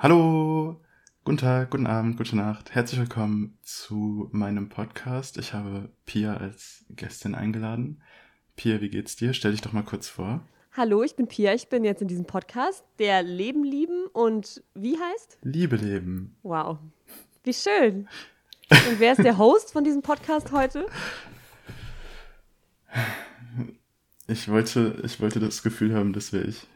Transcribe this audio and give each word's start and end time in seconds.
Hallo, 0.00 0.80
guten 1.24 1.38
Tag, 1.38 1.70
guten 1.70 1.88
Abend, 1.88 2.16
gute 2.16 2.36
Nacht. 2.36 2.72
Herzlich 2.72 3.00
willkommen 3.00 3.58
zu 3.62 4.28
meinem 4.30 4.68
Podcast. 4.68 5.38
Ich 5.38 5.54
habe 5.54 5.88
Pia 6.06 6.36
als 6.36 6.84
Gästin 6.90 7.34
eingeladen. 7.34 8.00
Pia, 8.54 8.80
wie 8.80 8.90
geht's 8.90 9.16
dir? 9.16 9.32
Stell 9.32 9.50
dich 9.50 9.60
doch 9.60 9.72
mal 9.72 9.82
kurz 9.82 10.08
vor. 10.08 10.46
Hallo, 10.70 11.02
ich 11.02 11.16
bin 11.16 11.26
Pia. 11.26 11.52
Ich 11.52 11.68
bin 11.68 11.82
jetzt 11.82 12.00
in 12.00 12.06
diesem 12.06 12.26
Podcast, 12.26 12.84
der 13.00 13.24
Leben 13.24 13.64
lieben 13.64 14.06
und 14.12 14.62
wie 14.74 14.96
heißt? 14.96 15.38
Liebe 15.42 15.74
Leben. 15.74 16.36
Wow, 16.44 16.78
wie 17.42 17.52
schön. 17.54 18.08
Und 18.70 19.00
wer 19.00 19.14
ist 19.14 19.24
der 19.24 19.36
Host 19.38 19.72
von 19.72 19.82
diesem 19.82 20.02
Podcast 20.02 20.52
heute? 20.52 20.86
Ich 24.28 24.48
wollte, 24.48 25.02
ich 25.02 25.20
wollte 25.20 25.40
das 25.40 25.64
Gefühl 25.64 25.92
haben, 25.92 26.12
das 26.12 26.32
wäre 26.32 26.44
ich. 26.44 26.68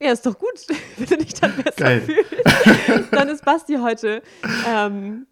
Ja, 0.00 0.12
ist 0.12 0.24
doch 0.24 0.38
gut, 0.38 0.54
wenn 0.96 1.06
du 1.06 1.16
dich 1.18 1.34
dann 1.34 1.56
besser 1.56 1.72
Geil. 1.76 2.00
fühlst. 2.02 3.12
Dann 3.12 3.28
ist 3.28 3.44
Basti 3.44 3.76
heute, 3.80 4.22
ähm, 4.66 5.26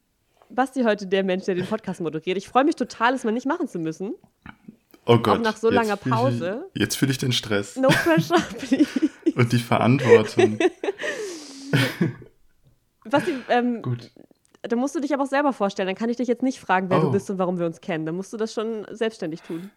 Basti 0.51 0.83
heute 0.83 1.06
der 1.06 1.23
Mensch, 1.25 1.45
der 1.45 1.55
den 1.55 1.66
Podcast 1.66 2.01
moderiert. 2.01 2.37
Ich 2.37 2.48
freue 2.48 2.65
mich 2.65 2.75
total, 2.77 3.15
es 3.15 3.23
mal 3.25 3.30
nicht 3.33 3.47
machen 3.47 3.69
zu 3.69 3.79
müssen. 3.79 4.15
Oh 5.05 5.19
Gott. 5.19 5.41
nach 5.42 5.56
so 5.56 5.70
langer 5.70 5.97
fühl 5.97 6.11
ich- 6.12 6.19
Pause. 6.19 6.66
Jetzt 6.75 6.97
fühle 6.97 7.12
ich 7.12 7.19
den 7.19 7.30
Stress 7.33 7.77
No 7.77 7.89
pressure, 7.89 8.41
please. 8.59 8.89
und 9.37 9.52
die 9.52 9.59
Verantwortung. 9.61 10.59
Basti, 13.09 13.34
ähm, 13.48 13.83
Gut. 13.83 14.11
da 14.62 14.75
musst 14.77 14.95
du 14.97 15.01
dich 15.01 15.14
aber 15.14 15.23
auch 15.23 15.28
selber 15.28 15.53
vorstellen. 15.53 15.87
Dann 15.87 15.95
kann 15.97 16.09
ich 16.11 16.17
dich 16.17 16.27
jetzt 16.28 16.42
nicht 16.42 16.59
fragen, 16.59 16.91
wer 16.91 16.98
Oh. 16.98 17.03
du 17.03 17.12
bist 17.12 17.30
und 17.30 17.39
warum 17.39 17.59
wir 17.59 17.67
uns 17.67 17.80
kennen. 17.80 18.05
Dann 18.05 18.17
musst 18.17 18.33
du 18.33 18.37
das 18.37 18.53
schon 18.53 18.84
selbstständig 18.91 19.42
tun. 19.42 19.70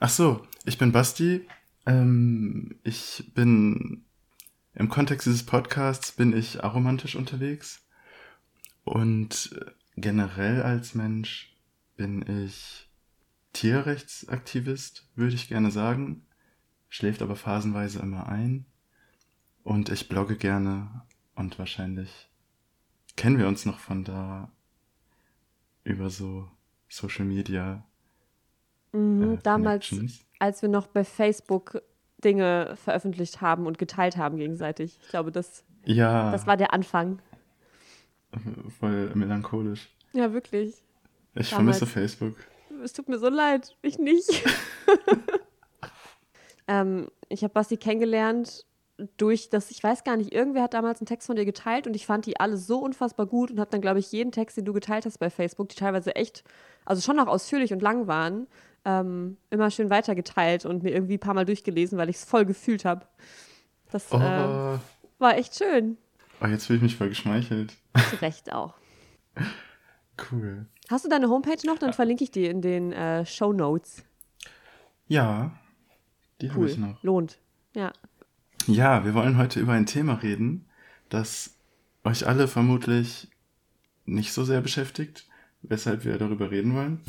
Ach 0.00 0.08
so, 0.08 0.40
ich 0.64 0.78
bin 0.78 0.92
Basti. 0.92 1.44
Ähm, 1.88 2.78
ich 2.84 3.32
bin 3.34 4.04
im 4.74 4.90
Kontext 4.90 5.26
dieses 5.26 5.46
Podcasts 5.46 6.12
bin 6.12 6.36
ich 6.36 6.62
aromantisch 6.62 7.16
unterwegs 7.16 7.80
und 8.84 9.58
äh, 9.58 9.70
generell 9.96 10.62
als 10.62 10.94
Mensch 10.94 11.56
bin 11.96 12.44
ich 12.44 12.90
Tierrechtsaktivist, 13.54 15.08
würde 15.14 15.34
ich 15.34 15.48
gerne 15.48 15.70
sagen, 15.70 16.26
schläft 16.90 17.22
aber 17.22 17.36
phasenweise 17.36 18.00
immer 18.00 18.28
ein 18.28 18.66
und 19.64 19.88
ich 19.88 20.10
blogge 20.10 20.36
gerne 20.36 21.06
und 21.36 21.58
wahrscheinlich 21.58 22.28
kennen 23.16 23.38
wir 23.38 23.48
uns 23.48 23.64
noch 23.64 23.78
von 23.78 24.04
da 24.04 24.52
über 25.84 26.10
so 26.10 26.50
Social 26.90 27.24
Media 27.24 27.88
Mhm, 28.92 29.34
äh, 29.34 29.38
damals, 29.42 29.88
Connections. 29.88 30.26
Als 30.38 30.62
wir 30.62 30.68
noch 30.68 30.86
bei 30.86 31.04
Facebook 31.04 31.82
Dinge 32.24 32.74
veröffentlicht 32.82 33.40
haben 33.40 33.66
und 33.66 33.78
geteilt 33.78 34.16
haben 34.16 34.36
gegenseitig. 34.36 34.98
Ich 35.02 35.08
glaube, 35.08 35.30
das, 35.30 35.64
Ja, 35.84 36.32
das 36.32 36.46
war 36.46 36.56
der 36.56 36.72
Anfang. 36.72 37.20
voll 38.80 39.10
melancholisch. 39.14 39.88
Ja, 40.12 40.32
wirklich. 40.32 40.82
Ich 41.34 41.50
Damals. 41.50 41.78
vermisse 41.78 41.86
Facebook. 41.86 42.36
Es 42.82 42.92
tut 42.92 43.08
mir 43.08 43.18
so 43.18 43.28
leid. 43.28 43.76
Ich 43.82 43.98
nicht. 43.98 44.44
ähm, 46.68 47.08
ich 47.28 47.42
habe 47.44 47.52
Basti 47.54 47.76
kennengelernt 47.76 48.64
durch 49.16 49.48
das, 49.48 49.70
ich 49.70 49.82
weiß 49.82 50.02
gar 50.02 50.16
nicht, 50.16 50.32
irgendwer 50.32 50.62
hat 50.64 50.74
damals 50.74 51.00
einen 51.00 51.06
Text 51.06 51.26
von 51.28 51.36
dir 51.36 51.44
geteilt 51.44 51.86
und 51.86 51.94
ich 51.94 52.04
fand 52.04 52.26
die 52.26 52.40
alle 52.40 52.56
so 52.56 52.80
unfassbar 52.80 53.26
gut 53.26 53.50
und 53.52 53.60
habe 53.60 53.70
dann, 53.70 53.80
glaube 53.80 54.00
ich, 54.00 54.10
jeden 54.10 54.32
Text, 54.32 54.56
den 54.56 54.64
du 54.64 54.72
geteilt 54.72 55.06
hast 55.06 55.18
bei 55.18 55.30
Facebook, 55.30 55.68
die 55.68 55.76
teilweise 55.76 56.16
echt, 56.16 56.42
also 56.84 57.00
schon 57.00 57.20
auch 57.20 57.28
ausführlich 57.28 57.72
und 57.72 57.80
lang 57.80 58.08
waren, 58.08 58.48
ähm, 58.88 59.36
immer 59.50 59.70
schön 59.70 59.90
weitergeteilt 59.90 60.64
und 60.64 60.82
mir 60.82 60.90
irgendwie 60.92 61.14
ein 61.14 61.20
paar 61.20 61.34
Mal 61.34 61.44
durchgelesen, 61.44 61.98
weil 61.98 62.08
ich 62.08 62.16
es 62.16 62.24
voll 62.24 62.44
gefühlt 62.46 62.84
habe. 62.84 63.06
Das 63.90 64.10
Oh, 64.12 64.16
äh, 64.16 64.78
war 65.18 65.36
echt 65.36 65.56
schön. 65.56 65.96
oh, 66.40 66.46
jetzt 66.46 66.66
fühle 66.66 66.78
ich 66.78 66.82
mich 66.82 66.96
voll 66.96 67.08
geschmeichelt. 67.10 67.74
Zu 68.10 68.16
Recht 68.22 68.52
auch. 68.52 68.74
Cool. 70.32 70.66
Hast 70.90 71.04
du 71.04 71.08
deine 71.08 71.28
Homepage 71.28 71.64
noch? 71.64 71.78
Dann 71.78 71.92
verlinke 71.92 72.24
ich 72.24 72.32
die 72.32 72.46
in 72.46 72.60
den 72.60 72.92
äh, 72.92 73.24
Show 73.24 73.52
Notes. 73.52 74.02
Ja, 75.06 75.52
die 76.40 76.50
habe 76.50 76.60
Cool. 76.60 76.68
ich 76.68 76.76
noch. 76.76 77.00
Lohnt. 77.04 77.38
Ja. 77.74 77.92
Ja, 78.66 79.04
wir 79.04 79.14
wollen 79.14 79.36
heute 79.38 79.60
über 79.60 79.74
ein 79.74 79.86
Thema 79.86 80.14
reden, 80.14 80.66
das 81.08 81.54
euch 82.02 82.26
alle 82.26 82.48
vermutlich 82.48 83.28
nicht 84.06 84.32
so 84.32 84.42
sehr 84.44 84.60
beschäftigt, 84.60 85.26
weshalb 85.62 86.04
wir 86.04 86.18
darüber 86.18 86.50
reden 86.50 86.74
wollen. 86.74 87.00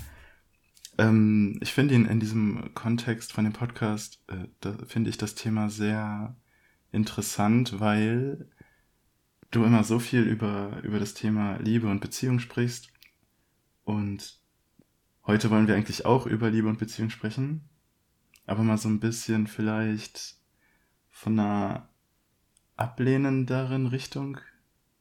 Ähm, 1.00 1.58
ich 1.62 1.74
finde 1.74 1.96
ihn 1.96 2.06
in 2.06 2.20
diesem 2.20 2.74
Kontext 2.74 3.32
von 3.32 3.46
dem 3.46 3.54
Podcast, 3.54 4.22
äh, 4.28 4.50
da 4.60 4.74
finde 4.86 5.10
ich 5.10 5.18
das 5.18 5.34
Thema 5.34 5.70
sehr 5.70 6.36
interessant, 6.92 7.80
weil 7.80 8.50
du 9.50 9.64
immer 9.64 9.86
so 9.86 10.00
viel 10.00 10.24
über, 10.24 10.82
über 10.84 11.00
das 11.00 11.14
Thema 11.14 11.56
Liebe 11.60 11.88
und 11.88 12.02
Beziehung 12.02 12.40
sprichst. 12.40 12.90
Und 13.86 14.42
heute 15.26 15.50
wollen 15.50 15.70
wir 15.70 15.76
eigentlich 15.76 16.06
auch 16.06 16.26
über 16.26 16.50
Liebe 16.50 16.68
und 16.68 16.80
Beziehung 16.80 17.10
sprechen, 17.10 17.70
aber 18.46 18.64
mal 18.64 18.78
so 18.78 18.90
ein 18.90 19.00
bisschen 19.00 19.48
vielleicht 19.48 20.36
von 21.10 21.40
einer 21.40 21.88
ablehnenderen 22.76 23.88
Richtung 23.88 24.38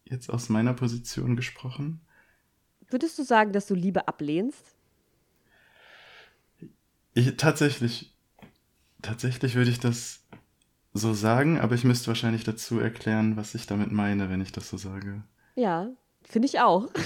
jetzt 0.05 0.31
aus 0.31 0.49
meiner 0.49 0.75
Position 0.75 1.35
gesprochen. 1.35 2.03
Würdest 2.89 3.19
du 3.19 3.25
sagen, 3.25 3.53
dass 3.53 3.67
du 3.67 3.75
Liebe 3.75 4.07
ablehnst? 4.07 4.78
Ich, 7.19 7.37
tatsächlich, 7.37 8.15
tatsächlich 9.03 9.57
würde 9.57 9.71
ich 9.71 9.81
das 9.81 10.21
so 10.95 11.15
sagen, 11.15 11.59
aber 11.59 11.75
ich 11.75 11.83
müsste 11.83 12.07
wahrscheinlich 12.07 12.45
dazu 12.45 12.79
erklären, 12.79 13.37
was 13.37 13.57
ich 13.57 13.67
damit 13.67 13.91
meine, 13.91 14.31
wenn 14.31 14.41
ich 14.41 14.53
das 14.53 14.69
so 14.69 14.77
sage. 14.77 15.25
Ja, 15.57 15.89
finde 16.23 16.47
ich 16.47 16.61
auch. 16.61 16.89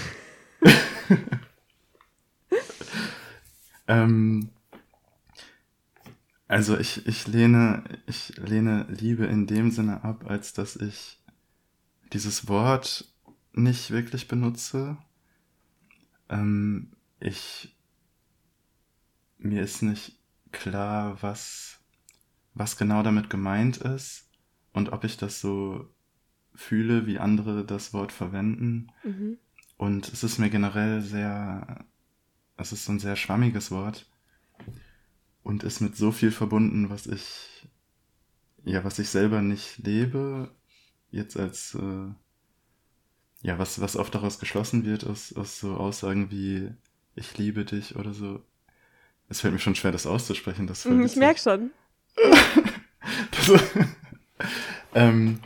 Ähm, 3.88 4.50
also 6.48 6.78
ich, 6.78 7.06
ich 7.06 7.26
lehne, 7.26 7.84
ich 8.06 8.36
lehne 8.38 8.86
Liebe 8.88 9.26
in 9.26 9.46
dem 9.46 9.70
Sinne 9.70 10.04
ab, 10.04 10.24
als 10.30 10.52
dass 10.52 10.76
ich 10.76 11.18
dieses 12.12 12.48
Wort 12.48 13.12
nicht 13.52 13.90
wirklich 13.90 14.28
benutze. 14.28 14.96
Ähm, 16.28 16.92
ich, 17.20 17.71
mir 19.44 19.62
ist 19.62 19.82
nicht 19.82 20.18
klar, 20.52 21.22
was, 21.22 21.80
was 22.54 22.76
genau 22.76 23.02
damit 23.02 23.30
gemeint 23.30 23.78
ist 23.78 24.28
und 24.72 24.92
ob 24.92 25.04
ich 25.04 25.16
das 25.16 25.40
so 25.40 25.88
fühle, 26.54 27.06
wie 27.06 27.18
andere 27.18 27.64
das 27.64 27.92
Wort 27.92 28.12
verwenden. 28.12 28.88
Mhm. 29.02 29.38
Und 29.76 30.08
es 30.12 30.22
ist 30.22 30.38
mir 30.38 30.50
generell 30.50 31.00
sehr, 31.00 31.84
es 32.56 32.72
ist 32.72 32.84
so 32.84 32.92
ein 32.92 33.00
sehr 33.00 33.16
schwammiges 33.16 33.70
Wort 33.70 34.10
und 35.42 35.64
ist 35.64 35.80
mit 35.80 35.96
so 35.96 36.12
viel 36.12 36.30
verbunden, 36.30 36.90
was 36.90 37.06
ich, 37.06 37.68
ja, 38.64 38.84
was 38.84 38.98
ich 38.98 39.08
selber 39.08 39.42
nicht 39.42 39.78
lebe, 39.78 40.54
jetzt 41.10 41.36
als, 41.36 41.74
äh, 41.74 42.08
ja, 43.42 43.58
was, 43.58 43.80
was 43.80 43.96
oft 43.96 44.14
daraus 44.14 44.38
geschlossen 44.38 44.84
wird, 44.84 45.04
aus, 45.04 45.32
aus 45.32 45.58
so 45.58 45.76
Aussagen 45.76 46.30
wie, 46.30 46.70
ich 47.14 47.36
liebe 47.36 47.64
dich 47.64 47.96
oder 47.96 48.14
so. 48.14 48.44
Es 49.32 49.40
fällt 49.40 49.54
mir 49.54 49.60
schon 49.60 49.74
schwer, 49.74 49.92
das 49.92 50.06
auszusprechen, 50.06 50.66
das 50.66 50.84
Mhm, 50.84 51.06
Ich 51.06 51.16
merke 51.16 51.40
schon. 51.40 51.70
Das, 53.30 53.62
ähm, 54.94 55.40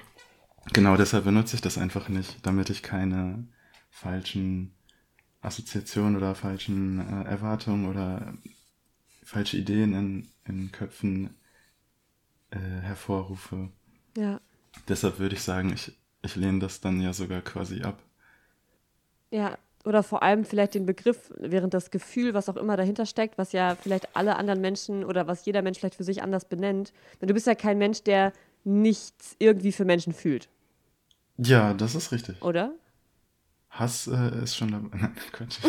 genau, 0.73 0.97
deshalb 0.97 1.25
benutze 1.25 1.55
ich 1.55 1.63
das 1.63 1.79
einfach 1.79 2.09
nicht, 2.09 2.45
damit 2.45 2.69
ich 2.69 2.83
keine 2.83 3.47
falschen 3.89 4.75
Assoziationen 5.41 6.17
oder 6.17 6.35
falschen 6.35 6.99
äh, 6.99 7.29
Erwartungen 7.29 7.87
oder 7.87 8.35
falsche 9.23 9.57
Ideen 9.57 9.95
in, 9.95 10.29
in 10.45 10.73
Köpfen 10.73 11.37
äh, 12.51 12.59
hervorrufe. 12.59 13.71
Ja. 14.17 14.41
Deshalb 14.89 15.19
würde 15.21 15.37
ich 15.37 15.43
sagen, 15.43 15.73
ich, 15.73 15.97
ich 16.23 16.37
lehne 16.37 16.59
das 16.59 16.81
dann 16.81 17.01
ja 17.01 17.13
sogar 17.13 17.41
quasi 17.41 17.83
ab. 17.83 18.03
Ja. 19.31 19.57
Oder 19.87 20.03
vor 20.03 20.25
allem 20.25 20.45
vielleicht 20.45 20.75
den 20.75 20.85
Begriff, 20.85 21.33
während 21.39 21.73
das 21.73 21.93
Gefühl, 21.93 22.35
was 22.35 22.49
auch 22.49 22.57
immer 22.57 22.77
dahinter 22.77 23.07
steckt, 23.07 23.39
was 23.39 23.53
ja 23.53 23.77
vielleicht 23.81 24.17
alle 24.17 24.35
anderen 24.35 24.61
Menschen 24.61 25.05
oder 25.05 25.29
was 25.29 25.47
jeder 25.47 25.63
Mensch 25.63 25.79
vielleicht 25.79 25.95
für 25.95 26.03
sich 26.03 26.25
anders 26.25 26.45
benennt. 26.45 26.93
Denn 27.21 27.29
du 27.29 27.35
bist 27.35 27.47
ja 27.47 27.55
kein 27.55 27.79
Mensch, 27.79 28.03
der 28.03 28.33
nichts 28.65 29.37
irgendwie 29.39 29.71
für 29.71 29.85
Menschen 29.85 30.13
fühlt, 30.13 30.49
Ja, 31.37 31.73
das 31.73 31.95
ist 31.95 32.11
richtig. 32.11 32.43
oder? 32.43 32.73
Hass 33.71 34.09
äh, 34.09 34.43
ist 34.43 34.57
schon 34.57 34.73
dabei. 34.73 34.89
Nein, 35.01 35.17
Quatsch. 35.33 35.59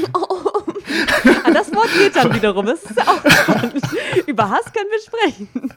Ah, 1.43 1.51
das 1.51 1.71
Wort 1.73 1.89
geht 1.97 2.15
dann 2.15 2.33
wiederum. 2.33 2.65
Das 2.65 2.81
ist 2.83 2.99
auch 2.99 3.29
spannend. 3.29 3.81
Über 4.25 4.49
Hass 4.49 4.71
können 4.71 4.89
wir 4.89 5.01
sprechen. 5.01 5.73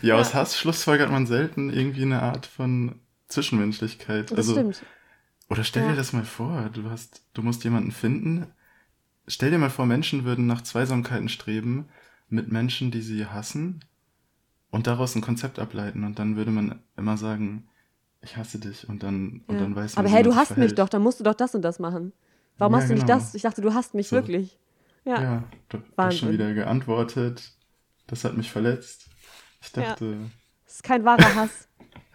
Ja, 0.00 0.16
aus 0.16 0.32
Hass 0.34 0.58
schlussfolgert 0.58 1.10
man 1.10 1.26
selten 1.26 1.70
irgendwie 1.70 2.02
eine 2.02 2.22
Art 2.22 2.46
von 2.46 2.98
Zwischenmenschlichkeit. 3.28 4.30
Das 4.30 4.38
also, 4.38 4.52
stimmt. 4.52 4.82
Oder 5.50 5.64
stell 5.64 5.82
Ja. 5.82 5.90
dir 5.90 5.96
das 5.96 6.12
mal 6.12 6.24
vor, 6.24 6.70
du 6.70 6.88
hast, 6.90 7.24
du 7.34 7.42
musst 7.42 7.64
jemanden 7.64 7.92
finden. 7.92 8.46
Stell 9.28 9.50
dir 9.50 9.58
mal 9.58 9.70
vor, 9.70 9.86
Menschen 9.86 10.24
würden 10.24 10.46
nach 10.46 10.62
Zweisamkeiten 10.62 11.28
streben 11.28 11.88
mit 12.28 12.52
Menschen, 12.52 12.90
die 12.90 13.02
sie 13.02 13.26
hassen 13.26 13.84
und 14.70 14.86
daraus 14.86 15.14
ein 15.16 15.22
Konzept 15.22 15.58
ableiten 15.58 16.04
und 16.04 16.18
dann 16.18 16.36
würde 16.36 16.50
man 16.52 16.82
immer 16.96 17.16
sagen, 17.16 17.68
ich 18.22 18.36
hasse 18.36 18.58
dich 18.60 18.88
und 18.88 19.02
dann, 19.02 19.42
und 19.48 19.58
Ja. 19.58 19.62
dann 19.62 19.76
weiß 19.76 19.98
man, 19.98 20.06
Aber 20.06 20.08
hey, 20.08 20.22
du 20.22 20.34
hast 20.34 20.56
mich 20.56 20.74
verhält. 20.74 20.78
doch, 20.78 20.88
dann 20.88 21.02
musst 21.02 21.20
du 21.20 21.24
doch 21.24 21.34
das 21.34 21.54
und 21.54 21.62
das 21.62 21.78
machen. 21.78 22.12
Warum 22.58 22.74
Ja, 22.74 22.76
hast 22.76 22.90
du 22.90 22.94
nicht 22.94 23.02
genau. 23.02 23.08
das? 23.08 23.34
Ich 23.34 23.42
dachte, 23.42 23.62
du 23.62 23.74
hast 23.74 23.94
mich 23.94 24.10
So. 24.10 24.16
wirklich. 24.16 24.58
Ja. 25.04 25.22
Ja, 25.22 25.44
du 25.70 25.78
hast 25.98 26.18
schon 26.18 26.32
wieder 26.32 26.54
geantwortet. 26.54 27.52
Das 28.06 28.24
hat 28.24 28.36
mich 28.36 28.50
verletzt. 28.50 29.08
Ich 29.62 29.72
Ja. 29.76 29.96
dachte, 29.96 30.30
Das 30.66 30.76
ist 30.76 30.82
kein 30.84 31.04
wahrer 31.04 31.34
Hass. 31.34 31.68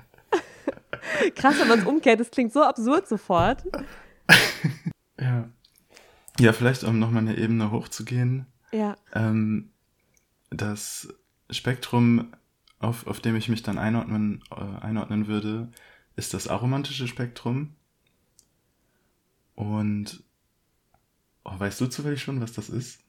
Krass, 1.35 1.59
wenn 1.59 1.67
man 1.67 1.79
es 1.79 1.85
umkehrt, 1.85 2.19
das 2.19 2.31
klingt 2.31 2.53
so 2.53 2.63
absurd 2.63 3.07
sofort. 3.07 3.63
ja. 5.19 5.49
Ja, 6.39 6.53
vielleicht 6.53 6.83
um 6.83 6.99
nochmal 6.99 7.21
eine 7.21 7.37
Ebene 7.37 7.71
hochzugehen. 7.71 8.45
Ja. 8.71 8.95
Ähm, 9.13 9.71
das 10.49 11.13
Spektrum, 11.49 12.33
auf, 12.79 13.07
auf 13.07 13.19
dem 13.19 13.35
ich 13.35 13.47
mich 13.49 13.63
dann 13.63 13.77
einordnen, 13.77 14.43
äh, 14.51 14.83
einordnen 14.83 15.27
würde, 15.27 15.69
ist 16.15 16.33
das 16.33 16.47
aromantische 16.47 17.07
Spektrum. 17.07 17.75
Und 19.55 20.23
oh, 21.45 21.57
weißt 21.57 21.79
du 21.79 21.87
zufällig 21.87 22.21
schon, 22.21 22.41
was 22.41 22.53
das 22.53 22.69
ist? 22.69 23.04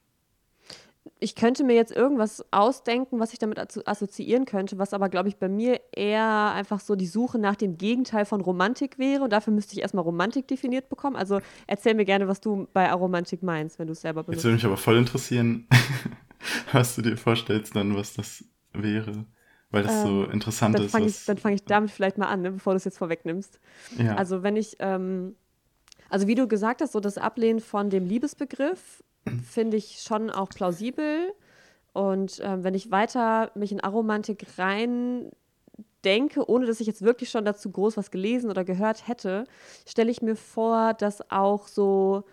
Ich 1.21 1.35
könnte 1.35 1.65
mir 1.65 1.75
jetzt 1.75 1.93
irgendwas 1.95 2.45
ausdenken, 2.51 3.19
was 3.21 3.33
ich 3.33 3.39
damit 3.39 3.59
assozi- 3.59 3.87
assoziieren 3.87 4.45
könnte, 4.45 4.79
was 4.79 4.93
aber, 4.93 5.09
glaube 5.09 5.29
ich, 5.29 5.37
bei 5.37 5.49
mir 5.49 5.81
eher 5.93 6.53
einfach 6.53 6.81
so 6.81 6.95
die 6.97 7.07
Suche 7.07 7.39
nach 7.39 7.57
dem 7.57 7.79
Gegenteil 7.79 8.25
von 8.25 8.41
Romantik 8.41 8.99
wäre. 8.99 9.23
Und 9.25 9.33
dafür 9.33 9.53
müsste 9.53 9.75
ich 9.75 9.81
erstmal 9.83 10.05
Romantik 10.05 10.49
definiert 10.49 10.89
bekommen. 10.89 11.17
Also 11.17 11.41
erzähl 11.67 11.95
mir 11.95 12.05
gerne, 12.05 12.29
was 12.29 12.41
du 12.41 12.67
bei 12.73 12.91
Aromantik 12.91 13.43
meinst, 13.43 13.79
wenn 13.79 13.87
du 13.87 13.93
es 13.93 14.01
selber 14.01 14.21
Jetzt 14.21 14.27
benutzt. 14.27 14.45
würde 14.45 14.55
mich 14.55 14.65
aber 14.65 14.77
voll 14.77 14.97
interessieren, 14.97 15.69
was 16.73 16.97
du 16.97 17.03
dir 17.03 17.17
vorstellst 17.17 17.75
dann, 17.77 17.95
was 17.97 18.15
das 18.15 18.45
wäre. 18.73 19.27
Weil 19.71 19.83
das 19.83 20.03
so 20.03 20.25
Ähm, 20.25 20.31
interessant 20.33 20.75
Dann 20.77 20.85
ist. 20.85 20.93
fange 20.93 21.07
ich, 21.07 21.25
dann 21.25 21.39
fang 21.39 21.53
ich 21.53 21.65
damit 21.65 21.91
vielleicht 21.91 22.19
mal 22.19 22.27
an, 22.29 22.43
ne, 22.43 22.53
bevor 22.53 22.73
du 22.73 22.77
es 22.77 22.85
jetzt 22.85 22.99
vorwegnimmst. 22.99 23.59
ja. 23.99 24.15
Also 24.17 24.43
wenn 24.43 24.57
ich, 24.57 24.77
ähm, 24.79 25.35
also 26.09 26.27
wie 26.29 26.35
du 26.37 26.47
gesagt 26.47 26.81
hast, 26.83 26.93
so 26.93 27.01
das 27.01 27.19
Ablehnen 27.19 27.61
von 27.61 27.91
dem 27.91 28.05
Liebesbegriff 28.07 29.03
finde 29.51 29.77
ich 29.77 30.01
schon 30.01 30.31
auch 30.31 30.49
plausibel. 30.49 31.33
Und 31.93 32.41
ähm, 32.43 32.63
wenn 32.63 32.75
ich 32.75 32.91
weiter 32.91 33.51
mich 33.55 33.73
in 33.73 33.81
Aromantik 33.81 34.47
rein 34.59 35.31
denke, 36.05 36.49
ohne 36.49 36.67
dass 36.67 36.81
ich 36.81 36.87
jetzt 36.87 37.03
wirklich 37.03 37.31
schon 37.31 37.45
dazu 37.45 37.71
groß 37.71 37.97
was 37.97 38.11
gelesen 38.11 38.51
oder 38.51 38.65
gehört 38.65 39.09
hätte, 39.09 39.45
stelle 39.87 40.11
ich 40.11 40.23
mir 40.23 40.37
vor, 40.37 40.95
dass 40.95 41.31
auch 41.31 41.69
so 41.69 42.25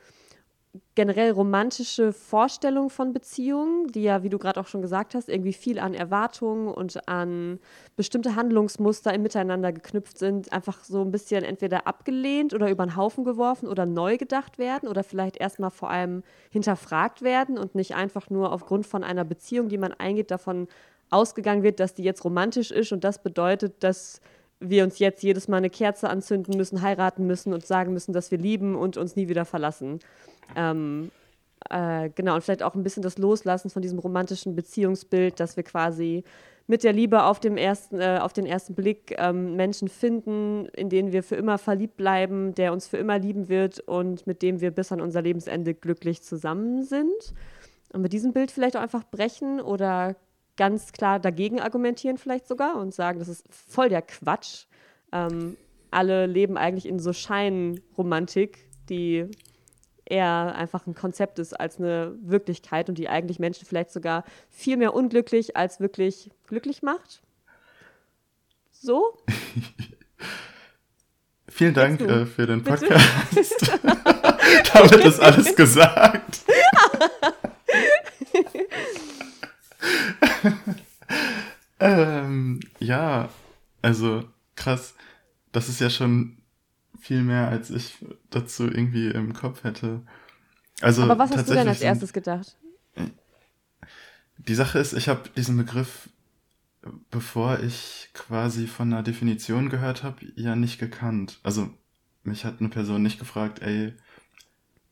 generell 0.95 1.31
romantische 1.31 2.13
Vorstellungen 2.13 2.89
von 2.89 3.13
Beziehungen, 3.13 3.87
die 3.91 4.03
ja, 4.03 4.23
wie 4.23 4.29
du 4.29 4.39
gerade 4.39 4.59
auch 4.59 4.65
schon 4.65 4.81
gesagt 4.81 5.13
hast, 5.13 5.29
irgendwie 5.29 5.53
viel 5.53 5.77
an 5.77 5.93
Erwartungen 5.93 6.67
und 6.67 7.07
an 7.07 7.59
bestimmte 7.95 8.35
Handlungsmuster 8.35 9.13
im 9.13 9.21
Miteinander 9.21 9.71
geknüpft 9.71 10.17
sind, 10.17 10.51
einfach 10.51 10.83
so 10.83 11.01
ein 11.01 11.11
bisschen 11.11 11.43
entweder 11.43 11.85
abgelehnt 11.85 12.55
oder 12.55 12.71
über 12.71 12.85
den 12.85 12.95
Haufen 12.95 13.23
geworfen 13.23 13.67
oder 13.67 13.85
neu 13.85 14.17
gedacht 14.17 14.57
werden 14.57 14.89
oder 14.89 15.03
vielleicht 15.03 15.37
erstmal 15.37 15.69
vor 15.69 15.91
allem 15.91 16.23
hinterfragt 16.49 17.21
werden 17.21 17.59
und 17.59 17.75
nicht 17.75 17.93
einfach 17.93 18.31
nur 18.31 18.51
aufgrund 18.51 18.87
von 18.87 19.03
einer 19.03 19.25
Beziehung, 19.25 19.69
die 19.69 19.77
man 19.77 19.93
eingeht, 19.93 20.31
davon 20.31 20.67
ausgegangen 21.11 21.61
wird, 21.61 21.79
dass 21.79 21.93
die 21.93 22.03
jetzt 22.03 22.23
romantisch 22.23 22.71
ist 22.71 22.91
und 22.91 23.03
das 23.03 23.21
bedeutet, 23.21 23.83
dass 23.83 24.21
wir 24.59 24.83
uns 24.83 24.97
jetzt 24.97 25.21
jedes 25.21 25.47
Mal 25.47 25.57
eine 25.57 25.69
Kerze 25.69 26.09
anzünden 26.09 26.57
müssen, 26.57 26.81
heiraten 26.81 27.27
müssen 27.27 27.53
und 27.53 27.65
sagen 27.65 27.93
müssen, 27.93 28.13
dass 28.13 28.31
wir 28.31 28.37
lieben 28.37 28.75
und 28.75 28.97
uns 28.97 29.15
nie 29.15 29.27
wieder 29.27 29.45
verlassen. 29.45 29.99
Ähm, 30.55 31.11
äh, 31.69 32.09
genau, 32.09 32.35
und 32.35 32.43
vielleicht 32.43 32.63
auch 32.63 32.75
ein 32.75 32.83
bisschen 32.83 33.03
das 33.03 33.17
Loslassen 33.17 33.69
von 33.69 33.81
diesem 33.81 33.99
romantischen 33.99 34.55
Beziehungsbild, 34.55 35.39
dass 35.39 35.55
wir 35.55 35.63
quasi 35.63 36.23
mit 36.65 36.83
der 36.83 36.93
Liebe 36.93 37.23
auf, 37.23 37.39
dem 37.39 37.57
ersten, 37.57 37.99
äh, 37.99 38.19
auf 38.21 38.31
den 38.31 38.45
ersten 38.45 38.73
Blick 38.73 39.15
ähm, 39.17 39.55
Menschen 39.55 39.89
finden, 39.89 40.65
in 40.67 40.89
denen 40.89 41.11
wir 41.11 41.23
für 41.23 41.35
immer 41.35 41.57
verliebt 41.57 41.97
bleiben, 41.97 42.55
der 42.55 42.71
uns 42.71 42.87
für 42.87 42.97
immer 42.97 43.19
lieben 43.19 43.49
wird 43.49 43.79
und 43.81 44.25
mit 44.27 44.41
dem 44.41 44.61
wir 44.61 44.71
bis 44.71 44.91
an 44.91 45.01
unser 45.01 45.21
Lebensende 45.21 45.73
glücklich 45.73 46.21
zusammen 46.21 46.83
sind. 46.83 47.33
Und 47.91 48.01
mit 48.01 48.13
diesem 48.13 48.33
Bild 48.33 48.49
vielleicht 48.49 48.77
auch 48.77 48.81
einfach 48.81 49.03
brechen 49.03 49.59
oder 49.59 50.15
ganz 50.55 50.93
klar 50.93 51.19
dagegen 51.19 51.59
argumentieren 51.59 52.17
vielleicht 52.17 52.47
sogar 52.47 52.77
und 52.79 52.93
sagen, 52.93 53.19
das 53.19 53.27
ist 53.27 53.45
voll 53.49 53.89
der 53.89 54.01
Quatsch. 54.01 54.65
Ähm, 55.11 55.57
alle 55.91 56.27
leben 56.27 56.57
eigentlich 56.57 56.87
in 56.87 56.99
so 56.99 57.13
Scheinromantik, 57.13 58.69
die 58.89 59.27
eher 60.05 60.55
einfach 60.55 60.87
ein 60.87 60.95
Konzept 60.95 61.39
ist 61.39 61.59
als 61.59 61.79
eine 61.79 62.15
Wirklichkeit 62.21 62.89
und 62.89 62.97
die 62.97 63.09
eigentlich 63.09 63.39
Menschen 63.39 63.65
vielleicht 63.65 63.91
sogar 63.91 64.23
viel 64.49 64.77
mehr 64.77 64.93
unglücklich 64.93 65.55
als 65.55 65.79
wirklich 65.79 66.29
glücklich 66.47 66.83
macht. 66.83 67.21
So? 68.71 69.17
Vielen 71.47 71.73
Dank 71.73 72.01
äh, 72.01 72.25
für 72.25 72.47
den? 72.47 72.63
Podcast. 72.63 73.79
Damit 74.73 75.05
ist 75.05 75.19
alles 75.19 75.55
gesagt. 75.55 76.41
ähm, 81.79 82.59
ja, 82.79 83.29
also 83.81 84.23
krass. 84.55 84.95
Das 85.51 85.69
ist 85.69 85.79
ja 85.79 85.91
schon 85.91 86.37
viel 87.03 87.21
mehr, 87.21 87.49
als 87.49 87.69
ich 87.69 87.97
dazu 88.29 88.63
irgendwie 88.63 89.09
im 89.09 89.33
Kopf 89.33 89.63
hätte. 89.63 90.01
Also 90.81 91.03
Aber 91.03 91.19
was 91.19 91.31
hast 91.31 91.49
du 91.49 91.53
denn 91.53 91.67
als 91.67 91.81
erstes 91.81 92.13
gedacht? 92.13 92.57
Die 94.37 94.55
Sache 94.55 94.79
ist, 94.79 94.93
ich 94.93 95.09
habe 95.09 95.29
diesen 95.35 95.57
Begriff, 95.57 96.09
bevor 97.11 97.59
ich 97.59 98.09
quasi 98.13 98.67
von 98.67 98.91
einer 98.91 99.03
Definition 99.03 99.69
gehört 99.69 100.03
habe, 100.03 100.25
ja 100.35 100.55
nicht 100.55 100.79
gekannt. 100.79 101.39
Also 101.43 101.69
mich 102.23 102.45
hat 102.45 102.59
eine 102.59 102.69
Person 102.69 103.03
nicht 103.03 103.19
gefragt, 103.19 103.61
ey, 103.61 103.93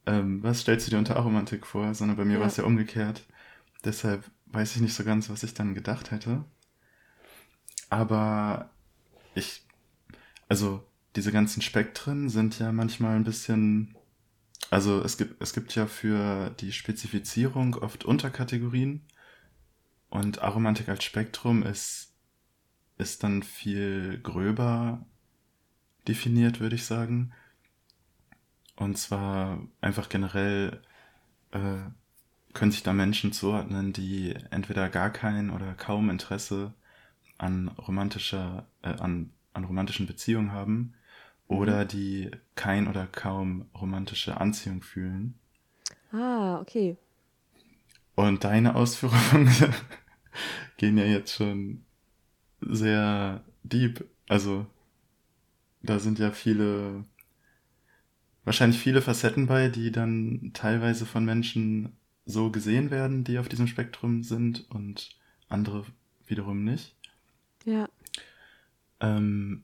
ähm, 0.05 0.43
was 0.43 0.61
stellst 0.61 0.87
du 0.87 0.91
dir 0.91 0.97
unter 0.97 1.15
Aromantik 1.15 1.65
vor? 1.65 1.93
Sondern 1.93 2.17
bei 2.17 2.25
mir 2.25 2.35
Ja. 2.35 2.39
war 2.41 2.47
es 2.47 2.57
ja 2.57 2.63
umgekehrt. 2.63 3.25
Deshalb 3.83 4.23
weiß 4.47 4.75
ich 4.75 4.81
nicht 4.81 4.93
so 4.93 5.03
ganz, 5.03 5.29
was 5.29 5.43
ich 5.43 5.53
dann 5.53 5.73
gedacht 5.73 6.11
hätte. 6.11 6.43
Aber 7.89 8.69
ich, 9.33 9.65
also 10.47 10.85
diese 11.15 11.31
ganzen 11.31 11.61
Spektren 11.61 12.29
sind 12.29 12.59
ja 12.59 12.71
manchmal 12.71 13.15
ein 13.15 13.23
bisschen, 13.23 13.95
also 14.69 15.01
es 15.03 15.17
gibt, 15.17 15.41
es 15.41 15.53
gibt 15.53 15.75
ja 15.75 15.87
für 15.87 16.51
die 16.59 16.71
Spezifizierung 16.71 17.75
oft 17.75 18.05
Unterkategorien. 18.05 19.01
Und 20.09 20.41
Aromantik 20.41 20.89
als 20.89 21.03
Spektrum 21.03 21.63
ist, 21.63 22.13
ist 22.97 23.23
dann 23.23 23.43
viel 23.43 24.19
gröber 24.21 25.05
definiert, 26.07 26.59
würde 26.59 26.75
ich 26.75 26.85
sagen. 26.85 27.31
Und 28.75 28.97
zwar 28.97 29.59
einfach 29.79 30.09
generell 30.09 30.81
äh, 31.51 31.77
können 32.53 32.71
sich 32.71 32.83
da 32.83 32.93
Menschen 32.93 33.31
zuordnen, 33.31 33.93
die 33.93 34.35
entweder 34.49 34.89
gar 34.89 35.11
kein 35.11 35.49
oder 35.49 35.73
kaum 35.73 36.09
Interesse 36.09 36.73
an 37.37 37.69
romantischer, 37.69 38.67
äh, 38.81 38.89
an, 38.89 39.31
an 39.53 39.65
romantischen 39.65 40.07
Beziehungen 40.07 40.51
haben 40.51 40.93
oder 41.51 41.85
die 41.85 42.31
kein 42.55 42.87
oder 42.87 43.07
kaum 43.07 43.65
romantische 43.79 44.39
Anziehung 44.39 44.81
fühlen. 44.81 45.37
Ah, 46.11 46.59
okay. 46.61 46.97
Und 48.15 48.43
deine 48.43 48.75
Ausführungen 48.75 49.49
gehen 50.77 50.97
ja 50.97 51.05
jetzt 51.05 51.33
schon 51.33 51.83
sehr 52.61 53.43
deep. 53.63 54.05
Also 54.29 54.65
da 55.81 55.99
sind 55.99 56.19
ja 56.19 56.31
viele, 56.31 57.03
wahrscheinlich 58.45 58.79
viele 58.79 59.01
Facetten 59.01 59.47
bei, 59.47 59.67
die 59.67 59.91
dann 59.91 60.51
teilweise 60.53 61.05
von 61.05 61.25
Menschen 61.25 61.97
so 62.25 62.49
gesehen 62.49 62.91
werden, 62.91 63.23
die 63.25 63.39
auf 63.39 63.49
diesem 63.49 63.67
Spektrum 63.67 64.23
sind 64.23 64.69
und 64.69 65.09
andere 65.49 65.85
wiederum 66.27 66.63
nicht. 66.63 66.95
Ja. 67.65 67.89
Ähm, 69.01 69.63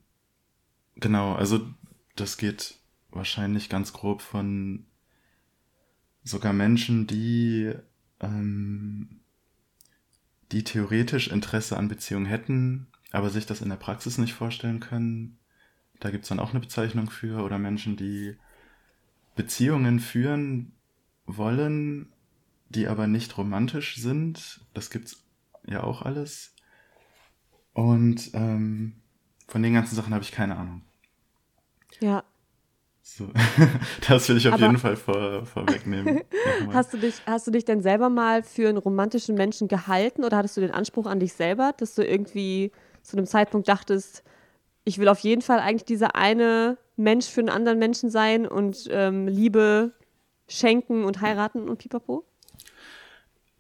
genau, 1.00 1.34
also 1.34 1.68
das 2.16 2.38
geht 2.38 2.76
wahrscheinlich 3.12 3.70
ganz 3.70 3.94
grob 3.94 4.22
von 4.22 4.86
sogar 6.24 6.54
Menschen, 6.54 7.08
die, 7.08 7.74
ähm, 8.20 9.22
die 10.52 10.64
theoretisch 10.64 11.28
Interesse 11.30 11.78
an 11.78 11.88
Beziehungen 11.88 12.26
hätten, 12.26 12.88
aber 13.12 13.30
sich 13.30 13.46
das 13.46 13.62
in 13.62 13.70
der 13.70 13.78
Praxis 13.78 14.18
nicht 14.18 14.34
vorstellen 14.34 14.80
können. 14.80 15.38
Da 16.00 16.12
gibt's 16.12 16.30
dann 16.30 16.40
auch 16.40 16.52
eine 16.52 16.60
Bezeichnung 16.60 17.10
für. 17.10 17.44
Oder 17.44 17.58
Menschen, 17.58 17.96
die 17.96 18.36
Beziehungen 19.36 20.00
führen 20.00 20.74
wollen, 21.26 22.14
die 22.70 22.88
aber 22.88 23.08
nicht 23.08 23.38
romantisch 23.38 23.98
sind. 23.98 24.62
Das 24.74 24.90
gibt's 24.90 25.24
ja 25.66 25.84
auch 25.84 26.02
alles. 26.02 26.54
Und 27.74 28.32
ähm, 28.34 29.02
von 29.48 29.64
den 29.64 29.74
ganzen 29.74 29.96
Sachen 29.96 30.14
habe 30.14 30.24
ich 30.24 30.32
keine 30.32 30.58
Ahnung. 30.58 30.82
Ja. 32.00 32.24
So. 33.02 33.30
das 34.10 34.28
will 34.28 34.38
ich 34.38 34.48
auf 34.48 34.56
Aber- 34.56 34.64
jeden 34.64 34.78
Fall 34.78 34.96
vor, 34.98 35.46
vorwegnehmen. 35.46 36.22
Hast 36.74 36.94
du, 36.94 36.98
dich, 36.98 37.22
hast 37.26 37.48
du 37.48 37.52
dich 37.52 37.64
denn 37.64 37.82
selber 37.82 38.10
mal 38.10 38.44
für 38.44 38.68
einen 38.68 38.78
romantischen 38.78 39.36
Menschen 39.36 39.68
gehalten 39.70 40.24
oder 40.26 40.38
hattest 40.38 40.58
du 40.58 40.62
den 40.62 40.72
Anspruch 40.72 41.06
an 41.06 41.20
dich 41.20 41.34
selber, 41.34 41.74
dass 41.78 41.96
du 41.96 42.06
irgendwie 42.06 42.72
zu 43.04 43.16
einem 43.16 43.26
Zeitpunkt 43.26 43.68
dachtest, 43.70 44.24
ich 44.84 44.98
will 44.98 45.08
auf 45.08 45.20
jeden 45.20 45.42
Fall 45.42 45.60
eigentlich 45.60 45.86
dieser 45.86 46.16
eine 46.16 46.78
Mensch 46.98 47.28
für 47.28 47.40
einen 47.42 47.50
anderen 47.50 47.80
Menschen 47.80 48.10
sein 48.10 48.46
und 48.46 48.88
ähm, 48.92 49.28
Liebe 49.28 49.94
schenken 50.50 51.06
und 51.06 51.22
heiraten 51.22 51.70
und 51.70 51.78
pipapo? 51.78 52.26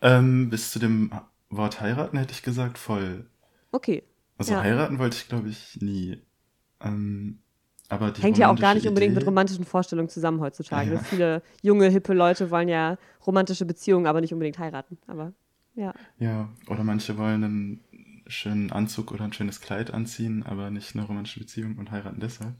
Ähm, 0.02 0.50
bis 0.50 0.72
zu 0.72 0.80
dem 0.80 1.12
Wort 1.50 1.80
heiraten 1.82 2.18
hätte 2.18 2.34
ich 2.34 2.44
gesagt 2.44 2.78
voll. 2.78 3.26
Okay. 3.72 4.04
Also 4.38 4.54
Ja. 4.54 4.62
heiraten 4.62 5.00
wollte 5.00 5.18
ich, 5.18 5.28
glaube 5.30 5.50
ich, 5.50 5.78
nie. 5.82 6.22
Ähm, 6.82 7.40
aber 7.90 8.12
die 8.12 8.22
Hängt 8.22 8.38
ja 8.38 8.52
auch 8.52 8.56
gar 8.58 8.74
nicht 8.74 8.88
unbedingt 8.88 9.14
mit 9.14 9.24
Idee- 9.24 9.30
romantischen 9.30 9.66
Vorstellungen 9.66 10.10
zusammen 10.10 10.40
heutzutage. 10.42 10.94
Ja. 10.96 11.00
Viele 11.00 11.42
junge, 11.62 11.88
hippe 11.90 12.14
Leute 12.14 12.52
wollen 12.52 12.68
ja 12.68 12.98
romantische 13.26 13.66
Beziehungen, 13.66 14.08
aber 14.08 14.22
nicht 14.22 14.34
unbedingt 14.34 14.60
heiraten. 14.60 14.98
Aber 15.08 15.34
ja. 15.76 15.94
Ja, 16.20 16.50
oder 16.68 16.84
manche 16.84 17.18
wollen 17.18 17.44
einen 17.44 17.84
schönen 18.28 18.72
Anzug 18.72 19.12
oder 19.12 19.24
ein 19.24 19.34
schönes 19.34 19.62
Kleid 19.62 19.92
anziehen, 19.92 20.44
aber 20.44 20.70
nicht 20.70 20.96
eine 20.96 21.06
romantische 21.06 21.40
Beziehung 21.40 21.78
und 21.78 21.92
heiraten 21.92 22.20
deshalb. 22.20 22.56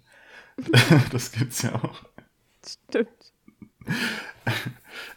das 1.12 1.32
gibt's 1.32 1.62
ja 1.62 1.76
auch. 1.76 2.04
Stimmt. 2.66 3.34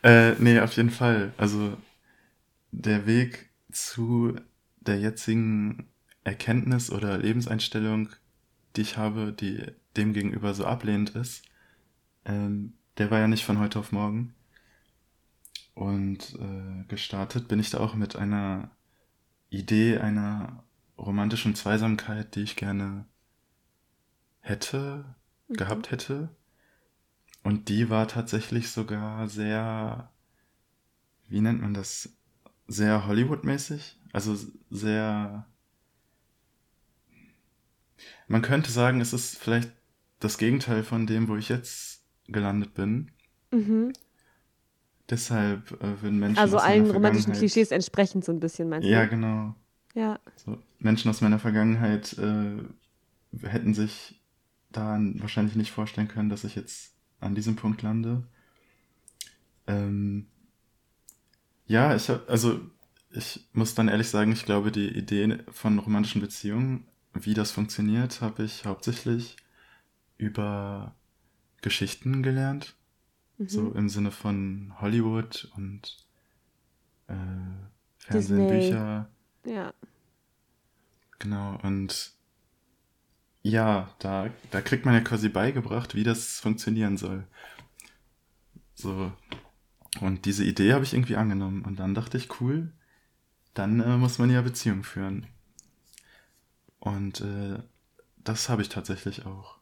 Äh, 0.03 0.33
nee, 0.39 0.61
auf 0.61 0.73
jeden 0.77 0.91
Fall. 0.91 1.33
Also 1.37 1.77
der 2.73 3.07
Weg 3.07 3.51
zu 3.71 4.35
der 4.81 4.99
jetzigen 4.99 5.89
Erkenntnis 6.25 6.91
oder 6.91 7.19
Lebenseinstellung, 7.19 8.09
die 8.77 8.83
ich 8.83 8.97
habe, 8.97 9.33
die 9.33 9.65
dem 9.97 10.13
gegenüber 10.13 10.55
so 10.55 10.65
ablehnend 10.65 11.11
ist, 11.11 11.43
ähm, 12.25 12.75
der 12.99 13.11
war 13.11 13.19
ja 13.19 13.29
nicht 13.29 13.45
von 13.45 13.59
heute 13.59 13.79
auf 13.79 13.93
morgen. 13.93 14.35
Und 15.75 16.35
äh, 16.39 16.85
gestartet 16.89 17.49
bin 17.49 17.61
ich 17.61 17.71
da 17.71 17.79
auch 17.79 17.95
mit 17.95 18.17
einer 18.17 18.71
Idee 19.49 19.99
einer 19.99 20.65
romantischen 20.99 21.55
Zweisamkeit, 21.55 22.35
die 22.35 22.43
ich 22.43 22.57
gerne 22.57 23.07
hätte, 24.41 25.05
Mhm. 25.51 25.57
gehabt 25.57 25.91
hätte. 25.91 26.29
Und 27.43 27.69
die 27.69 27.91
war 27.91 28.07
tatsächlich 28.09 28.71
sogar 28.71 29.29
sehr, 29.29 30.11
wie 31.29 31.41
nennt 31.41 31.61
man 31.61 31.75
das? 31.75 32.11
Sehr 32.69 33.07
Hollywood-mäßig. 33.07 33.99
Also 34.13 34.37
sehr. 34.71 35.47
Man 38.29 38.43
könnte 38.43 38.71
sagen, 38.71 39.01
es 39.01 39.13
ist 39.13 39.39
vielleicht 39.39 39.73
das 40.21 40.39
Gegenteil 40.39 40.83
von 40.85 41.07
dem, 41.07 41.29
wo 41.29 41.37
ich 41.37 41.49
jetzt 41.49 42.05
gelandet 42.29 42.75
bin. 42.75 43.11
Mhm. 43.51 43.93
Deshalb 45.09 45.73
äh, 45.83 46.03
würden 46.03 46.21
Menschen. 46.21 46.39
Also 46.39 46.59
aus 46.59 46.63
meiner 46.63 46.75
allen 46.75 46.91
romantischen 46.91 47.33
Vergangenheit- 47.33 47.39
Klischees 47.39 47.71
entsprechend 47.73 48.25
so 48.25 48.33
ein 48.33 48.39
bisschen, 48.39 48.69
meinst 48.69 48.87
du? 48.87 48.93
Ja, 48.93 49.07
genau. 49.07 49.57
Ja. 49.95 50.21
So, 50.37 50.59
Menschen 50.79 51.11
aus 51.11 51.21
meiner 51.21 51.41
Vergangenheit 51.41 52.17
äh, 52.19 52.59
hätten 53.43 53.75
sich 53.75 54.21
da 54.71 55.01
wahrscheinlich 55.15 55.57
nicht 55.57 55.73
vorstellen 55.73 56.07
können, 56.07 56.29
dass 56.29 56.45
ich 56.45 56.55
jetzt 56.55 56.95
an 57.19 57.35
diesem 57.35 57.57
Punkt 57.57 57.83
lande. 57.83 58.23
Ähm, 59.67 60.29
ja, 61.67 61.97
ich 61.97 62.09
hab, 62.09 62.31
also 62.31 62.61
ich 63.11 63.49
muss 63.53 63.75
dann 63.75 63.89
ehrlich 63.89 64.09
sagen, 64.09 64.31
ich 64.31 64.45
glaube, 64.45 64.71
die 64.71 64.89
Idee 64.89 65.39
von 65.51 65.79
romantischen 65.81 66.21
Beziehungen, 66.21 66.87
wie 67.15 67.35
das 67.35 67.51
funktioniert, 67.51 68.21
habe 68.21 68.45
ich 68.45 68.65
hauptsächlich 68.65 69.37
über 70.21 70.95
Geschichten 71.63 72.23
gelernt. 72.23 72.77
Mhm. 73.39 73.49
So 73.49 73.73
im 73.73 73.89
Sinne 73.89 74.11
von 74.11 74.75
Hollywood 74.81 75.51
und 75.57 76.07
äh, 77.09 77.15
Fernsehen, 77.99 78.49
Disney. 78.49 78.49
Bücher. 78.49 79.11
Ja. 79.45 79.75
Genau, 81.19 81.59
und 81.63 82.13
ja, 83.43 83.91
da, 83.99 84.31
da 84.51 84.61
kriegt 84.61 84.85
man 84.85 84.95
ja 84.95 85.01
quasi 85.01 85.29
beigebracht, 85.29 85.95
wie 85.95 86.05
das 86.05 86.41
funktionieren 86.41 86.97
soll. 86.97 87.27
So. 88.75 89.13
Und 90.01 90.25
diese 90.25 90.45
Idee 90.45 90.73
habe 90.73 90.85
ich 90.85 90.95
irgendwie 90.95 91.17
angenommen. 91.17 91.65
Und 91.65 91.77
dann 91.81 91.95
dachte 91.95 92.17
ich, 92.17 92.41
cool, 92.41 92.73
dann 93.55 93.81
äh, 93.81 93.97
muss 93.97 94.19
man 94.19 94.31
ja 94.31 94.41
Beziehungen 94.43 94.85
führen. 94.85 95.27
Und 96.79 97.21
äh, 97.21 97.59
das 98.19 98.49
habe 98.49 98.63
ich 98.63 98.69
tatsächlich 98.69 99.27
auch. 99.27 99.60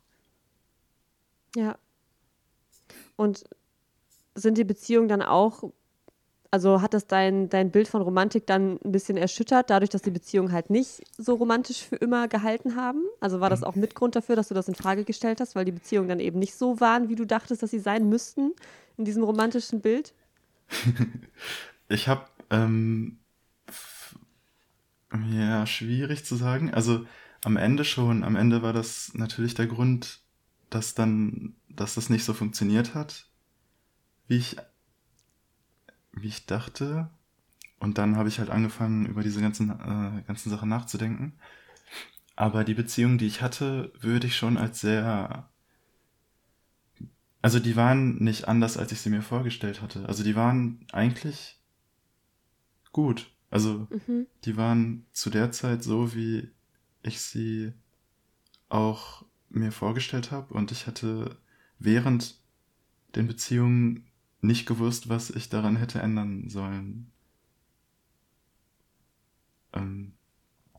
Ja. 1.57 1.77
Und 3.17 3.45
sind 4.35 4.59
die 4.59 4.65
Beziehungen 4.65 5.09
dann 5.09 5.23
auch, 5.23 5.65
also 6.51 6.81
hat 6.81 6.95
das 6.95 7.07
dein, 7.07 7.49
dein 7.49 7.71
Bild 7.71 7.89
von 7.89 8.03
Romantik 8.03 8.47
dann 8.47 8.79
ein 8.85 8.93
bisschen 8.93 9.17
erschüttert, 9.17 9.71
dadurch, 9.71 9.91
dass 9.91 10.03
die 10.03 10.11
Beziehungen 10.11 10.53
halt 10.53 10.71
nicht 10.71 11.03
so 11.17 11.35
romantisch 11.35 11.85
für 11.85 11.97
immer 11.97 12.29
gehalten 12.29 12.77
haben? 12.77 13.03
Also 13.21 13.41
war 13.41 13.51
das 13.51 13.63
auch 13.63 13.75
Mitgrund 13.75 14.17
dafür, 14.17 14.37
dass 14.37 14.49
du 14.49 14.55
das 14.55 14.69
in 14.69 14.75
Frage 14.75 15.05
gestellt 15.05 15.41
hast, 15.41 15.57
weil 15.57 15.65
die 15.65 15.73
Beziehungen 15.73 16.09
dann 16.09 16.21
eben 16.21 16.39
nicht 16.39 16.55
so 16.55 16.81
waren, 16.81 17.09
wie 17.09 17.17
du 17.17 17.25
dachtest, 17.25 17.63
dass 17.63 17.71
sie 17.71 17.81
sein 17.81 18.09
müssten 18.09 18.53
in 18.97 19.05
diesem 19.05 19.25
romantischen 19.25 19.81
Bild? 19.81 20.15
Ich 21.91 22.07
habe, 22.07 22.27
ähm, 22.51 23.19
ja, 25.31 25.67
schwierig 25.67 26.27
zu 26.27 26.37
sagen. 26.37 26.75
Also 26.75 27.07
am 27.45 27.57
Ende 27.57 27.85
schon. 27.85 28.25
Am 28.25 28.37
Ende 28.37 28.63
war 28.63 28.73
das 28.73 29.13
natürlich 29.15 29.55
der 29.55 29.67
Grund, 29.67 30.21
dass 30.71 30.95
dann, 30.95 31.55
dass 31.69 31.95
das 31.95 32.11
nicht 32.11 32.25
so 32.25 32.35
funktioniert 32.35 32.95
hat, 32.95 33.29
wie 34.27 34.37
ich, 34.37 34.57
wie 36.13 36.29
ich 36.29 36.47
dachte. 36.47 37.11
Und 37.79 37.99
dann 37.99 38.17
habe 38.17 38.29
ich 38.29 38.39
halt 38.39 38.51
angefangen, 38.51 39.07
über 39.07 39.23
diese 39.23 39.41
ganzen, 39.41 39.71
äh, 39.71 40.23
ganzen 40.27 40.51
Sachen 40.51 40.69
nachzudenken. 40.69 41.39
Aber 42.37 42.65
die 42.65 42.75
Beziehung, 42.75 43.19
die 43.19 43.27
ich 43.27 43.43
hatte, 43.43 43.93
würde 44.01 44.27
ich 44.27 44.37
schon 44.37 44.57
als 44.57 44.81
sehr 44.81 45.49
also 47.41 47.61
die 47.61 47.77
waren 47.77 48.17
nicht 48.17 48.49
anders, 48.49 48.77
als 48.77 48.93
ich 48.93 49.01
sie 49.01 49.11
mir 49.11 49.23
vorgestellt 49.23 49.81
hatte. 49.81 50.07
Also 50.07 50.25
die 50.25 50.35
waren 50.35 50.85
eigentlich 50.93 51.61
gut. 52.93 53.31
Also 53.51 53.87
Mhm. 53.91 54.27
die 54.45 54.57
waren 54.57 55.07
zu 55.13 55.31
der 55.31 55.53
Zeit 55.53 55.83
so, 55.83 56.15
wie 56.15 56.51
ich 57.03 57.21
sie 57.21 57.73
auch 58.69 59.25
mir 59.51 59.73
vorgestellt 59.73 60.31
habe. 60.31 60.53
Und 60.55 60.73
ich 60.73 60.87
hatte 60.87 61.37
während 61.79 62.37
den 63.15 63.27
Beziehungen 63.27 64.07
nicht 64.41 64.67
gewusst, 64.67 65.09
was 65.09 65.31
ich 65.31 65.49
daran 65.49 65.77
hätte 65.77 66.01
ändern 66.01 66.49
sollen. 66.49 67.11
Ähm, 69.73 70.13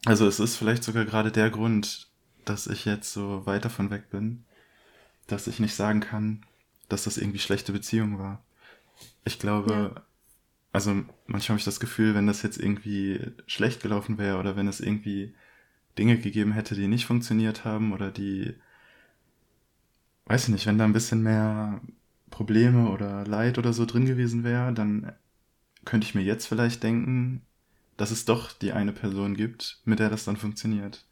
also 0.05 0.27
es 0.27 0.39
ist 0.39 0.55
vielleicht 0.55 0.83
sogar 0.83 1.05
gerade 1.05 1.31
der 1.31 1.49
Grund, 1.49 2.07
dass 2.45 2.67
ich 2.67 2.85
jetzt 2.85 3.11
so 3.13 3.45
weit 3.45 3.65
davon 3.65 3.89
weg 3.89 4.09
bin, 4.09 4.45
dass 5.27 5.47
ich 5.47 5.59
nicht 5.59 5.75
sagen 5.75 5.99
kann, 5.99 6.45
dass 6.87 7.03
das 7.03 7.17
irgendwie 7.17 7.39
schlechte 7.39 7.71
Beziehung 7.71 8.17
war. 8.17 8.43
Ich 9.25 9.39
glaube, 9.39 9.93
Ja. 9.95 10.03
also 10.71 10.91
manchmal 11.27 11.49
habe 11.49 11.59
ich 11.59 11.65
das 11.65 11.79
Gefühl, 11.79 12.15
wenn 12.15 12.27
das 12.27 12.41
jetzt 12.41 12.57
irgendwie 12.57 13.19
schlecht 13.45 13.81
gelaufen 13.81 14.17
wäre 14.17 14.39
oder 14.39 14.55
wenn 14.55 14.67
es 14.67 14.79
irgendwie 14.79 15.35
Dinge 15.97 16.17
gegeben 16.17 16.53
hätte, 16.53 16.75
die 16.75 16.87
nicht 16.87 17.05
funktioniert 17.05 17.65
haben 17.65 17.93
oder 17.93 18.11
die, 18.11 18.55
weiß 20.25 20.43
ich 20.43 20.49
nicht, 20.49 20.65
wenn 20.67 20.77
da 20.77 20.85
ein 20.85 20.93
bisschen 20.93 21.23
mehr 21.23 21.81
Probleme 22.29 22.89
oder 22.89 23.25
Leid 23.25 23.57
oder 23.57 23.73
so 23.73 23.85
drin 23.85 24.05
gewesen 24.05 24.43
wäre, 24.43 24.73
dann 24.73 25.13
könnte 25.85 26.05
ich 26.07 26.15
mir 26.15 26.23
jetzt 26.23 26.47
vielleicht 26.47 26.83
denken, 26.83 27.45
dass 27.97 28.11
es 28.11 28.25
doch 28.25 28.53
die 28.53 28.73
eine 28.73 28.93
Person 28.93 29.35
gibt, 29.35 29.81
mit 29.85 29.99
der 29.99 30.09
das 30.09 30.25
dann 30.25 30.37
funktioniert. 30.37 31.05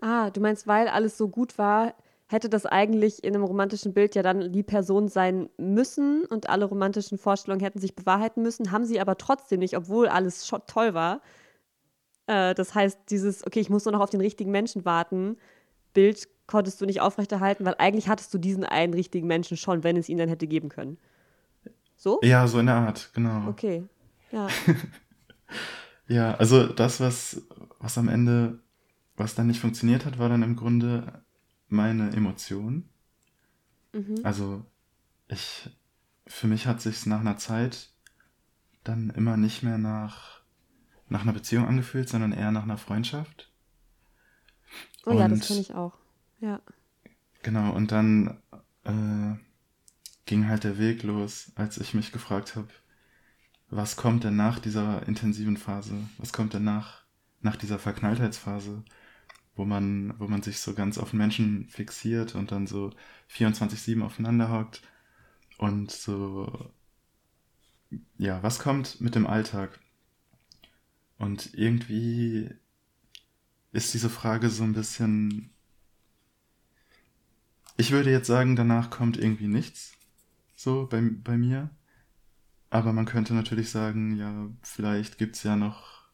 Ah, 0.00 0.30
du 0.30 0.40
meinst, 0.40 0.66
weil 0.66 0.88
alles 0.88 1.16
so 1.16 1.28
gut 1.28 1.58
war, 1.58 1.94
hätte 2.26 2.48
das 2.48 2.66
eigentlich 2.66 3.22
in 3.24 3.34
einem 3.34 3.44
romantischen 3.44 3.92
Bild 3.94 4.14
ja 4.14 4.22
dann 4.22 4.52
die 4.52 4.62
Person 4.62 5.08
sein 5.08 5.48
müssen 5.58 6.24
und 6.24 6.48
alle 6.48 6.64
romantischen 6.64 7.18
Vorstellungen 7.18 7.62
hätten 7.62 7.78
sich 7.80 7.94
bewahrheiten 7.94 8.42
müssen, 8.42 8.72
haben 8.72 8.84
sie 8.84 9.00
aber 9.00 9.18
trotzdem 9.18 9.60
nicht, 9.60 9.76
obwohl 9.76 10.08
alles 10.08 10.50
toll 10.66 10.94
war. 10.94 11.20
Äh, 12.26 12.54
das 12.54 12.74
heißt, 12.74 12.98
dieses, 13.10 13.46
okay, 13.46 13.60
ich 13.60 13.70
muss 13.70 13.84
nur 13.84 13.92
noch 13.92 14.00
auf 14.00 14.10
den 14.10 14.20
richtigen 14.20 14.50
Menschen 14.50 14.84
warten, 14.84 15.36
Bild 15.94 16.28
konntest 16.46 16.80
du 16.80 16.86
nicht 16.86 17.00
aufrechterhalten, 17.00 17.64
weil 17.64 17.76
eigentlich 17.78 18.08
hattest 18.08 18.32
du 18.34 18.38
diesen 18.38 18.64
einen 18.64 18.94
richtigen 18.94 19.26
Menschen 19.26 19.56
schon, 19.56 19.84
wenn 19.84 19.96
es 19.96 20.08
ihn 20.08 20.18
dann 20.18 20.28
hätte 20.28 20.46
geben 20.46 20.68
können. 20.68 20.98
So? 21.96 22.20
Ja, 22.22 22.46
so 22.46 22.58
in 22.58 22.66
der 22.66 22.76
Art, 22.76 23.10
genau. 23.14 23.48
Okay. 23.48 23.84
Ja. 24.30 24.48
Ja, 26.12 26.34
also 26.34 26.66
das, 26.66 27.00
was, 27.00 27.42
was 27.78 27.96
am 27.96 28.08
Ende, 28.08 28.58
was 29.16 29.34
dann 29.34 29.46
nicht 29.46 29.60
funktioniert 29.60 30.04
hat, 30.04 30.18
war 30.18 30.28
dann 30.28 30.42
im 30.42 30.56
Grunde 30.56 31.24
meine 31.68 32.10
Emotion. 32.12 32.88
Mhm. 33.92 34.16
Also 34.22 34.62
ich, 35.28 35.70
für 36.26 36.48
mich 36.48 36.66
hat 36.66 36.82
sich's 36.82 37.06
nach 37.06 37.20
einer 37.20 37.38
Zeit 37.38 37.90
dann 38.84 39.08
immer 39.10 39.38
nicht 39.38 39.62
mehr 39.62 39.78
nach, 39.78 40.41
nach 41.12 41.22
einer 41.22 41.32
Beziehung 41.32 41.66
angefühlt, 41.66 42.08
sondern 42.08 42.32
eher 42.32 42.50
nach 42.50 42.64
einer 42.64 42.78
Freundschaft. 42.78 43.50
Oh 45.06 45.12
ja, 45.12 45.28
das 45.28 45.40
Und- 45.40 45.46
kenne 45.46 45.60
ich 45.60 45.74
auch. 45.74 45.96
Ja. 46.40 46.60
Genau, 47.42 47.72
und 47.72 47.92
dann 47.92 48.38
äh, 48.84 49.36
ging 50.26 50.48
halt 50.48 50.64
der 50.64 50.78
Weg 50.78 51.02
los, 51.02 51.52
als 51.56 51.78
ich 51.78 51.94
mich 51.94 52.12
gefragt 52.12 52.56
habe, 52.56 52.68
was 53.68 53.96
kommt 53.96 54.24
denn 54.24 54.36
nach 54.36 54.58
dieser 54.58 55.06
intensiven 55.08 55.56
Phase? 55.56 55.94
Was 56.18 56.32
kommt 56.32 56.54
denn 56.54 56.64
nach, 56.64 57.02
nach 57.40 57.56
dieser 57.56 57.78
Verknalltheitsphase? 57.78 58.84
wo 59.54 59.64
man, 59.66 60.18
wo 60.18 60.28
man 60.28 60.42
sich 60.42 60.60
so 60.60 60.72
ganz 60.74 60.96
auf 60.98 61.10
den 61.10 61.18
Menschen 61.18 61.66
fixiert 61.68 62.34
und 62.34 62.52
dann 62.52 62.66
so 62.66 62.90
24-7 63.30 64.02
aufeinander 64.02 64.50
hockt 64.50 64.82
und 65.58 65.90
so, 65.90 66.70
ja, 68.16 68.42
was 68.42 68.58
kommt 68.58 69.00
mit 69.00 69.14
dem 69.14 69.26
Alltag? 69.26 69.78
Und 71.22 71.54
irgendwie 71.54 72.50
ist 73.70 73.94
diese 73.94 74.10
Frage 74.10 74.50
so 74.50 74.64
ein 74.64 74.72
bisschen, 74.72 75.50
ich 77.76 77.92
würde 77.92 78.10
jetzt 78.10 78.26
sagen, 78.26 78.56
danach 78.56 78.90
kommt 78.90 79.16
irgendwie 79.16 79.46
nichts, 79.46 79.92
so 80.56 80.88
bei, 80.90 81.00
bei 81.00 81.38
mir. 81.38 81.70
Aber 82.70 82.92
man 82.92 83.04
könnte 83.04 83.34
natürlich 83.34 83.70
sagen, 83.70 84.16
ja, 84.16 84.50
vielleicht 84.62 85.16
gibt's 85.16 85.44
ja 85.44 85.54
noch 85.54 86.08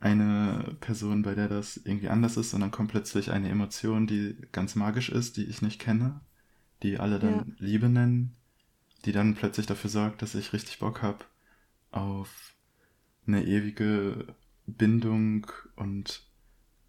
eine 0.00 0.76
Person, 0.80 1.22
bei 1.22 1.34
der 1.34 1.48
das 1.48 1.78
irgendwie 1.78 2.10
anders 2.10 2.36
ist, 2.36 2.52
und 2.52 2.60
dann 2.60 2.70
kommt 2.70 2.90
plötzlich 2.90 3.30
eine 3.30 3.48
Emotion, 3.48 4.06
die 4.06 4.36
ganz 4.52 4.74
magisch 4.74 5.08
ist, 5.08 5.38
die 5.38 5.46
ich 5.46 5.62
nicht 5.62 5.80
kenne, 5.80 6.20
die 6.82 6.98
alle 6.98 7.18
dann 7.18 7.32
ja. 7.32 7.46
Liebe 7.56 7.88
nennen, 7.88 8.36
die 9.06 9.12
dann 9.12 9.34
plötzlich 9.34 9.64
dafür 9.64 9.88
sorgt, 9.88 10.20
dass 10.20 10.34
ich 10.34 10.52
richtig 10.52 10.78
Bock 10.78 11.00
habe 11.00 11.24
auf 11.90 12.55
eine 13.26 13.44
ewige 13.44 14.34
Bindung 14.66 15.46
und 15.76 16.22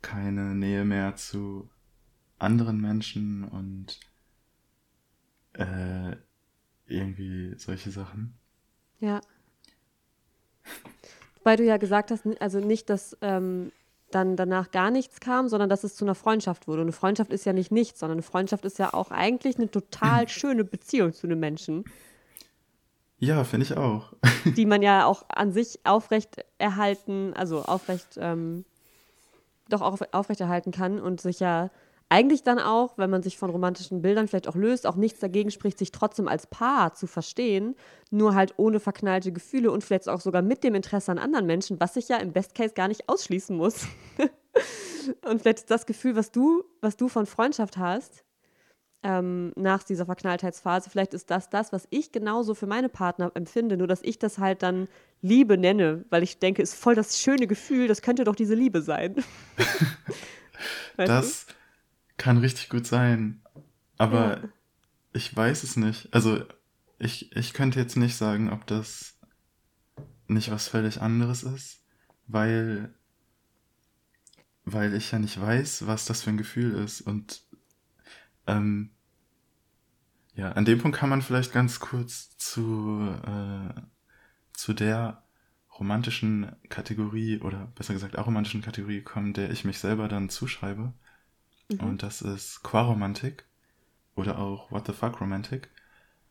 keine 0.02 0.56
Nähe 0.56 0.86
mehr 0.86 1.16
zu 1.16 1.70
anderen 2.40 2.80
Menschen 2.80 3.44
und 3.44 4.00
äh, 5.54 6.16
irgendwie 6.86 7.56
solche 7.58 7.92
Sachen. 7.92 8.38
Ja. 9.00 9.22
Weil 11.44 11.58
du 11.58 11.66
ja 11.66 11.78
gesagt 11.78 12.12
hast, 12.12 12.26
also 12.42 12.60
nicht, 12.60 12.90
dass 12.90 13.18
ähm, 13.22 13.72
dann 14.12 14.36
danach 14.36 14.72
gar 14.72 14.92
nichts 14.92 15.20
kam, 15.20 15.50
sondern 15.50 15.70
dass 15.70 15.84
es 15.84 15.96
zu 15.96 16.06
einer 16.06 16.16
Freundschaft 16.16 16.68
wurde. 16.68 16.82
Und 16.82 16.88
eine 16.88 16.94
Freundschaft 16.94 17.32
ist 17.32 17.46
ja 17.46 17.54
nicht 17.54 17.72
nichts, 17.72 18.00
sondern 18.00 18.18
eine 18.18 18.24
Freundschaft 18.24 18.66
ist 18.66 18.80
ja 18.80 18.94
auch 18.94 19.12
eigentlich 19.12 19.58
eine 19.58 19.70
total 19.70 20.28
schöne 20.30 20.64
Beziehung 20.64 21.14
zu 21.14 21.28
einem 21.28 21.40
Menschen. 21.40 21.86
Ja, 23.20 23.44
finde 23.44 23.66
ich 23.66 23.76
auch. 23.76 24.14
die 24.46 24.66
man 24.66 24.82
ja 24.82 25.06
auch 25.06 25.26
an 25.30 25.52
sich 25.52 25.80
aufrecht 25.84 26.46
erhalten, 26.58 27.34
also 27.36 27.64
aufrecht, 27.64 28.18
ähm, 28.18 28.66
doch 29.70 29.82
auch 29.82 30.00
aufrechterhalten 30.12 30.72
kann 30.72 31.00
und 31.00 31.20
sich 31.20 31.40
ja 31.40 31.70
eigentlich 32.10 32.44
dann 32.44 32.60
auch, 32.60 32.98
wenn 32.98 33.10
man 33.10 33.22
sich 33.22 33.38
von 33.38 33.50
romantischen 33.50 34.02
Bildern 34.02 34.28
vielleicht 34.28 34.48
auch 34.48 34.56
löst, 34.56 34.88
auch 34.88 34.96
nichts 34.96 35.20
dagegen 35.20 35.52
spricht, 35.52 35.78
sich 35.78 35.92
trotzdem 35.92 36.28
als 36.28 36.48
Paar 36.48 36.94
zu 36.94 37.06
verstehen, 37.06 37.76
nur 38.12 38.34
halt 38.34 38.54
ohne 38.58 38.80
verknallte 38.80 39.34
Gefühle 39.34 39.72
und 39.72 39.84
vielleicht 39.84 40.08
auch 40.08 40.22
sogar 40.22 40.42
mit 40.42 40.64
dem 40.64 40.76
Interesse 40.76 41.12
an 41.12 41.18
anderen 41.18 41.46
Menschen, 41.46 41.80
was 41.82 41.96
sich 41.96 42.08
ja 42.08 42.18
im 42.18 42.32
Best 42.32 42.56
Case 42.56 42.74
gar 42.74 42.88
nicht 42.88 43.10
ausschließen 43.10 43.56
muss. 43.56 43.88
und 45.30 45.42
vielleicht 45.42 45.60
ist 45.60 45.72
das 45.72 45.86
Gefühl, 45.86 46.16
was 46.16 46.32
du, 46.32 46.64
was 46.80 46.96
du 46.96 47.10
von 47.10 47.26
Freundschaft 47.26 47.78
hast, 47.78 48.24
ähm, 49.08 49.54
nach 49.56 49.84
dieser 49.84 50.06
Verknalltheitsphase, 50.06 50.90
vielleicht 50.90 51.14
ist 51.14 51.32
das 51.32 51.50
das, 51.50 51.72
was 51.72 51.88
ich 51.92 52.12
genauso 52.12 52.54
für 52.54 52.68
meine 52.68 52.90
Partner 52.90 53.32
empfinde, 53.36 53.78
nur 53.78 53.88
dass 53.88 54.02
ich 54.04 54.20
das 54.20 54.38
halt 54.38 54.62
dann 54.64 54.90
Liebe 55.22 55.58
nenne, 55.58 56.04
weil 56.10 56.24
ich 56.24 56.40
denke, 56.40 56.62
ist 56.62 56.76
voll 56.76 56.94
das 56.94 57.18
schöne 57.22 57.48
Gefühl, 57.48 57.88
das 57.88 58.02
könnte 58.02 58.26
doch 58.26 58.36
diese 58.36 58.54
Liebe 58.54 58.82
sein. 58.82 59.16
das 60.98 61.46
du? 61.46 61.54
Kann 62.18 62.38
richtig 62.40 62.68
gut 62.68 62.86
sein. 62.86 63.42
Aber 63.98 64.42
ja. 64.42 64.50
ich 65.14 65.34
weiß 65.34 65.64
es 65.64 65.78
nicht. 65.78 66.14
Also 66.14 66.44
ich, 67.00 67.34
ich 67.34 67.54
könnte 67.54 67.80
jetzt 67.80 67.96
nicht 67.96 68.18
sagen, 68.18 68.52
ob 68.52 68.68
das 68.68 69.18
nicht 70.28 70.52
was 70.52 70.68
völlig 70.68 71.02
anderes 71.02 71.44
ist, 71.44 71.82
weil, 72.28 72.94
weil 74.66 74.94
ich 74.96 75.12
ja 75.14 75.20
nicht 75.20 75.40
weiß, 75.40 75.88
was 75.88 76.04
das 76.04 76.24
für 76.24 76.32
ein 76.32 76.38
Gefühl 76.38 76.74
ist. 76.74 77.00
Und 77.00 77.44
ähm, 78.48 78.92
ja, 80.38 80.52
an 80.52 80.66
dem 80.66 80.78
Punkt 80.78 80.96
kann 80.96 81.10
man 81.10 81.24
vielleicht 81.24 81.52
ganz 81.52 81.80
kurz 81.80 82.38
zu, 82.38 83.12
äh, 83.26 83.74
zu 84.54 84.74
der 84.74 85.24
romantischen 85.80 86.56
Kategorie 86.70 87.40
oder 87.40 87.72
besser 87.76 87.94
gesagt 87.94 88.18
aromantischen 88.18 88.62
Kategorie 88.62 89.02
kommen, 89.02 89.34
der 89.34 89.50
ich 89.50 89.66
mich 89.66 89.80
selber 89.80 90.08
dann 90.08 90.30
zuschreibe. 90.30 90.94
Mhm. 91.72 91.80
Und 91.80 92.04
das 92.04 92.22
ist 92.22 92.62
Quaromantik 92.62 93.46
oder 94.16 94.38
auch 94.38 94.72
What 94.72 94.86
the 94.86 94.94
Fuck 94.94 95.20
Romantic. 95.22 95.70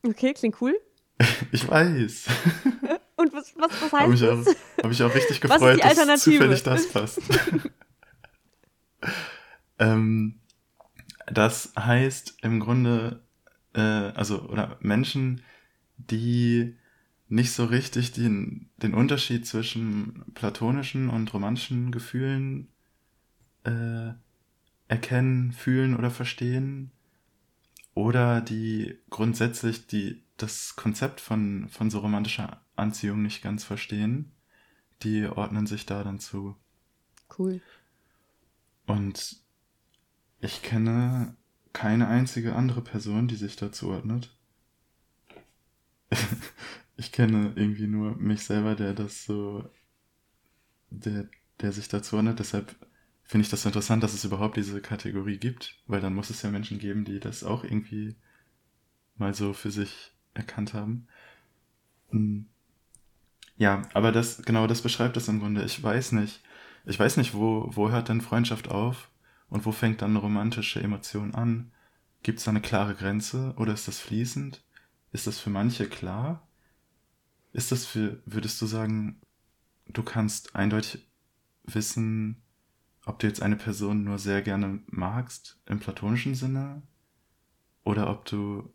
Okay, 0.03 0.33
klingt 0.33 0.61
cool. 0.61 0.79
ich 1.51 1.67
weiß. 1.67 2.27
Und 3.17 3.33
was, 3.33 3.53
was, 3.57 3.71
was 3.81 3.83
heißt 3.91 3.93
Habe 3.93 4.13
ich, 4.13 4.23
auch, 4.23 4.45
hab 4.83 4.91
ich 4.91 5.03
auch 5.03 5.13
richtig 5.13 5.41
gefreut, 5.41 5.83
dass 5.83 6.21
zufällig 6.21 6.63
das 6.63 6.89
passt. 6.89 7.19
ähm, 9.79 10.39
das 11.25 11.73
heißt 11.77 12.37
im 12.43 12.61
Grunde, 12.61 13.26
äh, 13.77 14.11
also, 14.15 14.41
oder 14.49 14.77
Menschen, 14.81 15.41
die 15.97 16.75
nicht 17.29 17.51
so 17.51 17.65
richtig 17.65 18.11
den, 18.13 18.69
den 18.77 18.93
Unterschied 18.93 19.45
zwischen 19.45 20.23
platonischen 20.33 21.09
und 21.09 21.33
romantischen 21.33 21.91
Gefühlen 21.91 22.69
äh, 23.63 24.13
erkennen, 24.87 25.51
fühlen 25.51 25.95
oder 25.95 26.09
verstehen 26.09 26.91
oder 27.93 28.41
die 28.41 28.97
grundsätzlich 29.09 29.87
die 29.87 30.23
das 30.37 30.75
Konzept 30.75 31.19
von 31.19 31.67
von 31.67 31.89
so 31.89 31.99
romantischer 31.99 32.61
Anziehung 32.75 33.23
nicht 33.23 33.41
ganz 33.41 33.63
verstehen, 33.63 34.31
die 35.01 35.25
ordnen 35.25 35.67
sich 35.67 35.85
da 35.85 36.03
dann 36.03 36.19
zu. 36.19 36.55
Cool. 37.37 37.59
Und 38.85 39.41
ich 40.39 40.61
kenne 40.61 41.35
keine 41.73 42.07
einzige 42.07 42.55
andere 42.55 42.81
Person, 42.81 43.27
die 43.27 43.35
sich 43.35 43.55
dazu 43.55 43.89
ordnet. 43.89 44.35
ich 46.97 47.11
kenne 47.11 47.53
irgendwie 47.55 47.87
nur 47.87 48.15
mich 48.15 48.43
selber, 48.43 48.75
der 48.75 48.93
das 48.93 49.25
so, 49.25 49.69
der, 50.89 51.29
der 51.61 51.71
sich 51.71 51.87
dazu 51.87 52.15
ordnet. 52.17 52.39
Deshalb 52.39 52.75
finde 53.23 53.43
ich 53.43 53.49
das 53.49 53.63
so 53.63 53.69
interessant, 53.69 54.03
dass 54.03 54.13
es 54.13 54.25
überhaupt 54.25 54.57
diese 54.57 54.81
Kategorie 54.81 55.37
gibt, 55.37 55.75
weil 55.87 56.01
dann 56.01 56.13
muss 56.15 56.29
es 56.29 56.41
ja 56.41 56.49
Menschen 56.49 56.79
geben, 56.79 57.05
die 57.05 57.19
das 57.19 57.43
auch 57.43 57.63
irgendwie 57.63 58.15
mal 59.17 59.33
so 59.33 59.53
für 59.53 59.71
sich 59.71 60.13
erkannt 60.33 60.73
haben. 60.73 61.07
Hm. 62.09 62.47
Ja, 63.57 63.81
aber 63.93 64.11
das, 64.11 64.43
genau 64.43 64.67
das 64.67 64.81
beschreibt 64.81 65.17
es 65.17 65.27
im 65.27 65.39
Grunde. 65.39 65.63
Ich 65.63 65.81
weiß 65.81 66.11
nicht. 66.13 66.41
Ich 66.85 66.97
weiß 66.97 67.17
nicht, 67.17 67.33
wo, 67.33 67.69
wo 67.73 67.89
hört 67.89 68.07
denn 68.07 68.21
Freundschaft 68.21 68.69
auf 68.69 69.09
und 69.49 69.65
wo 69.65 69.71
fängt 69.71 70.01
dann 70.01 70.11
eine 70.11 70.19
romantische 70.19 70.81
Emotion 70.81 71.33
an? 71.35 71.71
Gibt 72.23 72.39
es 72.39 72.45
da 72.45 72.51
eine 72.51 72.61
klare 72.61 72.95
Grenze 72.95 73.53
oder 73.57 73.73
ist 73.73 73.87
das 73.87 73.99
fließend? 73.99 74.63
Ist 75.11 75.27
das 75.27 75.39
für 75.39 75.49
manche 75.49 75.87
klar? 75.87 76.47
Ist 77.53 77.71
das 77.71 77.85
für, 77.85 78.21
würdest 78.25 78.61
du 78.61 78.65
sagen, 78.65 79.21
du 79.87 80.03
kannst 80.03 80.55
eindeutig 80.55 81.07
wissen, 81.63 82.41
ob 83.05 83.19
du 83.19 83.27
jetzt 83.27 83.41
eine 83.41 83.55
Person 83.55 84.03
nur 84.03 84.19
sehr 84.19 84.41
gerne 84.41 84.79
magst, 84.87 85.57
im 85.65 85.79
platonischen 85.79 86.35
Sinne, 86.35 86.81
oder 87.83 88.09
ob 88.09 88.25
du 88.25 88.69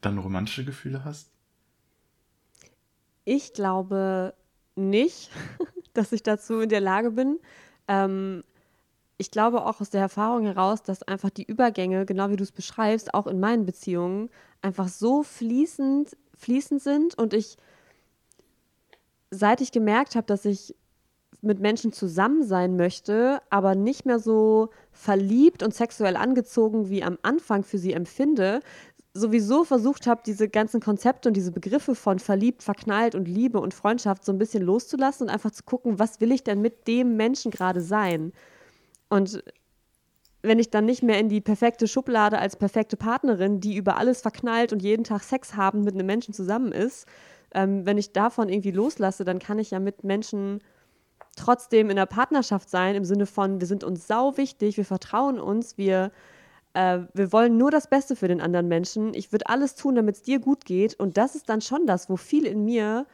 dann 0.00 0.18
romantische 0.18 0.64
Gefühle 0.64 1.04
hast? 1.04 1.32
Ich 3.24 3.52
glaube 3.52 4.34
nicht, 4.76 5.30
dass 5.94 6.12
ich 6.12 6.22
dazu 6.22 6.60
in 6.60 6.68
der 6.68 6.80
Lage 6.80 7.10
bin. 7.10 7.40
Ähm, 7.88 8.44
ich 9.16 9.30
glaube 9.30 9.64
auch 9.64 9.80
aus 9.80 9.90
der 9.90 10.00
Erfahrung 10.00 10.44
heraus, 10.44 10.82
dass 10.82 11.02
einfach 11.02 11.30
die 11.30 11.44
Übergänge, 11.44 12.04
genau 12.04 12.30
wie 12.30 12.36
du 12.36 12.42
es 12.42 12.52
beschreibst, 12.52 13.14
auch 13.14 13.26
in 13.26 13.40
meinen 13.40 13.64
Beziehungen 13.64 14.30
einfach 14.62 14.88
so 14.88 15.22
fließend, 15.22 16.16
fließend 16.36 16.82
sind 16.82 17.16
und 17.16 17.32
ich, 17.32 17.56
seit 19.30 19.60
ich 19.60 19.72
gemerkt 19.72 20.16
habe, 20.16 20.26
dass 20.26 20.44
ich 20.44 20.74
mit 21.42 21.60
Menschen 21.60 21.92
zusammen 21.92 22.42
sein 22.42 22.76
möchte, 22.76 23.40
aber 23.50 23.74
nicht 23.74 24.06
mehr 24.06 24.18
so 24.18 24.70
verliebt 24.92 25.62
und 25.62 25.74
sexuell 25.74 26.16
angezogen 26.16 26.88
wie 26.88 27.04
am 27.04 27.18
Anfang 27.22 27.62
für 27.62 27.78
sie 27.78 27.92
empfinde, 27.92 28.60
sowieso 29.12 29.62
versucht 29.62 30.06
habe, 30.08 30.22
diese 30.26 30.48
ganzen 30.48 30.80
Konzepte 30.80 31.28
und 31.28 31.36
diese 31.36 31.52
Begriffe 31.52 31.94
von 31.94 32.18
verliebt, 32.18 32.62
verknallt 32.62 33.14
und 33.14 33.28
Liebe 33.28 33.60
und 33.60 33.74
Freundschaft 33.74 34.24
so 34.24 34.32
ein 34.32 34.38
bisschen 34.38 34.64
loszulassen 34.64 35.28
und 35.28 35.32
einfach 35.32 35.52
zu 35.52 35.62
gucken, 35.62 35.98
was 36.00 36.20
will 36.20 36.32
ich 36.32 36.42
denn 36.42 36.60
mit 36.60 36.88
dem 36.88 37.16
Menschen 37.16 37.52
gerade 37.52 37.80
sein? 37.80 38.32
Und 39.14 39.44
wenn 40.42 40.58
ich 40.58 40.70
dann 40.70 40.86
nicht 40.86 41.04
mehr 41.04 41.20
in 41.20 41.28
die 41.28 41.40
perfekte 41.40 41.86
Schublade 41.86 42.36
als 42.36 42.56
perfekte 42.56 42.96
Partnerin, 42.96 43.60
die 43.60 43.76
über 43.76 43.96
alles 43.96 44.22
verknallt 44.22 44.72
und 44.72 44.82
jeden 44.82 45.04
Tag 45.04 45.22
Sex 45.22 45.54
haben 45.54 45.84
mit 45.84 45.94
einem 45.94 46.06
Menschen 46.06 46.34
zusammen 46.34 46.72
ist, 46.72 47.06
ähm, 47.54 47.86
wenn 47.86 47.96
ich 47.96 48.12
davon 48.12 48.48
irgendwie 48.48 48.72
loslasse, 48.72 49.24
dann 49.24 49.38
kann 49.38 49.60
ich 49.60 49.70
ja 49.70 49.78
mit 49.78 50.02
Menschen 50.02 50.64
trotzdem 51.36 51.90
in 51.90 51.96
der 51.96 52.06
Partnerschaft 52.06 52.68
sein, 52.68 52.96
im 52.96 53.04
Sinne 53.04 53.26
von, 53.26 53.60
wir 53.60 53.68
sind 53.68 53.84
uns 53.84 54.08
sau 54.08 54.36
wichtig, 54.36 54.76
wir 54.78 54.84
vertrauen 54.84 55.38
uns, 55.38 55.78
wir, 55.78 56.10
äh, 56.72 57.02
wir 57.14 57.32
wollen 57.32 57.56
nur 57.56 57.70
das 57.70 57.88
Beste 57.88 58.16
für 58.16 58.26
den 58.26 58.40
anderen 58.40 58.66
Menschen. 58.66 59.14
Ich 59.14 59.30
würde 59.30 59.48
alles 59.48 59.76
tun, 59.76 59.94
damit 59.94 60.16
es 60.16 60.22
dir 60.22 60.40
gut 60.40 60.64
geht. 60.64 60.98
Und 60.98 61.18
das 61.18 61.36
ist 61.36 61.48
dann 61.48 61.60
schon 61.60 61.86
das, 61.86 62.10
wo 62.10 62.16
viel 62.16 62.46
in 62.46 62.64
mir 62.64 63.06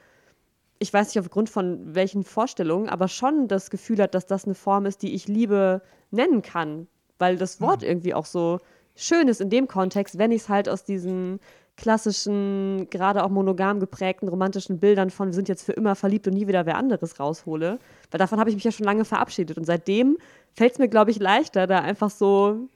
ich 0.80 0.92
weiß 0.92 1.08
nicht 1.08 1.20
aufgrund 1.20 1.50
von 1.50 1.94
welchen 1.94 2.24
Vorstellungen, 2.24 2.88
aber 2.88 3.06
schon 3.06 3.46
das 3.48 3.70
Gefühl 3.70 4.02
hat, 4.02 4.14
dass 4.14 4.26
das 4.26 4.46
eine 4.46 4.54
Form 4.54 4.86
ist, 4.86 5.02
die 5.02 5.14
ich 5.14 5.28
Liebe 5.28 5.82
nennen 6.10 6.40
kann, 6.42 6.88
weil 7.18 7.36
das 7.36 7.60
Wort 7.60 7.82
mhm. 7.82 7.88
irgendwie 7.88 8.14
auch 8.14 8.24
so 8.24 8.58
schön 8.96 9.28
ist 9.28 9.42
in 9.42 9.50
dem 9.50 9.68
Kontext, 9.68 10.18
wenn 10.18 10.32
ich 10.32 10.42
es 10.42 10.48
halt 10.48 10.68
aus 10.68 10.82
diesen 10.82 11.38
klassischen, 11.76 12.88
gerade 12.90 13.22
auch 13.22 13.28
monogam 13.28 13.78
geprägten 13.78 14.28
romantischen 14.28 14.80
Bildern 14.80 15.10
von 15.10 15.28
wir 15.28 15.34
sind 15.34 15.48
jetzt 15.48 15.64
für 15.64 15.72
immer 15.72 15.94
verliebt 15.94 16.26
und 16.26 16.34
nie 16.34 16.46
wieder 16.46 16.66
wer 16.66 16.76
anderes 16.76 17.20
raushole. 17.20 17.78
Weil 18.10 18.18
davon 18.18 18.40
habe 18.40 18.50
ich 18.50 18.56
mich 18.56 18.64
ja 18.64 18.72
schon 18.72 18.84
lange 18.84 19.04
verabschiedet. 19.04 19.56
Und 19.56 19.64
seitdem 19.64 20.18
fällt 20.54 20.72
es 20.72 20.78
mir, 20.78 20.88
glaube 20.88 21.10
ich, 21.10 21.18
leichter, 21.18 21.66
da 21.66 21.80
einfach 21.80 22.10
so 22.10 22.68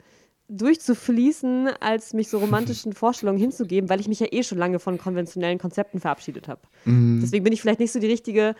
durchzufließen, 0.48 1.68
als 1.80 2.12
mich 2.12 2.28
so 2.28 2.38
romantischen 2.38 2.92
Vorstellungen 2.94 3.38
hinzugeben, 3.38 3.88
weil 3.88 4.00
ich 4.00 4.08
mich 4.08 4.20
ja 4.20 4.26
eh 4.30 4.42
schon 4.42 4.58
lange 4.58 4.78
von 4.78 4.98
konventionellen 4.98 5.58
Konzepten 5.58 6.00
verabschiedet 6.00 6.48
habe. 6.48 6.60
Mhm. 6.84 7.20
Deswegen 7.22 7.44
bin 7.44 7.52
ich 7.52 7.62
vielleicht 7.62 7.80
nicht 7.80 7.92
so 7.92 8.00
die 8.00 8.06
richtige, 8.06 8.54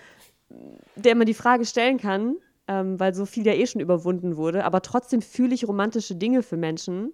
der 0.96 1.14
man 1.14 1.26
die 1.26 1.34
Frage 1.34 1.64
stellen 1.64 1.98
kann, 1.98 2.36
ähm, 2.68 2.98
weil 2.98 3.14
so 3.14 3.26
viel 3.26 3.46
ja 3.46 3.52
eh 3.52 3.66
schon 3.66 3.80
überwunden 3.80 4.36
wurde. 4.36 4.64
Aber 4.64 4.80
trotzdem 4.82 5.20
fühle 5.20 5.54
ich 5.54 5.68
romantische 5.68 6.14
Dinge 6.14 6.42
für 6.42 6.56
Menschen 6.56 7.12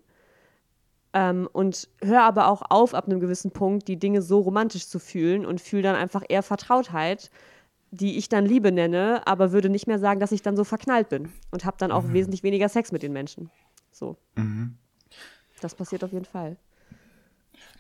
ähm, 1.13 1.49
und 1.53 1.89
höre 2.03 2.23
aber 2.23 2.49
auch 2.49 2.63
auf, 2.69 2.95
ab 2.95 3.07
einem 3.07 3.21
gewissen 3.21 3.51
Punkt 3.51 3.89
die 3.89 3.99
Dinge 3.99 4.23
so 4.23 4.41
romantisch 4.41 4.87
zu 4.87 4.99
fühlen 4.99 5.45
und 5.45 5.61
fühle 5.61 5.83
dann 5.83 5.97
einfach 5.97 6.23
eher 6.29 6.43
Vertrautheit, 6.43 7.31
die 7.91 8.19
ich 8.19 8.29
dann 8.29 8.47
Liebe 8.47 8.71
nenne, 8.71 9.27
aber 9.27 9.51
würde 9.51 9.69
nicht 9.69 9.89
mehr 9.89 9.99
sagen, 9.99 10.21
dass 10.21 10.31
ich 10.31 10.43
dann 10.43 10.57
so 10.57 10.63
verknallt 10.63 11.09
bin 11.09 11.29
und 11.51 11.65
habe 11.65 11.77
dann 11.79 11.91
auch 11.91 12.05
mhm. 12.05 12.13
wesentlich 12.13 12.43
weniger 12.45 12.69
Sex 12.69 12.93
mit 12.93 13.03
den 13.03 13.13
Menschen. 13.13 13.51
So. 13.90 14.16
Mhm. 14.37 14.76
Das 15.61 15.74
passiert 15.74 16.05
auf 16.05 16.12
jeden 16.12 16.24
Fall. 16.24 16.57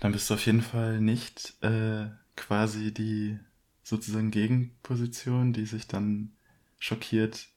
Dann 0.00 0.12
bist 0.12 0.28
du 0.28 0.34
auf 0.34 0.44
jeden 0.44 0.62
Fall 0.62 1.00
nicht 1.00 1.54
äh, 1.62 2.08
quasi 2.36 2.92
die 2.92 3.38
sozusagen 3.82 4.30
Gegenposition, 4.30 5.52
die 5.52 5.66
sich 5.66 5.86
dann 5.86 6.32
schockiert, 6.78 7.48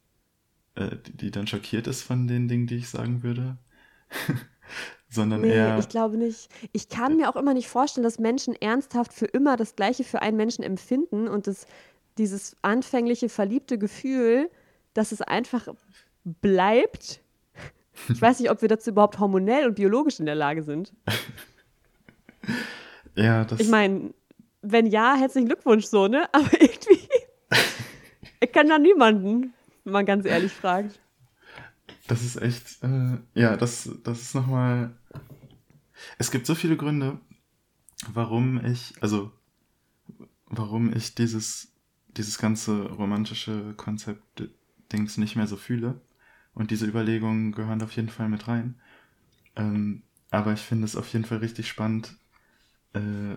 äh, 0.75 0.95
die, 1.05 1.17
die 1.17 1.31
dann 1.31 1.47
schockiert 1.47 1.87
ist 1.87 2.01
von 2.01 2.27
den 2.27 2.47
Dingen, 2.47 2.67
die 2.67 2.77
ich 2.77 2.89
sagen 2.89 3.23
würde. 3.23 3.57
sondern 5.13 5.41
nee, 5.41 5.53
eher. 5.53 5.77
Ich 5.77 5.89
glaube 5.89 6.17
nicht. 6.17 6.49
Ich 6.71 6.89
kann 6.89 7.17
mir 7.17 7.29
auch 7.29 7.35
immer 7.35 7.53
nicht 7.53 7.67
vorstellen, 7.67 8.03
dass 8.03 8.19
Menschen 8.19 8.55
ernsthaft 8.55 9.13
für 9.13 9.25
immer 9.25 9.57
das 9.57 9.75
Gleiche 9.75 10.03
für 10.03 10.21
einen 10.21 10.37
Menschen 10.37 10.63
empfinden 10.63 11.27
und 11.27 11.47
das, 11.47 11.67
dieses 12.17 12.57
anfängliche 12.61 13.29
verliebte 13.29 13.77
Gefühl, 13.77 14.49
dass 14.93 15.11
es 15.11 15.21
einfach 15.21 15.67
bleibt 16.23 17.21
ich 18.09 18.21
weiß 18.21 18.39
nicht, 18.39 18.49
ob 18.49 18.61
wir 18.61 18.69
dazu 18.69 18.89
überhaupt 18.89 19.19
hormonell 19.19 19.67
und 19.67 19.75
biologisch 19.75 20.19
in 20.19 20.25
der 20.25 20.35
Lage 20.35 20.63
sind. 20.63 20.93
Ja, 23.15 23.45
das. 23.45 23.59
Ich 23.59 23.69
meine, 23.69 24.13
wenn 24.61 24.87
ja, 24.87 25.15
herzlichen 25.15 25.47
Glückwunsch 25.47 25.85
so, 25.85 26.07
ne? 26.07 26.27
Aber 26.33 26.51
irgendwie. 26.59 27.07
ich 28.39 28.51
kann 28.51 28.69
da 28.69 28.79
niemanden, 28.79 29.53
wenn 29.83 29.93
man 29.93 30.05
ganz 30.05 30.25
ehrlich 30.25 30.51
fragt. 30.51 30.99
Das 32.07 32.23
ist 32.23 32.41
echt. 32.41 32.83
Äh, 32.83 33.17
ja, 33.33 33.55
das, 33.55 33.89
das 34.03 34.21
ist 34.21 34.35
nochmal. 34.35 34.95
Es 36.17 36.31
gibt 36.31 36.45
so 36.45 36.55
viele 36.55 36.75
Gründe, 36.75 37.19
warum 38.11 38.63
ich. 38.65 38.93
Also, 39.01 39.31
warum 40.45 40.95
ich 40.95 41.15
dieses, 41.15 41.71
dieses 42.07 42.37
ganze 42.37 42.89
romantische 42.91 43.73
Konzept 43.77 44.49
Dings 44.91 45.17
nicht 45.17 45.35
mehr 45.35 45.47
so 45.47 45.55
fühle. 45.55 46.01
Und 46.53 46.71
diese 46.71 46.85
Überlegungen 46.85 47.51
gehören 47.51 47.81
auf 47.81 47.95
jeden 47.95 48.09
Fall 48.09 48.29
mit 48.29 48.47
rein. 48.47 48.79
Ähm, 49.55 50.03
aber 50.29 50.53
ich 50.53 50.61
finde 50.61 50.85
es 50.85 50.95
auf 50.95 51.11
jeden 51.13 51.25
Fall 51.25 51.39
richtig 51.39 51.67
spannend, 51.67 52.15
äh, 52.93 53.35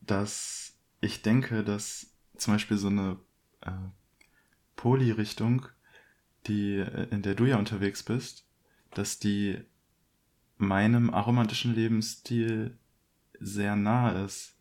dass 0.00 0.74
ich 1.00 1.22
denke, 1.22 1.64
dass 1.64 2.14
zum 2.36 2.54
Beispiel 2.54 2.76
so 2.76 2.88
eine 2.88 3.18
äh, 3.60 3.70
Poly-Richtung, 4.76 5.66
die, 6.46 6.76
äh, 6.76 7.08
in 7.10 7.22
der 7.22 7.34
du 7.34 7.44
ja 7.46 7.56
unterwegs 7.56 8.02
bist, 8.02 8.46
dass 8.90 9.18
die 9.18 9.58
meinem 10.56 11.10
aromantischen 11.10 11.74
Lebensstil 11.74 12.78
sehr 13.40 13.76
nahe 13.76 14.24
ist. 14.24 14.56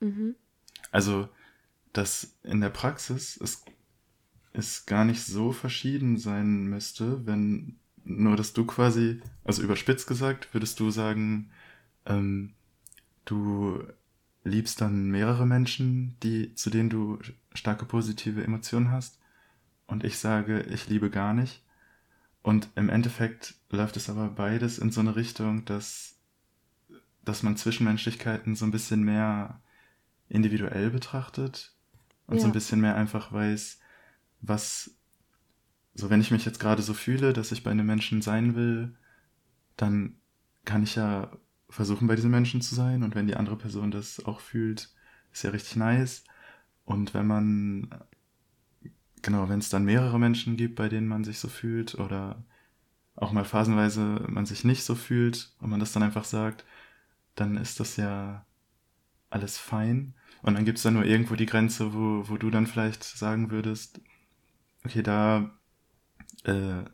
Mhm. 0.00 0.34
Also, 0.90 1.28
dass 1.92 2.36
in 2.42 2.60
der 2.60 2.70
Praxis 2.70 3.36
es 3.40 3.64
es 4.52 4.86
gar 4.86 5.04
nicht 5.04 5.22
so 5.22 5.52
verschieden 5.52 6.18
sein 6.18 6.64
müsste, 6.64 7.26
wenn 7.26 7.76
nur, 8.04 8.36
dass 8.36 8.52
du 8.52 8.64
quasi, 8.64 9.20
also 9.44 9.62
überspitzt 9.62 10.06
gesagt, 10.06 10.52
würdest 10.52 10.80
du 10.80 10.90
sagen, 10.90 11.50
ähm, 12.06 12.52
du 13.24 13.82
liebst 14.44 14.80
dann 14.80 15.10
mehrere 15.10 15.46
Menschen, 15.46 16.16
die, 16.22 16.54
zu 16.54 16.70
denen 16.70 16.90
du 16.90 17.18
starke 17.54 17.84
positive 17.84 18.42
Emotionen 18.42 18.90
hast. 18.90 19.18
Und 19.86 20.04
ich 20.04 20.18
sage, 20.18 20.62
ich 20.62 20.88
liebe 20.88 21.10
gar 21.10 21.32
nicht. 21.32 21.62
Und 22.42 22.68
im 22.74 22.88
Endeffekt 22.88 23.54
läuft 23.70 23.96
es 23.96 24.10
aber 24.10 24.28
beides 24.28 24.78
in 24.78 24.90
so 24.90 25.00
eine 25.00 25.14
Richtung, 25.14 25.64
dass, 25.64 26.16
dass 27.24 27.44
man 27.44 27.56
Zwischenmenschlichkeiten 27.56 28.56
so 28.56 28.64
ein 28.64 28.72
bisschen 28.72 29.04
mehr 29.04 29.60
individuell 30.28 30.90
betrachtet 30.90 31.72
und 32.26 32.36
ja. 32.36 32.40
so 32.40 32.46
ein 32.46 32.52
bisschen 32.52 32.80
mehr 32.80 32.96
einfach 32.96 33.32
weiß, 33.32 33.78
was, 34.42 34.94
so 35.94 36.10
wenn 36.10 36.20
ich 36.20 36.30
mich 36.30 36.44
jetzt 36.44 36.60
gerade 36.60 36.82
so 36.82 36.94
fühle, 36.94 37.32
dass 37.32 37.52
ich 37.52 37.62
bei 37.62 37.70
einem 37.70 37.86
Menschen 37.86 38.20
sein 38.20 38.54
will, 38.54 38.94
dann 39.76 40.16
kann 40.64 40.82
ich 40.82 40.96
ja 40.96 41.30
versuchen, 41.70 42.06
bei 42.06 42.16
diesem 42.16 42.30
Menschen 42.30 42.60
zu 42.60 42.74
sein. 42.74 43.02
Und 43.02 43.14
wenn 43.14 43.26
die 43.26 43.36
andere 43.36 43.56
Person 43.56 43.90
das 43.90 44.24
auch 44.24 44.40
fühlt, 44.40 44.90
ist 45.32 45.42
ja 45.42 45.50
richtig 45.50 45.76
nice. 45.76 46.24
Und 46.84 47.14
wenn 47.14 47.26
man, 47.26 47.88
genau, 49.22 49.48
wenn 49.48 49.60
es 49.60 49.70
dann 49.70 49.84
mehrere 49.84 50.18
Menschen 50.18 50.56
gibt, 50.56 50.76
bei 50.76 50.88
denen 50.88 51.08
man 51.08 51.24
sich 51.24 51.38
so 51.38 51.48
fühlt 51.48 51.94
oder 51.94 52.44
auch 53.14 53.32
mal 53.32 53.44
phasenweise 53.44 54.24
man 54.28 54.46
sich 54.46 54.64
nicht 54.64 54.84
so 54.84 54.94
fühlt 54.94 55.54
und 55.60 55.70
man 55.70 55.80
das 55.80 55.92
dann 55.92 56.02
einfach 56.02 56.24
sagt, 56.24 56.64
dann 57.34 57.56
ist 57.56 57.80
das 57.80 57.96
ja 57.96 58.44
alles 59.30 59.58
fein. 59.58 60.14
Und 60.42 60.54
dann 60.54 60.64
gibt 60.64 60.78
es 60.78 60.82
dann 60.82 60.94
nur 60.94 61.04
irgendwo 61.04 61.36
die 61.36 61.46
Grenze, 61.46 61.94
wo, 61.94 62.28
wo 62.28 62.36
du 62.36 62.50
dann 62.50 62.66
vielleicht 62.66 63.04
sagen 63.04 63.50
würdest, 63.50 64.00
okay, 64.84 65.02
da, 65.02 65.50
äh, 66.44 66.84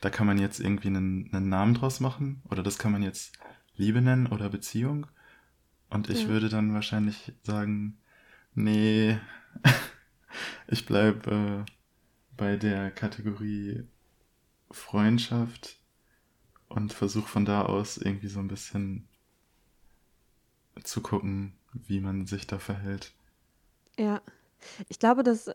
da 0.00 0.10
kann 0.10 0.26
man 0.26 0.38
jetzt 0.38 0.60
irgendwie 0.60 0.88
einen, 0.88 1.32
einen 1.32 1.48
Namen 1.48 1.74
draus 1.74 2.00
machen 2.00 2.42
oder 2.50 2.62
das 2.62 2.78
kann 2.78 2.92
man 2.92 3.02
jetzt 3.02 3.38
Liebe 3.76 4.00
nennen 4.00 4.26
oder 4.26 4.48
Beziehung. 4.48 5.06
Und 5.90 6.10
ich 6.10 6.22
ja. 6.22 6.28
würde 6.28 6.48
dann 6.48 6.74
wahrscheinlich 6.74 7.32
sagen, 7.42 7.98
nee, 8.54 9.18
ich 10.66 10.86
bleib 10.86 11.26
äh, 11.26 11.64
bei 12.36 12.56
der 12.56 12.90
Kategorie 12.90 13.84
Freundschaft 14.70 15.78
und 16.68 16.92
versuche 16.92 17.28
von 17.28 17.44
da 17.44 17.62
aus 17.62 17.96
irgendwie 17.96 18.28
so 18.28 18.40
ein 18.40 18.48
bisschen 18.48 19.06
zu 20.82 21.00
gucken, 21.00 21.54
wie 21.72 22.00
man 22.00 22.26
sich 22.26 22.46
da 22.46 22.58
verhält. 22.58 23.12
Ja, 23.96 24.20
ich 24.88 24.98
glaube, 24.98 25.22
dass 25.22 25.50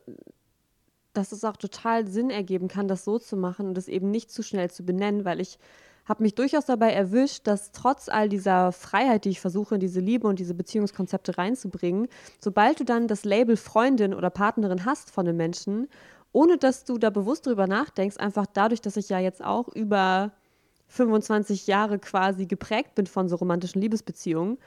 dass 1.13 1.31
es 1.31 1.43
auch 1.43 1.57
total 1.57 2.07
Sinn 2.07 2.29
ergeben 2.29 2.67
kann, 2.67 2.87
das 2.87 3.03
so 3.03 3.19
zu 3.19 3.35
machen 3.35 3.67
und 3.67 3.73
das 3.75 3.87
eben 3.87 4.11
nicht 4.11 4.31
zu 4.31 4.43
schnell 4.43 4.69
zu 4.69 4.83
benennen, 4.83 5.25
weil 5.25 5.39
ich 5.39 5.59
habe 6.05 6.23
mich 6.23 6.33
durchaus 6.33 6.65
dabei 6.65 6.91
erwischt, 6.91 7.45
dass 7.45 7.71
trotz 7.71 8.09
all 8.09 8.29
dieser 8.29 8.71
Freiheit, 8.71 9.25
die 9.25 9.29
ich 9.29 9.39
versuche, 9.39 9.75
in 9.75 9.79
diese 9.79 9.99
Liebe 9.99 10.27
und 10.27 10.39
diese 10.39 10.55
Beziehungskonzepte 10.55 11.37
reinzubringen, 11.37 12.07
sobald 12.39 12.79
du 12.79 12.83
dann 12.83 13.07
das 13.07 13.25
Label 13.25 13.57
Freundin 13.57 14.15
oder 14.15 14.31
Partnerin 14.31 14.85
hast 14.85 15.11
von 15.11 15.27
einem 15.27 15.37
Menschen, 15.37 15.87
ohne 16.31 16.57
dass 16.57 16.83
du 16.83 16.97
da 16.97 17.11
bewusst 17.11 17.45
drüber 17.45 17.67
nachdenkst, 17.67 18.17
einfach 18.17 18.47
dadurch, 18.51 18.81
dass 18.81 18.97
ich 18.97 19.09
ja 19.09 19.19
jetzt 19.19 19.43
auch 19.43 19.67
über 19.69 20.31
25 20.87 21.67
Jahre 21.67 21.99
quasi 21.99 22.47
geprägt 22.47 22.95
bin 22.95 23.05
von 23.05 23.29
so 23.29 23.35
romantischen 23.35 23.81
Liebesbeziehungen, 23.81 24.57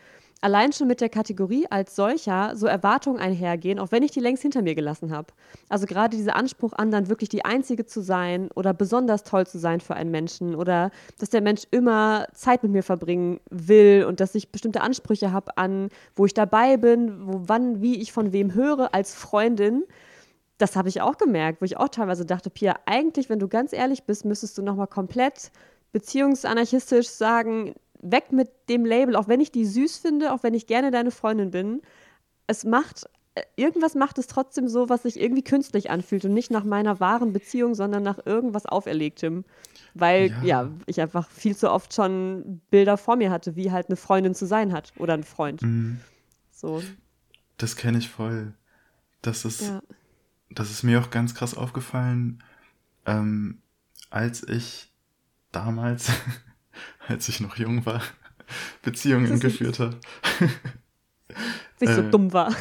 allein 0.43 0.73
schon 0.73 0.89
mit 0.89 1.01
der 1.01 1.09
Kategorie 1.09 1.67
als 1.71 1.97
solcher 1.97 2.55
so 2.57 2.67
Erwartungen 2.67 3.19
einhergehen, 3.19 3.79
auch 3.79 3.93
wenn 3.93 4.03
ich 4.03 4.11
die 4.11 4.21
längst 4.21 4.43
hinter 4.43 4.61
mir 4.61 4.75
gelassen 4.75 5.11
habe. 5.11 5.29
Also 5.69 5.87
gerade 5.87 6.17
dieser 6.17 6.37
Anspruch 6.37 6.73
an, 6.73 6.91
dann 6.91 7.09
wirklich 7.09 7.29
die 7.29 7.45
Einzige 7.45 7.87
zu 7.87 8.03
sein 8.03 8.51
oder 8.55 8.75
besonders 8.75 9.23
toll 9.23 9.47
zu 9.47 9.59
sein 9.59 9.81
für 9.81 9.95
einen 9.95 10.11
Menschen 10.11 10.55
oder 10.55 10.91
dass 11.19 11.31
der 11.31 11.41
Mensch 11.41 11.63
immer 11.71 12.27
Zeit 12.35 12.63
mit 12.65 12.73
mir 12.73 12.83
verbringen 12.83 13.41
will 13.51 14.05
und 14.07 14.21
dass 14.21 14.35
ich 14.35 14.51
bestimmte 14.51 14.81
Ansprüche 14.81 15.33
habe 15.33 15.57
an, 15.57 15.89
wo 16.17 16.27
ich 16.27 16.35
dabei 16.35 16.77
bin, 16.77 17.27
wo, 17.27 17.43
wann, 17.47 17.81
wie 17.81 18.01
ich 18.03 18.13
von 18.13 18.33
wem 18.33 18.53
höre 18.53 18.93
als 18.93 19.15
Freundin. 19.15 19.85
Das 20.59 20.75
habe 20.75 20.89
ich 20.89 21.01
auch 21.01 21.19
gemerkt, 21.19 21.61
wo 21.61 21.65
ich 21.65 21.77
auch 21.77 21.89
teilweise 21.89 22.27
dachte, 22.27 22.51
Pia, 22.51 22.77
eigentlich, 22.85 23.31
wenn 23.31 23.39
du 23.39 23.47
ganz 23.47 23.73
ehrlich 23.73 24.05
bist, 24.05 24.25
müsstest 24.25 24.59
du 24.59 24.63
nochmal 24.63 24.89
komplett 24.89 25.53
beziehungsanarchistisch 25.93 27.09
sagen, 27.09 27.75
weg 28.03 28.33
mit 28.33 28.51
dem 28.69 28.85
Label, 28.85 29.17
auch 29.17 29.29
wenn 29.29 29.41
ich 29.41 29.53
die 29.53 29.65
süß 29.65 29.99
finde, 29.99 30.33
auch 30.33 30.43
wenn 30.43 30.55
ich 30.55 30.67
gerne 30.67 30.91
deine 30.91 31.11
Freundin 31.11 31.51
bin. 31.51 31.83
Es 32.47 32.65
macht, 32.65 33.07
äh, 33.35 33.43
irgendwas 33.57 33.95
macht 33.95 34.19
es 34.19 34.27
trotzdem 34.27 34.69
so, 34.69 34.89
was 34.89 35.05
sich 35.05 35.19
irgendwie 35.19 35.45
künstlich 35.45 35.91
anfühlt 35.91 36.25
und 36.25 36.35
nicht 36.35 36.51
nach 36.51 36.65
meiner 36.65 37.01
wahren 37.01 37.33
Beziehung, 37.33 37.75
sondern 37.75 38.03
nach 38.03 38.19
irgendwas 38.27 38.67
Auferlegtem. 38.67 39.45
Weil, 39.95 40.31
ja, 40.31 40.43
ja 40.43 40.71
ich 40.87 41.01
einfach 41.01 41.31
viel 41.31 41.57
zu 41.57 41.71
oft 41.71 41.95
schon 41.95 42.61
Bilder 42.71 42.97
vor 42.97 43.17
mir 43.17 43.31
hatte, 43.31 43.57
wie 43.57 43.71
halt 43.71 43.89
eine 43.89 43.97
Freundin 43.97 44.35
zu 44.35 44.47
sein 44.47 44.73
hat 44.73 44.93
oder 44.99 45.15
ein 45.15 45.25
Freund. 45.25 45.63
Mhm. 45.63 46.01
So. 46.51 46.83
Das 47.57 47.77
kenne 47.77 47.99
ich 47.99 48.09
voll. 48.09 48.55
das 49.23 49.45
ist, 49.45 49.63
ja. 49.63 49.83
das 50.51 50.71
ist 50.71 50.83
mir 50.83 51.01
auch 51.01 51.11
ganz 51.11 51.35
krass 51.35 51.55
aufgefallen, 51.55 52.43
ähm, 53.07 53.63
als 54.11 54.43
ich 54.49 54.93
damals, 55.53 56.11
als 57.09 57.29
ich 57.29 57.41
noch 57.41 57.57
jung 57.57 57.85
war, 57.87 58.03
Beziehungen 58.83 59.41
geführt 59.41 59.79
habe. 59.79 59.99
Nicht 61.81 61.95
so 61.95 62.03
äh, 62.03 62.11
dumm 62.11 62.33
war. 62.33 62.55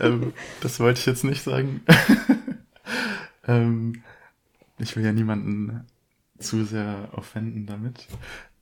ähm, 0.00 0.32
das 0.60 0.80
wollte 0.80 1.00
ich 1.00 1.06
jetzt 1.06 1.24
nicht 1.24 1.42
sagen. 1.42 1.82
ähm, 3.46 4.02
ich 4.78 4.96
will 4.96 5.04
ja 5.04 5.12
niemanden 5.12 5.86
zu 6.38 6.64
sehr 6.64 7.10
offenden 7.12 7.66
damit. 7.66 8.06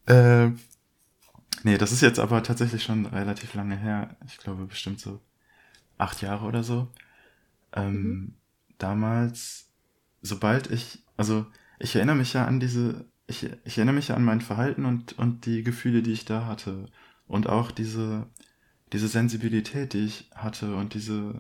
Äh, 0.06 0.48
nee, 1.62 1.78
das 1.78 1.92
ist 1.92 2.00
jetzt 2.00 2.18
aber 2.18 2.42
tatsächlich 2.42 2.82
schon 2.82 3.06
relativ 3.06 3.54
lange 3.54 3.76
her. 3.76 4.16
Ich 4.26 4.38
glaube 4.38 4.66
bestimmt 4.66 5.00
so 5.00 5.20
acht 5.98 6.22
Jahre 6.22 6.46
oder 6.46 6.62
so. 6.62 6.88
Ähm, 7.72 8.02
mhm. 8.02 8.34
Damals, 8.78 9.68
sobald 10.22 10.70
ich, 10.70 11.04
also 11.16 11.46
ich 11.78 11.94
erinnere 11.96 12.16
mich 12.16 12.32
ja 12.32 12.44
an 12.44 12.60
diese, 12.60 13.04
ich, 13.26 13.48
ich 13.64 13.78
erinnere 13.78 13.94
mich 13.94 14.08
ja 14.08 14.16
an 14.16 14.24
mein 14.24 14.40
Verhalten 14.40 14.84
und, 14.84 15.18
und 15.18 15.46
die 15.46 15.62
Gefühle, 15.62 16.02
die 16.02 16.12
ich 16.12 16.24
da 16.24 16.46
hatte. 16.46 16.86
Und 17.26 17.48
auch 17.48 17.70
diese, 17.70 18.26
diese 18.92 19.08
Sensibilität, 19.08 19.92
die 19.92 20.04
ich 20.06 20.30
hatte 20.34 20.74
und 20.76 20.94
diese, 20.94 21.34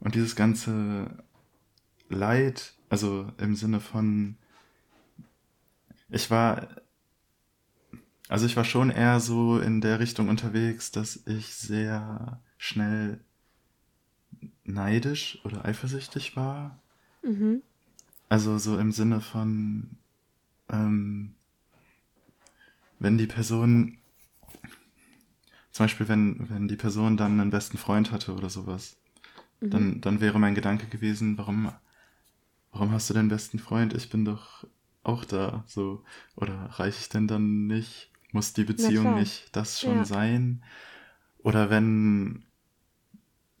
und 0.00 0.14
dieses 0.14 0.36
ganze 0.36 1.24
Leid, 2.08 2.74
also 2.88 3.30
im 3.38 3.54
Sinne 3.54 3.80
von, 3.80 4.36
ich 6.08 6.30
war, 6.30 6.68
also 8.28 8.46
ich 8.46 8.56
war 8.56 8.64
schon 8.64 8.90
eher 8.90 9.20
so 9.20 9.58
in 9.58 9.80
der 9.80 10.00
Richtung 10.00 10.28
unterwegs, 10.28 10.90
dass 10.90 11.26
ich 11.26 11.54
sehr 11.54 12.40
schnell 12.58 13.20
neidisch 14.64 15.38
oder 15.44 15.64
eifersüchtig 15.64 16.36
war. 16.36 16.80
Mhm. 17.22 17.62
Also 18.28 18.58
so 18.58 18.78
im 18.78 18.92
Sinne 18.92 19.20
von, 19.20 19.90
ähm, 20.68 21.34
wenn 22.98 23.18
die 23.18 23.26
Person, 23.26 23.98
zum 25.70 25.84
Beispiel 25.84 26.08
wenn, 26.08 26.48
wenn 26.50 26.68
die 26.68 26.76
Person 26.76 27.16
dann 27.16 27.40
einen 27.40 27.50
besten 27.50 27.78
Freund 27.78 28.10
hatte 28.10 28.34
oder 28.34 28.50
sowas, 28.50 28.96
mhm. 29.60 29.70
dann, 29.70 30.00
dann 30.00 30.20
wäre 30.20 30.38
mein 30.38 30.54
Gedanke 30.54 30.86
gewesen, 30.86 31.38
warum, 31.38 31.70
warum 32.72 32.90
hast 32.92 33.08
du 33.10 33.14
den 33.14 33.28
besten 33.28 33.58
Freund? 33.58 33.94
Ich 33.94 34.10
bin 34.10 34.24
doch 34.24 34.66
auch 35.04 35.24
da, 35.24 35.62
so. 35.66 36.02
Oder 36.34 36.54
reiche 36.72 36.98
ich 37.00 37.08
denn 37.08 37.28
dann 37.28 37.66
nicht? 37.66 38.10
Muss 38.32 38.52
die 38.52 38.64
Beziehung 38.64 39.14
nicht 39.14 39.54
das 39.54 39.80
schon 39.80 39.98
ja. 39.98 40.04
sein? 40.04 40.62
Oder 41.38 41.70
wenn, 41.70 42.44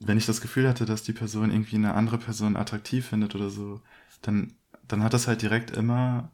wenn 0.00 0.18
ich 0.18 0.26
das 0.26 0.40
Gefühl 0.40 0.68
hatte, 0.68 0.86
dass 0.86 1.04
die 1.04 1.12
Person 1.12 1.52
irgendwie 1.52 1.76
eine 1.76 1.94
andere 1.94 2.18
Person 2.18 2.56
attraktiv 2.56 3.06
findet 3.06 3.34
oder 3.36 3.48
so, 3.48 3.80
dann, 4.22 4.54
dann 4.86 5.02
hat 5.02 5.14
das 5.14 5.26
halt 5.26 5.42
direkt 5.42 5.70
immer 5.70 6.30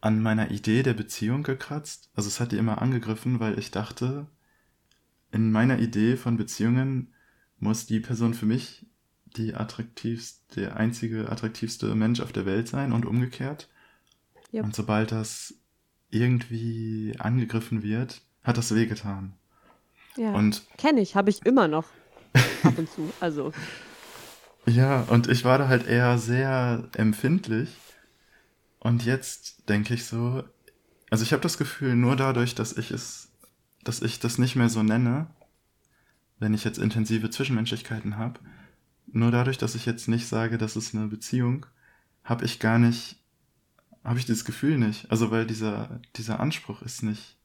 an 0.00 0.22
meiner 0.22 0.50
Idee 0.50 0.82
der 0.82 0.94
Beziehung 0.94 1.42
gekratzt. 1.42 2.10
Also 2.14 2.28
es 2.28 2.40
hat 2.40 2.52
die 2.52 2.56
immer 2.58 2.80
angegriffen, 2.80 3.40
weil 3.40 3.58
ich 3.58 3.70
dachte, 3.70 4.26
in 5.32 5.50
meiner 5.50 5.78
Idee 5.78 6.16
von 6.16 6.36
Beziehungen 6.36 7.12
muss 7.58 7.86
die 7.86 8.00
Person 8.00 8.34
für 8.34 8.46
mich 8.46 8.86
die 9.36 9.54
attraktivste, 9.54 10.60
der 10.60 10.76
einzige 10.76 11.30
attraktivste 11.30 11.94
Mensch 11.94 12.20
auf 12.20 12.32
der 12.32 12.46
Welt 12.46 12.68
sein 12.68 12.92
und 12.92 13.04
umgekehrt. 13.04 13.68
Yep. 14.52 14.64
Und 14.64 14.74
sobald 14.74 15.12
das 15.12 15.54
irgendwie 16.10 17.14
angegriffen 17.18 17.82
wird, 17.82 18.22
hat 18.42 18.56
das 18.56 18.74
wehgetan. 18.74 19.34
Ja. 20.16 20.32
Und 20.32 20.62
kenne 20.78 21.00
ich, 21.00 21.16
habe 21.16 21.30
ich 21.30 21.44
immer 21.44 21.68
noch 21.68 21.84
ab 22.62 22.78
und 22.78 22.90
zu. 22.90 23.12
Also. 23.20 23.52
Ja, 24.68 25.02
und 25.02 25.28
ich 25.28 25.44
war 25.44 25.58
da 25.58 25.68
halt 25.68 25.86
eher 25.86 26.18
sehr 26.18 26.88
empfindlich. 26.94 27.70
Und 28.78 29.04
jetzt 29.04 29.68
denke 29.68 29.94
ich 29.94 30.04
so, 30.04 30.44
also 31.10 31.24
ich 31.24 31.32
habe 31.32 31.42
das 31.42 31.58
Gefühl, 31.58 31.96
nur 31.96 32.16
dadurch, 32.16 32.54
dass 32.54 32.76
ich 32.76 32.90
es, 32.90 33.32
dass 33.82 34.02
ich 34.02 34.20
das 34.20 34.38
nicht 34.38 34.56
mehr 34.56 34.68
so 34.68 34.82
nenne, 34.82 35.28
wenn 36.38 36.54
ich 36.54 36.64
jetzt 36.64 36.78
intensive 36.78 37.30
Zwischenmenschlichkeiten 37.30 38.16
habe, 38.16 38.40
nur 39.06 39.30
dadurch, 39.30 39.58
dass 39.58 39.74
ich 39.74 39.86
jetzt 39.86 40.06
nicht 40.06 40.28
sage, 40.28 40.58
das 40.58 40.76
ist 40.76 40.94
eine 40.94 41.08
Beziehung, 41.08 41.66
habe 42.22 42.44
ich 42.44 42.60
gar 42.60 42.78
nicht 42.78 43.18
habe 44.08 44.18
ich 44.18 44.26
dieses 44.26 44.44
Gefühl 44.44 44.78
nicht. 44.78 45.10
Also 45.10 45.30
weil 45.30 45.46
dieser, 45.46 46.00
dieser 46.16 46.40
Anspruch 46.40 46.82
ist 46.82 47.02
nicht, 47.02 47.36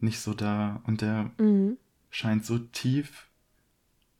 nicht 0.00 0.20
so 0.20 0.34
da 0.34 0.82
und 0.86 1.00
der 1.02 1.30
mhm. 1.38 1.76
scheint 2.10 2.44
so 2.44 2.58
tief, 2.58 3.28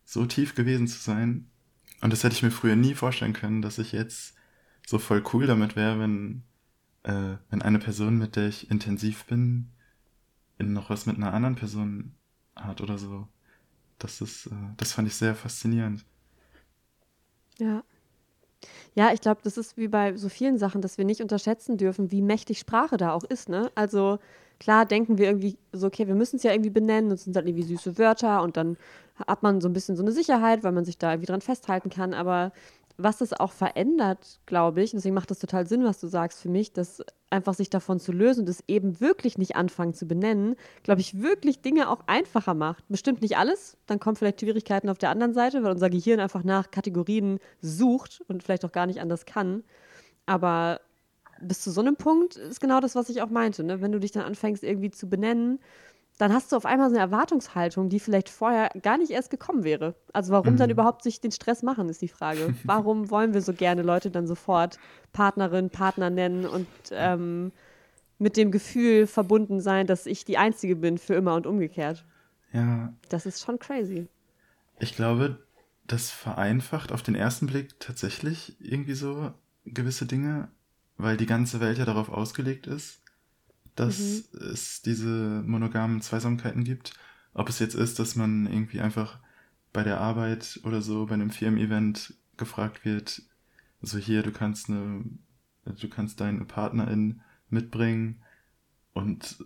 so 0.04 0.26
tief 0.26 0.54
gewesen 0.54 0.86
zu 0.86 0.98
sein. 0.98 1.48
Und 2.04 2.12
das 2.12 2.22
hätte 2.22 2.34
ich 2.34 2.42
mir 2.42 2.50
früher 2.50 2.76
nie 2.76 2.92
vorstellen 2.92 3.32
können, 3.32 3.62
dass 3.62 3.78
ich 3.78 3.92
jetzt 3.92 4.34
so 4.86 4.98
voll 4.98 5.24
cool 5.32 5.46
damit 5.46 5.74
wäre, 5.74 5.98
wenn, 5.98 6.42
äh, 7.02 7.38
wenn 7.48 7.62
eine 7.62 7.78
Person, 7.78 8.18
mit 8.18 8.36
der 8.36 8.46
ich 8.46 8.70
intensiv 8.70 9.24
bin, 9.24 9.70
in 10.58 10.74
noch 10.74 10.90
was 10.90 11.06
mit 11.06 11.16
einer 11.16 11.32
anderen 11.32 11.54
Person 11.54 12.12
hat 12.56 12.82
oder 12.82 12.98
so. 12.98 13.26
Das 13.98 14.20
ist, 14.20 14.48
äh, 14.48 14.50
das 14.76 14.92
fand 14.92 15.08
ich 15.08 15.14
sehr 15.14 15.34
faszinierend. 15.34 16.04
Ja. 17.58 17.82
Ja, 18.94 19.14
ich 19.14 19.22
glaube, 19.22 19.40
das 19.42 19.56
ist 19.56 19.78
wie 19.78 19.88
bei 19.88 20.14
so 20.14 20.28
vielen 20.28 20.58
Sachen, 20.58 20.82
dass 20.82 20.98
wir 20.98 21.06
nicht 21.06 21.22
unterschätzen 21.22 21.78
dürfen, 21.78 22.10
wie 22.10 22.20
mächtig 22.20 22.58
Sprache 22.58 22.98
da 22.98 23.14
auch 23.14 23.24
ist. 23.24 23.48
Ne? 23.48 23.72
Also 23.76 24.18
klar 24.60 24.84
denken 24.84 25.16
wir 25.16 25.28
irgendwie 25.28 25.56
so, 25.72 25.86
okay, 25.86 26.06
wir 26.06 26.14
müssen 26.14 26.36
es 26.36 26.42
ja 26.42 26.52
irgendwie 26.52 26.68
benennen 26.68 27.10
und 27.10 27.14
es 27.14 27.24
sind 27.24 27.34
dann 27.34 27.46
irgendwie 27.46 27.64
süße 27.64 27.96
Wörter 27.96 28.42
und 28.42 28.58
dann 28.58 28.76
hat 29.26 29.42
man 29.42 29.60
so 29.60 29.68
ein 29.68 29.72
bisschen 29.72 29.96
so 29.96 30.02
eine 30.02 30.12
Sicherheit, 30.12 30.64
weil 30.64 30.72
man 30.72 30.84
sich 30.84 30.98
da 30.98 31.12
irgendwie 31.12 31.26
dran 31.30 31.40
festhalten 31.40 31.90
kann. 31.90 32.14
Aber 32.14 32.52
was 32.96 33.18
das 33.18 33.32
auch 33.32 33.52
verändert, 33.52 34.38
glaube 34.46 34.82
ich, 34.82 34.92
und 34.92 34.98
deswegen 34.98 35.14
macht 35.14 35.30
das 35.30 35.40
total 35.40 35.66
Sinn, 35.66 35.84
was 35.84 35.98
du 36.00 36.06
sagst 36.06 36.40
für 36.40 36.48
mich, 36.48 36.72
dass 36.72 37.02
einfach 37.28 37.54
sich 37.54 37.68
davon 37.68 37.98
zu 37.98 38.12
lösen 38.12 38.40
und 38.40 38.48
es 38.48 38.62
eben 38.68 39.00
wirklich 39.00 39.36
nicht 39.36 39.56
anfangen 39.56 39.94
zu 39.94 40.06
benennen, 40.06 40.54
glaube 40.84 41.00
ich, 41.00 41.20
wirklich 41.20 41.60
Dinge 41.60 41.90
auch 41.90 42.02
einfacher 42.06 42.54
macht. 42.54 42.84
Bestimmt 42.88 43.20
nicht 43.20 43.36
alles, 43.36 43.76
dann 43.86 43.98
kommen 43.98 44.14
vielleicht 44.14 44.40
Schwierigkeiten 44.40 44.88
auf 44.88 44.98
der 44.98 45.10
anderen 45.10 45.34
Seite, 45.34 45.64
weil 45.64 45.72
unser 45.72 45.90
Gehirn 45.90 46.20
einfach 46.20 46.44
nach 46.44 46.70
Kategorien 46.70 47.40
sucht 47.60 48.22
und 48.28 48.44
vielleicht 48.44 48.64
auch 48.64 48.72
gar 48.72 48.86
nicht 48.86 49.00
anders 49.00 49.26
kann. 49.26 49.64
Aber 50.26 50.80
bis 51.40 51.60
zu 51.62 51.72
so 51.72 51.80
einem 51.80 51.96
Punkt 51.96 52.36
ist 52.36 52.60
genau 52.60 52.80
das, 52.80 52.94
was 52.94 53.08
ich 53.08 53.22
auch 53.22 53.30
meinte. 53.30 53.64
Ne? 53.64 53.80
Wenn 53.80 53.90
du 53.90 53.98
dich 53.98 54.12
dann 54.12 54.24
anfängst 54.24 54.62
irgendwie 54.62 54.92
zu 54.92 55.08
benennen, 55.08 55.58
dann 56.18 56.32
hast 56.32 56.52
du 56.52 56.56
auf 56.56 56.64
einmal 56.64 56.90
so 56.90 56.94
eine 56.94 57.02
Erwartungshaltung, 57.02 57.88
die 57.88 57.98
vielleicht 57.98 58.28
vorher 58.28 58.70
gar 58.82 58.98
nicht 58.98 59.10
erst 59.10 59.30
gekommen 59.30 59.64
wäre. 59.64 59.94
Also 60.12 60.32
warum 60.32 60.54
mhm. 60.54 60.58
dann 60.58 60.70
überhaupt 60.70 61.02
sich 61.02 61.20
den 61.20 61.32
Stress 61.32 61.62
machen, 61.62 61.88
ist 61.88 62.02
die 62.02 62.08
Frage. 62.08 62.54
Warum 62.64 63.10
wollen 63.10 63.34
wir 63.34 63.42
so 63.42 63.52
gerne 63.52 63.82
Leute 63.82 64.10
dann 64.10 64.26
sofort 64.26 64.78
Partnerin, 65.12 65.70
Partner 65.70 66.10
nennen 66.10 66.46
und 66.46 66.66
ähm, 66.92 67.52
mit 68.18 68.36
dem 68.36 68.52
Gefühl 68.52 69.06
verbunden 69.06 69.60
sein, 69.60 69.86
dass 69.86 70.06
ich 70.06 70.24
die 70.24 70.38
Einzige 70.38 70.76
bin 70.76 70.98
für 70.98 71.14
immer 71.14 71.34
und 71.34 71.46
umgekehrt? 71.46 72.04
Ja. 72.52 72.92
Das 73.08 73.26
ist 73.26 73.44
schon 73.44 73.58
crazy. 73.58 74.06
Ich 74.78 74.94
glaube, 74.94 75.44
das 75.86 76.10
vereinfacht 76.10 76.92
auf 76.92 77.02
den 77.02 77.16
ersten 77.16 77.46
Blick 77.46 77.78
tatsächlich 77.80 78.56
irgendwie 78.60 78.94
so 78.94 79.32
gewisse 79.64 80.06
Dinge, 80.06 80.48
weil 80.96 81.16
die 81.16 81.26
ganze 81.26 81.60
Welt 81.60 81.78
ja 81.78 81.84
darauf 81.84 82.08
ausgelegt 82.08 82.68
ist, 82.68 83.03
dass 83.74 83.98
mhm. 83.98 84.48
es 84.52 84.82
diese 84.82 85.42
monogamen 85.46 86.00
Zweisamkeiten 86.00 86.64
gibt. 86.64 86.94
Ob 87.32 87.48
es 87.48 87.58
jetzt 87.58 87.74
ist, 87.74 87.98
dass 87.98 88.16
man 88.16 88.46
irgendwie 88.46 88.80
einfach 88.80 89.18
bei 89.72 89.82
der 89.82 90.00
Arbeit 90.00 90.60
oder 90.62 90.82
so 90.82 91.06
bei 91.06 91.14
einem 91.14 91.30
Firmen-Event 91.30 92.14
gefragt 92.36 92.84
wird, 92.84 93.22
so 93.82 93.98
hier, 93.98 94.22
du 94.22 94.30
kannst 94.30 94.68
eine, 94.68 95.04
du 95.64 95.88
kannst 95.88 96.20
deine 96.20 96.44
Partnerin 96.44 97.20
mitbringen 97.50 98.22
und 98.92 99.44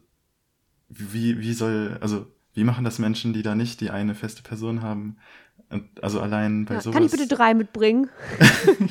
wie, 0.89 1.41
wie 1.41 1.53
soll, 1.53 1.99
also 2.01 2.27
wie 2.55 2.65
machen 2.65 2.85
das 2.85 2.99
Menschen, 2.99 3.33
die 3.33 3.43
da 3.43 3.55
nicht 3.55 3.81
die 3.81 3.91
eine 3.91 4.15
feste 4.15 4.43
Person 4.43 4.83
haben? 4.83 5.17
Also 6.01 6.21
allein 6.21 6.65
bei 6.65 6.75
ja, 6.75 6.81
sowas. 6.81 6.95
Kann 6.95 7.05
ich 7.05 7.11
bitte 7.11 7.27
drei 7.27 7.55
mitbringen? 7.55 8.09
kann, 8.39 8.89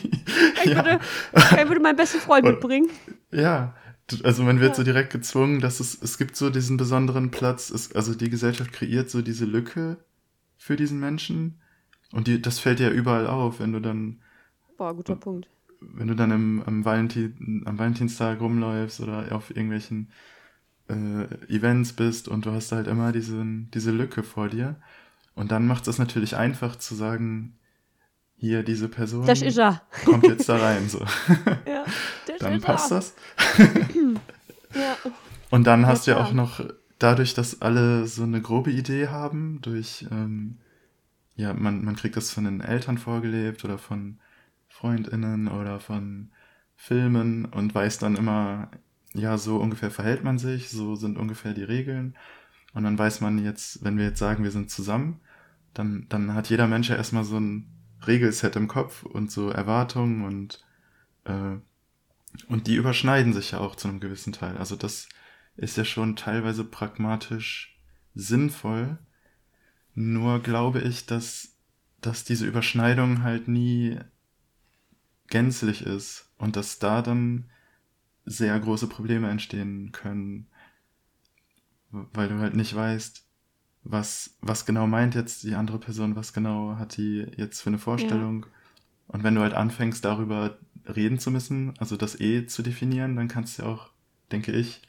ich 0.63 0.65
ja. 0.65 0.81
bitte, 0.81 0.99
kann 1.33 1.59
ich 1.59 1.67
bitte 1.67 1.81
meinen 1.81 1.95
besten 1.95 2.19
Freund 2.19 2.45
mitbringen? 2.45 2.89
Ja, 3.31 3.75
also 4.23 4.43
man 4.43 4.59
wird 4.59 4.71
ja. 4.71 4.75
so 4.75 4.83
direkt 4.83 5.11
gezwungen, 5.11 5.59
dass 5.59 5.79
es, 5.79 6.01
es 6.01 6.17
gibt 6.17 6.35
so 6.35 6.49
diesen 6.49 6.77
besonderen 6.77 7.31
Platz, 7.31 7.69
es, 7.69 7.93
also 7.93 8.15
die 8.15 8.29
Gesellschaft 8.29 8.71
kreiert 8.71 9.09
so 9.09 9.21
diese 9.21 9.45
Lücke 9.45 9.97
für 10.57 10.75
diesen 10.75 10.99
Menschen. 10.99 11.59
Und 12.11 12.27
die, 12.27 12.41
das 12.41 12.59
fällt 12.59 12.79
ja 12.79 12.89
überall 12.89 13.27
auf, 13.27 13.59
wenn 13.59 13.73
du 13.73 13.81
dann. 13.81 14.19
Boah, 14.77 14.95
guter 14.95 15.15
Punkt. 15.15 15.49
Wenn 15.79 16.07
du 16.07 16.15
dann 16.15 16.31
im, 16.31 16.63
am, 16.65 16.85
Valentin, 16.85 17.63
am 17.65 17.77
Valentinstag 17.77 18.39
rumläufst 18.39 18.99
oder 19.01 19.35
auf 19.35 19.49
irgendwelchen 19.51 20.09
äh, 20.87 21.53
Events 21.53 21.93
bist 21.93 22.27
und 22.27 22.45
du 22.45 22.51
hast 22.51 22.71
halt 22.71 22.87
immer 22.87 23.11
diesen, 23.11 23.69
diese 23.71 23.91
Lücke 23.91 24.23
vor 24.23 24.47
dir. 24.47 24.77
Und 25.35 25.51
dann 25.51 25.67
macht 25.67 25.87
es 25.87 25.99
natürlich 25.99 26.35
einfach 26.35 26.77
zu 26.77 26.95
sagen, 26.95 27.57
hier 28.37 28.63
diese 28.63 28.87
Person 28.87 29.25
das 29.25 29.41
ist 29.41 29.57
er. 29.57 29.81
kommt 30.05 30.25
jetzt 30.25 30.47
da 30.47 30.57
rein. 30.63 30.87
So. 30.89 30.99
Ja, 31.67 31.85
dann 32.39 32.61
passt 32.61 32.91
das. 32.91 33.13
ja. 34.73 34.95
Und 35.49 35.65
dann 35.65 35.85
hast 35.85 36.07
du 36.07 36.11
ja 36.11 36.23
auch 36.23 36.33
noch, 36.33 36.61
dadurch, 36.99 37.33
dass 37.33 37.61
alle 37.61 38.07
so 38.07 38.23
eine 38.23 38.41
grobe 38.41 38.71
Idee 38.71 39.07
haben, 39.07 39.59
durch, 39.61 40.05
ähm, 40.11 40.57
ja, 41.35 41.53
man, 41.53 41.83
man 41.83 41.95
kriegt 41.95 42.17
das 42.17 42.31
von 42.31 42.45
den 42.45 42.61
Eltern 42.61 42.97
vorgelebt 42.97 43.63
oder 43.63 43.77
von 43.77 44.19
FreundInnen 44.67 45.47
oder 45.47 45.79
von 45.79 46.31
Filmen 46.75 47.45
und 47.45 47.73
weiß 47.73 47.99
dann 47.99 48.15
immer, 48.15 48.69
ja, 49.13 49.37
so 49.37 49.57
ungefähr 49.57 49.91
verhält 49.91 50.23
man 50.23 50.37
sich, 50.37 50.69
so 50.69 50.95
sind 50.95 51.17
ungefähr 51.17 51.53
die 51.53 51.63
Regeln. 51.63 52.15
Und 52.73 52.83
dann 52.83 52.97
weiß 52.97 53.21
man 53.21 53.43
jetzt, 53.43 53.83
wenn 53.83 53.97
wir 53.97 54.05
jetzt 54.05 54.19
sagen, 54.19 54.43
wir 54.43 54.51
sind 54.51 54.69
zusammen, 54.69 55.19
dann, 55.73 56.05
dann 56.09 56.33
hat 56.33 56.49
jeder 56.49 56.67
Mensch 56.67 56.89
ja 56.89 56.95
erstmal 56.95 57.23
so 57.23 57.39
ein 57.39 57.67
Regelset 58.05 58.55
im 58.55 58.67
Kopf 58.67 59.03
und 59.03 59.31
so 59.31 59.49
Erwartungen 59.49 60.25
und, 60.25 60.63
äh, 61.25 61.57
und 62.45 62.67
die 62.67 62.75
überschneiden 62.75 63.33
sich 63.33 63.51
ja 63.51 63.59
auch 63.59 63.75
zu 63.75 63.87
einem 63.87 63.99
gewissen 63.99 64.33
Teil. 64.33 64.57
Also 64.57 64.75
das 64.75 65.09
ist 65.55 65.77
ja 65.77 65.85
schon 65.85 66.15
teilweise 66.15 66.63
pragmatisch 66.63 67.79
sinnvoll. 68.13 68.97
Nur 69.95 70.41
glaube 70.41 70.81
ich, 70.81 71.05
dass, 71.05 71.57
dass 72.01 72.23
diese 72.23 72.45
Überschneidung 72.45 73.23
halt 73.23 73.47
nie 73.47 73.99
gänzlich 75.27 75.81
ist 75.81 76.31
und 76.37 76.55
dass 76.55 76.79
da 76.79 77.01
dann 77.01 77.49
sehr 78.25 78.59
große 78.59 78.87
Probleme 78.87 79.29
entstehen 79.29 79.91
können, 79.91 80.47
weil 81.89 82.29
du 82.29 82.39
halt 82.39 82.55
nicht 82.55 82.75
weißt, 82.75 83.25
was, 83.83 84.37
was 84.41 84.65
genau 84.65 84.85
meint 84.85 85.15
jetzt 85.15 85.43
die 85.43 85.55
andere 85.55 85.79
Person, 85.79 86.15
was 86.15 86.33
genau 86.33 86.75
hat 86.77 86.97
die 86.97 87.25
jetzt 87.37 87.61
für 87.61 87.69
eine 87.69 87.79
Vorstellung. 87.79 88.43
Ja. 88.43 88.51
Und 89.07 89.23
wenn 89.23 89.35
du 89.35 89.41
halt 89.41 89.53
anfängst, 89.53 90.03
darüber 90.03 90.57
reden 90.95 91.19
zu 91.19 91.31
müssen, 91.31 91.73
also 91.77 91.97
das 91.97 92.19
E 92.19 92.45
zu 92.45 92.61
definieren, 92.61 93.15
dann 93.15 93.27
kannst 93.27 93.57
du 93.57 93.63
ja 93.63 93.69
auch, 93.69 93.89
denke 94.31 94.51
ich, 94.51 94.81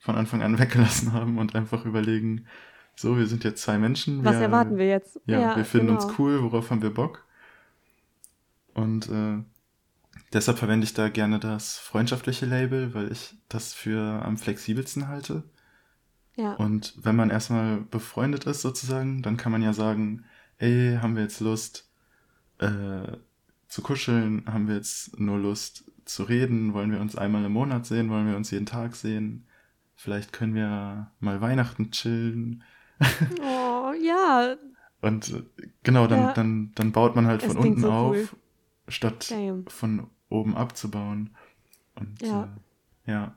von 0.00 0.16
Anfang 0.16 0.42
an 0.42 0.58
weggelassen 0.58 1.12
haben 1.12 1.38
und 1.38 1.54
einfach 1.54 1.84
überlegen, 1.84 2.46
so, 2.94 3.18
wir 3.18 3.26
sind 3.26 3.44
jetzt 3.44 3.62
zwei 3.62 3.78
Menschen. 3.78 4.24
Was 4.24 4.36
wir, 4.36 4.42
erwarten 4.42 4.78
wir 4.78 4.88
jetzt? 4.88 5.20
Ja, 5.26 5.40
ja 5.40 5.56
wir 5.56 5.66
finden 5.66 5.88
genau. 5.88 6.02
uns 6.02 6.18
cool, 6.18 6.42
worauf 6.42 6.70
haben 6.70 6.80
wir 6.80 6.94
Bock? 6.94 7.26
Und 8.72 9.10
äh, 9.10 9.42
deshalb 10.32 10.58
verwende 10.58 10.84
ich 10.84 10.94
da 10.94 11.08
gerne 11.10 11.38
das 11.38 11.76
freundschaftliche 11.76 12.46
Label, 12.46 12.94
weil 12.94 13.12
ich 13.12 13.36
das 13.48 13.74
für 13.74 14.00
am 14.22 14.38
flexibelsten 14.38 15.08
halte. 15.08 15.44
Ja. 16.36 16.54
Und 16.54 16.94
wenn 17.02 17.16
man 17.16 17.30
erstmal 17.30 17.78
befreundet 17.80 18.44
ist 18.44 18.62
sozusagen, 18.62 19.22
dann 19.22 19.36
kann 19.36 19.52
man 19.52 19.62
ja 19.62 19.72
sagen, 19.72 20.24
ey, 20.58 20.98
haben 21.00 21.16
wir 21.16 21.22
jetzt 21.22 21.40
Lust 21.40 21.90
äh, 22.58 23.16
zu 23.76 23.82
kuscheln? 23.82 24.42
Haben 24.46 24.68
wir 24.68 24.76
jetzt 24.76 25.20
nur 25.20 25.38
Lust 25.38 25.84
zu 26.06 26.22
reden? 26.22 26.72
Wollen 26.72 26.90
wir 26.90 26.98
uns 26.98 27.14
einmal 27.14 27.44
im 27.44 27.52
Monat 27.52 27.84
sehen? 27.84 28.08
Wollen 28.08 28.26
wir 28.26 28.34
uns 28.34 28.50
jeden 28.50 28.64
Tag 28.64 28.96
sehen? 28.96 29.46
Vielleicht 29.94 30.32
können 30.32 30.54
wir 30.54 31.12
mal 31.20 31.42
Weihnachten 31.42 31.90
chillen. 31.90 32.64
Oh, 33.42 33.92
ja. 34.02 34.56
Und 35.02 35.44
genau, 35.82 36.06
dann, 36.06 36.20
ja. 36.20 36.32
dann, 36.32 36.72
dann 36.74 36.92
baut 36.92 37.14
man 37.16 37.26
halt 37.26 37.42
von 37.42 37.58
unten 37.58 37.82
so 37.82 37.90
auf, 37.90 38.16
cool. 38.16 38.28
statt 38.88 39.30
Damn. 39.30 39.66
von 39.66 40.06
oben 40.30 40.56
abzubauen. 40.56 41.36
Und 41.96 42.22
ja. 42.22 42.48
Äh, 43.04 43.10
ja. 43.10 43.36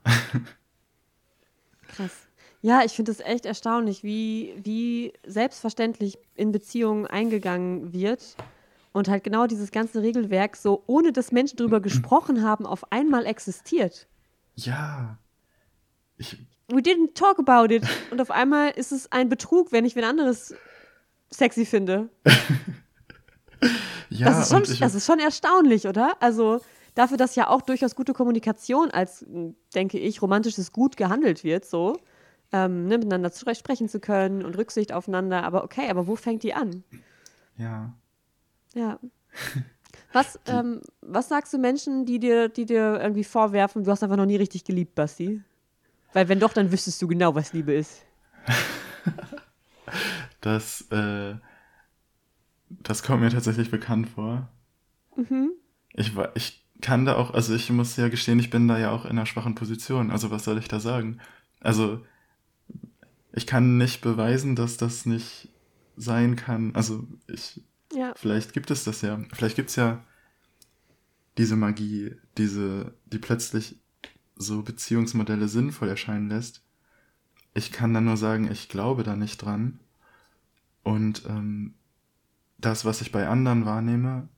Krass. 1.89 2.27
Ja, 2.61 2.83
ich 2.85 2.93
finde 2.93 3.11
es 3.11 3.19
echt 3.19 3.45
erstaunlich, 3.45 4.05
wie, 4.05 4.53
wie 4.63 5.11
selbstverständlich 5.27 6.17
in 6.35 6.53
Beziehungen 6.53 7.07
eingegangen 7.07 7.91
wird 7.91 8.37
und 8.91 9.07
halt 9.07 9.23
genau 9.23 9.47
dieses 9.47 9.71
ganze 9.71 10.01
Regelwerk 10.01 10.55
so, 10.55 10.83
ohne 10.87 11.11
dass 11.11 11.31
Menschen 11.31 11.57
darüber 11.57 11.79
gesprochen 11.79 12.43
haben, 12.43 12.65
auf 12.65 12.91
einmal 12.91 13.25
existiert. 13.25 14.07
Ja. 14.55 15.17
Ich 16.17 16.37
We 16.69 16.81
didn't 16.81 17.15
talk 17.15 17.39
about 17.39 17.73
it. 17.73 17.83
Und 18.11 18.21
auf 18.21 18.31
einmal 18.31 18.71
ist 18.71 18.91
es 18.91 19.11
ein 19.11 19.27
Betrug, 19.29 19.71
wenn 19.71 19.85
ich 19.85 19.95
wen 19.95 20.03
anderes 20.03 20.53
sexy 21.31 21.65
finde. 21.65 22.09
ja, 24.09 24.27
das 24.27 24.43
ist, 24.43 24.51
schon, 24.51 24.79
das 24.79 24.95
ist 24.95 25.05
schon 25.05 25.19
erstaunlich, 25.19 25.87
oder? 25.87 26.15
Also 26.19 26.59
dafür, 26.95 27.17
dass 27.17 27.35
ja 27.35 27.47
auch 27.47 27.61
durchaus 27.61 27.95
gute 27.95 28.13
Kommunikation 28.13 28.91
als, 28.91 29.25
denke 29.73 29.99
ich, 29.99 30.21
romantisches 30.21 30.71
Gut 30.71 30.95
gehandelt 30.95 31.43
wird, 31.43 31.65
so 31.65 31.97
ähm, 32.51 32.87
ne, 32.87 32.97
miteinander 32.97 33.31
sprechen 33.31 33.89
zu 33.89 33.99
können 33.99 34.45
und 34.45 34.57
Rücksicht 34.57 34.93
aufeinander. 34.93 35.43
Aber 35.43 35.63
okay, 35.63 35.89
aber 35.89 36.07
wo 36.07 36.15
fängt 36.15 36.43
die 36.43 36.53
an? 36.53 36.83
Ja. 37.57 37.93
Ja. 38.73 38.99
Was, 40.11 40.39
ähm, 40.47 40.81
was 41.01 41.29
sagst 41.29 41.53
du 41.53 41.59
Menschen, 41.59 42.03
die 42.03 42.19
dir, 42.19 42.49
die 42.49 42.65
dir 42.65 42.99
irgendwie 42.99 43.23
vorwerfen, 43.23 43.83
du 43.83 43.91
hast 43.91 44.01
einfach 44.01 44.17
noch 44.17 44.25
nie 44.25 44.37
richtig 44.37 44.63
geliebt, 44.63 44.95
Basti? 44.95 45.41
Weil 46.13 46.27
wenn 46.29 46.39
doch, 46.39 46.53
dann 46.53 46.71
wüsstest 46.71 46.99
du 47.01 47.07
genau, 47.07 47.35
was 47.35 47.53
Liebe 47.53 47.73
ist. 47.73 48.03
das, 50.41 50.81
äh, 50.89 51.35
das 52.69 53.03
kommt 53.03 53.21
mir 53.21 53.29
tatsächlich 53.29 53.69
bekannt 53.69 54.09
vor. 54.09 54.49
Mhm. 55.15 55.51
Ich, 55.93 56.13
ich 56.33 56.65
kann 56.81 57.05
da 57.05 57.15
auch, 57.15 57.31
also 57.33 57.53
ich 57.53 57.69
muss 57.69 57.95
ja 57.95 58.09
gestehen, 58.09 58.39
ich 58.39 58.49
bin 58.49 58.67
da 58.67 58.79
ja 58.79 58.91
auch 58.91 59.05
in 59.05 59.11
einer 59.11 59.25
schwachen 59.25 59.53
Position. 59.53 60.09
Also 60.11 60.31
was 60.31 60.43
soll 60.43 60.57
ich 60.57 60.67
da 60.67 60.79
sagen? 60.79 61.19
Also 61.59 62.03
ich 63.31 63.45
kann 63.45 63.77
nicht 63.77 64.01
beweisen, 64.01 64.55
dass 64.55 64.77
das 64.77 65.05
nicht 65.05 65.49
sein 65.97 66.35
kann. 66.35 66.73
Also 66.75 67.05
ich, 67.27 67.61
ja. 67.93 68.13
vielleicht 68.15 68.53
gibt 68.53 68.71
es 68.71 68.83
das 68.83 69.01
ja. 69.01 69.19
Vielleicht 69.33 69.55
gibt 69.55 69.69
es 69.69 69.75
ja 69.75 70.03
diese 71.37 71.55
Magie, 71.55 72.15
diese, 72.37 72.93
die 73.05 73.19
plötzlich 73.19 73.79
so 74.35 74.61
Beziehungsmodelle 74.61 75.47
sinnvoll 75.47 75.89
erscheinen 75.89 76.29
lässt. 76.29 76.63
Ich 77.53 77.71
kann 77.71 77.93
dann 77.93 78.05
nur 78.05 78.17
sagen, 78.17 78.49
ich 78.51 78.69
glaube 78.69 79.03
da 79.03 79.15
nicht 79.15 79.37
dran. 79.37 79.79
Und 80.83 81.25
ähm, 81.27 81.73
das, 82.57 82.85
was 82.85 83.01
ich 83.01 83.11
bei 83.11 83.27
anderen 83.27 83.65
wahrnehme, 83.65 84.29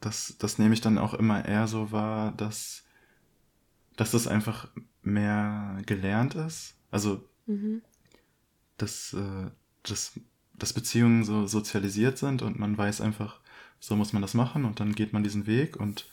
das, 0.00 0.36
das 0.38 0.58
nehme 0.58 0.74
ich 0.74 0.80
dann 0.80 0.98
auch 0.98 1.14
immer 1.14 1.44
eher 1.44 1.66
so 1.66 1.92
wahr, 1.92 2.32
dass, 2.32 2.84
dass 3.96 4.10
das 4.10 4.26
einfach 4.26 4.68
mehr 5.02 5.82
gelernt 5.86 6.34
ist. 6.34 6.76
Also 6.90 7.28
mhm 7.46 7.82
dass, 8.78 9.12
äh, 9.12 9.50
dass, 9.82 10.18
dass 10.58 10.72
Beziehungen 10.72 11.24
so 11.24 11.46
sozialisiert 11.46 12.18
sind 12.18 12.42
und 12.42 12.58
man 12.58 12.76
weiß 12.76 13.00
einfach, 13.00 13.40
so 13.80 13.96
muss 13.96 14.12
man 14.12 14.22
das 14.22 14.34
machen 14.34 14.64
und 14.64 14.80
dann 14.80 14.94
geht 14.94 15.12
man 15.12 15.22
diesen 15.22 15.46
Weg 15.46 15.76
und 15.76 16.08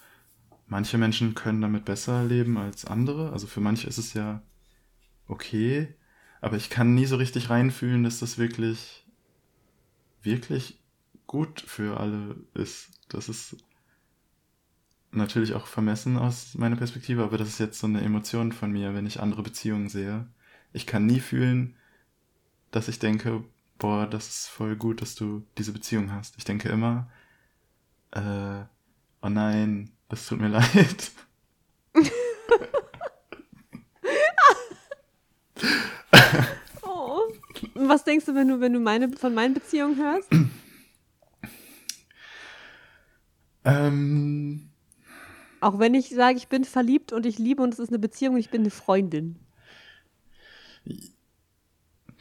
manche 0.68 0.98
Menschen 0.98 1.36
können 1.36 1.62
damit 1.62 1.86
besser 1.86 2.24
leben 2.24 2.58
als 2.58 2.86
andere. 2.86 3.32
Also 3.32 3.48
für 3.48 3.62
manche 3.62 3.88
ist 3.88 3.98
es 3.98 4.14
ja 4.14 4.42
okay, 5.28 5.96
aber 6.42 6.58
ich 6.58 6.70
kann 6.70 6.94
nie 6.94 7.06
so 7.06 7.16
richtig 7.16 7.50
reinfühlen, 7.50 8.04
dass 8.04 8.20
das 8.20 8.38
wirklich, 8.38 9.06
wirklich 10.22 10.80
gut 11.28 11.62
für 11.62 12.00
alle 12.00 12.36
ist. 12.54 12.90
Das 13.10 13.30
ist 13.30 13.58
natürlich 15.12 15.54
auch 15.54 15.68
vermessen 15.68 16.18
aus 16.18 16.56
meiner 16.56 16.76
Perspektive, 16.76 17.24
aber 17.24 17.38
das 17.38 17.48
ist 17.48 17.60
jetzt 17.60 17.80
so 17.80 17.88
eine 17.88 18.02
Emotion 18.02 18.52
von 18.52 18.72
mir, 18.72 18.94
wenn 18.94 19.08
ich 19.08 19.22
andere 19.22 19.42
Beziehungen 19.44 19.90
sehe. 19.90 20.28
Ich 20.74 20.86
kann 20.86 21.06
nie 21.06 21.20
fühlen, 21.20 21.76
dass 22.72 22.90
ich 22.90 23.00
denke, 23.00 23.44
boah, 23.78 24.08
das 24.08 24.28
ist 24.30 24.48
voll 24.48 24.76
gut, 24.76 25.02
dass 25.02 25.16
du 25.16 25.46
diese 25.58 25.72
Beziehung 25.74 26.12
hast. 26.12 26.36
Ich 26.38 26.44
denke 26.46 26.70
immer, 26.70 27.10
äh, 28.12 28.64
oh 29.22 29.30
nein, 29.30 29.92
das 30.10 30.28
tut 30.28 30.40
mir 30.40 30.48
leid. 30.50 31.12
oh. 36.82 37.22
Was 37.76 38.04
denkst 38.04 38.26
du, 38.26 38.36
wenn 38.36 38.48
du, 38.48 38.60
wenn 38.60 38.74
du 38.74 38.80
meine, 38.80 39.12
von 39.18 39.34
meinen 39.34 39.54
Beziehungen 39.54 39.98
hörst? 39.98 40.30
Ähm, 43.64 44.70
Auch 45.60 45.80
wenn 45.80 45.96
ich 45.96 46.10
sage, 46.10 46.38
ich 46.38 46.48
bin 46.48 46.64
verliebt 46.64 47.12
und 47.12 47.26
ich 47.26 47.40
liebe 47.40 47.62
und 47.64 47.74
es 47.74 47.80
ist 47.80 47.90
eine 47.90 48.00
Beziehung 48.00 48.36
und 48.36 48.40
ich 48.40 48.50
bin 48.52 48.62
eine 48.62 48.70
Freundin. 48.72 49.40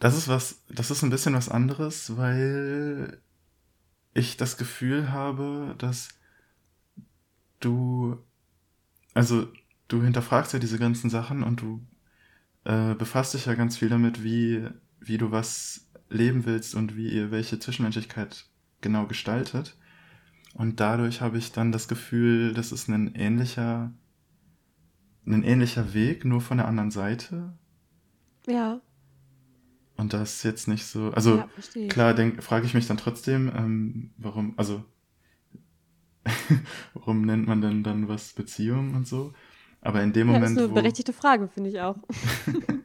Das 0.00 0.16
ist 0.16 0.28
was, 0.28 0.62
das 0.68 0.90
ist 0.90 1.02
ein 1.02 1.10
bisschen 1.10 1.34
was 1.34 1.48
anderes, 1.48 2.16
weil 2.16 3.20
ich 4.12 4.36
das 4.36 4.56
Gefühl 4.56 5.12
habe, 5.12 5.74
dass 5.78 6.08
du, 7.60 8.16
also 9.14 9.48
du 9.88 10.02
hinterfragst 10.02 10.52
ja 10.52 10.58
diese 10.58 10.78
ganzen 10.78 11.10
Sachen 11.10 11.42
und 11.42 11.60
du 11.60 11.86
äh, 12.64 12.94
befasst 12.94 13.34
dich 13.34 13.46
ja 13.46 13.54
ganz 13.54 13.76
viel 13.76 13.88
damit, 13.88 14.22
wie, 14.22 14.66
wie 15.00 15.18
du 15.18 15.30
was 15.30 15.86
leben 16.08 16.44
willst 16.44 16.74
und 16.74 16.96
wie 16.96 17.08
ihr 17.08 17.30
welche 17.30 17.58
Zwischenmenschlichkeit 17.58 18.46
genau 18.80 19.06
gestaltet. 19.06 19.76
Und 20.54 20.78
dadurch 20.78 21.20
habe 21.20 21.38
ich 21.38 21.52
dann 21.52 21.72
das 21.72 21.88
Gefühl, 21.88 22.54
das 22.54 22.70
ist 22.70 22.88
ein 22.88 23.14
ähnlicher, 23.14 23.92
ein 25.26 25.42
ähnlicher 25.42 25.94
Weg, 25.94 26.24
nur 26.24 26.40
von 26.40 26.58
der 26.58 26.68
anderen 26.68 26.92
Seite. 26.92 27.52
Ja. 28.46 28.80
Und 29.96 30.12
das 30.12 30.36
ist 30.36 30.42
jetzt 30.42 30.68
nicht 30.68 30.86
so. 30.86 31.10
Also 31.12 31.44
ja, 31.74 31.88
klar, 31.88 32.14
frage 32.40 32.66
ich 32.66 32.74
mich 32.74 32.86
dann 32.86 32.96
trotzdem, 32.96 33.50
ähm, 33.56 34.10
warum, 34.16 34.54
also 34.56 34.84
warum 36.94 37.22
nennt 37.22 37.46
man 37.46 37.60
denn 37.60 37.82
dann 37.82 38.08
was 38.08 38.32
Beziehung 38.32 38.94
und 38.94 39.06
so? 39.06 39.32
Aber 39.80 40.02
in 40.02 40.12
dem 40.12 40.28
ja, 40.28 40.34
Moment. 40.34 40.56
Das 40.56 40.64
ist 40.64 40.70
eine 40.70 40.80
berechtigte 40.80 41.12
Frage, 41.12 41.48
finde 41.48 41.70
ich 41.70 41.80
auch. 41.80 41.96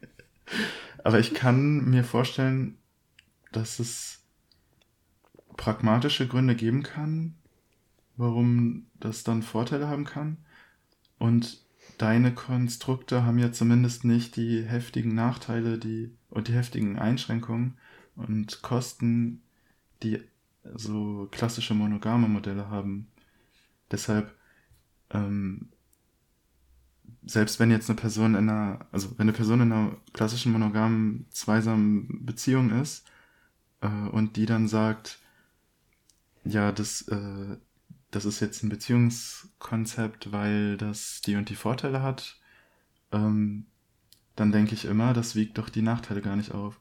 Aber 1.03 1.20
ich 1.20 1.34
kann 1.34 1.89
mir 1.89 2.03
vorstellen, 2.03 2.78
dass 3.51 3.80
es 3.80 4.24
pragmatische 5.57 6.28
Gründe 6.28 6.55
geben 6.55 6.84
kann, 6.84 7.36
warum 8.18 8.88
das 8.99 9.24
dann 9.24 9.43
Vorteile 9.43 9.88
haben 9.88 10.05
kann. 10.05 10.38
Und 11.18 11.66
deine 11.97 12.34
Konstrukte 12.34 13.26
haben 13.26 13.39
ja 13.39 13.51
zumindest 13.51 14.05
nicht 14.05 14.36
die 14.36 14.64
heftigen 14.64 15.14
Nachteile 15.16 15.78
die, 15.78 16.16
und 16.30 16.47
die 16.47 16.53
heftigen 16.53 16.99
Einschränkungen 16.99 17.77
und 18.15 18.61
Kosten, 18.61 19.41
die 20.03 20.21
so 20.75 21.27
klassische 21.32 21.73
monogame 21.73 22.27
Modelle 22.27 22.69
haben. 22.69 23.07
Deshalb, 23.91 24.36
ähm, 25.11 25.69
selbst 27.25 27.59
wenn 27.59 27.71
jetzt 27.71 27.89
eine 27.89 27.97
Person 27.97 28.36
in 28.36 28.49
einer, 28.49 28.86
also 28.91 29.11
wenn 29.17 29.23
eine 29.23 29.34
Person 29.34 29.61
in 29.61 29.71
einer 29.71 29.97
klassischen 30.13 30.51
monogamen, 30.51 31.25
zweisamen 31.32 32.25
Beziehung 32.25 32.69
ist 32.82 33.05
äh, 33.82 33.88
und 33.88 34.36
die 34.36 34.45
dann 34.45 34.67
sagt, 34.67 35.19
ja, 36.43 36.71
das, 36.71 37.07
äh, 37.07 37.57
das 38.11 38.25
ist 38.25 38.39
jetzt 38.39 38.63
ein 38.63 38.69
Beziehungskonzept, 38.69 40.32
weil 40.32 40.77
das 40.77 41.21
die 41.21 41.36
und 41.36 41.49
die 41.49 41.55
Vorteile 41.55 42.01
hat, 42.01 42.38
ähm, 43.11 43.65
dann 44.40 44.52
denke 44.52 44.74
ich 44.76 44.86
immer, 44.86 45.14
das 45.14 45.36
wiegt 45.36 45.58
doch 45.58 45.70
die 45.70 45.82
Nachteile 45.82 46.22
gar 46.22 46.36
nicht 46.36 46.54
auf. 46.54 46.80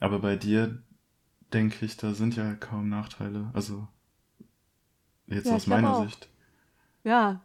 Aber 0.00 0.20
bei 0.20 0.36
dir 0.36 0.82
denke 1.52 1.84
ich, 1.86 1.96
da 1.96 2.14
sind 2.14 2.36
ja 2.36 2.54
kaum 2.56 2.88
Nachteile. 2.88 3.50
Also 3.54 3.88
jetzt 5.26 5.46
Ja, 5.46 5.54
aus 5.54 5.66
meiner 5.66 5.94
auch. 5.98 6.04
Sicht. 6.08 6.28
Ja. 7.04 7.40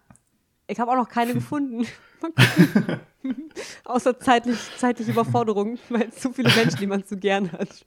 Ich 0.67 0.79
habe 0.79 0.91
auch 0.91 0.95
noch 0.95 1.09
keine 1.09 1.33
gefunden. 1.35 1.85
Außer 3.85 4.19
zeitlich, 4.19 4.59
zeitliche 4.77 5.11
Überforderung, 5.11 5.77
weil 5.89 6.09
es 6.09 6.21
so 6.21 6.31
viele 6.31 6.51
Menschen, 6.51 6.79
die 6.79 6.87
man 6.87 7.05
zu 7.05 7.17
gern 7.17 7.51
hat. 7.51 7.85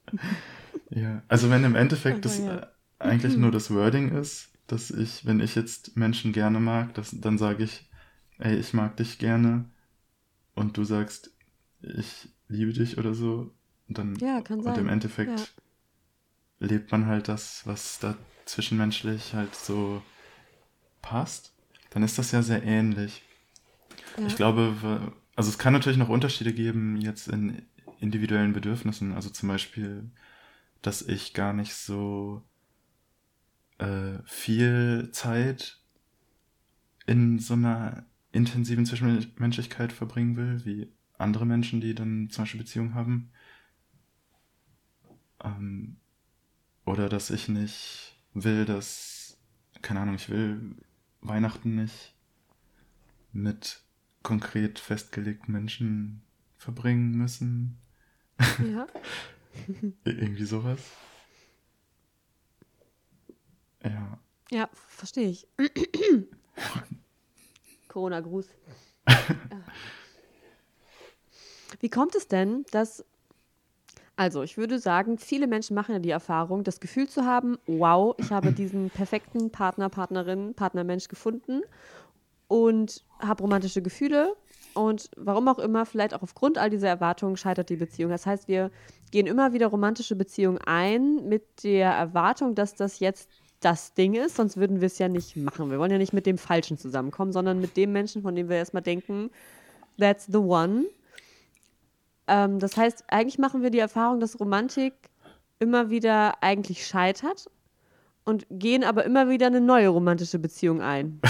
Ja, 0.90 1.22
also 1.28 1.50
wenn 1.50 1.64
im 1.64 1.74
Endeffekt 1.74 2.24
das 2.24 2.38
ja. 2.38 2.58
äh, 2.58 2.66
eigentlich 2.98 3.36
nur 3.36 3.50
das 3.50 3.70
Wording 3.70 4.10
ist, 4.16 4.50
dass 4.66 4.90
ich, 4.90 5.26
wenn 5.26 5.40
ich 5.40 5.54
jetzt 5.54 5.96
Menschen 5.96 6.32
gerne 6.32 6.60
mag, 6.60 6.94
das, 6.94 7.10
dann 7.20 7.38
sage 7.38 7.64
ich, 7.64 7.90
ey, 8.38 8.56
ich 8.56 8.72
mag 8.74 8.96
dich 8.96 9.18
gerne 9.18 9.66
und 10.54 10.76
du 10.76 10.84
sagst, 10.84 11.33
ich 11.96 12.28
liebe 12.48 12.72
dich 12.72 12.98
oder 12.98 13.14
so, 13.14 13.52
und 13.88 13.98
dann 13.98 14.16
Ja, 14.18 14.40
kann 14.40 14.58
und 14.58 14.64
sein. 14.64 14.78
im 14.78 14.88
Endeffekt 14.88 15.54
Ja. 16.60 16.66
lebt 16.66 16.90
man 16.92 17.06
halt 17.06 17.28
das, 17.28 17.66
was 17.66 17.98
da 17.98 18.16
zwischenmenschlich 18.46 19.34
halt 19.34 19.54
so 19.54 20.02
passt, 21.02 21.54
dann 21.90 22.02
ist 22.02 22.18
das 22.18 22.32
ja 22.32 22.42
sehr 22.42 22.62
ähnlich. 22.62 23.22
Ja. 24.18 24.26
Ich 24.26 24.36
glaube, 24.36 25.12
also 25.36 25.50
es 25.50 25.58
kann 25.58 25.72
natürlich 25.72 25.98
noch 25.98 26.08
Unterschiede 26.08 26.52
geben 26.52 26.96
jetzt 27.00 27.28
in 27.28 27.62
individuellen 28.00 28.52
Bedürfnissen. 28.52 29.12
Also 29.12 29.30
zum 29.30 29.48
Beispiel, 29.48 30.10
dass 30.82 31.02
ich 31.02 31.34
gar 31.34 31.52
nicht 31.52 31.74
so 31.74 32.42
äh, 33.78 34.18
viel 34.24 35.10
Zeit 35.12 35.78
in 37.06 37.38
so 37.38 37.54
einer 37.54 38.06
intensiven 38.32 38.86
Zwischenmenschlichkeit 38.86 39.92
verbringen 39.92 40.36
will, 40.36 40.64
wie 40.64 40.92
andere 41.18 41.46
Menschen, 41.46 41.80
die 41.80 41.94
dann 41.94 42.28
zum 42.30 42.42
Beispiel 42.42 42.60
Beziehungen 42.60 42.94
haben. 42.94 43.30
Ähm, 45.42 45.96
oder 46.84 47.08
dass 47.08 47.30
ich 47.30 47.48
nicht 47.48 48.18
will, 48.34 48.64
dass, 48.64 49.36
keine 49.82 50.00
Ahnung, 50.00 50.16
ich 50.16 50.28
will 50.28 50.76
Weihnachten 51.20 51.76
nicht 51.76 52.14
mit 53.32 53.82
konkret 54.22 54.78
festgelegten 54.78 55.52
Menschen 55.52 56.22
verbringen 56.56 57.12
müssen. 57.12 57.78
ja. 58.60 58.86
Ir- 60.04 60.18
Irgendwie 60.18 60.44
sowas. 60.44 60.80
Ja. 63.82 64.18
Ja, 64.50 64.68
verstehe 64.72 65.28
ich. 65.28 65.46
Corona-Gruß. 67.88 68.48
Wie 71.84 71.90
kommt 71.90 72.14
es 72.14 72.28
denn, 72.28 72.64
dass, 72.70 73.04
also 74.16 74.42
ich 74.42 74.56
würde 74.56 74.78
sagen, 74.78 75.18
viele 75.18 75.46
Menschen 75.46 75.74
machen 75.74 75.92
ja 75.92 75.98
die 75.98 76.08
Erfahrung, 76.08 76.64
das 76.64 76.80
Gefühl 76.80 77.10
zu 77.10 77.26
haben, 77.26 77.58
wow, 77.66 78.14
ich 78.16 78.30
habe 78.30 78.52
diesen 78.52 78.88
perfekten 78.88 79.50
Partner, 79.50 79.90
Partnerin, 79.90 80.54
Partnermensch 80.54 81.08
gefunden 81.08 81.60
und 82.48 83.04
habe 83.18 83.42
romantische 83.42 83.82
Gefühle 83.82 84.34
und 84.72 85.10
warum 85.18 85.46
auch 85.46 85.58
immer, 85.58 85.84
vielleicht 85.84 86.14
auch 86.14 86.22
aufgrund 86.22 86.56
all 86.56 86.70
dieser 86.70 86.88
Erwartungen 86.88 87.36
scheitert 87.36 87.68
die 87.68 87.76
Beziehung. 87.76 88.10
Das 88.10 88.24
heißt, 88.24 88.48
wir 88.48 88.70
gehen 89.10 89.26
immer 89.26 89.52
wieder 89.52 89.66
romantische 89.66 90.16
Beziehungen 90.16 90.56
ein 90.64 91.28
mit 91.28 91.64
der 91.64 91.90
Erwartung, 91.90 92.54
dass 92.54 92.74
das 92.74 92.98
jetzt 92.98 93.28
das 93.60 93.92
Ding 93.92 94.14
ist, 94.14 94.36
sonst 94.36 94.56
würden 94.56 94.80
wir 94.80 94.86
es 94.86 94.98
ja 94.98 95.10
nicht 95.10 95.36
machen. 95.36 95.70
Wir 95.70 95.78
wollen 95.78 95.92
ja 95.92 95.98
nicht 95.98 96.14
mit 96.14 96.24
dem 96.24 96.38
Falschen 96.38 96.78
zusammenkommen, 96.78 97.32
sondern 97.32 97.60
mit 97.60 97.76
dem 97.76 97.92
Menschen, 97.92 98.22
von 98.22 98.34
dem 98.34 98.48
wir 98.48 98.56
erstmal 98.56 98.82
denken, 98.82 99.28
that's 99.98 100.24
the 100.24 100.38
one. 100.38 100.86
Ähm, 102.26 102.58
das 102.58 102.76
heißt, 102.76 103.04
eigentlich 103.08 103.38
machen 103.38 103.62
wir 103.62 103.70
die 103.70 103.78
Erfahrung, 103.78 104.20
dass 104.20 104.40
Romantik 104.40 104.94
immer 105.58 105.90
wieder 105.90 106.42
eigentlich 106.42 106.86
scheitert 106.86 107.50
und 108.24 108.46
gehen 108.50 108.84
aber 108.84 109.04
immer 109.04 109.28
wieder 109.28 109.46
eine 109.46 109.60
neue 109.60 109.88
romantische 109.88 110.38
Beziehung 110.38 110.80
ein. 110.80 111.20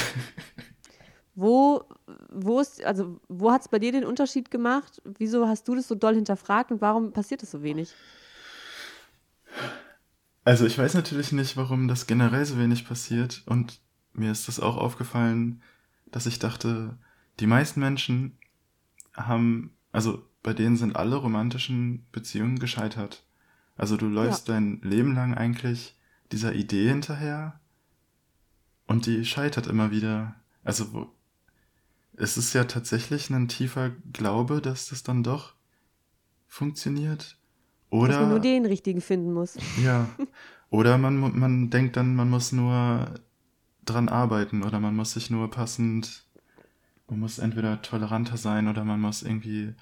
wo, 1.34 1.84
wo 2.30 2.60
ist, 2.60 2.82
also 2.84 3.20
wo 3.28 3.50
hat 3.50 3.62
es 3.62 3.68
bei 3.68 3.78
dir 3.78 3.92
den 3.92 4.04
Unterschied 4.04 4.50
gemacht? 4.50 5.02
Wieso 5.04 5.48
hast 5.48 5.66
du 5.68 5.74
das 5.74 5.88
so 5.88 5.94
doll 5.94 6.14
hinterfragt 6.14 6.70
und 6.70 6.80
warum 6.80 7.12
passiert 7.12 7.42
das 7.42 7.50
so 7.50 7.62
wenig? 7.62 7.92
Also 10.44 10.66
ich 10.66 10.78
weiß 10.78 10.94
natürlich 10.94 11.32
nicht, 11.32 11.56
warum 11.56 11.88
das 11.88 12.06
generell 12.06 12.44
so 12.44 12.58
wenig 12.58 12.86
passiert 12.86 13.42
und 13.46 13.80
mir 14.12 14.30
ist 14.30 14.46
das 14.46 14.60
auch 14.60 14.76
aufgefallen, 14.76 15.62
dass 16.06 16.26
ich 16.26 16.38
dachte, 16.38 16.96
die 17.40 17.46
meisten 17.46 17.80
Menschen 17.80 18.38
haben, 19.16 19.76
also 19.90 20.22
bei 20.44 20.52
denen 20.52 20.76
sind 20.76 20.94
alle 20.94 21.16
romantischen 21.16 22.06
Beziehungen 22.12 22.60
gescheitert. 22.60 23.24
Also 23.76 23.96
du 23.96 24.06
läufst 24.06 24.48
dein 24.48 24.80
Leben 24.82 25.14
lang 25.16 25.34
eigentlich 25.34 25.96
dieser 26.30 26.54
Idee 26.54 26.88
hinterher 26.88 27.58
und 28.86 29.06
die 29.06 29.24
scheitert 29.24 29.66
immer 29.66 29.90
wieder. 29.90 30.36
Also 30.62 31.10
es 32.16 32.36
ist 32.36 32.52
ja 32.52 32.64
tatsächlich 32.64 33.30
ein 33.30 33.48
tiefer 33.48 33.90
Glaube, 34.12 34.60
dass 34.60 34.90
das 34.90 35.02
dann 35.02 35.24
doch 35.24 35.54
funktioniert. 36.46 37.38
Dass 37.90 38.00
man 38.00 38.10
Oder 38.10 38.26
nur 38.26 38.40
den 38.40 38.66
richtigen 38.66 39.00
finden 39.00 39.32
muss. 39.32 39.56
ja. 39.82 40.08
Oder 40.68 40.98
man, 40.98 41.38
man 41.38 41.70
denkt 41.70 41.96
dann, 41.96 42.16
man 42.16 42.28
muss 42.28 42.52
nur 42.52 43.14
dran 43.84 44.08
arbeiten 44.08 44.62
oder 44.62 44.78
man 44.78 44.94
muss 44.94 45.12
sich 45.12 45.30
nur 45.30 45.50
passend, 45.50 46.26
man 47.08 47.20
muss 47.20 47.38
entweder 47.38 47.80
toleranter 47.80 48.36
sein 48.36 48.68
oder 48.68 48.84
man 48.84 49.00
muss 49.00 49.22
irgendwie 49.22 49.74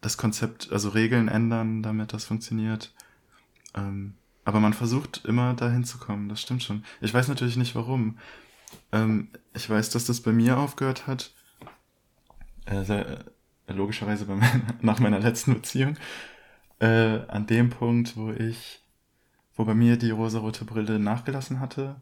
das 0.00 0.16
Konzept, 0.16 0.70
also 0.72 0.90
Regeln 0.90 1.28
ändern, 1.28 1.82
damit 1.82 2.12
das 2.12 2.24
funktioniert. 2.24 2.92
Ähm, 3.74 4.14
aber 4.44 4.60
man 4.60 4.72
versucht 4.72 5.24
immer 5.24 5.54
dahin 5.54 5.84
zu 5.84 5.98
kommen, 5.98 6.28
das 6.28 6.40
stimmt 6.40 6.62
schon. 6.62 6.84
Ich 7.00 7.12
weiß 7.12 7.28
natürlich 7.28 7.56
nicht 7.56 7.74
warum. 7.74 8.18
Ähm, 8.92 9.28
ich 9.54 9.68
weiß, 9.68 9.90
dass 9.90 10.06
das 10.06 10.20
bei 10.20 10.32
mir 10.32 10.58
aufgehört 10.58 11.06
hat. 11.06 11.32
Äh, 12.64 12.84
sehr, 12.84 13.24
äh, 13.66 13.72
logischerweise 13.72 14.24
meiner, 14.26 14.60
nach 14.80 15.00
meiner 15.00 15.20
letzten 15.20 15.54
Beziehung. 15.54 15.96
Äh, 16.80 17.26
an 17.26 17.46
dem 17.46 17.70
Punkt, 17.70 18.16
wo 18.16 18.30
ich, 18.30 18.80
wo 19.56 19.64
bei 19.64 19.74
mir 19.74 19.96
die 19.96 20.10
rosarote 20.10 20.64
Brille 20.64 20.98
nachgelassen 20.98 21.60
hatte 21.60 22.00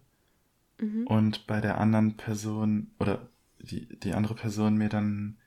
Mhm. 0.79 1.07
und 1.07 1.47
bei 1.47 1.61
der 1.61 1.79
anderen 1.81 2.17
Person 2.17 2.91
oder 2.99 3.29
die, 3.59 3.89
die 4.01 4.13
andere 4.13 4.35
Person 4.35 4.77
mir 4.77 4.89
dann 4.89 5.39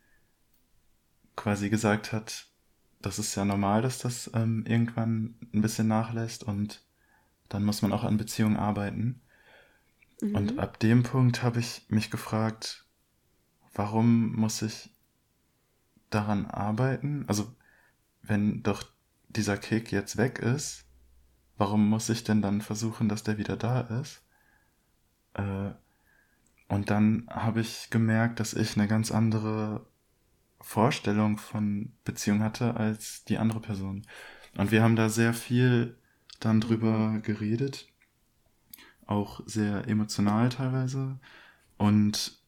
quasi 1.39 1.69
gesagt 1.69 2.11
hat, 2.11 2.47
das 3.01 3.17
ist 3.17 3.33
ja 3.35 3.45
normal, 3.45 3.81
dass 3.81 3.97
das 3.99 4.29
ähm, 4.33 4.65
irgendwann 4.67 5.35
ein 5.53 5.61
bisschen 5.61 5.87
nachlässt 5.87 6.43
und 6.43 6.83
dann 7.47 7.63
muss 7.63 7.81
man 7.81 7.93
auch 7.93 8.03
an 8.03 8.17
Beziehungen 8.17 8.57
arbeiten. 8.57 9.21
Mhm. 10.21 10.35
Und 10.35 10.59
ab 10.59 10.79
dem 10.79 11.03
Punkt 11.03 11.41
habe 11.41 11.61
ich 11.61 11.85
mich 11.87 12.11
gefragt, 12.11 12.85
warum 13.73 14.35
muss 14.35 14.61
ich 14.61 14.89
daran 16.09 16.45
arbeiten? 16.45 17.23
Also, 17.27 17.55
wenn 18.21 18.61
doch 18.61 18.83
dieser 19.29 19.55
Kick 19.55 19.93
jetzt 19.93 20.17
weg 20.17 20.39
ist, 20.39 20.83
warum 21.57 21.89
muss 21.89 22.09
ich 22.09 22.25
denn 22.25 22.41
dann 22.41 22.59
versuchen, 22.59 23.07
dass 23.07 23.23
der 23.23 23.37
wieder 23.37 23.55
da 23.55 23.79
ist? 24.01 24.21
Äh, 25.35 25.71
und 26.67 26.89
dann 26.89 27.27
habe 27.29 27.61
ich 27.61 27.89
gemerkt, 27.91 28.41
dass 28.41 28.53
ich 28.53 28.75
eine 28.75 28.89
ganz 28.89 29.09
andere 29.09 29.88
Vorstellung 30.61 31.37
von 31.37 31.93
Beziehung 32.03 32.41
hatte 32.41 32.75
als 32.75 33.23
die 33.25 33.37
andere 33.37 33.59
Person. 33.59 34.05
Und 34.57 34.71
wir 34.71 34.83
haben 34.83 34.95
da 34.95 35.09
sehr 35.09 35.33
viel 35.33 35.97
dann 36.39 36.61
drüber 36.61 37.19
geredet, 37.19 37.87
auch 39.05 39.41
sehr 39.45 39.87
emotional 39.87 40.49
teilweise. 40.49 41.19
Und 41.77 42.39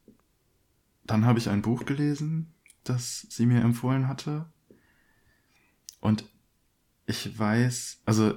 dann 1.04 1.24
habe 1.24 1.38
ich 1.38 1.48
ein 1.48 1.62
Buch 1.62 1.84
gelesen, 1.84 2.54
das 2.84 3.26
sie 3.30 3.46
mir 3.46 3.62
empfohlen 3.62 4.08
hatte. 4.08 4.46
Und 6.00 6.24
ich 7.06 7.38
weiß, 7.38 8.02
also 8.04 8.34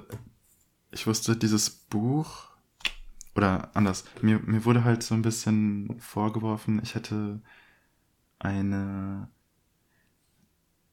ich 0.90 1.06
wusste, 1.06 1.36
dieses 1.36 1.70
Buch, 1.70 2.48
oder 3.34 3.70
anders, 3.74 4.04
mir, 4.22 4.38
mir 4.40 4.64
wurde 4.64 4.84
halt 4.84 5.02
so 5.02 5.14
ein 5.14 5.22
bisschen 5.22 6.00
vorgeworfen, 6.00 6.80
ich 6.82 6.94
hätte 6.94 7.42
eine, 8.38 9.28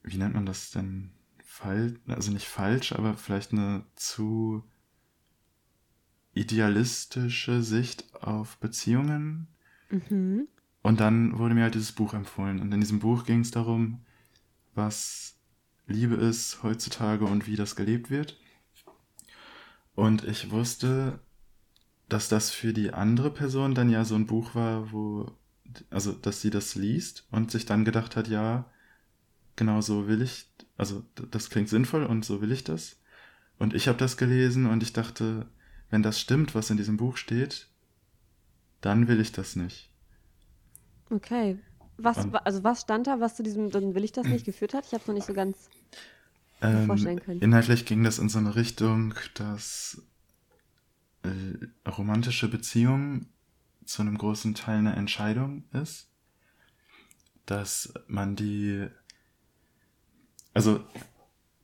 wie 0.03 0.17
nennt 0.17 0.35
man 0.35 0.45
das 0.45 0.71
denn? 0.71 1.11
Fall, 1.53 1.99
also 2.07 2.31
nicht 2.31 2.47
falsch, 2.47 2.93
aber 2.93 3.13
vielleicht 3.13 3.51
eine 3.51 3.85
zu 3.93 4.63
idealistische 6.33 7.61
Sicht 7.61 8.15
auf 8.15 8.57
Beziehungen. 8.57 9.47
Mhm. 9.91 10.47
Und 10.81 10.99
dann 10.99 11.37
wurde 11.37 11.53
mir 11.53 11.61
halt 11.61 11.75
dieses 11.75 11.91
Buch 11.91 12.15
empfohlen. 12.15 12.59
Und 12.59 12.73
in 12.73 12.81
diesem 12.81 12.99
Buch 12.99 13.23
ging 13.23 13.41
es 13.41 13.51
darum, 13.51 14.03
was 14.73 15.37
Liebe 15.85 16.15
ist 16.15 16.63
heutzutage 16.63 17.25
und 17.25 17.45
wie 17.45 17.55
das 17.55 17.75
gelebt 17.75 18.09
wird. 18.09 18.39
Und 19.93 20.23
ich 20.23 20.49
wusste, 20.49 21.19
dass 22.09 22.29
das 22.29 22.49
für 22.49 22.73
die 22.73 22.93
andere 22.93 23.31
Person 23.31 23.75
dann 23.75 23.91
ja 23.91 24.05
so 24.05 24.15
ein 24.15 24.25
Buch 24.25 24.55
war, 24.55 24.91
wo, 24.91 25.31
also, 25.91 26.13
dass 26.13 26.41
sie 26.41 26.49
das 26.49 26.73
liest 26.73 27.27
und 27.29 27.51
sich 27.51 27.67
dann 27.67 27.85
gedacht 27.85 28.15
hat, 28.15 28.27
ja, 28.27 28.65
genau 29.55 29.81
so 29.81 30.07
will 30.07 30.21
ich, 30.21 30.47
also, 30.77 31.03
das 31.31 31.49
klingt 31.49 31.69
sinnvoll 31.69 32.05
und 32.05 32.25
so 32.25 32.41
will 32.41 32.51
ich 32.51 32.63
das. 32.63 32.97
Und 33.59 33.73
ich 33.73 33.87
habe 33.87 33.97
das 33.97 34.17
gelesen 34.17 34.65
und 34.65 34.83
ich 34.83 34.93
dachte, 34.93 35.47
wenn 35.89 36.03
das 36.03 36.19
stimmt, 36.19 36.55
was 36.55 36.69
in 36.69 36.77
diesem 36.77 36.97
Buch 36.97 37.17
steht, 37.17 37.67
dann 38.81 39.07
will 39.07 39.19
ich 39.19 39.31
das 39.31 39.55
nicht. 39.55 39.89
Okay. 41.09 41.59
Was, 41.97 42.17
Und- 42.17 42.35
also 42.35 42.63
was 42.63 42.81
stand 42.81 43.07
da, 43.07 43.19
was 43.19 43.35
zu 43.35 43.43
diesem, 43.43 43.69
dann 43.69 43.93
will 43.93 44.03
ich 44.03 44.11
das 44.11 44.25
nicht 44.25 44.45
geführt 44.45 44.73
hat? 44.73 44.85
Ich 44.87 44.93
habe 44.93 45.01
es 45.01 45.07
noch 45.07 45.13
nicht 45.13 45.27
so 45.27 45.33
ganz 45.33 45.69
mir 46.61 46.85
vorstellen 46.85 47.19
können. 47.19 47.41
Ähm, 47.41 47.49
Inhaltlich 47.49 47.85
ging 47.85 48.03
das 48.03 48.19
in 48.19 48.29
so 48.29 48.39
eine 48.39 48.55
Richtung, 48.55 49.13
dass 49.35 50.01
äh, 51.23 51.89
romantische 51.89 52.47
Beziehung 52.47 53.27
zu 53.85 54.01
einem 54.01 54.17
großen 54.17 54.55
Teil 54.55 54.79
eine 54.79 54.95
Entscheidung 54.95 55.65
ist, 55.73 56.09
dass 57.45 57.93
man 58.07 58.35
die, 58.35 58.87
also 60.53 60.83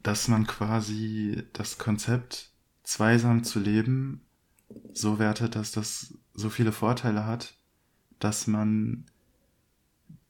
dass 0.01 0.27
man 0.27 0.47
quasi 0.47 1.43
das 1.53 1.77
Konzept 1.77 2.51
zweisam 2.83 3.43
zu 3.43 3.59
leben 3.59 4.21
so 4.93 5.19
wertet, 5.19 5.55
dass 5.55 5.71
das 5.71 6.13
so 6.33 6.49
viele 6.49 6.71
Vorteile 6.71 7.25
hat, 7.25 7.55
dass 8.19 8.47
man, 8.47 9.05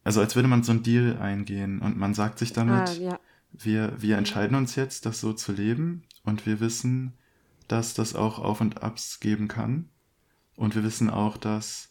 also 0.04 0.22
als 0.22 0.36
würde 0.36 0.48
man 0.48 0.64
so 0.64 0.72
einen 0.72 0.84
Deal 0.84 1.18
eingehen 1.18 1.80
und 1.80 1.98
man 1.98 2.14
sagt 2.14 2.40
sich 2.40 2.54
damit, 2.54 2.90
Ah, 2.90 2.94
ja. 2.94 3.20
wir, 3.52 4.02
wir 4.02 4.18
entscheiden 4.18 4.56
uns 4.56 4.76
jetzt, 4.76 5.06
das 5.06 5.20
so 5.20 5.34
zu 5.34 5.52
leben 5.52 6.04
und 6.24 6.46
wir 6.46 6.60
wissen, 6.60 7.14
dass 7.68 7.94
das 7.94 8.16
auch 8.16 8.40
Auf 8.40 8.62
und 8.62 8.82
Abs 8.84 9.20
geben 9.20 9.48
kann. 9.48 9.90
Und 10.56 10.76
wir 10.76 10.84
wissen 10.84 11.10
auch, 11.10 11.38
dass 11.38 11.90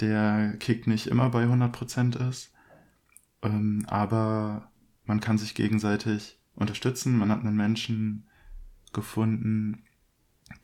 der 0.00 0.54
Kick 0.58 0.86
nicht 0.86 1.06
immer 1.06 1.30
bei 1.30 1.44
100% 1.44 2.28
ist. 2.28 2.52
Ähm, 3.42 3.84
aber 3.88 4.70
man 5.06 5.20
kann 5.20 5.38
sich 5.38 5.54
gegenseitig 5.54 6.38
unterstützen. 6.54 7.16
Man 7.16 7.30
hat 7.30 7.40
einen 7.40 7.56
Menschen 7.56 8.26
gefunden, 8.92 9.84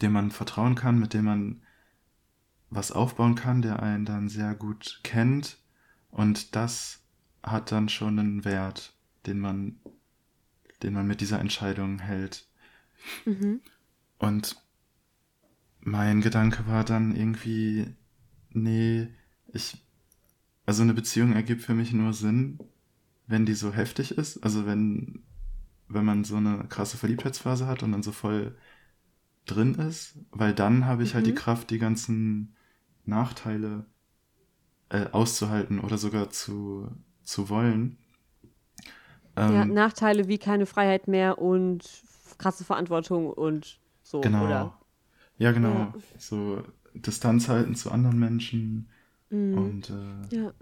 dem 0.01 0.13
man 0.13 0.31
vertrauen 0.31 0.75
kann, 0.75 0.99
mit 0.99 1.15
dem 1.15 1.25
man 1.25 1.63
was 2.71 2.93
aufbauen 2.93 3.35
kann, 3.35 3.63
der 3.63 3.83
einen 3.83 4.05
dann 4.05 4.29
sehr 4.29 4.55
gut 4.55 5.01
kennt. 5.03 5.59
Und 6.11 6.55
das 6.57 7.03
hat 7.43 7.73
dann 7.73 7.89
schon 7.89 8.19
einen 8.19 8.45
Wert, 8.45 8.95
den 9.27 9.41
man 9.41 9.81
den 10.83 10.95
man 10.95 11.07
mit 11.07 11.21
dieser 11.21 11.41
Entscheidung 11.41 11.99
hält. 11.99 12.47
Mhm. 13.25 13.61
Und 14.19 14.57
mein 15.81 16.21
Gedanke 16.21 16.67
war 16.67 16.85
dann 16.85 17.17
irgendwie, 17.17 17.95
nee, 18.51 19.09
ich, 19.53 19.85
also 20.67 20.83
eine 20.83 20.95
Beziehung 20.95 21.33
ergibt 21.33 21.63
für 21.63 21.75
mich 21.75 21.93
nur 21.93 22.13
Sinn, 22.13 22.59
wenn 23.27 23.47
die 23.47 23.55
so 23.55 23.73
heftig 23.73 24.19
ist, 24.19 24.43
also 24.45 24.67
wenn, 24.67 25.23
wenn 25.89 26.05
man 26.05 26.25
so 26.25 26.37
eine 26.37 26.65
krasse 26.69 26.97
Verliebtheitsphase 26.97 27.67
hat 27.67 27.83
und 27.83 27.93
dann 27.93 28.03
so 28.03 28.13
voll 28.13 28.57
drin 29.47 29.75
ist, 29.77 30.19
weil 30.33 30.55
dann 30.55 30.87
habe 30.87 31.03
ich 31.05 31.15
halt 31.15 31.27
die 31.27 31.33
Mhm. 31.33 31.37
Kraft, 31.37 31.71
die 31.71 31.79
ganzen 31.79 32.57
Nachteile 33.05 33.87
äh, 34.91 35.07
auszuhalten 35.13 35.81
oder 35.81 35.99
sogar 35.99 36.31
zu, 36.31 36.91
zu 37.25 37.49
wollen. 37.49 37.99
ja, 39.39 39.65
Ähm, 39.65 39.75
Nachteile 39.75 40.29
wie 40.29 40.39
keine 40.39 40.67
Freiheit 40.67 41.09
mehr 41.09 41.39
und 41.39 41.85
krasse 42.39 42.65
Verantwortung 42.65 43.31
und 43.31 43.79
so, 44.03 44.21
Genau. 44.21 44.45
oder? 44.45 44.79
Ja, 45.39 45.53
genau. 45.53 45.75
Ja. 45.75 45.95
So 46.19 46.63
Distanz 46.95 47.49
halten 47.49 47.75
zu 47.75 47.91
anderen 47.91 48.19
Menschen. 48.19 48.89
Mhm. 49.31 49.59
Und 49.59 49.91
äh, 49.91 50.37
ja. 50.37 50.53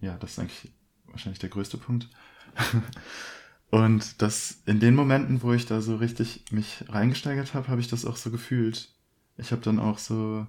ja, 0.00 0.16
das 0.18 0.32
ist 0.32 0.38
eigentlich 0.38 0.72
wahrscheinlich 1.10 1.38
der 1.38 1.50
größte 1.50 1.78
Punkt. 1.78 2.08
und 3.70 4.20
das 4.22 4.62
in 4.66 4.80
den 4.80 4.94
Momenten, 4.94 5.42
wo 5.42 5.52
ich 5.52 5.66
da 5.66 5.80
so 5.80 5.96
richtig 5.96 6.44
mich 6.50 6.84
reingesteigert 6.88 7.54
habe, 7.54 7.68
habe 7.68 7.80
ich 7.80 7.88
das 7.88 8.04
auch 8.04 8.16
so 8.16 8.30
gefühlt. 8.30 8.94
Ich 9.36 9.52
habe 9.52 9.62
dann 9.62 9.78
auch 9.78 9.98
so 9.98 10.46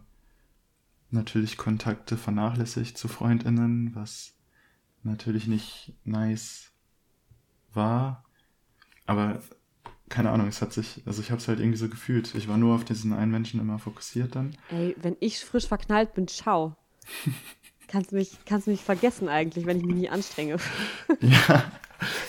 natürlich 1.12 1.58
Kontakte 1.58 2.18
vernachlässigt 2.18 2.98
zu 2.98 3.08
Freundinnen, 3.08 3.96
was 3.96 4.36
natürlich 5.04 5.48
nicht 5.48 5.94
nice 6.04 6.72
war. 7.74 8.24
Aber 9.06 9.42
keine 10.10 10.32
Ahnung, 10.32 10.48
es 10.48 10.62
hat 10.62 10.74
sich, 10.74 11.04
also 11.06 11.22
ich 11.22 11.32
habe 11.32 11.40
es 11.40 11.48
halt 11.48 11.60
irgendwie 11.60 11.78
so 11.78 11.88
gefühlt. 11.88 12.34
Ich 12.36 12.48
war 12.48 12.58
nur 12.58 12.76
auf 12.76 12.84
diesen 12.84 13.14
einen 13.14 13.32
Menschen 13.32 13.60
immer 13.60 13.80
fokussiert 13.80 14.36
dann. 14.36 14.56
Ey, 14.70 14.96
wenn 15.00 15.16
ich 15.20 15.44
frisch 15.46 15.68
verknallt 15.68 16.14
bin, 16.14 16.28
ciao. 16.28 16.76
kannst, 17.90 18.12
mich, 18.12 18.38
kannst 18.46 18.68
mich 18.68 18.82
vergessen 18.82 19.28
eigentlich, 19.28 19.66
wenn 19.66 19.78
ich 19.78 19.86
mich 19.86 19.96
nicht 19.96 20.12
anstrenge. 20.12 20.58
Ja, 21.22 21.72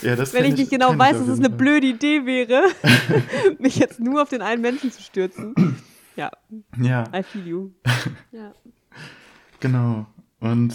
ja 0.03 0.17
das 0.17 0.33
wenn 0.35 0.45
ich 0.47 0.57
nicht 0.57 0.71
genau 0.71 0.99
weiß, 0.99 1.19
dass 1.19 1.29
es 1.29 1.39
eine 1.39 1.51
blöde 1.51 1.87
Idee 1.87 2.27
wäre, 2.27 2.65
mich 3.59 3.77
jetzt 3.77 4.01
nur 4.01 4.23
auf 4.23 4.29
den 4.29 4.43
einen 4.43 4.63
Menschen 4.63 4.91
zu 4.91 5.03
stürzen. 5.03 5.55
Ja, 6.17 6.31
Ja, 6.77 7.05
I 7.15 7.23
feel 7.23 7.47
you. 7.47 7.71
Ja. 8.33 8.53
genau. 9.61 10.07
Und 10.41 10.75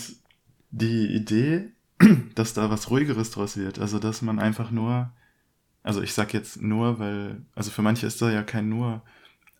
die 0.71 1.07
Idee, 1.07 1.71
dass 2.36 2.53
da 2.53 2.69
was 2.69 2.89
Ruhigeres 2.89 3.31
draus 3.31 3.57
wird, 3.57 3.79
also 3.79 3.99
dass 3.99 4.21
man 4.21 4.39
einfach 4.39 4.71
nur, 4.71 5.11
also 5.83 6.01
ich 6.01 6.13
sag 6.13 6.33
jetzt 6.33 6.61
nur, 6.61 6.99
weil, 6.99 7.41
also 7.53 7.71
für 7.71 7.81
manche 7.81 8.07
ist 8.07 8.21
da 8.21 8.31
ja 8.31 8.43
kein 8.43 8.69
nur, 8.69 9.01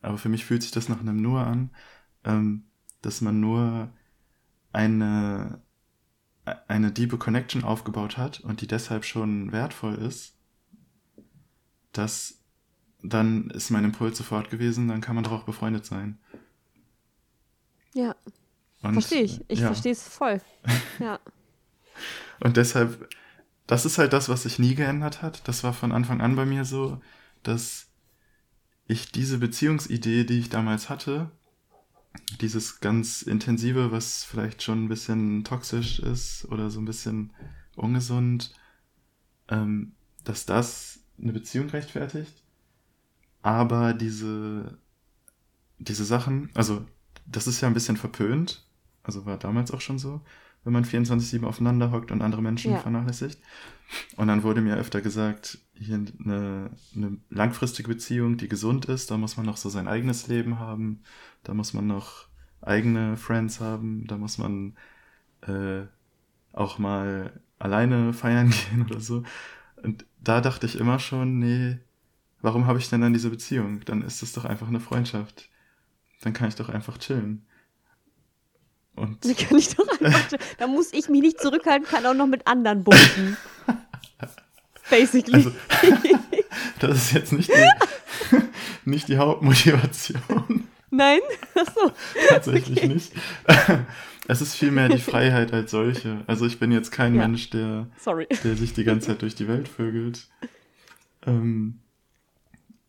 aber 0.02 0.18
für 0.18 0.30
mich 0.30 0.46
fühlt 0.46 0.62
sich 0.62 0.72
das 0.72 0.88
nach 0.88 1.00
einem 1.00 1.22
nur 1.22 1.42
an, 1.42 1.72
ähm, 2.24 2.64
dass 3.02 3.22
man 3.22 3.40
nur 3.40 3.90
eine, 4.76 5.62
eine 6.68 6.92
diepe 6.92 7.18
Connection 7.18 7.64
aufgebaut 7.64 8.18
hat 8.18 8.42
und 8.42 8.62
die 8.62 8.68
deshalb 8.68 9.06
schon 9.06 9.52
wertvoll 9.52 9.96
ist, 9.96 10.36
dass 11.94 12.42
dann 13.02 13.50
ist 13.52 13.70
mein 13.70 13.86
Impuls 13.86 14.18
sofort 14.18 14.50
gewesen, 14.50 14.88
dann 14.88 15.02
kann 15.02 15.16
man 15.16 15.24
doch 15.24 15.32
auch 15.32 15.44
befreundet 15.44 15.86
sein. 15.86 16.18
Ja, 17.94 18.16
verstehe 18.82 19.24
ich. 19.24 19.42
Ich 19.48 19.60
ja. 19.60 19.68
verstehe 19.68 19.92
es 19.92 20.08
voll. 20.08 20.42
Ja. 21.00 21.20
Und 22.42 22.58
deshalb, 22.58 23.10
das 23.68 23.86
ist 23.86 23.98
halt 23.98 24.12
das, 24.12 24.28
was 24.28 24.44
sich 24.44 24.60
nie 24.60 24.76
geändert 24.76 25.22
hat. 25.22 25.48
Das 25.48 25.64
war 25.64 25.72
von 25.72 25.94
Anfang 25.94 26.20
an 26.20 26.36
bei 26.36 26.46
mir 26.46 26.66
so, 26.66 27.02
dass 27.44 27.88
ich 28.88 29.12
diese 29.12 29.38
Beziehungsidee, 29.38 30.26
die 30.26 30.40
ich 30.40 30.50
damals 30.50 30.90
hatte, 30.90 31.32
dieses 32.42 32.80
ganz 32.80 33.22
intensive, 33.22 33.92
was 33.92 34.24
vielleicht 34.24 34.64
schon 34.64 34.86
ein 34.86 34.90
bisschen 34.90 35.44
toxisch 35.44 36.00
ist 36.00 36.46
oder 36.46 36.70
so 36.70 36.80
ein 36.80 36.86
bisschen 36.86 37.34
ungesund, 37.76 38.54
ähm, 39.50 39.94
dass 40.24 40.46
das 40.46 41.00
eine 41.22 41.34
Beziehung 41.34 41.70
rechtfertigt. 41.70 42.42
Aber 43.42 43.94
diese, 43.94 44.78
diese 45.78 46.06
Sachen, 46.06 46.50
also 46.54 46.86
das 47.26 47.48
ist 47.48 47.62
ja 47.62 47.68
ein 47.68 47.74
bisschen 47.74 47.98
verpönt, 47.98 48.66
also 49.04 49.26
war 49.26 49.38
damals 49.38 49.72
auch 49.72 49.82
schon 49.82 50.00
so, 50.00 50.22
wenn 50.64 50.74
man 50.74 50.84
24-7 50.84 51.44
aufeinander 51.46 51.92
hockt 51.92 52.12
und 52.12 52.22
andere 52.24 52.42
Menschen 52.42 52.72
Ja. 52.74 52.80
vernachlässigt. 52.80 53.40
Und 54.16 54.28
dann 54.28 54.42
wurde 54.42 54.62
mir 54.62 54.78
öfter 54.78 55.00
gesagt, 55.00 55.60
hier 55.76 55.96
eine, 55.96 56.72
eine 56.96 57.18
langfristige 57.30 57.88
Beziehung, 57.88 58.38
die 58.38 58.48
gesund 58.48 58.86
ist, 58.86 59.12
da 59.12 59.18
muss 59.18 59.38
man 59.38 59.46
noch 59.46 59.58
so 59.58 59.70
sein 59.70 59.88
eigenes 59.88 60.28
Leben 60.28 60.58
haben, 60.58 61.02
da 61.46 61.54
muss 61.54 61.74
man 61.74 61.88
noch 61.88 62.28
eigene 62.62 63.16
Friends 63.16 63.60
haben, 63.60 64.06
da 64.08 64.18
muss 64.18 64.38
man 64.38 64.76
äh, 65.48 65.84
auch 66.52 66.78
mal 66.78 67.40
alleine 67.60 68.12
feiern 68.14 68.50
gehen 68.70 68.86
oder 68.86 69.00
so. 69.00 69.24
Und 69.82 70.06
da 70.20 70.42
dachte 70.42 70.66
ich 70.66 70.78
immer 70.80 71.00
schon, 71.00 71.40
nee, 71.40 71.78
warum 72.42 72.66
habe 72.66 72.80
ich 72.80 72.90
denn 72.90 73.02
dann 73.02 73.14
diese 73.14 73.30
Beziehung? 73.30 73.86
Dann 73.86 74.02
ist 74.02 74.24
es 74.24 74.34
doch 74.34 74.46
einfach 74.46 74.68
eine 74.68 74.80
Freundschaft. 74.80 75.50
Dann 76.22 76.34
kann 76.34 76.48
ich 76.50 76.56
doch 76.56 76.70
einfach 76.70 76.98
chillen. 76.98 77.46
Und 78.96 79.24
Da 79.24 79.34
kann 79.34 79.58
ich 79.58 79.76
doch 79.76 79.88
einfach, 79.88 80.38
da 80.58 80.68
muss 80.68 80.94
ich 80.94 81.10
mich 81.10 81.22
nicht 81.22 81.40
zurückhalten, 81.40 81.88
kann 81.88 82.06
auch 82.06 82.14
noch 82.14 82.28
mit 82.28 82.48
anderen 82.48 82.84
bumsen. 82.84 83.38
Basically. 84.90 85.36
Also, 85.36 85.52
das 86.80 86.98
ist 86.98 87.12
jetzt 87.14 87.34
nicht 87.34 87.50
die, 87.50 88.38
nicht 88.86 89.08
die 89.08 89.18
Hauptmotivation. 89.18 90.68
Nein? 90.96 91.20
Achso. 91.56 91.92
Tatsächlich 92.30 92.78
okay. 92.78 92.88
nicht. 92.88 93.14
Es 94.28 94.42
ist 94.42 94.56
vielmehr 94.56 94.90
die 94.90 94.98
Freiheit 94.98 95.54
als 95.54 95.70
solche. 95.70 96.24
Also 96.26 96.48
ich 96.48 96.58
bin 96.58 96.72
jetzt 96.72 96.92
kein 96.92 97.14
ja. 97.14 97.28
Mensch, 97.28 97.52
der, 97.52 97.88
Sorry. 98.00 98.28
der 98.44 98.56
sich 98.56 98.74
die 98.74 98.84
ganze 98.84 99.10
Zeit 99.10 99.22
durch 99.22 99.36
die 99.36 99.48
Welt 99.48 99.68
vögelt. 99.68 100.28
Ähm, 101.28 101.82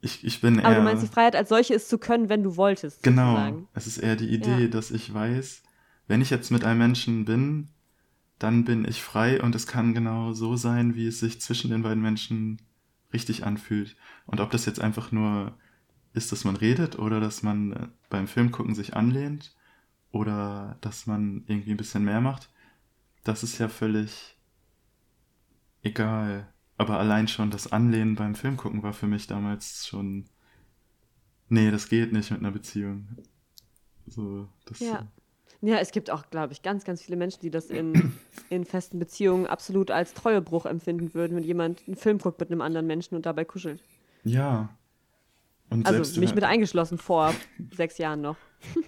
ich, 0.00 0.24
ich 0.24 0.40
bin 0.40 0.61
Aber 0.61 0.76
du 0.76 0.80
meinst, 0.80 1.02
die 1.02 1.09
Freiheit 1.09 1.36
als 1.36 1.50
solche 1.50 1.74
ist 1.74 1.90
zu 1.90 1.98
können, 1.98 2.30
wenn 2.30 2.42
du 2.42 2.57
wolltest. 2.57 3.02
Genau. 3.02 3.32
Sozusagen. 3.32 3.68
Es 3.74 3.86
ist 3.86 3.98
eher 3.98 4.16
die 4.16 4.28
Idee, 4.28 4.62
ja. 4.62 4.68
dass 4.68 4.90
ich 4.90 5.12
weiß, 5.12 5.62
wenn 6.09 6.22
ich 6.22 6.30
jetzt 6.30 6.50
mit 6.50 6.64
einem 6.64 6.78
Menschen 6.78 7.26
bin, 7.26 7.68
dann 8.38 8.64
bin 8.64 8.86
ich 8.86 9.02
frei 9.02 9.42
und 9.42 9.54
es 9.54 9.66
kann 9.66 9.94
genau 9.94 10.32
so 10.32 10.57
sein, 10.57 10.94
wie 10.94 11.07
es 11.07 11.20
sich 11.20 11.40
zwischen 11.40 11.70
den 11.70 11.82
beiden 11.82 12.02
Menschen 12.02 12.62
richtig 13.12 13.44
anfühlt. 13.44 13.96
Und 14.26 14.40
ob 14.40 14.50
das 14.50 14.66
jetzt 14.66 14.80
einfach 14.80 15.12
nur 15.12 15.54
ist, 16.17 16.33
dass 16.33 16.45
man 16.45 16.57
redet 16.57 16.99
oder 16.99 17.21
dass 17.21 17.43
man 17.43 17.73
äh, 17.73 17.89
beim 18.09 18.27
Film 18.27 18.51
gucken 18.51 18.75
sich 18.75 18.97
anlehnt 18.97 19.55
oder 20.11 20.79
dass 20.81 21.07
man 21.07 21.45
irgendwie 21.47 21.73
ein 21.73 21.77
bisschen 21.77 22.05
mehr 22.05 22.21
macht, 22.21 22.51
das 23.23 23.43
ist 23.43 23.59
ja 23.59 23.69
völlig 23.69 24.37
egal. 25.83 26.49
Aber 26.79 26.99
allein 26.99 27.29
schon 27.29 27.51
das 27.51 27.71
Anlehnen 27.73 28.17
beim 28.17 28.35
Film 28.35 28.57
gucken 28.57 28.83
war 28.83 28.93
für 28.93 29.07
mich 29.07 29.27
damals 29.27 29.87
schon, 29.87 30.27
nee, 31.49 31.71
das 31.71 31.89
geht 31.89 32.12
nicht 32.12 32.31
mit 32.31 32.41
einer 32.41 32.51
Beziehung. 32.51 33.09
So, 34.07 34.49
das, 34.64 34.81
ja. 34.81 35.07
Ja, 35.62 35.79
es 35.79 35.91
gibt 35.91 36.11
auch, 36.11 36.31
glaube 36.31 36.53
ich, 36.53 36.62
ganz, 36.62 36.85
ganz 36.85 37.03
viele 37.03 37.17
Menschen, 37.17 37.41
die 37.41 37.51
das 37.51 37.67
in, 37.67 38.12
in 38.51 38.64
festen 38.64 38.99
Beziehungen 38.99 39.47
absolut 39.47 39.91
als 39.91 40.14
Treuebruch 40.14 40.67
empfinden 40.67 41.12
würden, 41.14 41.37
wenn 41.37 41.45
jemand 41.45 41.83
einen 41.87 41.97
Film 41.97 42.19
guckt 42.19 42.41
mit 42.41 42.51
einem 42.51 42.61
anderen 42.61 42.87
Menschen 42.87 43.17
und 43.17 43.27
dabei 43.27 43.45
kuschelt. 43.45 43.83
Ja, 44.25 44.76
und 45.71 45.87
also 45.87 46.21
mich 46.21 46.35
mit 46.35 46.45
eingeschlossen 46.45 46.99
vor 46.99 47.35
sechs 47.77 47.99
Jahren 47.99 48.21
noch. 48.21 48.37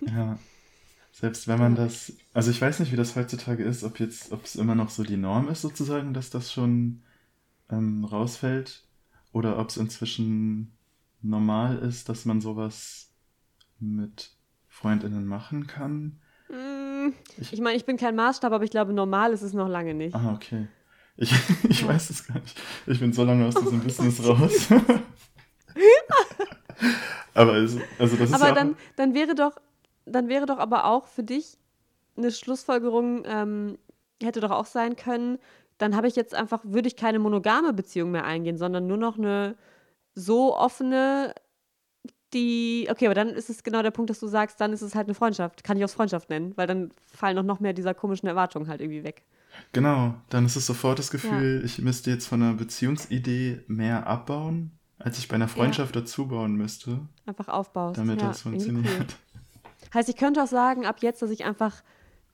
Ja. 0.07 0.39
Selbst 1.13 1.49
wenn 1.49 1.59
man 1.59 1.75
das, 1.75 2.13
also 2.33 2.53
ich 2.53 2.61
weiß 2.61 2.79
nicht, 2.79 2.93
wie 2.93 2.97
das 2.97 3.17
heutzutage 3.17 3.65
ist, 3.65 3.83
ob 3.83 3.99
jetzt, 3.99 4.31
ob 4.31 4.45
es 4.45 4.55
immer 4.55 4.77
noch 4.77 4.89
so 4.89 5.03
die 5.03 5.17
Norm 5.17 5.49
ist 5.49 5.63
sozusagen, 5.63 6.15
dass 6.15 6.31
das 6.31 6.53
schon 6.53 7.03
ähm, 7.71 8.05
rausfällt, 8.05 8.85
oder 9.33 9.59
ob 9.59 9.71
es 9.71 9.77
inzwischen 9.77 10.73
normal 11.23 11.79
ist, 11.79 12.09
dass 12.09 12.25
man 12.25 12.41
sowas 12.41 13.11
mit 13.79 14.33
Freundinnen 14.69 15.27
machen 15.27 15.67
kann. 15.67 16.21
Mm, 16.49 17.13
ich, 17.37 17.53
ich 17.53 17.61
meine, 17.61 17.77
ich 17.77 17.85
bin 17.85 17.97
kein 17.97 18.17
Maßstab, 18.17 18.53
aber 18.53 18.65
ich 18.65 18.71
glaube, 18.71 18.93
normal 18.93 19.33
ist 19.33 19.43
es 19.43 19.53
noch 19.53 19.69
lange 19.69 19.95
nicht. 19.95 20.15
Ah, 20.15 20.33
okay. 20.35 20.69
Ich, 21.17 21.33
ich 21.69 21.87
weiß 21.87 22.11
es 22.11 22.27
gar 22.27 22.39
nicht. 22.41 22.61
Ich 22.87 23.01
bin 23.01 23.13
so 23.13 23.25
lange 23.25 23.47
aus 23.47 23.55
diesem 23.55 23.81
oh, 23.81 23.85
Business 23.85 24.25
raus. 24.25 24.69
Aber 27.35 27.57
es, 27.57 27.77
also 27.99 28.17
das 28.17 28.31
ist 28.31 28.35
aber 28.35 28.49
ja 28.49 28.55
dann, 28.55 28.77
dann 28.97 29.15
wäre 29.15 29.35
doch, 29.35 29.57
dann 30.07 30.29
wäre 30.29 30.47
doch 30.47 30.59
aber 30.59 30.85
auch 30.85 31.07
für 31.07 31.23
dich 31.23 31.59
eine 32.17 32.31
Schlussfolgerung 32.31 33.23
ähm, 33.27 33.79
hätte 34.23 34.41
doch 34.41 34.51
auch 34.51 34.67
sein 34.67 34.97
können, 34.97 35.39
dann 35.79 35.95
habe 35.95 36.09
ich 36.09 36.17
jetzt 36.17 36.35
einfach, 36.35 36.61
würde 36.65 36.89
ich 36.89 36.97
keine 36.97 37.19
monogame 37.19 37.73
Beziehung 37.73 38.11
mehr 38.11 38.25
eingehen, 38.25 38.59
sondern 38.59 38.87
nur 38.87 38.97
noch 38.97 39.17
eine 39.17 39.57
so 40.15 40.57
offene, 40.57 41.35
die, 42.35 42.89
okay, 42.91 43.07
aber 43.07 43.15
dann 43.15 43.29
ist 43.29 43.49
es 43.49 43.63
genau 43.63 43.83
der 43.83 43.93
Punkt, 43.93 44.11
dass 44.11 44.19
du 44.19 44.27
sagst, 44.27 44.61
dann 44.61 44.73
ist 44.73 44.83
es 44.83 44.95
halt 44.95 45.07
eine 45.07 45.15
Freundschaft. 45.15 45.63
Kann 45.63 45.77
ich 45.77 45.85
auch 45.85 45.91
Freundschaft 45.91 46.29
nennen, 46.29 46.53
weil 46.57 46.67
dann 46.67 46.91
fallen 47.07 47.39
auch 47.39 47.45
noch 47.45 47.61
mehr 47.61 47.73
dieser 47.73 47.95
komischen 47.95 48.29
Erwartungen 48.29 48.69
halt 48.69 48.81
irgendwie 48.81 49.05
weg. 49.05 49.25
Genau, 49.73 50.15
dann 50.29 50.45
ist 50.45 50.57
es 50.57 50.67
sofort 50.67 50.99
das 50.99 51.11
Gefühl, 51.11 51.59
ja. 51.61 51.65
ich 51.65 51.79
müsste 51.79 52.11
jetzt 52.11 52.27
von 52.27 52.43
einer 52.43 52.55
Beziehungsidee 52.55 53.65
mehr 53.67 54.07
abbauen 54.07 54.78
als 54.99 55.19
ich 55.19 55.29
bei 55.29 55.37
einer 55.37 55.49
Freundschaft 55.49 55.95
ja. 55.95 56.01
dazu 56.01 56.27
bauen 56.27 56.55
müsste. 56.55 57.01
Einfach 57.27 57.49
aufbaust. 57.49 57.99
Damit 57.99 58.21
ja, 58.21 58.29
das 58.29 58.43
funktioniert. 58.43 58.87
Cool. 58.87 59.07
Heißt, 59.95 60.09
ich 60.09 60.17
könnte 60.17 60.43
auch 60.43 60.49
sagen, 60.49 60.87
ab 60.87 60.97
jetzt, 61.01 61.23
dass 61.23 61.31
ich 61.31 61.45
einfach 61.45 61.83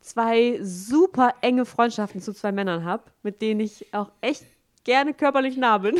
zwei 0.00 0.58
super 0.62 1.34
enge 1.40 1.64
Freundschaften 1.64 2.20
zu 2.20 2.32
zwei 2.32 2.52
Männern 2.52 2.84
habe, 2.84 3.04
mit 3.22 3.42
denen 3.42 3.60
ich 3.60 3.92
auch 3.94 4.10
echt 4.20 4.44
gerne 4.84 5.14
körperlich 5.14 5.56
nah 5.56 5.78
bin. 5.78 5.94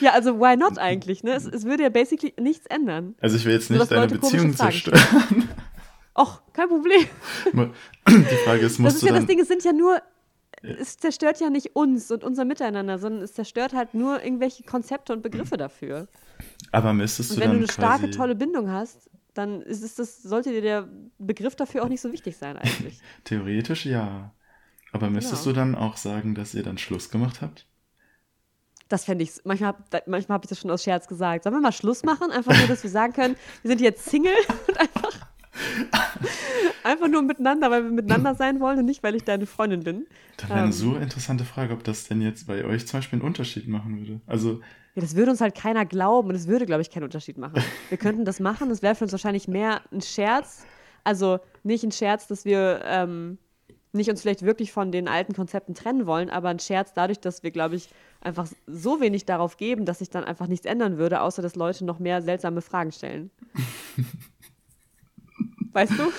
ja, 0.00 0.12
also 0.12 0.40
why 0.40 0.56
not 0.56 0.78
eigentlich? 0.78 1.22
Ne? 1.22 1.32
Es, 1.32 1.44
es, 1.44 1.64
würde 1.64 1.84
ja 1.84 1.88
basically 1.88 2.34
nichts 2.38 2.66
ändern. 2.66 3.14
Also 3.20 3.36
ich 3.36 3.44
will 3.44 3.52
jetzt 3.52 3.70
nicht 3.70 3.90
deine 3.90 4.08
Beziehung 4.08 4.54
zerstören. 4.54 5.48
Och, 6.16 6.42
kein 6.52 6.68
Problem. 6.68 7.06
Die 8.08 8.36
Frage 8.44 8.66
ist, 8.66 8.78
musst 8.78 8.86
das 8.86 8.94
ist 8.94 9.02
du 9.02 9.06
ja 9.06 9.12
dann... 9.12 9.22
das 9.22 9.28
Ding, 9.28 9.40
es 9.40 9.48
sind 9.48 9.62
ja 9.62 9.72
nur 9.72 10.02
es 10.62 10.96
zerstört 10.96 11.40
ja 11.40 11.50
nicht 11.50 11.76
uns 11.76 12.10
und 12.10 12.24
unser 12.24 12.44
Miteinander, 12.44 12.98
sondern 12.98 13.22
es 13.22 13.34
zerstört 13.34 13.72
halt 13.72 13.94
nur 13.94 14.22
irgendwelche 14.22 14.62
Konzepte 14.64 15.12
und 15.12 15.22
Begriffe 15.22 15.56
dafür. 15.56 16.08
Aber 16.72 16.92
müsstest 16.92 17.30
du 17.30 17.34
und 17.34 17.40
wenn 17.40 17.50
dann 17.50 17.58
du 17.58 17.64
eine 17.64 17.72
starke, 17.72 18.10
tolle 18.10 18.34
Bindung 18.34 18.70
hast, 18.70 19.10
dann 19.34 19.62
ist 19.62 19.82
es 19.82 19.94
das, 19.94 20.22
sollte 20.22 20.50
dir 20.50 20.62
der 20.62 20.88
Begriff 21.18 21.54
dafür 21.54 21.84
auch 21.84 21.88
nicht 21.88 22.00
so 22.00 22.12
wichtig 22.12 22.36
sein 22.36 22.56
eigentlich. 22.56 23.00
Theoretisch 23.24 23.86
ja. 23.86 24.34
Aber 24.92 25.10
müsstest 25.10 25.44
genau. 25.44 25.54
du 25.54 25.60
dann 25.60 25.74
auch 25.74 25.96
sagen, 25.96 26.34
dass 26.34 26.54
ihr 26.54 26.62
dann 26.62 26.78
Schluss 26.78 27.10
gemacht 27.10 27.40
habt? 27.42 27.66
Das 28.88 29.04
fände 29.04 29.22
ich, 29.22 29.32
manchmal, 29.44 29.74
manchmal 30.06 30.36
habe 30.36 30.46
ich 30.46 30.48
das 30.48 30.58
schon 30.58 30.70
aus 30.70 30.82
Scherz 30.82 31.06
gesagt. 31.06 31.44
Sollen 31.44 31.54
wir 31.54 31.60
mal 31.60 31.72
Schluss 31.72 32.04
machen? 32.04 32.30
Einfach 32.30 32.56
nur, 32.56 32.66
dass 32.68 32.82
wir 32.82 32.90
sagen 32.90 33.12
können, 33.12 33.36
wir 33.62 33.68
sind 33.68 33.82
jetzt 33.82 34.06
Single 34.06 34.32
und 34.66 34.80
einfach 34.80 35.27
Einfach 36.84 37.08
nur 37.08 37.22
miteinander, 37.22 37.70
weil 37.70 37.84
wir 37.84 37.90
miteinander 37.90 38.34
sein 38.34 38.60
wollen 38.60 38.78
und 38.78 38.84
nicht, 38.84 39.02
weil 39.02 39.14
ich 39.14 39.24
deine 39.24 39.46
Freundin 39.46 39.82
bin. 39.84 40.06
Das 40.36 40.48
wäre 40.48 40.58
eine 40.58 40.68
ähm, 40.68 40.72
so 40.72 40.96
interessante 40.96 41.44
Frage, 41.44 41.74
ob 41.74 41.84
das 41.84 42.04
denn 42.04 42.20
jetzt 42.22 42.46
bei 42.46 42.64
euch 42.64 42.86
zum 42.86 42.98
Beispiel 42.98 43.18
einen 43.18 43.26
Unterschied 43.26 43.68
machen 43.68 43.98
würde. 43.98 44.20
Also. 44.26 44.60
Ja, 44.94 45.02
das 45.02 45.14
würde 45.14 45.30
uns 45.30 45.40
halt 45.40 45.54
keiner 45.54 45.84
glauben 45.84 46.30
und 46.30 46.34
es 46.34 46.46
würde, 46.46 46.66
glaube 46.66 46.82
ich, 46.82 46.90
keinen 46.90 47.04
Unterschied 47.04 47.38
machen. 47.38 47.62
Wir 47.88 47.98
könnten 47.98 48.24
das 48.24 48.40
machen, 48.40 48.70
es 48.70 48.82
wäre 48.82 48.94
für 48.94 49.04
uns 49.04 49.12
wahrscheinlich 49.12 49.48
mehr 49.48 49.82
ein 49.92 50.00
Scherz. 50.00 50.64
Also 51.04 51.40
nicht 51.62 51.84
ein 51.84 51.92
Scherz, 51.92 52.26
dass 52.26 52.44
wir 52.44 52.82
ähm, 52.84 53.38
nicht 53.92 54.10
uns 54.10 54.20
vielleicht 54.20 54.42
wirklich 54.42 54.72
von 54.72 54.92
den 54.92 55.08
alten 55.08 55.32
Konzepten 55.32 55.74
trennen 55.74 56.06
wollen, 56.06 56.30
aber 56.30 56.48
ein 56.48 56.58
Scherz 56.58 56.92
dadurch, 56.92 57.20
dass 57.20 57.42
wir, 57.42 57.50
glaube 57.50 57.76
ich, 57.76 57.88
einfach 58.20 58.48
so 58.66 59.00
wenig 59.00 59.24
darauf 59.24 59.56
geben, 59.56 59.84
dass 59.84 60.00
sich 60.00 60.10
dann 60.10 60.24
einfach 60.24 60.46
nichts 60.46 60.66
ändern 60.66 60.98
würde, 60.98 61.20
außer 61.20 61.42
dass 61.42 61.54
Leute 61.54 61.84
noch 61.84 61.98
mehr 61.98 62.20
seltsame 62.22 62.60
Fragen 62.60 62.92
stellen. 62.92 63.30
Weißt 65.72 65.92
du? 65.98 66.12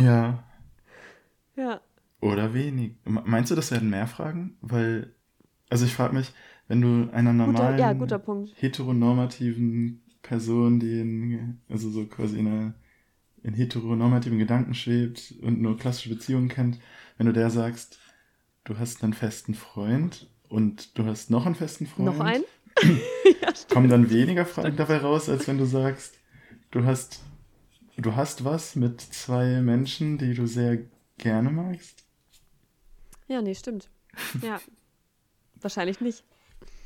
Ja. 0.00 0.44
Ja. 1.56 1.80
Oder 2.20 2.54
wenig. 2.54 2.92
Meinst 3.04 3.50
du, 3.50 3.54
das 3.54 3.70
werden 3.70 3.90
mehr 3.90 4.06
Fragen? 4.06 4.56
Weil, 4.60 5.14
also 5.68 5.84
ich 5.84 5.94
frage 5.94 6.14
mich, 6.14 6.32
wenn 6.68 6.80
du 6.80 7.10
einer 7.12 7.32
normalen, 7.32 7.76
guter, 7.76 7.78
ja, 7.78 7.92
guter 7.92 8.18
Punkt. 8.18 8.52
heteronormativen 8.60 10.02
Person, 10.22 10.78
die 10.80 11.00
in, 11.00 11.60
also 11.68 11.90
so 11.90 12.06
quasi 12.06 12.38
in, 12.38 12.46
einer, 12.46 12.74
in 13.42 13.54
heteronormativen 13.54 14.38
Gedanken 14.38 14.74
schwebt 14.74 15.34
und 15.42 15.60
nur 15.60 15.78
klassische 15.78 16.10
Beziehungen 16.10 16.48
kennt, 16.48 16.78
wenn 17.16 17.26
du 17.26 17.32
der 17.32 17.50
sagst, 17.50 17.98
du 18.64 18.78
hast 18.78 19.02
einen 19.02 19.14
festen 19.14 19.54
Freund 19.54 20.30
und 20.48 20.98
du 20.98 21.06
hast 21.06 21.30
noch 21.30 21.46
einen 21.46 21.54
festen 21.54 21.86
Freund. 21.86 22.16
Noch 22.16 22.24
einen? 22.24 22.44
ja, 23.42 23.52
kommen 23.72 23.88
dann 23.88 24.10
weniger 24.10 24.44
Fragen 24.44 24.76
dabei 24.76 24.98
raus, 24.98 25.28
als 25.28 25.48
wenn 25.48 25.58
du 25.58 25.64
sagst, 25.64 26.18
du 26.70 26.84
hast 26.84 27.20
Du 28.00 28.16
hast 28.16 28.44
was 28.44 28.76
mit 28.76 29.00
zwei 29.00 29.60
Menschen, 29.60 30.16
die 30.16 30.32
du 30.32 30.46
sehr 30.46 30.78
gerne 31.18 31.50
magst? 31.50 32.06
Ja, 33.28 33.42
nee, 33.42 33.54
stimmt. 33.54 33.90
Ja. 34.40 34.58
Wahrscheinlich 35.60 36.00
nicht. 36.00 36.24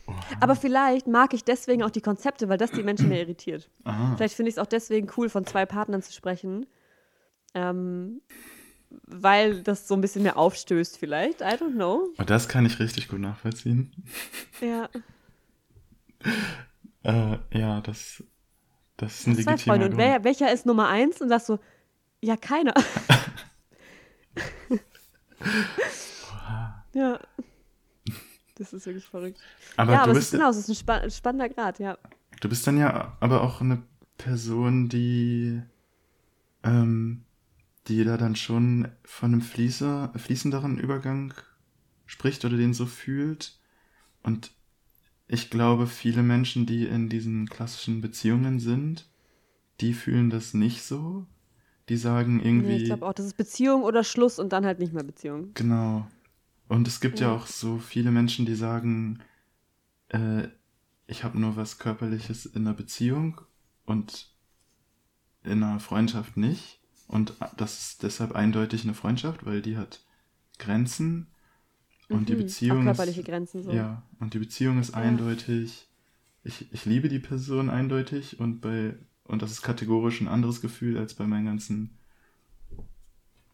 Oha. 0.09 0.21
Aber 0.41 0.57
vielleicht 0.57 1.07
mag 1.07 1.33
ich 1.33 1.45
deswegen 1.45 1.85
auch 1.85 1.91
die 1.91 2.01
Konzepte, 2.01 2.49
weil 2.49 2.59
das 2.59 2.73
die 2.73 2.83
Menschen 2.83 3.09
mehr 3.09 3.21
irritiert. 3.21 3.71
Aha. 3.85 4.17
Vielleicht 4.17 4.35
finde 4.35 4.49
ich 4.49 4.57
es 4.57 4.59
auch 4.59 4.67
deswegen 4.67 5.09
cool, 5.17 5.29
von 5.29 5.47
zwei 5.47 5.65
Partnern 5.67 6.03
zu 6.03 6.13
sprechen. 6.13 6.67
Ähm, 7.55 8.21
weil 9.07 9.63
das 9.63 9.87
so 9.87 9.95
ein 9.95 10.01
bisschen 10.01 10.25
mehr 10.25 10.37
aufstößt, 10.37 10.99
vielleicht. 10.99 11.43
I 11.43 11.55
don't 11.55 11.75
know. 11.75 12.09
Oh, 12.19 12.25
das 12.25 12.49
kann 12.49 12.67
ich 12.67 12.81
richtig 12.81 13.07
gut 13.07 13.21
nachvollziehen. 13.21 13.93
Ja. 14.61 14.89
äh, 17.05 17.39
ja, 17.57 17.81
das 17.81 18.25
das 18.97 19.21
ist 19.21 19.27
ein 19.27 19.35
legitimer 19.35 19.57
zwei 19.57 19.65
Freunde. 19.65 19.87
Und 19.87 19.97
wer, 19.97 20.23
welcher 20.25 20.53
ist 20.53 20.67
Nummer 20.67 20.89
eins? 20.89 21.21
Und 21.21 21.29
sagst 21.29 21.47
so, 21.47 21.59
ja, 22.21 22.37
keiner. 22.37 22.75
ja. 26.95 27.21
Das 28.55 28.73
ist 28.73 28.87
wirklich 28.87 29.05
verrückt. 29.05 29.41
Aber 29.77 29.93
ja, 29.93 29.99
du 29.99 30.05
aber 30.05 30.15
bist, 30.15 30.29
es 30.29 30.33
ist 30.33 30.39
genau, 30.39 30.51
es 30.51 30.57
ist 30.57 30.69
ein 30.69 30.77
spa 30.77 31.11
spannender 31.11 31.49
Grad, 31.49 31.81
ja. 31.81 31.99
Du 32.41 32.49
bist 32.49 32.67
dann 32.67 32.79
ja 32.79 33.17
aber 33.21 33.43
auch 33.43 33.61
eine 33.61 33.83
Person, 34.17 34.89
die, 34.89 35.61
ähm, 36.63 37.25
die 37.89 38.05
da 38.05 38.17
dann 38.17 38.37
schon 38.37 38.89
von 39.05 39.33
einem 39.33 39.43
Fließer, 39.43 40.13
fließenderen 40.17 40.79
Übergang 40.79 41.35
spricht 42.07 42.45
oder 42.45 42.57
den 42.57 42.75
so 42.75 42.87
fühlt. 42.87 43.59
Und 44.23 44.53
ich 45.27 45.51
glaube, 45.51 45.87
viele 45.87 46.23
Menschen, 46.23 46.67
die 46.67 46.87
in 46.87 47.09
diesen 47.09 47.49
klassischen 47.49 48.01
Beziehungen 48.01 48.61
sind, 48.61 49.09
die 49.81 49.95
fühlen 49.95 50.31
das 50.31 50.55
nicht 50.55 50.83
so. 50.83 51.27
Die 51.89 51.97
sagen 51.97 52.41
irgendwie. 52.41 52.69
Nee, 52.69 52.77
ich 52.77 52.85
glaube 52.85 53.07
auch, 53.07 53.13
das 53.13 53.27
ist 53.27 53.37
Beziehung 53.37 53.83
oder 53.83 54.05
Schluss 54.05 54.39
und 54.39 54.53
dann 54.53 54.65
halt 54.65 54.79
nicht 54.79 54.95
mehr 54.95 55.05
Beziehung. 55.05 55.53
Genau. 55.55 56.07
Und 56.69 56.89
es 56.89 57.01
gibt 57.01 57.21
ja, 57.21 57.29
ja 57.29 57.35
auch 57.35 57.47
so 57.47 57.79
viele 57.79 58.11
Menschen, 58.11 58.47
die 58.47 58.55
sagen, 58.55 59.21
äh, 60.09 60.49
ich 61.07 61.25
habe 61.25 61.39
nur 61.39 61.57
was 61.57 61.79
Körperliches 61.79 62.47
in 62.47 62.67
einer 62.67 62.75
Beziehung 62.75 63.41
und 63.85 64.31
in 65.43 65.63
einer 65.63 65.81
Freundschaft 65.81 66.39
nicht. 66.39 66.81
Und 67.07 67.35
das 67.57 67.81
ist 67.81 68.03
deshalb 68.03 68.33
eindeutig 68.33 68.85
eine 68.85 68.95
Freundschaft, 68.95 69.45
weil 69.45 69.61
die 69.61 69.77
hat 69.77 70.01
Grenzen 70.59 71.27
und 72.09 72.21
mhm, 72.21 72.27
die 72.27 72.35
Beziehung. 72.35 72.81
Auch 72.81 72.85
körperliche 72.85 73.23
Grenzen 73.23 73.63
so. 73.63 73.73
Ja, 73.73 74.03
und 74.21 74.35
die 74.35 74.39
Beziehung 74.39 74.79
ist 74.79 74.91
ja. 74.91 74.97
eindeutig. 74.97 75.89
Ich, 76.43 76.71
ich 76.73 76.85
liebe 76.85 77.09
die 77.09 77.21
Person 77.21 77.71
eindeutig 77.71 78.39
und 78.39 78.61
bei 78.61 78.95
und 79.25 79.41
das 79.41 79.51
ist 79.51 79.63
kategorisch 79.63 80.21
ein 80.21 80.29
anderes 80.29 80.61
Gefühl 80.61 80.99
als 80.99 81.15
bei 81.15 81.27
meinen 81.27 81.47
ganzen 81.47 81.97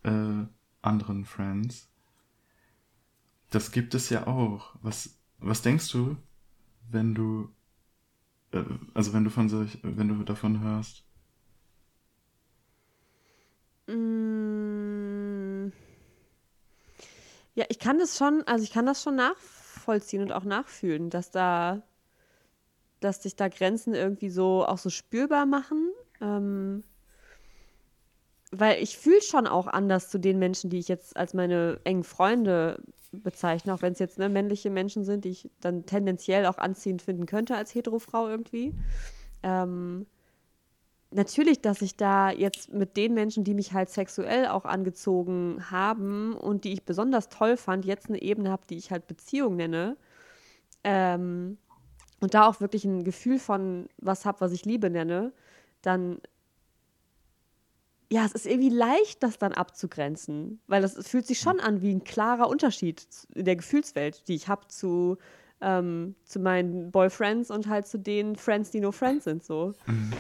äh, 0.03 0.44
anderen 0.82 1.24
Friends. 1.24 1.88
Das 3.51 3.70
gibt 3.70 3.94
es 3.94 4.11
ja 4.11 4.26
auch. 4.26 4.74
Was, 4.82 5.18
was 5.38 5.62
denkst 5.62 5.90
du, 5.92 6.16
wenn 6.90 7.14
du, 7.14 7.51
äh, 8.53 8.64
also 8.94 9.12
wenn 9.12 9.24
du 9.24 9.30
von 9.30 9.48
solch, 9.48 9.78
wenn 9.82 10.09
du 10.09 10.24
davon 10.24 10.61
hörst? 10.61 11.05
Mm. 13.86 14.69
Ja, 17.55 17.64
ich 17.68 17.78
kann 17.78 17.98
das 17.98 18.16
schon, 18.16 18.42
also 18.46 18.62
ich 18.64 18.72
kann 18.72 18.86
das 18.86 19.03
schon 19.03 19.16
nachvollziehen 19.16 20.22
und 20.22 20.32
auch 20.32 20.44
nachfühlen, 20.44 21.11
dass 21.11 21.30
da, 21.30 21.82
dass 23.01 23.22
sich 23.22 23.36
da 23.36 23.48
Grenzen 23.48 23.94
irgendwie 23.94 24.30
so 24.30 24.64
auch 24.64 24.78
so 24.78 24.90
spürbar 24.90 25.46
machen. 25.46 25.90
Ähm, 26.20 26.84
weil 28.53 28.82
ich 28.82 28.98
fühle 28.98 29.22
schon 29.22 29.46
auch 29.46 29.66
anders 29.66 30.11
zu 30.11 30.18
den 30.18 30.38
Menschen, 30.38 30.70
die 30.70 30.78
ich 30.78 30.88
jetzt 30.88 31.16
als 31.16 31.34
meine 31.34 31.80
engen 31.84 32.05
Freunde 32.05 32.82
bezeichne, 33.12 33.74
auch 33.74 33.82
wenn 33.82 33.92
es 33.92 33.98
jetzt 33.98 34.18
ne, 34.18 34.28
männliche 34.28 34.70
Menschen 34.70 35.05
sind, 35.05 35.24
die 35.24 35.30
ich 35.30 35.51
dann 35.61 35.86
tendenziell 35.86 36.46
auch 36.46 36.59
anziehend 36.59 37.03
finden 37.03 37.26
könnte 37.26 37.57
als 37.57 37.74
Heterofrau 37.74 38.28
irgendwie. 38.28 38.74
Ähm, 39.42 40.07
natürlich, 41.11 41.61
dass 41.61 41.82
ich 41.82 41.96
da 41.96 42.30
jetzt 42.30 42.72
mit 42.72 42.96
den 42.96 43.14
Menschen, 43.14 43.44
die 43.44 43.54
mich 43.54 43.72
halt 43.72 43.90
sexuell 43.90 44.46
auch 44.46 44.64
angezogen 44.64 45.70
haben 45.70 46.34
und 46.34 46.64
die 46.64 46.72
ich 46.72 46.84
besonders 46.84 47.28
toll 47.28 47.56
fand, 47.56 47.84
jetzt 47.84 48.08
eine 48.08 48.22
Ebene 48.22 48.50
habe, 48.50 48.62
die 48.68 48.76
ich 48.76 48.90
halt 48.90 49.06
Beziehung 49.06 49.56
nenne. 49.56 49.96
Ähm, 50.84 51.58
und 52.20 52.34
da 52.34 52.46
auch 52.46 52.61
wirklich 52.61 52.84
ein 52.84 53.04
Gefühl 53.04 53.38
von 53.38 53.88
was 53.98 54.24
habe, 54.24 54.40
was 54.40 54.52
ich 54.52 54.64
Liebe 54.64 54.90
nenne, 54.90 55.32
dann 55.82 56.20
ja, 58.12 58.24
es 58.24 58.32
ist 58.32 58.46
irgendwie 58.46 58.70
leicht, 58.70 59.22
das 59.22 59.38
dann 59.38 59.52
abzugrenzen, 59.52 60.61
weil 60.66 60.82
das, 60.82 60.94
fühlt 61.06 61.26
sich 61.26 61.38
schon 61.38 61.61
an 61.61 61.80
wie 61.80 61.94
ein 61.94 62.02
klarer 62.02 62.48
Unterschied 62.48 63.06
in 63.34 63.44
der 63.44 63.54
Gefühlswelt, 63.54 64.26
die 64.26 64.34
ich 64.34 64.48
habe 64.48 64.66
zu, 64.66 65.16
ähm, 65.61 66.16
zu 66.24 66.40
meinen 66.40 66.90
Boyfriends 66.90 67.52
und 67.52 67.68
halt 67.68 67.86
zu 67.86 68.00
den 68.00 68.34
Friends, 68.34 68.72
die 68.72 68.80
nur 68.80 68.92
Friends 68.92 69.24
sind, 69.24 69.44
so. 69.44 69.74
Mhm. 69.86 70.12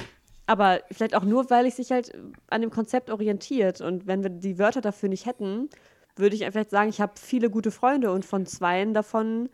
Aber 0.50 0.80
vielleicht 0.90 1.14
auch 1.14 1.22
nur, 1.22 1.48
weil 1.48 1.64
ich 1.66 1.76
sich 1.76 1.92
halt 1.92 2.12
an 2.48 2.60
dem 2.60 2.70
Konzept 2.70 3.08
orientiert 3.08 3.80
und 3.80 4.08
wenn 4.08 4.24
wir 4.24 4.30
die 4.30 4.58
Wörter 4.58 4.80
dafür 4.80 5.08
nicht 5.08 5.24
hätten, 5.24 5.70
würde 6.16 6.34
ich 6.34 6.44
vielleicht 6.44 6.70
sagen, 6.70 6.88
ich 6.88 7.00
habe 7.00 7.12
viele 7.14 7.50
gute 7.50 7.70
Freunde 7.70 8.10
und 8.10 8.24
von 8.24 8.46
zweien 8.46 8.92
davon 8.92 9.48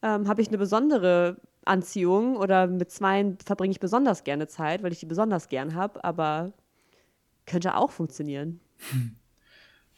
ähm, 0.00 0.26
habe 0.26 0.40
ich 0.40 0.48
eine 0.48 0.56
besondere 0.56 1.36
Anziehung 1.66 2.38
oder 2.38 2.66
mit 2.66 2.90
zweien 2.90 3.36
verbringe 3.44 3.72
ich 3.72 3.78
besonders 3.78 4.24
gerne 4.24 4.46
Zeit, 4.46 4.82
weil 4.82 4.90
ich 4.90 5.00
die 5.00 5.04
besonders 5.04 5.50
gern 5.50 5.74
habe, 5.74 6.02
aber 6.02 6.54
könnte 7.44 7.76
auch 7.76 7.90
funktionieren. 7.90 8.58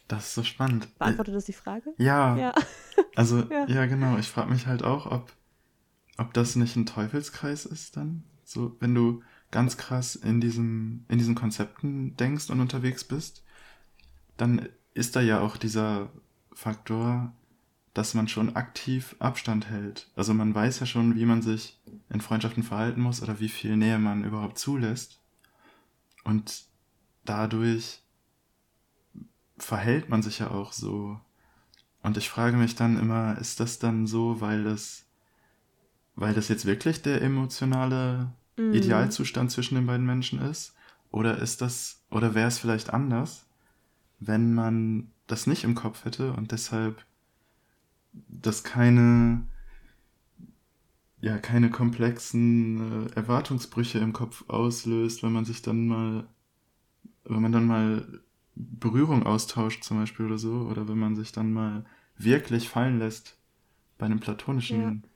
Das 0.09 0.24
ist 0.24 0.34
so 0.34 0.42
spannend. 0.42 0.88
Beantwortet 0.98 1.36
das 1.36 1.44
die 1.44 1.53
Frage? 1.53 1.94
Ja. 1.96 2.36
ja. 2.36 2.55
Also, 3.14 3.38
ja. 3.51 3.66
ja, 3.68 3.86
genau. 3.86 4.18
Ich 4.18 4.28
frage 4.28 4.51
mich 4.51 4.66
halt 4.66 4.82
auch, 4.82 5.07
ob, 5.07 5.32
ob 6.18 6.34
das 6.34 6.57
nicht 6.57 6.74
ein 6.74 6.86
Teufelskreis 6.86 7.66
ist 7.66 7.96
dann. 7.96 8.24
So, 8.42 8.76
wenn 8.80 8.96
du 8.96 9.22
ganz 9.51 9.76
krass 9.76 10.14
in 10.14 10.40
diesem, 10.40 11.05
in 11.09 11.18
diesen 11.18 11.34
Konzepten 11.34 12.16
denkst 12.16 12.51
und 12.51 12.61
unterwegs 12.61 13.05
bist, 13.05 13.42
dann 14.36 14.68
ist 14.94 15.16
da 15.16 15.20
ja 15.20 15.40
auch 15.40 15.57
dieser 15.57 16.11
Faktor, 16.53 17.32
dass 17.94 18.14
man 18.14 18.28
schon 18.28 18.55
aktiv 18.55 19.16
Abstand 19.18 19.68
hält. 19.68 20.09
Also 20.14 20.34
man 20.34 20.55
weiß 20.55 20.80
ja 20.80 20.86
schon, 20.86 21.16
wie 21.16 21.26
man 21.26 21.42
sich 21.42 21.78
in 22.09 22.20
Freundschaften 22.20 22.62
verhalten 22.62 23.01
muss 23.01 23.22
oder 23.22 23.40
wie 23.40 23.48
viel 23.48 23.76
Nähe 23.76 23.98
man 23.98 24.24
überhaupt 24.24 24.59
zulässt. 24.59 25.20
Und 26.24 26.64
dadurch 27.24 28.03
verhält 29.59 30.09
man 30.09 30.22
sich 30.22 30.38
ja 30.38 30.51
auch 30.51 30.72
so. 30.72 31.20
Und 32.03 32.16
ich 32.16 32.30
frage 32.30 32.57
mich 32.57 32.76
dann 32.76 32.98
immer, 32.98 33.36
ist 33.38 33.61
das 33.61 33.78
dann 33.78 34.07
so, 34.07 34.40
weil 34.40 34.64
das, 34.64 35.05
weil 36.14 36.34
das 36.34 36.48
jetzt 36.48 36.64
wirklich 36.64 37.03
der 37.03 37.20
emotionale 37.22 38.32
mhm. 38.68 38.74
Idealzustand 38.74 39.50
zwischen 39.50 39.74
den 39.74 39.86
beiden 39.86 40.06
Menschen 40.06 40.40
ist? 40.40 40.74
Oder 41.11 41.38
ist 41.38 41.61
das, 41.61 42.04
oder 42.11 42.34
wäre 42.34 42.48
es 42.48 42.58
vielleicht 42.58 42.92
anders, 42.92 43.46
wenn 44.20 44.54
man 44.54 45.11
das 45.26 45.46
nicht 45.46 45.64
im 45.64 45.74
Kopf 45.74 46.04
hätte 46.04 46.32
und 46.32 46.52
deshalb 46.52 47.04
das 48.12 48.64
keine, 48.64 49.42
ja, 51.20 51.38
keine 51.38 51.70
komplexen 51.70 53.06
äh, 53.06 53.12
Erwartungsbrüche 53.14 53.98
im 53.98 54.12
Kopf 54.12 54.44
auslöst, 54.48 55.22
wenn 55.22 55.32
man 55.32 55.44
sich 55.44 55.62
dann 55.62 55.86
mal 55.86 56.26
wenn 57.24 57.42
man 57.42 57.52
dann 57.52 57.66
mal 57.66 58.20
Berührung 58.54 59.24
austauscht 59.24 59.84
zum 59.84 59.98
Beispiel 59.98 60.26
oder 60.26 60.38
so, 60.38 60.68
oder 60.70 60.88
wenn 60.88 60.98
man 60.98 61.16
sich 61.16 61.32
dann 61.32 61.52
mal 61.52 61.84
wirklich 62.16 62.68
fallen 62.68 62.98
lässt 62.98 63.36
bei 63.98 64.06
einem 64.06 64.20
platonischen 64.20 64.80
ja. 64.80 65.09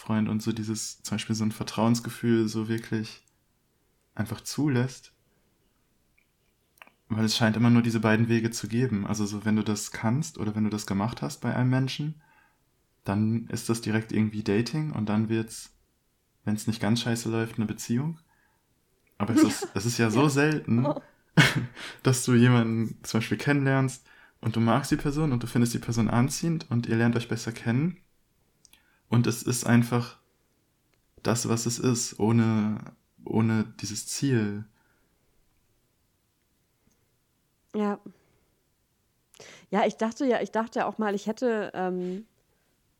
Freund 0.00 0.28
und 0.28 0.42
so 0.42 0.52
dieses, 0.52 1.02
zum 1.02 1.16
Beispiel 1.16 1.36
so 1.36 1.44
ein 1.44 1.52
Vertrauensgefühl 1.52 2.48
so 2.48 2.68
wirklich 2.68 3.22
einfach 4.14 4.40
zulässt. 4.40 5.12
Weil 7.08 7.26
es 7.26 7.36
scheint 7.36 7.56
immer 7.56 7.70
nur 7.70 7.82
diese 7.82 8.00
beiden 8.00 8.28
Wege 8.28 8.50
zu 8.50 8.66
geben. 8.66 9.06
Also 9.06 9.26
so, 9.26 9.44
wenn 9.44 9.56
du 9.56 9.62
das 9.62 9.90
kannst 9.90 10.38
oder 10.38 10.54
wenn 10.54 10.64
du 10.64 10.70
das 10.70 10.86
gemacht 10.86 11.22
hast 11.22 11.40
bei 11.40 11.54
einem 11.54 11.70
Menschen, 11.70 12.20
dann 13.04 13.46
ist 13.48 13.68
das 13.68 13.82
direkt 13.82 14.12
irgendwie 14.12 14.42
Dating 14.42 14.92
und 14.92 15.08
dann 15.08 15.28
wird's, 15.28 15.74
wenn 16.44 16.54
es 16.54 16.66
nicht 16.66 16.80
ganz 16.80 17.02
scheiße 17.02 17.30
läuft, 17.30 17.56
eine 17.56 17.66
Beziehung. 17.66 18.18
Aber 19.18 19.34
es 19.34 19.42
ist, 19.42 19.68
es 19.74 19.84
ist 19.84 19.98
ja 19.98 20.10
so 20.10 20.28
selten, 20.28 20.86
oh. 20.86 21.02
dass 22.02 22.24
du 22.24 22.34
jemanden 22.34 22.96
zum 23.02 23.20
Beispiel 23.20 23.38
kennenlernst 23.38 24.06
und 24.40 24.56
du 24.56 24.60
magst 24.60 24.90
die 24.90 24.96
Person 24.96 25.32
und 25.32 25.42
du 25.42 25.46
findest 25.46 25.74
die 25.74 25.78
Person 25.78 26.08
anziehend 26.08 26.70
und 26.70 26.86
ihr 26.86 26.96
lernt 26.96 27.16
euch 27.16 27.28
besser 27.28 27.52
kennen. 27.52 27.98
Und 29.10 29.26
es 29.26 29.42
ist 29.42 29.66
einfach 29.66 30.16
das, 31.22 31.48
was 31.48 31.66
es 31.66 31.78
ist, 31.78 32.18
ohne, 32.18 32.78
ohne 33.24 33.64
dieses 33.80 34.06
Ziel. 34.06 34.64
Ja. 37.74 37.98
Ja, 39.70 39.86
ich 39.86 39.96
dachte 39.96 40.24
ja, 40.24 40.40
ich 40.40 40.52
dachte 40.52 40.86
auch 40.86 40.98
mal, 40.98 41.14
ich 41.14 41.26
hätte 41.26 41.70
ähm, 41.74 42.24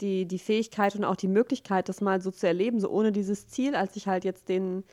die, 0.01 0.27
die 0.27 0.39
Fähigkeit 0.39 0.95
und 0.97 1.05
auch 1.05 1.17
die 1.17 1.29
Möglichkeit, 1.29 1.89
das 1.89 2.01
mal 2.01 2.21
so 2.21 2.31
zu 2.31 2.47
erleben, 2.47 2.81
so 2.81 2.91
ohne 2.91 3.13
dieses 3.13 3.49
Ziel, 3.49 3.75
als 3.75 3.97
ich 3.97 4.07
halt 4.07 4.25
jetzt 4.25 4.49
den 4.49 4.85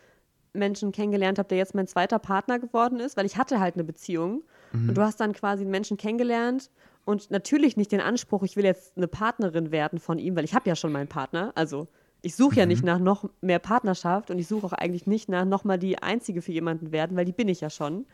Menschen 0.53 0.91
kennengelernt 0.91 1.39
habe, 1.39 1.49
der 1.49 1.57
jetzt 1.57 1.75
mein 1.75 1.87
zweiter 1.87 2.19
Partner 2.19 2.59
geworden 2.59 2.99
ist, 2.99 3.17
weil 3.17 3.25
ich 3.25 3.37
hatte 3.37 3.59
halt 3.59 3.75
eine 3.75 3.83
Beziehung. 3.83 4.43
Mhm. 4.71 4.89
Und 4.89 4.95
du 4.95 5.01
hast 5.01 5.19
dann 5.19 5.33
quasi 5.33 5.63
einen 5.63 5.71
Menschen 5.71 5.97
kennengelernt 5.97 6.69
und 7.07 7.31
natürlich 7.31 7.77
nicht 7.77 7.93
den 7.93 8.01
Anspruch, 8.01 8.43
ich 8.43 8.57
will 8.57 8.65
jetzt 8.65 8.97
eine 8.97 9.07
Partnerin 9.07 9.71
werden 9.71 9.97
von 9.97 10.19
ihm, 10.19 10.35
weil 10.35 10.43
ich 10.43 10.53
habe 10.53 10.67
ja 10.67 10.75
schon 10.75 10.91
meinen 10.91 11.07
Partner. 11.07 11.53
Also 11.55 11.87
ich 12.21 12.35
suche 12.35 12.55
mhm. 12.55 12.59
ja 12.59 12.65
nicht 12.65 12.83
nach 12.83 12.99
noch 12.99 13.29
mehr 13.39 13.59
Partnerschaft 13.59 14.29
und 14.29 14.39
ich 14.39 14.47
suche 14.49 14.65
auch 14.65 14.73
eigentlich 14.73 15.07
nicht 15.07 15.29
nach 15.29 15.45
nochmal 15.45 15.79
die 15.79 16.03
Einzige 16.03 16.41
für 16.41 16.51
jemanden 16.51 16.91
werden, 16.91 17.15
weil 17.15 17.23
die 17.23 17.31
bin 17.31 17.47
ich 17.47 17.61
ja 17.61 17.69
schon. 17.69 18.05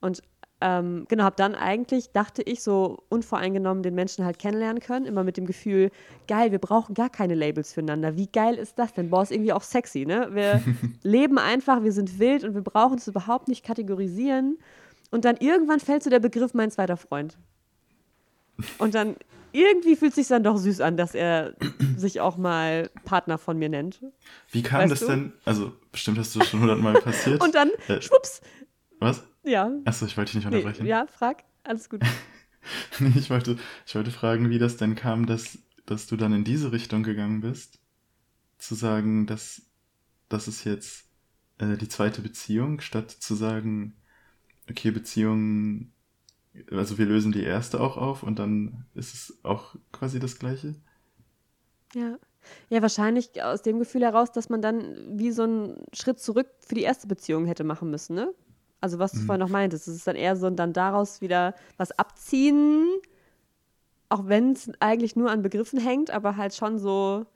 Und 0.00 0.22
ähm, 0.60 1.04
genau, 1.08 1.22
habe 1.22 1.36
dann 1.36 1.54
eigentlich, 1.54 2.10
dachte 2.10 2.42
ich, 2.42 2.64
so 2.64 3.04
unvoreingenommen 3.10 3.84
den 3.84 3.94
Menschen 3.94 4.24
halt 4.24 4.40
kennenlernen 4.40 4.82
können, 4.82 5.06
immer 5.06 5.22
mit 5.22 5.36
dem 5.36 5.46
Gefühl, 5.46 5.92
geil, 6.26 6.50
wir 6.50 6.58
brauchen 6.58 6.96
gar 6.96 7.10
keine 7.10 7.36
Labels 7.36 7.74
füreinander. 7.74 8.16
Wie 8.16 8.26
geil 8.26 8.56
ist 8.56 8.76
das 8.76 8.92
denn? 8.92 9.08
Boah, 9.08 9.22
ist 9.22 9.30
irgendwie 9.30 9.52
auch 9.52 9.62
sexy, 9.62 10.04
ne? 10.04 10.30
Wir 10.32 10.60
leben 11.04 11.38
einfach, 11.38 11.84
wir 11.84 11.92
sind 11.92 12.18
wild 12.18 12.42
und 12.42 12.54
wir 12.54 12.62
brauchen 12.62 12.98
es 12.98 13.06
überhaupt 13.06 13.46
nicht 13.46 13.64
kategorisieren. 13.64 14.58
Und 15.12 15.24
dann 15.24 15.36
irgendwann 15.36 15.78
fällt 15.78 16.02
so 16.02 16.10
der 16.10 16.18
Begriff 16.18 16.54
mein 16.54 16.72
zweiter 16.72 16.96
Freund. 16.96 17.38
Und 18.78 18.94
dann 18.94 19.16
irgendwie 19.52 19.96
fühlt 19.96 20.10
es 20.10 20.16
sich 20.16 20.28
dann 20.28 20.44
doch 20.44 20.56
süß 20.56 20.80
an, 20.80 20.96
dass 20.96 21.14
er 21.14 21.54
sich 21.96 22.20
auch 22.20 22.36
mal 22.36 22.90
Partner 23.04 23.38
von 23.38 23.58
mir 23.58 23.68
nennt. 23.68 24.02
Wie 24.50 24.62
kam 24.62 24.80
weißt 24.82 24.92
das 24.92 25.00
du? 25.00 25.06
denn? 25.06 25.32
Also, 25.44 25.72
bestimmt 25.92 26.18
hast 26.18 26.34
du 26.34 26.44
schon 26.44 26.60
hundertmal 26.60 26.94
passiert. 27.00 27.42
und 27.42 27.54
dann, 27.54 27.70
äh, 27.88 28.00
schwupps. 28.00 28.40
Was? 28.98 29.24
Ja. 29.44 29.70
Achso, 29.84 30.06
ich 30.06 30.16
wollte 30.16 30.32
dich 30.32 30.36
nicht 30.36 30.46
unterbrechen. 30.46 30.84
Nee, 30.84 30.90
ja, 30.90 31.06
frag. 31.06 31.44
Alles 31.64 31.88
gut. 31.88 32.02
nee, 32.98 33.12
ich 33.16 33.30
wollte, 33.30 33.56
ich 33.86 33.94
wollte 33.94 34.10
fragen, 34.10 34.50
wie 34.50 34.58
das 34.58 34.76
denn 34.76 34.94
kam, 34.94 35.26
dass, 35.26 35.58
dass 35.86 36.06
du 36.06 36.16
dann 36.16 36.32
in 36.32 36.44
diese 36.44 36.72
Richtung 36.72 37.02
gegangen 37.02 37.40
bist. 37.40 37.78
Zu 38.58 38.74
sagen, 38.74 39.26
dass 39.26 39.62
das 40.28 40.48
ist 40.48 40.64
jetzt 40.64 41.06
äh, 41.58 41.76
die 41.76 41.88
zweite 41.88 42.22
Beziehung, 42.22 42.80
statt 42.80 43.10
zu 43.10 43.34
sagen, 43.34 43.96
okay, 44.68 44.90
Beziehung, 44.90 45.92
also 46.70 46.98
wir 46.98 47.06
lösen 47.06 47.32
die 47.32 47.42
erste 47.42 47.80
auch 47.80 47.96
auf 47.96 48.22
und 48.22 48.38
dann 48.38 48.86
ist 48.94 49.14
es 49.14 49.38
auch 49.42 49.76
quasi 49.92 50.18
das 50.18 50.38
gleiche. 50.38 50.74
Ja. 51.94 52.18
Ja, 52.68 52.80
wahrscheinlich 52.80 53.42
aus 53.42 53.62
dem 53.62 53.80
Gefühl 53.80 54.02
heraus, 54.02 54.30
dass 54.30 54.48
man 54.48 54.62
dann 54.62 55.18
wie 55.18 55.32
so 55.32 55.42
einen 55.42 55.84
Schritt 55.92 56.20
zurück 56.20 56.46
für 56.60 56.76
die 56.76 56.82
erste 56.82 57.08
Beziehung 57.08 57.44
hätte 57.46 57.64
machen 57.64 57.90
müssen, 57.90 58.14
ne? 58.14 58.32
Also 58.80 58.98
was 58.98 59.12
du 59.12 59.18
mhm. 59.18 59.26
vorhin 59.26 59.40
noch 59.40 59.48
meintest, 59.48 59.88
es 59.88 59.96
ist 59.96 60.06
dann 60.06 60.16
eher 60.16 60.36
so 60.36 60.48
dann 60.50 60.72
daraus 60.72 61.20
wieder 61.20 61.54
was 61.76 61.98
abziehen, 61.98 62.86
auch 64.08 64.28
wenn 64.28 64.52
es 64.52 64.70
eigentlich 64.80 65.16
nur 65.16 65.30
an 65.30 65.42
Begriffen 65.42 65.80
hängt, 65.80 66.10
aber 66.10 66.36
halt 66.36 66.54
schon 66.54 66.78
so 66.78 67.26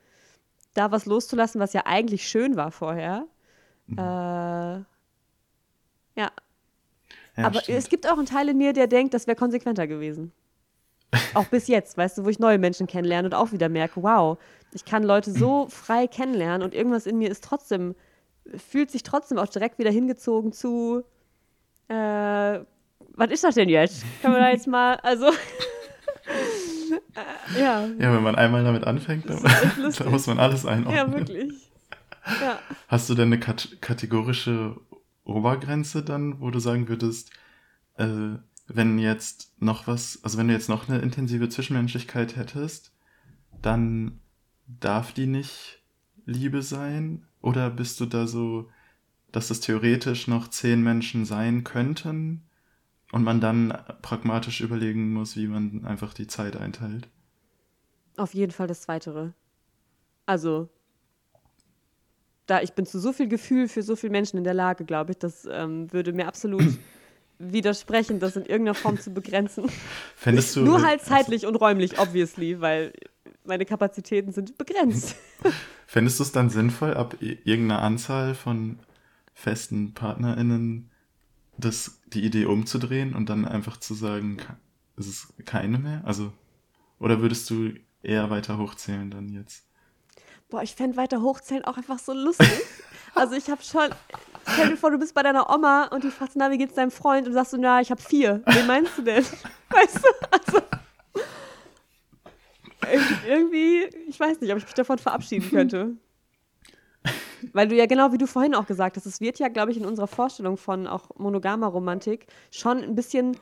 da 0.75 0.93
was 0.93 1.07
loszulassen, 1.07 1.61
was 1.61 1.73
ja 1.73 1.83
eigentlich 1.87 2.29
schön 2.29 2.57
war 2.57 2.71
vorher. 2.71 3.27
Mhm. 3.87 3.99
Äh, 3.99 4.85
ja. 6.21 6.31
Ja. 7.41 7.47
Aber 7.47 7.61
stimmt. 7.61 7.79
es 7.79 7.89
gibt 7.89 8.09
auch 8.09 8.17
einen 8.17 8.27
Teil 8.27 8.49
in 8.49 8.59
mir, 8.59 8.73
der 8.73 8.87
denkt, 8.87 9.15
das 9.15 9.27
wäre 9.27 9.37
konsequenter 9.37 9.87
gewesen. 9.87 10.33
auch 11.35 11.47
bis 11.47 11.67
jetzt, 11.67 11.97
weißt 11.97 12.19
du, 12.19 12.25
wo 12.25 12.29
ich 12.29 12.39
neue 12.39 12.59
Menschen 12.59 12.87
kennenlerne 12.87 13.27
und 13.27 13.35
auch 13.35 13.53
wieder 13.53 13.69
merke, 13.69 14.03
wow, 14.03 14.39
ich 14.73 14.85
kann 14.85 15.03
Leute 15.03 15.33
so 15.33 15.67
frei 15.69 16.07
kennenlernen 16.07 16.63
und 16.63 16.75
irgendwas 16.75 17.07
in 17.07 17.19
mir 17.19 17.31
ist 17.31 17.45
trotzdem, 17.45 17.95
fühlt 18.57 18.91
sich 18.91 19.03
trotzdem 19.03 19.39
auch 19.39 19.49
direkt 19.49 19.79
wieder 19.79 19.91
hingezogen 19.91 20.53
zu, 20.53 21.03
äh, 21.89 22.61
was 23.15 23.31
ist 23.31 23.45
das 23.45 23.55
denn 23.55 23.69
jetzt? 23.69 24.05
Können 24.23 24.35
wir 24.35 24.41
da 24.41 24.51
jetzt 24.51 24.67
mal, 24.67 24.97
also. 24.97 25.27
äh, 25.27 25.31
ja. 27.61 27.87
Ja, 27.87 28.15
wenn 28.15 28.23
man 28.23 28.37
einmal 28.37 28.65
damit 28.65 28.85
anfängt, 28.85 29.29
dann, 29.29 29.43
dann 29.99 30.11
muss 30.11 30.27
man 30.27 30.39
alles 30.39 30.65
einordnen. 30.65 30.97
Ja, 30.97 31.13
wirklich. 31.13 31.71
Ja. 32.41 32.59
Hast 32.89 33.09
du 33.09 33.15
denn 33.15 33.29
eine 33.29 33.41
kat 33.41 33.79
kategorische 33.81 34.77
Obergrenze 35.31 36.03
dann, 36.03 36.41
wo 36.41 36.51
du 36.51 36.59
sagen 36.59 36.89
würdest, 36.89 37.31
äh, 37.97 38.37
wenn 38.67 38.99
jetzt 38.99 39.53
noch 39.61 39.87
was, 39.87 40.23
also 40.23 40.39
wenn 40.39 40.49
du 40.49 40.55
jetzt 40.55 40.69
noch 40.69 40.89
eine 40.89 41.01
intensive 41.01 41.49
Zwischenmenschlichkeit 41.49 42.37
hättest, 42.37 42.93
dann 43.63 44.21
darf 44.67 45.13
die 45.13 45.27
nicht 45.27 45.83
Liebe 46.27 46.63
sein? 46.63 47.27
Oder 47.43 47.71
bist 47.71 47.99
du 48.01 48.07
da 48.07 48.27
so, 48.27 48.69
dass 49.33 49.51
es 49.51 49.61
theoretisch 49.61 50.29
noch 50.29 50.49
zehn 50.49 50.83
Menschen 50.83 51.25
sein 51.25 51.65
könnten 51.65 52.43
und 53.13 53.25
man 53.25 53.41
dann 53.41 53.77
pragmatisch 54.03 54.61
überlegen 54.61 55.13
muss, 55.13 55.37
wie 55.37 55.49
man 55.49 55.85
einfach 55.85 56.15
die 56.15 56.27
Zeit 56.27 56.57
einteilt? 56.57 57.09
Auf 58.17 58.35
jeden 58.35 58.53
Fall 58.53 58.67
das 58.67 58.83
Zweitere. 58.83 59.33
Also, 60.27 60.69
da 62.51 62.61
ich 62.61 62.73
bin 62.73 62.85
zu 62.85 62.99
so 62.99 63.13
viel 63.13 63.29
Gefühl 63.29 63.69
für 63.69 63.83
so 63.83 63.95
viele 63.95 64.11
Menschen 64.11 64.37
in 64.37 64.45
der 64.45 64.55
Lage, 64.55 64.85
glaube 64.85 65.13
ich, 65.13 65.19
das 65.19 65.49
ähm, 65.51 65.93
würde 65.93 66.13
mir 66.13 66.27
absolut 66.27 66.65
widersprechen, 67.39 68.19
das 68.19 68.35
in 68.35 68.45
irgendeiner 68.45 68.75
Form 68.75 68.99
zu 68.99 69.11
begrenzen. 69.13 69.71
Fändest 70.17 70.57
du, 70.57 70.63
Nur 70.63 70.83
halt 70.83 71.01
zeitlich 71.01 71.47
und 71.47 71.55
räumlich, 71.55 71.99
obviously, 72.01 72.61
weil 72.61 72.93
meine 73.45 73.65
Kapazitäten 73.65 74.33
sind 74.33 74.59
begrenzt. 74.59 75.15
Fändest 75.87 76.19
du 76.19 76.25
es 76.25 76.33
dann 76.33 76.51
sinnvoll, 76.51 76.95
ab 76.95 77.17
irgendeiner 77.21 77.83
Anzahl 77.83 78.35
von 78.35 78.81
festen 79.33 79.95
PartnerInnen 79.95 80.91
das, 81.57 82.01
die 82.09 82.25
Idee 82.25 82.47
umzudrehen 82.47 83.15
und 83.15 83.29
dann 83.29 83.45
einfach 83.45 83.77
zu 83.77 83.95
sagen, 83.95 84.39
ist 84.97 85.07
es 85.07 85.33
keine 85.45 85.79
mehr? 85.79 86.03
Also, 86.05 86.33
oder 86.99 87.21
würdest 87.21 87.49
du 87.51 87.75
eher 88.03 88.29
weiter 88.31 88.59
hochzählen 88.59 89.11
dann 89.11 89.29
jetzt? 89.29 89.70
Boah, 90.51 90.63
ich 90.63 90.75
fände 90.75 90.97
weiter 90.97 91.23
hochzählen 91.23 91.65
auch 91.65 91.77
einfach 91.77 91.99
so 91.99 92.13
lustig. 92.13 92.51
also 93.15 93.35
ich 93.35 93.49
habe 93.49 93.63
schon, 93.63 93.89
stell 94.53 94.71
dir 94.71 94.77
vor, 94.77 94.91
du 94.91 94.99
bist 94.99 95.15
bei 95.15 95.23
deiner 95.23 95.49
Oma 95.49 95.85
und 95.87 96.03
die 96.03 96.11
fragt, 96.11 96.33
na, 96.35 96.51
wie 96.51 96.59
geht's 96.59 96.75
deinem 96.75 96.91
Freund? 96.91 97.29
Und 97.29 97.35
sagst 97.35 97.53
du, 97.53 97.59
na, 97.59 97.81
ich 97.81 97.91
habe 97.91 98.03
vier. 98.03 98.43
Wen 98.47 98.67
meinst 98.67 98.99
du 98.99 99.03
denn? 99.03 99.25
Weißt 99.71 99.99
du? 99.99 100.09
Also, 100.31 100.63
irgendwie, 103.29 103.85
ich 104.09 104.19
weiß 104.19 104.41
nicht, 104.41 104.51
ob 104.51 104.59
ich 104.59 104.65
mich 104.65 104.75
davon 104.75 104.99
verabschieden 104.99 105.49
könnte. 105.49 105.97
Weil 107.53 107.69
du 107.69 107.77
ja 107.77 107.87
genau 107.87 108.13
wie 108.13 108.19
du 108.19 108.27
vorhin 108.27 108.55
auch 108.55 108.67
gesagt 108.67 108.97
hast, 108.97 109.07
es 109.07 109.21
wird 109.21 109.39
ja, 109.39 109.49
glaube 109.49 109.71
ich, 109.71 109.77
in 109.77 109.87
unserer 109.87 110.09
Vorstellung 110.09 110.57
von 110.57 110.89
auch 110.89 111.11
monogamer 111.17 111.69
Romantik 111.69 112.27
schon 112.51 112.83
ein 112.83 112.97
bisschen 112.97 113.37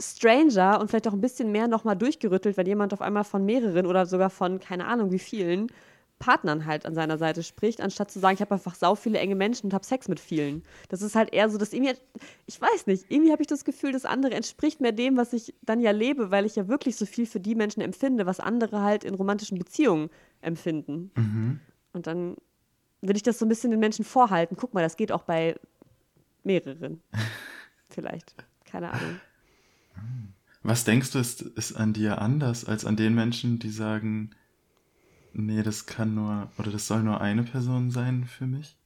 stranger 0.00 0.80
und 0.80 0.88
vielleicht 0.88 1.08
auch 1.08 1.12
ein 1.12 1.20
bisschen 1.20 1.50
mehr 1.52 1.68
nochmal 1.68 1.96
durchgerüttelt, 1.96 2.56
wenn 2.56 2.66
jemand 2.66 2.92
auf 2.92 3.00
einmal 3.00 3.24
von 3.24 3.44
mehreren 3.44 3.86
oder 3.86 4.06
sogar 4.06 4.30
von 4.30 4.60
keine 4.60 4.86
Ahnung 4.86 5.10
wie 5.10 5.18
vielen 5.18 5.68
Partnern 6.18 6.66
halt 6.66 6.84
an 6.84 6.94
seiner 6.94 7.18
Seite 7.18 7.42
spricht, 7.42 7.80
anstatt 7.80 8.10
zu 8.10 8.18
sagen, 8.18 8.34
ich 8.34 8.40
habe 8.40 8.54
einfach 8.54 8.74
sau 8.74 8.94
viele 8.94 9.18
enge 9.18 9.34
Menschen 9.34 9.66
und 9.66 9.74
habe 9.74 9.84
Sex 9.84 10.08
mit 10.08 10.20
vielen. 10.20 10.62
Das 10.88 11.02
ist 11.02 11.14
halt 11.14 11.32
eher 11.32 11.48
so, 11.48 11.58
dass 11.58 11.72
irgendwie, 11.72 11.94
ich 12.46 12.60
weiß 12.60 12.86
nicht, 12.86 13.06
irgendwie 13.08 13.30
habe 13.30 13.42
ich 13.42 13.46
das 13.46 13.64
Gefühl, 13.64 13.92
das 13.92 14.04
andere 14.04 14.34
entspricht 14.34 14.80
mehr 14.80 14.92
dem, 14.92 15.16
was 15.16 15.32
ich 15.32 15.54
dann 15.62 15.80
ja 15.80 15.92
lebe, 15.92 16.30
weil 16.30 16.44
ich 16.44 16.56
ja 16.56 16.68
wirklich 16.68 16.96
so 16.96 17.06
viel 17.06 17.26
für 17.26 17.40
die 17.40 17.54
Menschen 17.54 17.80
empfinde, 17.80 18.26
was 18.26 18.40
andere 18.40 18.82
halt 18.82 19.04
in 19.04 19.14
romantischen 19.14 19.58
Beziehungen 19.58 20.10
empfinden. 20.40 21.10
Mhm. 21.14 21.60
Und 21.92 22.06
dann 22.06 22.36
will 23.00 23.16
ich 23.16 23.22
das 23.22 23.38
so 23.38 23.46
ein 23.46 23.48
bisschen 23.48 23.70
den 23.70 23.80
Menschen 23.80 24.04
vorhalten. 24.04 24.56
Guck 24.56 24.74
mal, 24.74 24.82
das 24.82 24.96
geht 24.96 25.12
auch 25.12 25.22
bei 25.22 25.54
mehreren. 26.42 27.02
Vielleicht. 27.88 28.34
Keine 28.64 28.90
Ahnung. 28.90 29.20
Was 30.62 30.84
denkst 30.84 31.12
du, 31.12 31.18
ist, 31.18 31.42
ist 31.42 31.72
an 31.72 31.92
dir 31.92 32.20
anders 32.20 32.64
als 32.64 32.84
an 32.84 32.96
den 32.96 33.14
Menschen, 33.14 33.58
die 33.58 33.70
sagen, 33.70 34.30
Nee, 35.40 35.62
das 35.62 35.86
kann 35.86 36.16
nur, 36.16 36.50
oder 36.58 36.72
das 36.72 36.88
soll 36.88 37.04
nur 37.04 37.20
eine 37.20 37.44
Person 37.44 37.92
sein 37.92 38.24
für 38.24 38.44
mich? 38.44 38.76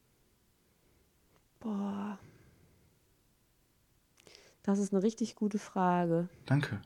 Boah. 1.60 2.18
Das 4.62 4.78
ist 4.78 4.92
eine 4.92 5.02
richtig 5.02 5.34
gute 5.34 5.58
Frage. 5.58 6.28
Danke. 6.44 6.82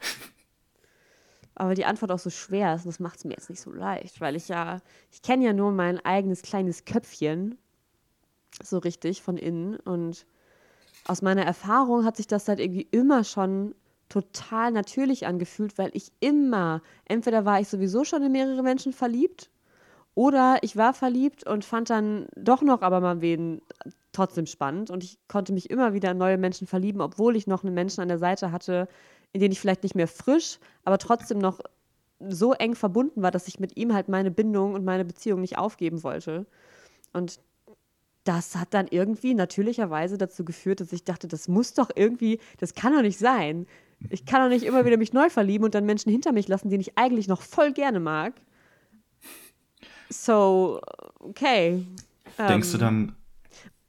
Aber 1.54 1.74
die 1.74 1.86
Antwort 1.86 2.12
auch 2.12 2.18
so 2.18 2.28
schwer 2.28 2.74
ist, 2.74 2.84
das 2.84 3.00
macht 3.00 3.16
es 3.16 3.24
mir 3.24 3.32
jetzt 3.32 3.48
nicht 3.48 3.62
so 3.62 3.72
leicht, 3.72 4.20
weil 4.20 4.36
ich 4.36 4.48
ja, 4.48 4.82
ich 5.10 5.22
kenne 5.22 5.46
ja 5.46 5.54
nur 5.54 5.72
mein 5.72 5.98
eigenes 6.04 6.42
kleines 6.42 6.84
Köpfchen, 6.84 7.56
so 8.62 8.76
richtig 8.76 9.22
von 9.22 9.38
innen. 9.38 9.76
Und 9.76 10.26
aus 11.06 11.22
meiner 11.22 11.46
Erfahrung 11.46 12.04
hat 12.04 12.18
sich 12.18 12.26
das 12.26 12.48
halt 12.48 12.60
irgendwie 12.60 12.86
immer 12.90 13.24
schon 13.24 13.74
total 14.08 14.70
natürlich 14.70 15.26
angefühlt, 15.26 15.78
weil 15.78 15.90
ich 15.94 16.12
immer, 16.20 16.82
entweder 17.06 17.44
war 17.44 17.60
ich 17.60 17.68
sowieso 17.68 18.04
schon 18.04 18.22
in 18.22 18.32
mehrere 18.32 18.62
Menschen 18.62 18.92
verliebt 18.92 19.50
oder 20.14 20.58
ich 20.62 20.76
war 20.76 20.94
verliebt 20.94 21.46
und 21.46 21.64
fand 21.64 21.90
dann 21.90 22.26
doch 22.36 22.62
noch 22.62 22.82
aber 22.82 23.00
mal 23.00 23.20
wen 23.20 23.60
trotzdem 24.12 24.46
spannend 24.46 24.90
und 24.90 25.04
ich 25.04 25.18
konnte 25.28 25.52
mich 25.52 25.70
immer 25.70 25.92
wieder 25.92 26.12
in 26.12 26.18
neue 26.18 26.38
Menschen 26.38 26.66
verlieben, 26.66 27.00
obwohl 27.00 27.36
ich 27.36 27.46
noch 27.46 27.64
einen 27.64 27.74
Menschen 27.74 28.00
an 28.00 28.08
der 28.08 28.18
Seite 28.18 28.52
hatte, 28.52 28.88
in 29.32 29.40
den 29.40 29.52
ich 29.52 29.60
vielleicht 29.60 29.82
nicht 29.82 29.94
mehr 29.94 30.08
frisch, 30.08 30.58
aber 30.84 30.98
trotzdem 30.98 31.38
noch 31.38 31.60
so 32.20 32.54
eng 32.54 32.74
verbunden 32.74 33.22
war, 33.22 33.30
dass 33.30 33.48
ich 33.48 33.60
mit 33.60 33.76
ihm 33.76 33.92
halt 33.92 34.08
meine 34.08 34.30
Bindung 34.30 34.72
und 34.72 34.84
meine 34.84 35.04
Beziehung 35.04 35.42
nicht 35.42 35.58
aufgeben 35.58 36.02
wollte. 36.02 36.46
Und 37.12 37.40
das 38.24 38.56
hat 38.56 38.74
dann 38.74 38.88
irgendwie 38.88 39.34
natürlicherweise 39.34 40.18
dazu 40.18 40.44
geführt, 40.44 40.80
dass 40.80 40.92
ich 40.92 41.04
dachte, 41.04 41.28
das 41.28 41.48
muss 41.48 41.74
doch 41.74 41.90
irgendwie, 41.94 42.40
das 42.58 42.74
kann 42.74 42.92
doch 42.92 43.02
nicht 43.02 43.18
sein. 43.18 43.66
Ich 44.10 44.26
kann 44.26 44.42
doch 44.42 44.48
nicht 44.48 44.64
immer 44.64 44.84
wieder 44.84 44.96
mich 44.96 45.12
neu 45.12 45.30
verlieben 45.30 45.64
und 45.64 45.74
dann 45.74 45.86
Menschen 45.86 46.10
hinter 46.10 46.32
mich 46.32 46.48
lassen, 46.48 46.70
die 46.70 46.76
ich 46.76 46.98
eigentlich 46.98 47.28
noch 47.28 47.42
voll 47.42 47.72
gerne 47.72 48.00
mag. 48.00 48.34
So, 50.08 50.80
okay. 51.18 51.84
Denkst 52.38 52.70
du 52.72 52.76
ähm, 52.76 52.80
dann, 52.80 53.16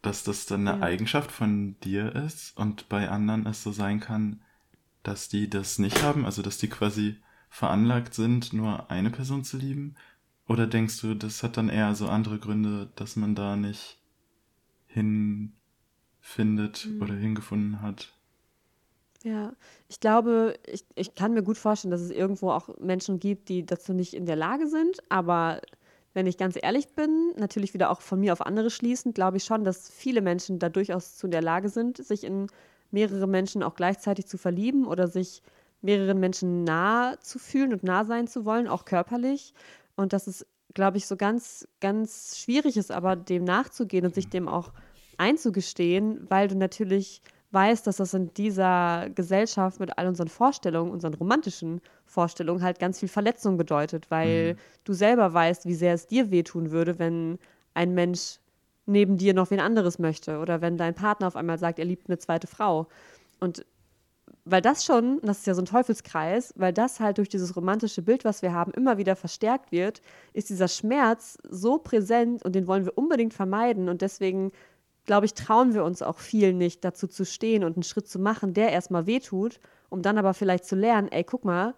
dass 0.01 0.23
das 0.23 0.45
dann 0.45 0.67
eine 0.67 0.79
ja. 0.79 0.85
Eigenschaft 0.85 1.31
von 1.31 1.75
dir 1.81 2.15
ist 2.15 2.57
und 2.57 2.89
bei 2.89 3.09
anderen 3.09 3.45
es 3.45 3.63
so 3.63 3.71
sein 3.71 3.99
kann, 3.99 4.41
dass 5.03 5.29
die 5.29 5.49
das 5.49 5.79
nicht 5.79 6.03
haben, 6.03 6.25
also 6.25 6.41
dass 6.41 6.57
die 6.57 6.69
quasi 6.69 7.17
veranlagt 7.49 8.13
sind, 8.13 8.53
nur 8.53 8.89
eine 8.91 9.09
Person 9.09 9.43
zu 9.43 9.57
lieben? 9.57 9.95
Oder 10.47 10.67
denkst 10.67 11.01
du, 11.01 11.13
das 11.13 11.43
hat 11.43 11.57
dann 11.57 11.69
eher 11.69 11.93
so 11.95 12.07
andere 12.07 12.39
Gründe, 12.39 12.89
dass 12.95 13.15
man 13.15 13.35
da 13.35 13.55
nicht 13.55 13.99
hinfindet 14.87 15.55
mhm. 16.85 17.01
oder 17.01 17.13
hingefunden 17.13 17.81
hat? 17.81 18.16
Ja, 19.27 19.51
ich 19.89 19.99
glaube, 19.99 20.53
ich, 20.65 20.85
ich 20.95 21.13
kann 21.13 21.33
mir 21.33 21.43
gut 21.43 21.57
vorstellen, 21.57 21.91
dass 21.91 21.99
es 21.99 22.11
irgendwo 22.11 22.49
auch 22.49 22.69
Menschen 22.79 23.19
gibt, 23.19 23.49
die 23.49 23.65
dazu 23.65 23.93
nicht 23.93 24.13
in 24.13 24.25
der 24.25 24.37
Lage 24.37 24.67
sind. 24.67 24.99
Aber 25.09 25.59
wenn 26.13 26.27
ich 26.27 26.37
ganz 26.37 26.57
ehrlich 26.61 26.95
bin, 26.95 27.33
natürlich 27.35 27.73
wieder 27.73 27.89
auch 27.89 27.99
von 27.99 28.21
mir 28.21 28.31
auf 28.31 28.39
andere 28.39 28.69
schließend, 28.69 29.15
glaube 29.15 29.35
ich 29.35 29.43
schon, 29.43 29.65
dass 29.65 29.89
viele 29.89 30.21
Menschen 30.21 30.59
da 30.59 30.69
durchaus 30.69 31.17
zu 31.17 31.27
in 31.27 31.31
der 31.31 31.41
Lage 31.41 31.67
sind, 31.67 31.97
sich 31.97 32.23
in 32.23 32.47
mehrere 32.89 33.27
Menschen 33.27 33.63
auch 33.63 33.75
gleichzeitig 33.75 34.27
zu 34.27 34.37
verlieben 34.37 34.87
oder 34.87 35.09
sich 35.09 35.41
mehreren 35.81 36.21
Menschen 36.21 36.63
nah 36.63 37.19
zu 37.19 37.37
fühlen 37.37 37.73
und 37.73 37.83
nah 37.83 38.05
sein 38.05 38.27
zu 38.27 38.45
wollen, 38.45 38.69
auch 38.69 38.85
körperlich. 38.85 39.53
Und 39.97 40.13
dass 40.13 40.27
es, 40.27 40.45
glaube 40.73 40.95
ich, 40.95 41.05
so 41.05 41.17
ganz, 41.17 41.67
ganz 41.81 42.37
schwierig 42.37 42.77
ist, 42.77 42.93
aber 42.93 43.17
dem 43.17 43.43
nachzugehen 43.43 44.05
und 44.05 44.15
sich 44.15 44.29
dem 44.29 44.47
auch 44.47 44.71
einzugestehen, 45.17 46.25
weil 46.29 46.47
du 46.47 46.55
natürlich 46.55 47.21
weiß, 47.51 47.83
dass 47.83 47.97
das 47.97 48.13
in 48.13 48.33
dieser 48.33 49.09
Gesellschaft 49.15 49.79
mit 49.79 49.97
all 49.97 50.07
unseren 50.07 50.27
Vorstellungen, 50.27 50.91
unseren 50.91 51.13
romantischen 51.13 51.81
Vorstellungen 52.05 52.61
halt 52.61 52.79
ganz 52.79 52.99
viel 52.99 53.09
Verletzung 53.09 53.57
bedeutet, 53.57 54.11
weil 54.11 54.53
mhm. 54.53 54.57
du 54.83 54.93
selber 54.93 55.33
weißt, 55.33 55.65
wie 55.65 55.75
sehr 55.75 55.93
es 55.93 56.07
dir 56.07 56.29
wehtun 56.29 56.71
würde, 56.71 56.99
wenn 56.99 57.39
ein 57.73 57.93
Mensch 57.93 58.39
neben 58.85 59.17
dir 59.17 59.33
noch 59.33 59.51
wen 59.51 59.59
anderes 59.59 59.99
möchte 59.99 60.39
oder 60.39 60.61
wenn 60.61 60.77
dein 60.77 60.95
Partner 60.95 61.27
auf 61.27 61.35
einmal 61.35 61.57
sagt, 61.57 61.79
er 61.79 61.85
liebt 61.85 62.09
eine 62.09 62.17
zweite 62.17 62.47
Frau. 62.47 62.87
Und 63.39 63.65
weil 64.49 64.61
das 64.61 64.85
schon, 64.85 65.19
das 65.23 65.39
ist 65.39 65.47
ja 65.47 65.53
so 65.53 65.61
ein 65.61 65.65
Teufelskreis, 65.65 66.53
weil 66.55 66.71
das 66.71 66.99
halt 66.99 67.17
durch 67.17 67.27
dieses 67.27 67.55
romantische 67.55 68.01
Bild, 68.01 68.23
was 68.23 68.41
wir 68.41 68.53
haben, 68.53 68.71
immer 68.71 68.97
wieder 68.97 69.15
verstärkt 69.15 69.71
wird, 69.71 70.01
ist 70.33 70.49
dieser 70.49 70.69
Schmerz 70.69 71.37
so 71.49 71.77
präsent 71.77 72.43
und 72.43 72.55
den 72.55 72.65
wollen 72.65 72.85
wir 72.85 72.97
unbedingt 72.97 73.33
vermeiden. 73.33 73.89
Und 73.89 74.01
deswegen, 74.01 74.51
glaube 75.07 75.25
ich, 75.25 75.33
trauen 75.33 75.73
wir 75.73 75.83
uns 75.83 76.03
auch 76.03 76.19
viel 76.19 76.53
nicht, 76.53 76.85
dazu 76.85 77.07
zu 77.07 77.25
stehen 77.25 77.63
und 77.63 77.75
einen 77.75 77.83
Schritt 77.83 78.07
zu 78.07 78.19
machen, 78.19 78.53
der 78.53 78.71
erstmal 78.71 79.07
wehtut, 79.07 79.59
um 79.89 80.03
dann 80.03 80.19
aber 80.19 80.35
vielleicht 80.35 80.65
zu 80.65 80.75
lernen, 80.75 81.07
ey, 81.11 81.23
guck 81.23 81.43
mal, 81.43 81.73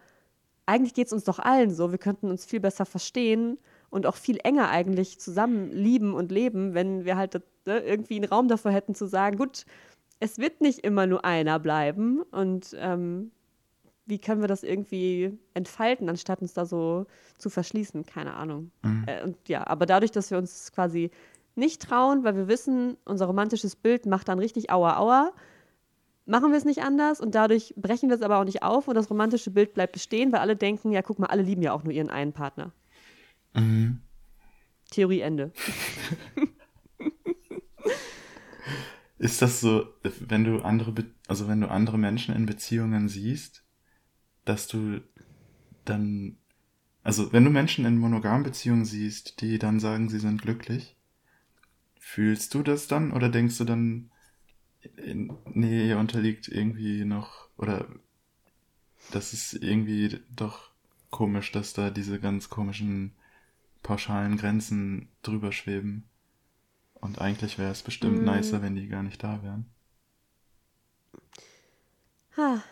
eigentlich 0.65 0.93
geht 0.93 1.07
es 1.07 1.13
uns 1.13 1.23
doch 1.23 1.39
allen 1.39 1.71
so, 1.71 1.91
wir 1.91 1.97
könnten 1.99 2.29
uns 2.29 2.45
viel 2.45 2.59
besser 2.59 2.85
verstehen 2.85 3.57
und 3.89 4.05
auch 4.05 4.15
viel 4.15 4.39
enger 4.43 4.69
eigentlich 4.69 5.19
zusammen 5.19 5.71
lieben 5.71 6.13
und 6.13 6.31
leben, 6.31 6.73
wenn 6.73 7.05
wir 7.05 7.17
halt 7.17 7.41
ne, 7.65 7.79
irgendwie 7.79 8.17
einen 8.17 8.29
Raum 8.29 8.47
davor 8.47 8.71
hätten 8.71 8.95
zu 8.95 9.07
sagen, 9.07 9.37
gut, 9.37 9.65
es 10.19 10.37
wird 10.37 10.59
nicht 10.59 10.79
immer 10.79 11.07
nur 11.07 11.23
einer 11.23 11.59
bleiben 11.59 12.21
und 12.31 12.75
ähm, 12.77 13.31
wie 14.05 14.19
können 14.19 14.41
wir 14.41 14.47
das 14.47 14.63
irgendwie 14.63 15.37
entfalten, 15.53 16.09
anstatt 16.09 16.41
uns 16.41 16.53
da 16.53 16.65
so 16.65 17.05
zu 17.37 17.51
verschließen? 17.51 18.07
Keine 18.07 18.33
Ahnung. 18.33 18.71
Mhm. 18.81 19.03
Äh, 19.05 19.23
und 19.23 19.37
ja, 19.47 19.65
aber 19.67 19.85
dadurch, 19.85 20.11
dass 20.11 20.31
wir 20.31 20.39
uns 20.39 20.71
quasi 20.71 21.11
nicht 21.59 21.81
trauen, 21.81 22.23
weil 22.23 22.35
wir 22.35 22.47
wissen, 22.47 22.97
unser 23.05 23.25
romantisches 23.25 23.75
Bild 23.75 24.05
macht 24.05 24.27
dann 24.27 24.39
richtig 24.39 24.71
Aua 24.71 24.97
Aua, 24.97 25.31
machen 26.25 26.51
wir 26.51 26.57
es 26.57 26.65
nicht 26.65 26.81
anders 26.81 27.19
und 27.19 27.35
dadurch 27.35 27.73
brechen 27.75 28.09
wir 28.09 28.15
es 28.15 28.21
aber 28.21 28.39
auch 28.39 28.45
nicht 28.45 28.63
auf 28.63 28.87
und 28.87 28.95
das 28.95 29.09
romantische 29.09 29.51
Bild 29.51 29.73
bleibt 29.73 29.93
bestehen, 29.93 30.31
weil 30.31 30.39
alle 30.39 30.55
denken, 30.55 30.91
ja, 30.91 31.01
guck 31.01 31.19
mal, 31.19 31.27
alle 31.27 31.41
lieben 31.41 31.61
ja 31.61 31.73
auch 31.73 31.83
nur 31.83 31.91
ihren 31.93 32.09
einen 32.09 32.33
Partner. 32.33 32.71
Mhm. 33.53 34.01
Theorie 34.91 35.21
Ende. 35.21 35.51
Ist 39.17 39.41
das 39.41 39.59
so, 39.59 39.85
wenn 40.19 40.45
du 40.45 40.59
andere, 40.59 40.93
also 41.27 41.47
wenn 41.49 41.61
du 41.61 41.69
andere 41.69 41.97
Menschen 41.97 42.33
in 42.33 42.45
Beziehungen 42.45 43.09
siehst, 43.09 43.65
dass 44.45 44.67
du 44.67 45.01
dann, 45.83 46.37
also 47.03 47.33
wenn 47.33 47.43
du 47.43 47.49
Menschen 47.49 47.85
in 47.85 47.97
monogamen 47.97 48.43
Beziehungen 48.43 48.85
siehst, 48.85 49.41
die 49.41 49.59
dann 49.59 49.81
sagen, 49.81 50.07
sie 50.09 50.19
sind 50.19 50.41
glücklich, 50.41 50.95
fühlst 52.09 52.55
du 52.55 52.63
das 52.63 52.87
dann 52.87 53.11
oder 53.11 53.29
denkst 53.29 53.59
du 53.59 53.65
dann, 53.65 54.09
nee, 55.53 55.87
ihr 55.87 55.99
unterliegt 55.99 56.47
irgendwie 56.47 57.05
noch, 57.05 57.47
oder 57.55 57.85
das 59.11 59.33
ist 59.33 59.53
irgendwie 59.53 60.19
doch 60.35 60.71
komisch, 61.11 61.51
dass 61.51 61.73
da 61.73 61.91
diese 61.91 62.19
ganz 62.19 62.49
komischen 62.49 63.13
pauschalen 63.83 64.37
Grenzen 64.37 65.09
drüber 65.21 65.51
schweben? 65.51 66.03
Und 66.95 67.21
eigentlich 67.21 67.59
wäre 67.59 67.71
es 67.71 67.83
bestimmt 67.83 68.23
mm. 68.23 68.25
nicer, 68.25 68.61
wenn 68.63 68.75
die 68.75 68.87
gar 68.87 69.03
nicht 69.03 69.23
da 69.23 69.43
wären. 69.43 69.65
Ha. 72.37 72.63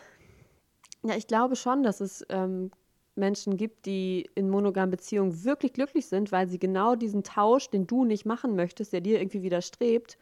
Ja, 1.04 1.16
ich 1.16 1.28
glaube 1.28 1.54
schon, 1.54 1.84
dass 1.84 2.00
es 2.00 2.26
ähm, 2.28 2.72
Menschen 3.18 3.56
gibt, 3.56 3.86
die 3.86 4.30
in 4.34 4.48
monogamen 4.48 4.90
Beziehungen 4.90 5.44
wirklich 5.44 5.72
glücklich 5.72 6.06
sind, 6.06 6.32
weil 6.32 6.48
sie 6.48 6.58
genau 6.58 6.94
diesen 6.94 7.22
Tausch, 7.22 7.68
den 7.68 7.86
du 7.86 8.04
nicht 8.04 8.24
machen 8.24 8.56
möchtest, 8.56 8.92
der 8.92 9.00
dir 9.00 9.20
irgendwie 9.20 9.42
widerstrebt, 9.42 10.16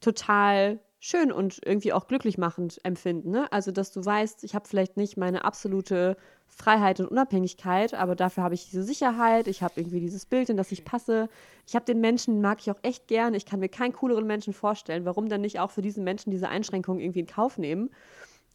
total 0.00 0.78
schön 1.00 1.30
und 1.30 1.60
irgendwie 1.64 1.92
auch 1.92 2.08
glücklich 2.08 2.38
machend 2.38 2.80
empfinden. 2.82 3.30
Ne? 3.30 3.50
Also, 3.52 3.70
dass 3.70 3.92
du 3.92 4.04
weißt, 4.04 4.42
ich 4.44 4.54
habe 4.54 4.66
vielleicht 4.66 4.96
nicht 4.96 5.16
meine 5.16 5.44
absolute 5.44 6.16
Freiheit 6.48 6.98
und 6.98 7.06
Unabhängigkeit, 7.06 7.94
aber 7.94 8.16
dafür 8.16 8.42
habe 8.42 8.54
ich 8.54 8.64
diese 8.64 8.82
Sicherheit, 8.82 9.46
ich 9.46 9.62
habe 9.62 9.74
irgendwie 9.76 10.00
dieses 10.00 10.26
Bild, 10.26 10.48
in 10.48 10.56
das 10.56 10.72
ich 10.72 10.84
passe. 10.84 11.28
Ich 11.66 11.74
habe 11.74 11.84
den 11.84 12.00
Menschen, 12.00 12.40
mag 12.40 12.58
ich 12.60 12.70
auch 12.70 12.78
echt 12.82 13.06
gern. 13.06 13.34
Ich 13.34 13.46
kann 13.46 13.60
mir 13.60 13.68
keinen 13.68 13.92
cooleren 13.92 14.26
Menschen 14.26 14.52
vorstellen. 14.52 15.04
Warum 15.04 15.28
dann 15.28 15.42
nicht 15.42 15.60
auch 15.60 15.70
für 15.70 15.82
diesen 15.82 16.04
Menschen 16.04 16.30
diese 16.30 16.48
Einschränkungen 16.48 17.00
irgendwie 17.00 17.20
in 17.20 17.26
Kauf 17.26 17.58
nehmen? 17.58 17.90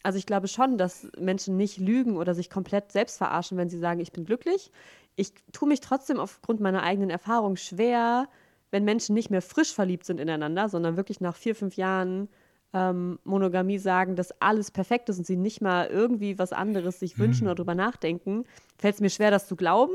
Also 0.04 0.18
ich 0.18 0.26
glaube 0.26 0.48
schon, 0.48 0.78
dass 0.78 1.08
Menschen 1.18 1.56
nicht 1.58 1.78
lügen 1.78 2.18
oder 2.18 2.36
sich 2.36 2.50
komplett 2.50 2.92
selbst 2.92 3.18
verarschen, 3.18 3.58
wenn 3.58 3.70
sie 3.70 3.80
sagen, 3.80 4.02
ich 4.02 4.12
bin 4.12 4.26
glücklich. 4.26 4.72
Ich 5.16 5.34
tue 5.54 5.68
mich 5.68 5.80
trotzdem 5.80 6.20
aufgrund 6.20 6.60
meiner 6.60 6.84
eigenen 6.84 7.10
Erfahrung 7.10 7.56
schwer, 7.56 8.28
wenn 8.72 8.84
Menschen 8.84 9.14
nicht 9.14 9.30
mehr 9.30 9.42
frisch 9.42 9.74
verliebt 9.74 10.06
sind 10.06 10.20
ineinander, 10.20 10.68
sondern 10.68 10.98
wirklich 10.98 11.22
nach 11.22 11.36
vier, 11.36 11.56
fünf 11.56 11.78
Jahren 11.78 12.28
ähm, 12.74 13.20
Monogamie 13.24 13.78
sagen, 13.78 14.16
dass 14.16 14.42
alles 14.42 14.72
perfekt 14.72 15.08
ist 15.10 15.20
und 15.20 15.28
sie 15.28 15.38
nicht 15.38 15.62
mal 15.62 15.88
irgendwie 15.88 16.40
was 16.40 16.52
anderes 16.52 17.00
sich 17.00 17.20
wünschen 17.20 17.44
mhm. 17.44 17.52
oder 17.52 17.56
drüber 17.56 17.76
nachdenken, 17.76 18.46
fällt 18.78 18.96
es 18.96 19.02
mir 19.02 19.12
schwer, 19.12 19.32
das 19.32 19.48
zu 19.48 19.56
glauben. 19.56 19.94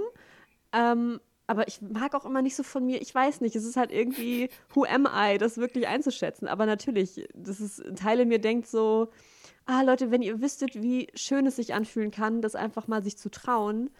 Ähm, 0.72 1.20
aber 1.48 1.66
ich 1.66 1.80
mag 1.80 2.14
auch 2.14 2.24
immer 2.24 2.42
nicht 2.42 2.54
so 2.54 2.62
von 2.62 2.84
mir, 2.86 3.00
ich 3.00 3.12
weiß 3.14 3.40
nicht, 3.40 3.56
es 3.56 3.64
ist 3.64 3.76
halt 3.76 3.90
irgendwie, 3.90 4.50
who 4.74 4.84
am 4.84 5.08
I, 5.12 5.38
das 5.38 5.56
wirklich 5.56 5.88
einzuschätzen. 5.88 6.46
Aber 6.46 6.66
natürlich, 6.66 7.26
das 7.34 7.60
ist, 7.60 7.84
ein 7.84 7.96
Teil 7.96 8.20
in 8.20 8.28
mir 8.28 8.38
denkt 8.38 8.68
so, 8.68 9.08
ah 9.68 9.82
Leute, 9.82 10.10
wenn 10.10 10.22
ihr 10.22 10.40
wüsstet, 10.40 10.82
wie 10.82 11.08
schön 11.14 11.46
es 11.46 11.56
sich 11.56 11.74
anfühlen 11.74 12.10
kann, 12.10 12.40
das 12.40 12.54
einfach 12.54 12.88
mal 12.88 13.02
sich 13.02 13.18
zu 13.18 13.30
trauen. 13.30 13.90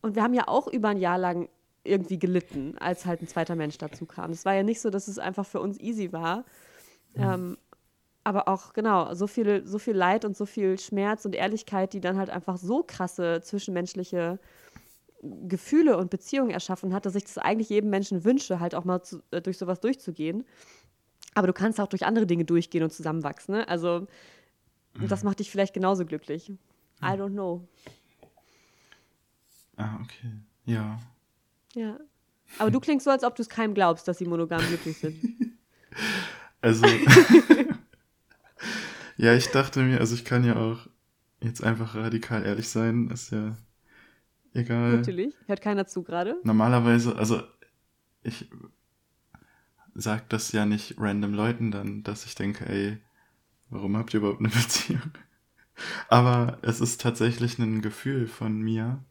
Und 0.00 0.14
wir 0.14 0.22
haben 0.22 0.32
ja 0.32 0.48
auch 0.48 0.66
über 0.68 0.88
ein 0.88 0.96
Jahr 0.96 1.18
lang 1.18 1.48
irgendwie 1.84 2.18
gelitten, 2.18 2.76
als 2.78 3.04
halt 3.04 3.20
ein 3.20 3.28
zweiter 3.28 3.54
Mensch 3.54 3.76
dazu 3.76 4.06
kam. 4.06 4.30
Es 4.30 4.46
war 4.46 4.54
ja 4.54 4.62
nicht 4.62 4.80
so, 4.80 4.88
dass 4.88 5.06
es 5.06 5.18
einfach 5.18 5.44
für 5.44 5.60
uns 5.60 5.78
easy 5.78 6.12
war. 6.12 6.38
Mhm. 7.14 7.22
Ähm, 7.22 7.58
aber 8.24 8.48
auch, 8.48 8.72
genau, 8.72 9.12
so 9.14 9.26
viel, 9.26 9.66
so 9.66 9.78
viel 9.78 9.94
Leid 9.94 10.24
und 10.24 10.34
so 10.36 10.46
viel 10.46 10.78
Schmerz 10.78 11.26
und 11.26 11.34
Ehrlichkeit, 11.34 11.92
die 11.92 12.00
dann 12.00 12.16
halt 12.16 12.30
einfach 12.30 12.56
so 12.56 12.82
krasse 12.82 13.40
zwischenmenschliche 13.42 14.38
Gefühle 15.22 15.98
und 15.98 16.08
Beziehungen 16.10 16.50
erschaffen 16.50 16.94
hat, 16.94 17.04
dass 17.04 17.14
ich 17.14 17.24
das 17.24 17.36
eigentlich 17.36 17.68
jedem 17.68 17.90
Menschen 17.90 18.24
wünsche, 18.24 18.60
halt 18.60 18.74
auch 18.74 18.84
mal 18.84 19.02
zu, 19.02 19.22
äh, 19.30 19.42
durch 19.42 19.58
sowas 19.58 19.80
durchzugehen. 19.80 20.46
Aber 21.34 21.46
du 21.46 21.52
kannst 21.52 21.80
auch 21.80 21.86
durch 21.86 22.06
andere 22.06 22.26
Dinge 22.26 22.46
durchgehen 22.46 22.82
und 22.82 22.92
zusammenwachsen. 22.92 23.56
Ne? 23.56 23.68
Also, 23.68 24.06
mhm. 25.04 25.08
das 25.08 25.24
macht 25.24 25.40
dich 25.40 25.50
vielleicht 25.50 25.74
genauso 25.74 26.04
glücklich. 26.04 26.48
Mhm. 26.48 26.58
I 27.02 27.10
don't 27.10 27.32
know. 27.32 27.66
Ah, 29.76 29.98
okay. 30.02 30.32
Ja. 30.64 30.98
Ja. 31.74 31.98
Aber 32.58 32.70
du 32.70 32.80
klingst 32.80 33.04
so, 33.04 33.10
als 33.10 33.24
ob 33.24 33.36
du 33.36 33.42
es 33.42 33.48
keinem 33.48 33.74
glaubst, 33.74 34.08
dass 34.08 34.18
sie 34.18 34.26
monogam 34.26 34.60
glücklich 34.66 34.98
sind. 34.98 35.16
Also. 36.60 36.86
Ja, 39.18 39.34
ich 39.34 39.48
dachte 39.48 39.82
mir, 39.82 39.98
also 39.98 40.14
ich 40.14 40.24
kann 40.24 40.44
ja 40.44 40.56
auch 40.56 40.86
jetzt 41.42 41.62
einfach 41.62 41.96
radikal 41.96 42.44
ehrlich 42.44 42.68
sein, 42.68 43.10
ist 43.10 43.32
ja 43.32 43.56
egal. 44.54 44.98
Natürlich, 44.98 45.34
hört 45.46 45.60
keiner 45.60 45.88
zu 45.88 46.04
gerade. 46.04 46.36
Normalerweise, 46.44 47.16
also 47.16 47.42
ich 48.22 48.48
sag 49.94 50.28
das 50.28 50.52
ja 50.52 50.66
nicht 50.66 50.94
random 50.98 51.34
Leuten 51.34 51.72
dann, 51.72 52.04
dass 52.04 52.26
ich 52.26 52.36
denke, 52.36 52.68
ey, 52.68 52.98
warum 53.70 53.96
habt 53.96 54.14
ihr 54.14 54.18
überhaupt 54.18 54.40
eine 54.40 54.48
Beziehung? 54.48 55.12
Aber 56.08 56.58
es 56.62 56.80
ist 56.80 57.00
tatsächlich 57.00 57.58
ein 57.58 57.82
Gefühl 57.82 58.26
von 58.26 58.60
mir. 58.60 59.04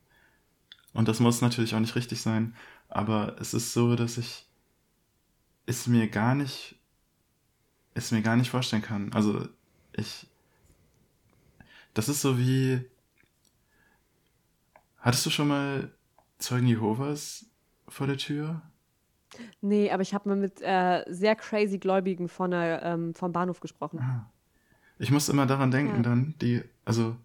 Und 0.94 1.08
das 1.08 1.20
muss 1.20 1.42
natürlich 1.42 1.76
auch 1.76 1.80
nicht 1.80 1.96
richtig 1.96 2.22
sein. 2.22 2.56
Aber 2.90 3.36
es 3.40 3.54
ist 3.54 3.74
so, 3.74 3.96
dass 3.96 4.18
ich 4.18 4.48
es 5.66 5.88
mir 5.88 6.08
gar 6.08 6.36
nicht, 6.36 6.80
es 7.94 8.12
mir 8.12 8.22
gar 8.22 8.36
nicht 8.36 8.50
vorstellen 8.50 8.82
kann. 8.82 9.12
Also 9.14 9.48
ich. 9.94 10.28
Das 11.94 12.10
ist 12.10 12.22
so 12.22 12.38
wie. 12.38 12.86
Hattest 15.00 15.26
du 15.26 15.30
schon 15.30 15.48
mal 15.48 15.94
Zeugen 16.38 16.68
Jehovas 16.68 17.46
vor 17.88 18.08
der 18.08 18.18
Tür? 18.18 18.62
Nee, 19.62 19.92
aber 19.92 20.02
ich 20.02 20.14
habe 20.14 20.30
mal 20.30 20.38
mit 20.38 20.62
äh, 20.62 21.04
sehr 21.08 21.36
crazy 21.36 21.78
Gläubigen 21.78 22.28
von 22.28 22.52
der, 22.52 22.82
ähm, 22.84 23.14
vom 23.14 23.32
Bahnhof 23.32 23.60
gesprochen. 23.60 24.00
Ah. 24.00 24.32
Ich 25.00 25.12
muss 25.12 25.30
immer 25.30 25.46
daran 25.46 25.72
denken, 25.72 25.98
ja. 25.98 26.02
dann, 26.02 26.36
die, 26.42 26.64
also 26.86 27.16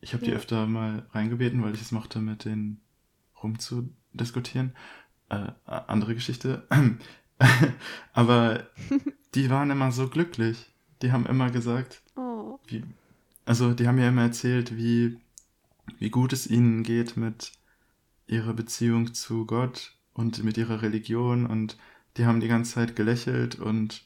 ich 0.00 0.14
habe 0.14 0.24
die 0.24 0.30
ja. 0.30 0.36
öfter 0.36 0.66
mal 0.66 1.06
reingebeten, 1.12 1.62
weil 1.62 1.74
ich 1.74 1.82
es 1.82 1.92
mochte, 1.92 2.20
mit 2.20 2.44
denen 2.44 2.80
rumzudiskutieren. 3.42 4.72
Äh, 5.28 5.52
andere 5.66 6.14
Geschichte. 6.14 6.66
aber 8.12 8.66
die 9.34 9.50
waren 9.50 9.70
immer 9.70 9.92
so 9.92 10.08
glücklich. 10.08 10.72
Die 11.02 11.12
haben 11.12 11.26
immer 11.26 11.50
gesagt, 11.50 12.02
Oh. 12.16 12.58
Wie, 12.66 12.84
also 13.44 13.72
die 13.72 13.86
haben 13.86 13.98
ja 13.98 14.08
immer 14.08 14.22
erzählt, 14.22 14.76
wie, 14.76 15.18
wie 15.98 16.10
gut 16.10 16.32
es 16.32 16.46
ihnen 16.46 16.82
geht 16.82 17.16
mit 17.16 17.52
ihrer 18.26 18.54
Beziehung 18.54 19.14
zu 19.14 19.46
Gott 19.46 19.94
und 20.12 20.44
mit 20.44 20.56
ihrer 20.56 20.82
Religion 20.82 21.46
und 21.46 21.76
die 22.16 22.26
haben 22.26 22.40
die 22.40 22.48
ganze 22.48 22.74
Zeit 22.74 22.96
gelächelt 22.96 23.58
und 23.58 24.04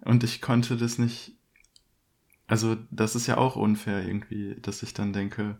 und 0.00 0.24
ich 0.24 0.40
konnte 0.40 0.76
das 0.76 0.98
nicht 0.98 1.36
also 2.46 2.76
das 2.90 3.14
ist 3.14 3.26
ja 3.26 3.36
auch 3.38 3.56
unfair 3.56 4.06
irgendwie, 4.06 4.56
dass 4.60 4.82
ich 4.82 4.94
dann 4.94 5.12
denke, 5.12 5.56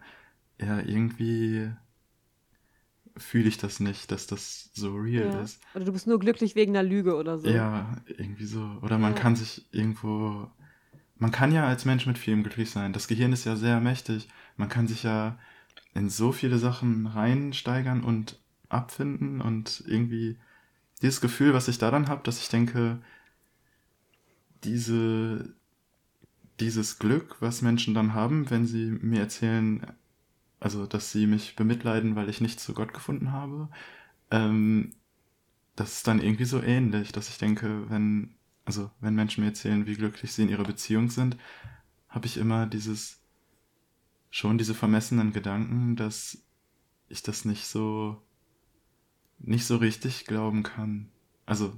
ja, 0.61 0.81
irgendwie 0.81 1.71
fühle 3.17 3.49
ich 3.49 3.59
das 3.59 3.81
nicht, 3.81 4.11
dass 4.11 4.27
das 4.27 4.71
so 4.73 4.95
real 4.97 5.27
ja. 5.27 5.41
ist. 5.41 5.61
Oder 5.75 5.85
du 5.85 5.93
bist 5.93 6.07
nur 6.07 6.19
glücklich 6.19 6.55
wegen 6.55 6.77
einer 6.77 6.89
Lüge 6.89 7.17
oder 7.17 7.39
so. 7.39 7.49
Ja, 7.49 7.97
irgendwie 8.07 8.47
so. 8.47 8.79
Oder 8.83 8.99
man 8.99 9.15
ja. 9.15 9.19
kann 9.21 9.37
sich 9.37 9.67
irgendwo 9.71 10.51
man 11.23 11.31
kann 11.31 11.53
ja 11.53 11.69
als 11.69 11.85
Mensch 11.85 12.05
mit 12.05 12.19
vielem 12.19 12.43
glücklich 12.43 12.71
sein. 12.71 12.93
Das 12.93 13.07
Gehirn 13.07 13.33
ist 13.33 13.45
ja 13.45 13.55
sehr 13.55 13.79
mächtig. 13.79 14.29
Man 14.57 14.69
kann 14.69 14.89
sich 14.89 15.05
ja 15.05 15.39
in 15.95 16.11
so 16.11 16.33
viele 16.33 16.59
Sachen 16.59 17.07
reinsteigern 17.07 18.03
und 18.03 18.41
abfinden 18.69 19.41
und 19.41 19.85
irgendwie 19.87 20.37
dieses 21.01 21.21
Gefühl, 21.21 21.55
was 21.55 21.69
ich 21.69 21.79
da 21.79 21.93
dann 21.93 22.09
habe, 22.09 22.25
dass 22.25 22.41
ich 22.41 22.49
denke, 22.49 22.99
diese, 24.65 25.55
dieses 26.61 26.99
Glück, 26.99 27.37
was 27.41 27.63
Menschen 27.63 27.95
dann 27.95 28.15
haben, 28.15 28.51
wenn 28.51 28.67
sie 28.67 28.91
mir 28.91 29.21
erzählen, 29.21 29.87
also 30.61 30.87
dass 30.87 31.13
sie 31.13 31.27
mich 31.27 31.57
bemitleiden, 31.57 32.17
weil 32.17 32.29
ich 32.29 32.41
nichts 32.41 32.65
zu 32.65 32.75
Gott 32.75 32.95
gefunden 32.95 33.33
habe, 33.33 33.69
ähm, 34.31 34.95
das 35.77 35.95
ist 35.95 36.07
dann 36.07 36.21
irgendwie 36.21 36.45
so 36.45 36.63
ähnlich, 36.63 37.13
dass 37.13 37.29
ich 37.29 37.39
denke, 37.39 37.89
wenn, 37.91 38.35
also 38.65 38.91
wenn 39.01 39.15
Menschen 39.15 39.43
mir 39.43 39.49
erzählen, 39.49 39.87
wie 39.87 39.95
glücklich 39.97 40.33
sie 40.33 40.43
in 40.43 40.49
ihrer 40.49 40.65
Beziehung 40.65 41.11
sind, 41.11 41.37
habe 42.09 42.27
ich 42.27 42.37
immer 42.37 42.67
dieses, 42.67 43.21
schon 44.31 44.59
diese 44.59 44.75
vermessenen 44.75 45.33
Gedanken, 45.33 45.97
dass 45.97 46.39
ich 47.09 47.23
das 47.23 47.45
nicht 47.45 47.67
so, 47.67 48.23
nicht 49.39 49.67
so 49.67 49.77
richtig 49.77 50.27
glauben 50.27 50.63
kann. 50.63 51.09
Also, 51.47 51.75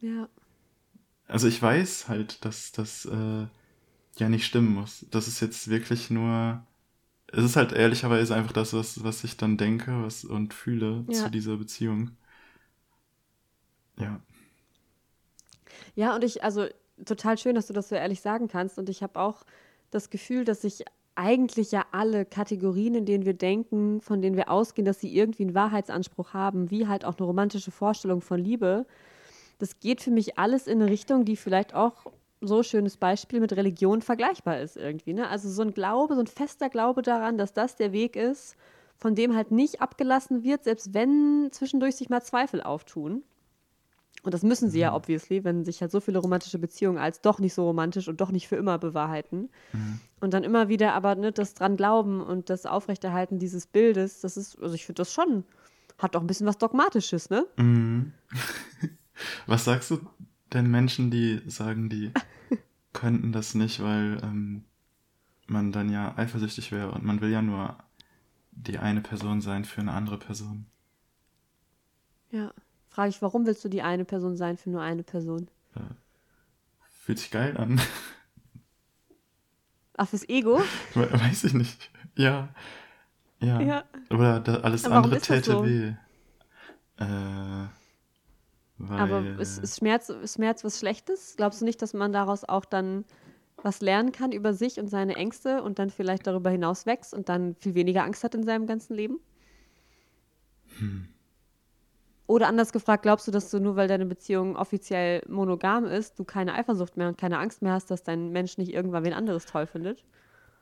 Ja. 0.00 0.28
also 1.26 1.48
ich 1.48 1.60
weiß 1.60 2.08
halt, 2.08 2.44
dass 2.44 2.72
das 2.72 3.06
äh, 3.06 3.46
ja 4.20 4.28
nicht 4.28 4.46
stimmen 4.46 4.74
muss. 4.74 5.06
Das 5.10 5.28
ist 5.28 5.40
jetzt 5.40 5.68
wirklich 5.68 6.10
nur, 6.10 6.64
es 7.28 7.44
ist 7.44 7.56
halt 7.56 7.72
ehrlicherweise 7.72 8.34
einfach 8.34 8.52
das, 8.52 8.72
was, 8.72 9.02
was 9.04 9.24
ich 9.24 9.36
dann 9.36 9.56
denke 9.56 10.02
was, 10.02 10.24
und 10.24 10.54
fühle 10.54 11.04
Ja. 11.08 11.14
zu 11.24 11.30
dieser 11.30 11.56
Beziehung. 11.56 12.10
Ja. 13.98 14.20
Ja, 15.94 16.14
und 16.14 16.24
ich, 16.24 16.42
also 16.44 16.66
total 17.04 17.38
schön, 17.38 17.54
dass 17.54 17.66
du 17.66 17.72
das 17.72 17.88
so 17.88 17.94
ehrlich 17.94 18.20
sagen 18.20 18.48
kannst. 18.48 18.78
Und 18.78 18.88
ich 18.88 19.02
habe 19.02 19.18
auch 19.20 19.44
das 19.90 20.10
Gefühl, 20.10 20.44
dass 20.44 20.62
sich 20.62 20.84
eigentlich 21.14 21.72
ja 21.72 21.84
alle 21.92 22.24
Kategorien, 22.24 22.94
in 22.94 23.04
denen 23.04 23.24
wir 23.26 23.34
denken, 23.34 24.00
von 24.00 24.22
denen 24.22 24.36
wir 24.36 24.50
ausgehen, 24.50 24.86
dass 24.86 25.00
sie 25.00 25.14
irgendwie 25.14 25.42
einen 25.42 25.54
Wahrheitsanspruch 25.54 26.32
haben, 26.32 26.70
wie 26.70 26.86
halt 26.86 27.04
auch 27.04 27.18
eine 27.18 27.26
romantische 27.26 27.70
Vorstellung 27.70 28.20
von 28.20 28.38
Liebe, 28.40 28.86
das 29.58 29.80
geht 29.80 30.00
für 30.00 30.10
mich 30.10 30.38
alles 30.38 30.66
in 30.66 30.80
eine 30.80 30.90
Richtung, 30.90 31.24
die 31.24 31.36
vielleicht 31.36 31.74
auch 31.74 32.06
so 32.40 32.62
schönes 32.62 32.96
Beispiel 32.96 33.40
mit 33.40 33.52
Religion 33.54 34.02
vergleichbar 34.02 34.60
ist 34.60 34.76
irgendwie. 34.76 35.12
Ne? 35.12 35.28
Also 35.28 35.50
so 35.50 35.62
ein 35.62 35.74
Glaube, 35.74 36.14
so 36.14 36.20
ein 36.20 36.26
fester 36.26 36.70
Glaube 36.70 37.02
daran, 37.02 37.38
dass 37.38 37.52
das 37.52 37.76
der 37.76 37.92
Weg 37.92 38.16
ist, 38.16 38.56
von 38.96 39.14
dem 39.14 39.34
halt 39.34 39.50
nicht 39.50 39.80
abgelassen 39.80 40.42
wird, 40.42 40.64
selbst 40.64 40.94
wenn 40.94 41.48
zwischendurch 41.52 41.96
sich 41.96 42.08
mal 42.08 42.22
Zweifel 42.22 42.62
auftun. 42.62 43.22
Und 44.22 44.34
das 44.34 44.42
müssen 44.42 44.68
sie 44.68 44.80
ja 44.80 44.94
obviously, 44.94 45.44
wenn 45.44 45.64
sich 45.64 45.80
halt 45.80 45.90
so 45.90 46.00
viele 46.00 46.18
romantische 46.18 46.58
Beziehungen 46.58 46.98
als 46.98 47.22
doch 47.22 47.38
nicht 47.38 47.54
so 47.54 47.64
romantisch 47.64 48.08
und 48.08 48.20
doch 48.20 48.30
nicht 48.30 48.48
für 48.48 48.56
immer 48.56 48.78
bewahrheiten. 48.78 49.48
Und 50.20 50.34
dann 50.34 50.44
immer 50.44 50.68
wieder 50.68 50.92
aber 50.92 51.14
ne, 51.14 51.32
das 51.32 51.54
dran 51.54 51.76
glauben 51.76 52.20
und 52.20 52.50
das 52.50 52.66
Aufrechterhalten 52.66 53.38
dieses 53.38 53.66
Bildes, 53.66 54.20
das 54.20 54.36
ist, 54.36 54.60
also 54.60 54.74
ich 54.74 54.84
finde 54.84 55.00
das 55.00 55.12
schon, 55.12 55.44
hat 55.96 56.14
doch 56.14 56.20
ein 56.20 56.26
bisschen 56.26 56.46
was 56.46 56.58
Dogmatisches, 56.58 57.30
ne? 57.30 57.46
Mhm. 57.56 58.12
Was 59.46 59.66
sagst 59.66 59.90
du 59.90 59.98
denn 60.52 60.70
Menschen, 60.70 61.10
die 61.10 61.40
sagen, 61.46 61.88
die 61.88 62.12
könnten 62.92 63.32
das 63.32 63.54
nicht, 63.54 63.82
weil 63.82 64.18
ähm, 64.22 64.64
man 65.46 65.72
dann 65.72 65.90
ja 65.90 66.16
eifersüchtig 66.16 66.72
wäre 66.72 66.92
und 66.92 67.04
man 67.04 67.20
will 67.20 67.30
ja 67.30 67.42
nur 67.42 67.76
die 68.52 68.78
eine 68.78 69.00
Person 69.00 69.40
sein 69.40 69.64
für 69.64 69.80
eine 69.80 69.92
andere 69.92 70.18
Person? 70.18 70.66
Ja. 72.30 72.52
Frage 72.88 73.10
ich, 73.10 73.22
warum 73.22 73.46
willst 73.46 73.64
du 73.64 73.68
die 73.68 73.82
eine 73.82 74.04
Person 74.04 74.36
sein 74.36 74.56
für 74.56 74.70
nur 74.70 74.82
eine 74.82 75.02
Person? 75.02 75.48
Fühlt 77.02 77.18
sich 77.18 77.30
geil 77.30 77.56
an. 77.56 77.80
Ach, 79.96 80.08
fürs 80.08 80.28
Ego? 80.28 80.60
We- 80.94 81.12
Weiß 81.12 81.44
ich 81.44 81.54
nicht. 81.54 81.90
Ja. 82.16 82.48
Ja. 83.40 83.60
Ja. 83.60 83.84
Oder 84.10 84.40
da, 84.40 84.56
alles 84.56 84.84
Aber 84.84 84.96
andere 84.96 85.20
täte 85.20 85.52
so? 85.52 85.64
weh. 85.64 85.94
Äh, 86.98 87.68
weil, 88.82 88.98
Aber 88.98 89.40
ist, 89.40 89.58
ist, 89.58 89.78
Schmerz, 89.78 90.08
ist 90.08 90.34
Schmerz 90.36 90.64
was 90.64 90.78
Schlechtes? 90.78 91.34
Glaubst 91.36 91.60
du 91.60 91.64
nicht, 91.66 91.82
dass 91.82 91.92
man 91.92 92.12
daraus 92.12 92.44
auch 92.44 92.64
dann 92.64 93.04
was 93.62 93.82
lernen 93.82 94.10
kann 94.10 94.32
über 94.32 94.54
sich 94.54 94.80
und 94.80 94.88
seine 94.88 95.16
Ängste 95.16 95.62
und 95.62 95.78
dann 95.78 95.90
vielleicht 95.90 96.26
darüber 96.26 96.48
hinaus 96.48 96.86
wächst 96.86 97.12
und 97.12 97.28
dann 97.28 97.54
viel 97.56 97.74
weniger 97.74 98.04
Angst 98.04 98.24
hat 98.24 98.34
in 98.34 98.42
seinem 98.42 98.66
ganzen 98.66 98.94
Leben? 98.94 99.20
Oder 102.26 102.48
anders 102.48 102.72
gefragt, 102.72 103.02
glaubst 103.02 103.26
du, 103.26 103.32
dass 103.32 103.50
du 103.50 103.60
nur 103.60 103.76
weil 103.76 103.88
deine 103.88 104.06
Beziehung 104.06 104.56
offiziell 104.56 105.22
monogam 105.28 105.84
ist, 105.84 106.18
du 106.18 106.24
keine 106.24 106.54
Eifersucht 106.54 106.96
mehr 106.96 107.08
und 107.08 107.18
keine 107.18 107.38
Angst 107.38 107.60
mehr 107.60 107.72
hast, 107.72 107.90
dass 107.90 108.02
dein 108.02 108.30
Mensch 108.30 108.56
nicht 108.56 108.72
irgendwann 108.72 109.04
wen 109.04 109.12
anderes 109.12 109.46
toll 109.46 109.66
findet? 109.66 110.04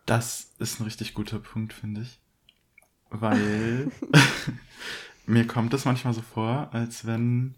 Das 0.07 0.55
ist 0.59 0.81
ein 0.81 0.85
richtig 0.85 1.15
guter 1.15 1.39
Punkt, 1.39 1.73
finde 1.73 2.01
ich. 2.01 2.19
Weil 3.11 3.93
mir 5.27 5.47
kommt 5.47 5.75
es 5.75 5.85
manchmal 5.85 6.15
so 6.15 6.23
vor, 6.23 6.71
als 6.73 7.07
wenn. 7.07 7.55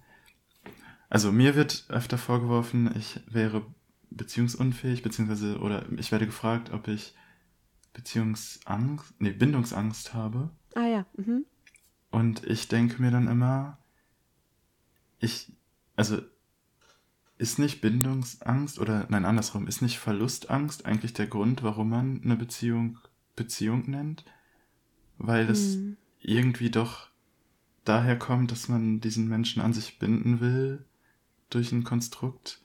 Also 1.11 1.33
mir 1.33 1.57
wird 1.57 1.87
öfter 1.89 2.17
vorgeworfen, 2.17 2.97
ich 2.97 3.21
wäre 3.27 3.67
beziehungsunfähig, 4.11 5.03
beziehungsweise, 5.03 5.59
oder 5.59 5.85
ich 5.99 6.13
werde 6.13 6.25
gefragt, 6.25 6.71
ob 6.73 6.87
ich 6.87 7.15
Beziehungsangst, 7.93 9.15
nee, 9.19 9.33
Bindungsangst 9.33 10.15
habe. 10.15 10.51
Ah 10.77 10.87
ja, 10.87 11.07
mhm. 11.17 11.45
Und 12.13 12.45
ich 12.47 12.69
denke 12.69 13.03
mir 13.03 13.11
dann 13.11 13.27
immer, 13.27 13.79
ich, 15.19 15.53
also 15.97 16.23
ist 17.39 17.59
nicht 17.59 17.81
Bindungsangst 17.81 18.79
oder 18.79 19.07
nein, 19.09 19.25
andersrum, 19.25 19.67
ist 19.67 19.83
nicht 19.83 19.99
Verlustangst 19.99 20.87
eigentlich 20.87 21.13
der 21.13 21.27
Grund, 21.27 21.65
warum 21.65 21.91
man 21.91 22.23
eine 22.23 22.37
Beziehung 22.37 22.99
Beziehung 23.35 23.91
nennt? 23.91 24.25
Weil 25.19 25.49
es 25.51 25.75
Hm. 25.75 25.97
irgendwie 26.21 26.71
doch 26.71 27.09
daher 27.85 28.19
kommt, 28.19 28.53
dass 28.53 28.69
man 28.69 29.01
diesen 29.01 29.29
Menschen 29.29 29.61
an 29.61 29.73
sich 29.73 29.99
binden 29.99 30.41
will 30.41 30.85
durch 31.51 31.73
ein 31.73 31.85
Konstrukt 31.85 32.61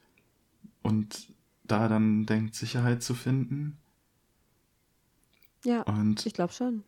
und 0.82 1.34
da 1.64 1.88
dann 1.88 2.26
denkt, 2.26 2.56
Sicherheit 2.56 3.04
zu 3.04 3.16
finden. 3.16 3.78
Ja, 5.64 5.82
Und 5.82 6.26
ich 6.26 6.34
glaube 6.34 6.54
schon. 6.54 6.84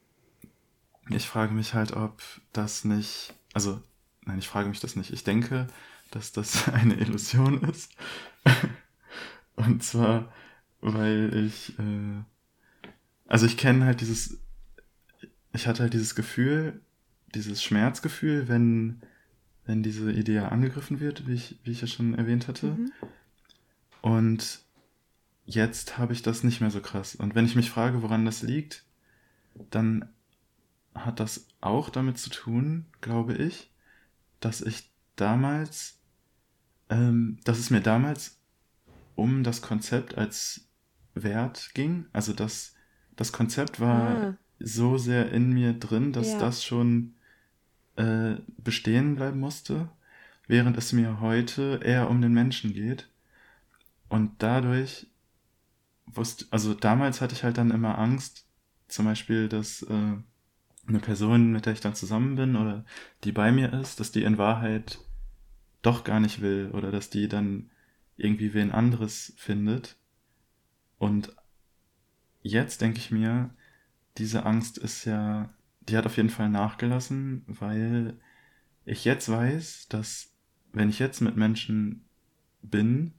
ich 1.09 1.27
frage 1.27 1.53
mich 1.53 1.73
halt, 1.73 1.93
ob 1.93 2.21
das 2.53 2.83
nicht, 2.85 3.33
also, 3.53 3.81
nein, 4.25 4.39
ich 4.39 4.47
frage 4.47 4.69
mich 4.69 4.79
das 4.79 4.95
nicht. 4.95 5.11
Ich 5.11 5.23
denke, 5.23 5.67
dass 6.11 6.31
das 6.31 6.67
eine 6.73 6.95
Illusion 6.95 7.61
ist. 7.63 7.91
Und 9.55 9.83
zwar, 9.83 10.31
weil 10.81 11.33
ich, 11.35 11.77
äh, 11.79 12.23
also 13.27 13.45
ich 13.45 13.57
kenne 13.57 13.85
halt 13.85 14.01
dieses, 14.01 14.39
ich 15.53 15.67
hatte 15.67 15.83
halt 15.83 15.93
dieses 15.93 16.15
Gefühl, 16.15 16.81
dieses 17.33 17.63
Schmerzgefühl, 17.63 18.47
wenn, 18.47 19.01
wenn 19.67 19.83
diese 19.83 20.11
Idee 20.11 20.39
angegriffen 20.39 20.99
wird, 20.99 21.27
wie 21.27 21.33
ich, 21.33 21.59
wie 21.63 21.71
ich 21.71 21.81
ja 21.81 21.87
schon 21.87 22.15
erwähnt 22.15 22.47
hatte. 22.47 22.67
Mhm. 22.67 22.91
Und 24.01 24.59
jetzt 25.45 25.97
habe 25.97 26.13
ich 26.13 26.21
das 26.23 26.43
nicht 26.43 26.61
mehr 26.61 26.71
so 26.71 26.79
krass. 26.79 27.15
Und 27.15 27.35
wenn 27.35 27.45
ich 27.45 27.55
mich 27.55 27.69
frage, 27.69 28.01
woran 28.01 28.25
das 28.25 28.41
liegt, 28.41 28.83
dann 29.69 30.09
hat 30.95 31.19
das 31.19 31.47
auch 31.61 31.89
damit 31.89 32.17
zu 32.17 32.29
tun, 32.29 32.85
glaube 33.01 33.33
ich, 33.35 33.69
dass 34.39 34.61
ich 34.61 34.89
damals, 35.15 35.99
ähm, 36.89 37.37
dass 37.43 37.59
es 37.59 37.69
mir 37.69 37.81
damals 37.81 38.39
um 39.15 39.43
das 39.43 39.61
Konzept 39.61 40.17
als 40.17 40.67
Wert 41.13 41.71
ging. 41.73 42.05
Also 42.13 42.33
das, 42.33 42.73
das 43.15 43.31
Konzept 43.31 43.79
war 43.79 44.09
Ah. 44.15 44.37
so 44.59 44.97
sehr 44.97 45.31
in 45.31 45.51
mir 45.53 45.73
drin, 45.73 46.13
dass 46.13 46.33
Ja. 46.33 46.39
das 46.39 46.63
schon 46.63 47.15
äh, 47.97 48.35
bestehen 48.57 49.15
bleiben 49.15 49.39
musste, 49.39 49.89
während 50.47 50.77
es 50.77 50.93
mir 50.93 51.19
heute 51.19 51.81
eher 51.83 52.09
um 52.09 52.21
den 52.21 52.33
Menschen 52.33 52.73
geht. 52.73 53.09
Und 54.09 54.31
dadurch 54.39 55.07
wusste, 56.05 56.45
also 56.51 56.73
damals 56.73 57.21
hatte 57.21 57.35
ich 57.35 57.43
halt 57.43 57.57
dann 57.57 57.71
immer 57.71 57.97
Angst, 57.97 58.45
zum 58.87 59.05
Beispiel, 59.05 59.49
dass 59.49 59.83
äh, 59.83 60.13
eine 60.87 60.99
Person, 60.99 61.51
mit 61.51 61.65
der 61.65 61.73
ich 61.73 61.81
dann 61.81 61.95
zusammen 61.95 62.35
bin 62.35 62.55
oder 62.55 62.85
die 63.23 63.33
bei 63.33 63.51
mir 63.51 63.73
ist, 63.73 63.99
dass 63.99 64.11
die 64.11 64.23
in 64.23 64.37
Wahrheit 64.37 64.99
doch 65.81 66.03
gar 66.03 66.19
nicht 66.19 66.41
will 66.41 66.71
oder 66.73 66.91
dass 66.91 67.09
die 67.09 67.27
dann 67.27 67.69
irgendwie 68.15 68.53
wen 68.53 68.71
anderes 68.71 69.33
findet. 69.37 69.97
Und 70.97 71.35
jetzt 72.41 72.81
denke 72.81 72.99
ich 72.99 73.11
mir, 73.11 73.49
diese 74.17 74.45
Angst 74.45 74.77
ist 74.77 75.05
ja, 75.05 75.49
die 75.87 75.97
hat 75.97 76.05
auf 76.05 76.17
jeden 76.17 76.29
Fall 76.29 76.49
nachgelassen, 76.49 77.43
weil 77.47 78.19
ich 78.85 79.05
jetzt 79.05 79.29
weiß, 79.29 79.87
dass 79.89 80.33
wenn 80.73 80.89
ich 80.89 80.99
jetzt 80.99 81.21
mit 81.21 81.37
Menschen 81.37 82.07
bin, 82.61 83.13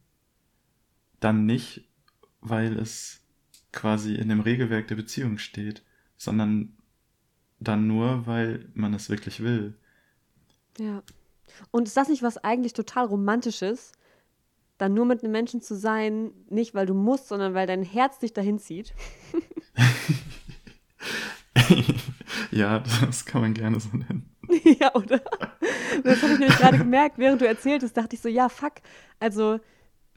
dann 1.20 1.47
nicht, 1.47 1.89
weil 2.40 2.78
es 2.78 3.24
quasi 3.73 4.15
in 4.15 4.28
dem 4.28 4.40
Regelwerk 4.40 4.89
der 4.89 4.97
Beziehung 4.97 5.39
steht, 5.39 5.82
sondern 6.16 6.77
dann 7.59 7.86
nur, 7.86 8.27
weil 8.27 8.70
man 8.74 8.95
es 8.95 9.11
wirklich 9.11 9.40
will. 9.40 9.77
Ja. 10.78 11.03
Und 11.70 11.89
ist 11.89 11.97
das 11.97 12.09
nicht 12.09 12.23
was 12.23 12.39
eigentlich 12.39 12.73
total 12.73 13.07
Romantisches, 13.07 13.93
dann 14.77 14.95
nur 14.95 15.07
mit 15.07 15.24
einem 15.24 15.32
Menschen 15.32 15.61
zu 15.61 15.77
sein, 15.77 16.31
nicht 16.51 16.74
weil 16.74 16.86
du 16.86 16.95
musst, 16.95 17.28
sondern 17.28 17.55
weil 17.55 17.66
dein 17.66 17.82
Herz 17.82 18.20
dich 18.20 18.32
dahin 18.32 18.59
zieht? 18.59 18.95
ja, 22.50 22.80
das 23.06 23.24
kann 23.24 23.40
man 23.40 23.55
gerne 23.55 23.80
so 23.80 23.96
nennen. 23.96 24.28
ja, 24.80 24.94
oder? 24.94 25.20
Das 26.05 26.22
habe 26.22 26.32
ich 26.34 26.38
nämlich 26.38 26.59
gerade 26.59 26.78
gemerkt, 26.78 27.18
während 27.18 27.40
du 27.40 27.46
erzähltest, 27.46 27.96
dachte 27.96 28.16
ich 28.16 28.22
so, 28.22 28.28
ja, 28.28 28.48
fuck. 28.48 28.74
Also 29.20 29.59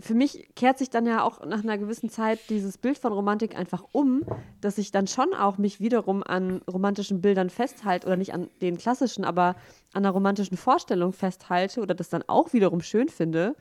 für 0.01 0.13
mich 0.15 0.49
kehrt 0.55 0.77
sich 0.77 0.89
dann 0.89 1.05
ja 1.05 1.23
auch 1.23 1.45
nach 1.45 1.63
einer 1.63 1.77
gewissen 1.77 2.09
Zeit 2.09 2.39
dieses 2.49 2.77
Bild 2.77 2.97
von 2.97 3.13
Romantik 3.13 3.55
einfach 3.55 3.83
um, 3.91 4.23
dass 4.59 4.77
ich 4.77 4.91
dann 4.91 5.07
schon 5.07 5.33
auch 5.33 5.57
mich 5.57 5.79
wiederum 5.79 6.23
an 6.23 6.61
romantischen 6.67 7.21
Bildern 7.21 7.49
festhalte 7.49 8.07
oder 8.07 8.17
nicht 8.17 8.33
an 8.33 8.49
den 8.61 8.77
klassischen, 8.77 9.23
aber 9.23 9.55
an 9.93 10.03
einer 10.03 10.09
romantischen 10.09 10.57
Vorstellung 10.57 11.13
festhalte 11.13 11.81
oder 11.81 11.93
das 11.93 12.09
dann 12.09 12.23
auch 12.27 12.53
wiederum 12.53 12.81
schön 12.81 13.09
finde, 13.09 13.55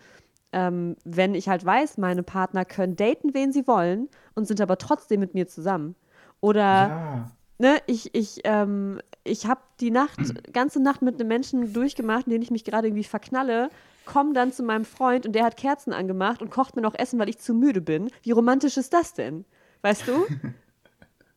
ähm, 0.53 0.97
wenn 1.05 1.35
ich 1.35 1.49
halt 1.49 1.65
weiß, 1.65 1.99
meine 1.99 2.23
Partner 2.23 2.65
können 2.65 2.97
daten, 2.97 3.35
wen 3.35 3.53
sie 3.53 3.67
wollen 3.67 4.09
und 4.35 4.47
sind 4.47 4.61
aber 4.61 4.79
trotzdem 4.79 5.21
mit 5.21 5.35
mir 5.35 5.47
zusammen. 5.47 5.95
Oder 6.41 6.63
ja. 6.63 7.31
Ne, 7.61 7.77
ich, 7.87 8.15
ich, 8.15 8.41
ähm, 8.45 9.01
ich 9.25 9.47
habe 9.47 9.61
die 9.81 9.91
Nacht, 9.91 10.19
ganze 10.53 10.81
Nacht 10.81 11.03
mit 11.03 11.21
einem 11.21 11.29
Menschen 11.29 11.73
durchgemacht, 11.73 12.27
in 12.27 12.33
den 12.33 12.43
ich 12.43 12.51
mich 12.51 12.65
gerade 12.65 12.89
irgendwie 12.89 13.05
verknalle 13.05 13.71
komme 14.07 14.33
dann 14.33 14.53
zu 14.53 14.63
meinem 14.63 14.85
Freund 14.85 15.27
und 15.27 15.35
der 15.35 15.45
hat 15.45 15.57
Kerzen 15.57 15.93
angemacht 15.93 16.43
und 16.43 16.51
kocht 16.51 16.75
mir 16.75 16.83
noch 16.83 16.95
Essen, 16.95 17.19
weil 17.19 17.29
ich 17.29 17.39
zu 17.39 17.55
müde 17.55 17.81
bin. 17.81 18.11
Wie 18.23 18.33
romantisch 18.33 18.77
ist 18.77 18.93
das 18.93 19.15
denn? 19.15 19.45
Weißt 19.83 20.07
du? 20.07 20.27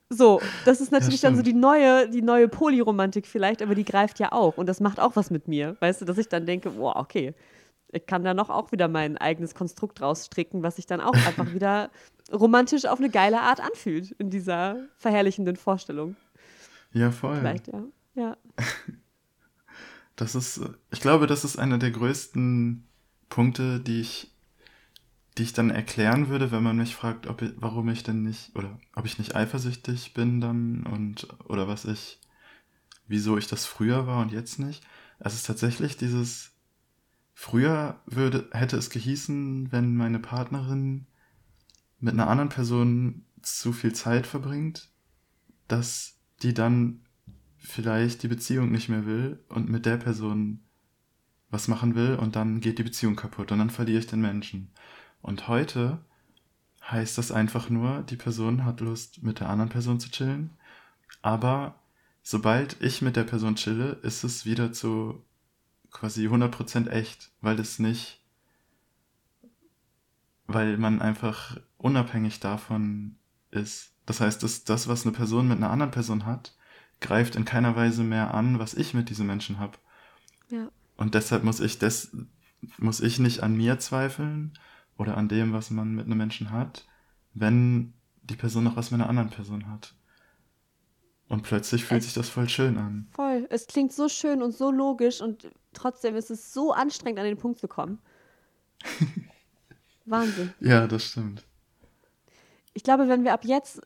So, 0.09 0.41
das 0.65 0.79
ist 0.79 0.91
natürlich 0.91 1.21
dann 1.21 1.35
so 1.35 1.41
die 1.41 1.53
neue, 1.53 2.07
die 2.07 2.21
neue 2.21 2.47
Polyromantik 2.47 3.25
vielleicht, 3.25 3.63
aber 3.63 3.73
die 3.73 3.85
greift 3.85 4.19
ja 4.19 4.31
auch 4.31 4.57
und 4.57 4.69
das 4.69 4.79
macht 4.79 4.99
auch 4.99 5.15
was 5.15 5.31
mit 5.31 5.47
mir. 5.47 5.75
Weißt 5.79 6.01
du, 6.01 6.05
dass 6.05 6.19
ich 6.19 6.27
dann 6.27 6.45
denke, 6.45 6.69
boah, 6.69 6.97
okay, 6.97 7.33
ich 7.93 8.05
kann 8.05 8.23
da 8.23 8.33
noch 8.33 8.49
auch 8.49 8.71
wieder 8.71 8.87
mein 8.87 9.17
eigenes 9.17 9.55
Konstrukt 9.55 10.01
rausstricken, 10.01 10.63
was 10.63 10.75
sich 10.77 10.85
dann 10.85 11.01
auch 11.01 11.13
einfach 11.27 11.53
wieder 11.53 11.89
romantisch 12.31 12.85
auf 12.85 12.99
eine 12.99 13.09
geile 13.09 13.41
Art 13.41 13.59
anfühlt 13.59 14.11
in 14.11 14.29
dieser 14.29 14.77
verherrlichenden 14.97 15.55
Vorstellung. 15.55 16.15
Ja, 16.91 17.11
voll. 17.11 17.37
Vielleicht, 17.37 17.67
ja. 17.67 17.83
Ja. 18.15 18.37
Das 20.15 20.35
ist, 20.35 20.61
ich 20.91 21.01
glaube, 21.01 21.25
das 21.25 21.43
ist 21.43 21.57
einer 21.57 21.79
der 21.79 21.89
größten 21.89 22.87
Punkte, 23.29 23.79
die 23.79 23.99
ich, 23.99 24.31
die 25.39 25.41
ich 25.41 25.53
dann 25.53 25.71
erklären 25.71 26.29
würde, 26.29 26.51
wenn 26.51 26.61
man 26.61 26.77
mich 26.77 26.95
fragt, 26.95 27.25
ob 27.25 27.41
ich, 27.41 27.51
warum 27.55 27.89
ich 27.89 28.03
denn 28.03 28.21
nicht, 28.21 28.55
oder 28.55 28.79
ob 28.95 29.05
ich 29.05 29.17
nicht 29.17 29.35
eifersüchtig 29.35 30.13
bin 30.13 30.39
dann 30.39 30.83
und, 30.83 31.27
oder 31.45 31.67
was 31.67 31.85
ich, 31.85 32.19
wieso 33.07 33.39
ich 33.39 33.47
das 33.47 33.65
früher 33.65 34.05
war 34.05 34.21
und 34.21 34.31
jetzt 34.31 34.59
nicht. 34.59 34.85
Es 35.17 35.33
ist 35.33 35.47
tatsächlich 35.47 35.97
dieses, 35.97 36.52
früher 37.33 37.99
würde, 38.05 38.49
hätte 38.51 38.77
es 38.77 38.89
gehießen, 38.89 39.71
wenn 39.71 39.95
meine 39.95 40.19
Partnerin 40.19 41.07
mit 41.99 42.13
einer 42.13 42.27
anderen 42.27 42.49
Person 42.49 43.25
zu 43.41 43.73
viel 43.73 43.93
Zeit 43.93 44.27
verbringt, 44.27 44.89
dass 45.67 46.19
die 46.41 46.53
dann 46.53 47.01
vielleicht 47.57 48.23
die 48.23 48.27
Beziehung 48.27 48.71
nicht 48.71 48.89
mehr 48.89 49.05
will 49.05 49.39
und 49.49 49.69
mit 49.69 49.85
der 49.85 49.97
Person 49.97 50.59
was 51.49 51.67
machen 51.67 51.95
will 51.95 52.15
und 52.15 52.35
dann 52.35 52.59
geht 52.61 52.79
die 52.79 52.83
Beziehung 52.83 53.15
kaputt 53.15 53.51
und 53.51 53.59
dann 53.59 53.69
verliere 53.69 53.99
ich 53.99 54.07
den 54.07 54.21
Menschen. 54.21 54.71
Und 55.21 55.47
heute 55.47 56.03
heißt 56.81 57.17
das 57.17 57.31
einfach 57.31 57.69
nur, 57.69 58.01
die 58.01 58.17
Person 58.17 58.65
hat 58.65 58.81
Lust, 58.81 59.23
mit 59.23 59.39
der 59.39 59.49
anderen 59.49 59.69
Person 59.69 59.99
zu 59.99 60.09
chillen, 60.09 60.49
aber 61.21 61.79
sobald 62.21 62.81
ich 62.81 63.01
mit 63.01 63.15
der 63.15 63.23
Person 63.23 63.55
chille, 63.55 63.99
ist 64.01 64.23
es 64.23 64.45
wieder 64.45 64.73
zu 64.73 65.23
quasi 65.93 66.27
100% 66.27 66.89
echt, 66.89 67.31
weil 67.39 67.59
es 67.59 67.79
nicht, 67.79 68.21
weil 70.47 70.77
man 70.77 71.01
einfach 71.01 71.57
unabhängig 71.77 72.39
davon 72.39 73.15
ist. 73.51 73.93
Das 74.05 74.19
heißt, 74.19 74.43
dass 74.43 74.65
das, 74.65 74.87
was 74.87 75.05
eine 75.05 75.15
Person 75.15 75.47
mit 75.47 75.57
einer 75.57 75.69
anderen 75.69 75.91
Person 75.91 76.25
hat, 76.25 76.57
greift 76.99 77.35
in 77.35 77.45
keiner 77.45 77.75
Weise 77.75 78.03
mehr 78.03 78.33
an, 78.33 78.59
was 78.59 78.73
ich 78.73 78.93
mit 78.93 79.09
diesen 79.09 79.27
Menschen 79.27 79.59
habe. 79.59 79.77
Ja. 80.49 80.69
Und 80.97 81.15
deshalb 81.15 81.43
muss 81.43 81.59
ich 81.59 81.79
das, 81.79 82.15
muss 82.77 82.99
ich 82.99 83.19
nicht 83.19 83.41
an 83.43 83.55
mir 83.55 83.79
zweifeln 83.79 84.57
oder 84.97 85.17
an 85.17 85.29
dem, 85.29 85.53
was 85.53 85.69
man 85.69 85.95
mit 85.95 86.05
einem 86.05 86.17
Menschen 86.17 86.51
hat, 86.51 86.85
wenn 87.33 87.93
die 88.23 88.35
Person 88.35 88.63
noch 88.63 88.75
was 88.75 88.91
mit 88.91 88.99
einer 88.99 89.09
anderen 89.09 89.29
Person 89.29 89.67
hat. 89.69 89.95
Und 91.29 91.43
plötzlich 91.43 91.85
fühlt 91.85 92.01
es, 92.01 92.07
sich 92.07 92.13
das 92.13 92.29
voll 92.29 92.49
schön 92.49 92.77
an. 92.77 93.07
Voll. 93.11 93.47
Es 93.49 93.67
klingt 93.67 93.91
so 93.93 94.09
schön 94.09 94.41
und 94.41 94.51
so 94.51 94.71
logisch 94.71 95.21
und 95.21 95.49
trotzdem 95.73 96.15
ist 96.15 96.29
es 96.29 96.53
so 96.53 96.73
anstrengend, 96.73 97.19
an 97.19 97.25
den 97.25 97.37
Punkt 97.37 97.59
zu 97.59 97.67
kommen. 97.67 97.99
Wahnsinn. 100.05 100.53
Ja, 100.59 100.85
das 100.87 101.05
stimmt. 101.05 101.45
Ich 102.73 102.83
glaube, 102.83 103.07
wenn 103.07 103.23
wir 103.23 103.33
ab 103.33 103.45
jetzt 103.45 103.81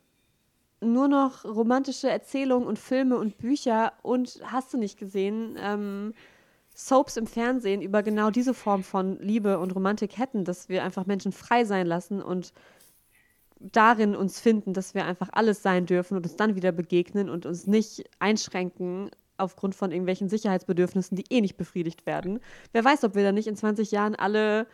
nur 0.82 1.08
noch 1.08 1.44
romantische 1.46 2.10
Erzählungen 2.10 2.68
und 2.68 2.80
Filme 2.80 3.18
und 3.18 3.38
Bücher 3.38 3.94
und 4.02 4.40
hast 4.44 4.74
du 4.74 4.78
nicht 4.78 4.98
gesehen, 4.98 5.58
ähm, 5.60 6.14
Soaps 6.76 7.18
im 7.18 7.26
Fernsehen 7.26 7.82
über 7.82 8.04
genau 8.04 8.30
diese 8.30 8.54
Form 8.54 8.84
von 8.84 9.20
Liebe 9.20 9.58
und 9.58 9.74
Romantik 9.74 10.20
hätten, 10.20 10.46
dass 10.46 10.70
wir 10.70 10.84
einfach 10.84 11.08
Menschen 11.08 11.32
frei 11.32 11.66
sein 11.66 11.88
lassen 11.88 12.22
und 12.22 12.54
darin 13.60 14.16
uns 14.16 14.40
finden, 14.40 14.74
dass 14.74 14.94
wir 14.94 15.06
einfach 15.06 15.30
alles 15.32 15.62
sein 15.62 15.86
dürfen 15.86 16.18
und 16.18 16.24
uns 16.24 16.36
dann 16.36 16.56
wieder 16.56 16.72
begegnen 16.72 17.30
und 17.30 17.46
uns 17.46 17.68
nicht 17.68 18.04
einschränken 18.20 19.10
aufgrund 19.38 19.76
von 19.76 19.92
irgendwelchen 19.92 20.30
Sicherheitsbedürfnissen, 20.30 21.16
die 21.16 21.26
eh 21.30 21.42
nicht 21.42 21.58
befriedigt 21.58 22.06
werden. 22.06 22.40
Wer 22.72 22.84
weiß, 22.84 23.04
ob 23.04 23.16
wir 23.16 23.24
dann 23.24 23.36
nicht 23.36 23.48
in 23.48 23.56
20 23.56 23.92
Jahren 23.92 24.16
alle 24.16 24.68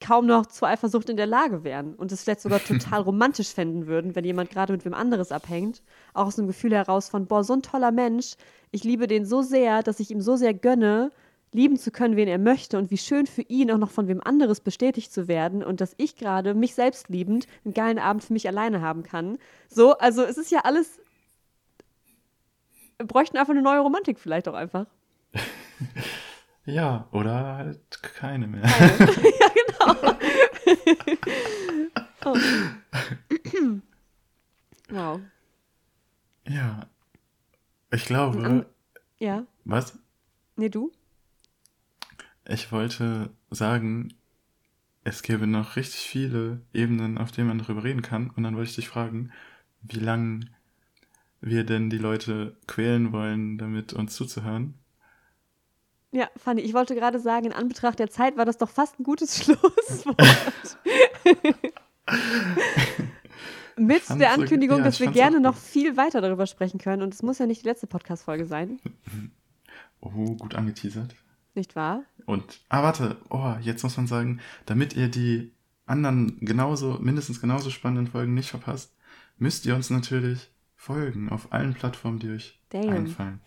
kaum 0.00 0.26
noch 0.26 0.46
zur 0.46 0.68
Eifersucht 0.68 1.08
in 1.08 1.16
der 1.16 1.26
Lage 1.26 1.64
wären 1.64 1.94
und 1.94 2.12
es 2.12 2.22
vielleicht 2.22 2.40
sogar 2.40 2.60
total 2.64 3.02
romantisch 3.02 3.48
fänden 3.48 3.86
würden, 3.86 4.14
wenn 4.14 4.24
jemand 4.24 4.50
gerade 4.50 4.72
mit 4.72 4.84
wem 4.84 4.94
anderes 4.94 5.32
abhängt. 5.32 5.82
Auch 6.14 6.26
aus 6.26 6.38
einem 6.38 6.48
Gefühl 6.48 6.74
heraus 6.74 7.08
von, 7.08 7.26
boah, 7.26 7.44
so 7.44 7.54
ein 7.54 7.62
toller 7.62 7.92
Mensch, 7.92 8.34
ich 8.70 8.84
liebe 8.84 9.06
den 9.06 9.24
so 9.24 9.42
sehr, 9.42 9.82
dass 9.82 10.00
ich 10.00 10.10
ihm 10.10 10.20
so 10.20 10.36
sehr 10.36 10.54
gönne, 10.54 11.10
lieben 11.52 11.76
zu 11.76 11.90
können, 11.90 12.16
wen 12.16 12.28
er 12.28 12.38
möchte 12.38 12.78
und 12.78 12.90
wie 12.90 12.98
schön 12.98 13.26
für 13.26 13.42
ihn 13.42 13.70
auch 13.70 13.78
noch 13.78 13.90
von 13.90 14.08
wem 14.08 14.20
anderes 14.22 14.60
bestätigt 14.60 15.12
zu 15.12 15.28
werden 15.28 15.62
und 15.62 15.80
dass 15.80 15.94
ich 15.96 16.16
gerade 16.16 16.54
mich 16.54 16.74
selbst 16.74 17.08
liebend 17.08 17.46
einen 17.64 17.74
geilen 17.74 17.98
Abend 17.98 18.24
für 18.24 18.32
mich 18.32 18.46
alleine 18.48 18.80
haben 18.80 19.02
kann. 19.02 19.38
So, 19.68 19.96
also 19.98 20.22
es 20.22 20.38
ist 20.38 20.50
ja 20.50 20.60
alles. 20.60 21.00
Wir 22.98 23.06
bräuchten 23.06 23.36
einfach 23.38 23.52
eine 23.52 23.62
neue 23.62 23.80
Romantik 23.80 24.18
vielleicht 24.18 24.48
auch 24.48 24.54
einfach. 24.54 24.86
Ja, 26.68 27.08
oder 27.12 27.56
halt 27.56 28.02
keine 28.02 28.46
mehr. 28.46 28.60
Keine. 28.60 28.98
ja, 29.40 29.48
genau. 29.54 30.18
oh. 32.26 32.36
wow. 34.90 35.20
Ja. 36.46 36.86
Ich 37.90 38.04
glaube. 38.04 38.38
Um, 38.46 38.66
ja. 39.18 39.46
Was? 39.64 39.98
Nee, 40.56 40.68
du? 40.68 40.92
Ich 42.48 42.72
wollte 42.72 43.30
sagen, 43.50 44.14
es 45.04 45.22
gäbe 45.22 45.46
noch 45.46 45.76
richtig 45.76 46.00
viele 46.00 46.62
Ebenen, 46.72 47.18
auf 47.18 47.30
denen 47.30 47.48
man 47.48 47.58
darüber 47.58 47.84
reden 47.84 48.00
kann. 48.00 48.30
Und 48.30 48.42
dann 48.42 48.56
wollte 48.56 48.70
ich 48.70 48.76
dich 48.76 48.88
fragen, 48.88 49.30
wie 49.82 50.00
lange 50.00 50.40
wir 51.42 51.64
denn 51.64 51.90
die 51.90 51.98
Leute 51.98 52.56
quälen 52.66 53.12
wollen, 53.12 53.58
damit 53.58 53.92
uns 53.92 54.14
zuzuhören. 54.14 54.74
Ja, 56.10 56.30
Fanny, 56.36 56.62
ich 56.62 56.72
wollte 56.72 56.94
gerade 56.94 57.20
sagen, 57.20 57.44
in 57.46 57.52
Anbetracht 57.52 57.98
der 57.98 58.08
Zeit 58.08 58.38
war 58.38 58.46
das 58.46 58.56
doch 58.56 58.70
fast 58.70 58.98
ein 58.98 59.04
gutes 59.04 59.36
Schlusswort. 59.44 60.16
Mit 63.76 64.08
der 64.08 64.32
Ankündigung, 64.32 64.78
ja, 64.78 64.84
dass 64.84 65.00
wir 65.00 65.10
gerne 65.10 65.38
noch 65.40 65.54
viel 65.56 65.98
weiter 65.98 66.22
darüber 66.22 66.46
sprechen 66.46 66.78
können. 66.80 67.02
Und 67.02 67.12
es 67.12 67.22
muss 67.22 67.38
ja 67.38 67.46
nicht 67.46 67.62
die 67.62 67.68
letzte 67.68 67.86
Podcast-Folge 67.86 68.46
sein. 68.46 68.80
Oh, 70.00 70.34
gut 70.34 70.54
angeteasert. 70.54 71.14
Nicht 71.58 71.74
wahr? 71.74 72.04
Und, 72.24 72.60
ah, 72.68 72.84
warte, 72.84 73.16
oh, 73.30 73.56
jetzt 73.60 73.82
muss 73.82 73.96
man 73.96 74.06
sagen, 74.06 74.38
damit 74.64 74.94
ihr 74.94 75.08
die 75.08 75.50
anderen 75.86 76.38
genauso, 76.38 76.98
mindestens 77.00 77.40
genauso 77.40 77.70
spannenden 77.70 78.06
Folgen 78.06 78.32
nicht 78.32 78.48
verpasst, 78.48 78.94
müsst 79.38 79.66
ihr 79.66 79.74
uns 79.74 79.90
natürlich 79.90 80.52
folgen 80.76 81.30
auf 81.30 81.52
allen 81.52 81.74
Plattformen, 81.74 82.20
die 82.20 82.30
euch 82.30 82.60
Damn. 82.68 82.90
einfallen. 82.90 83.40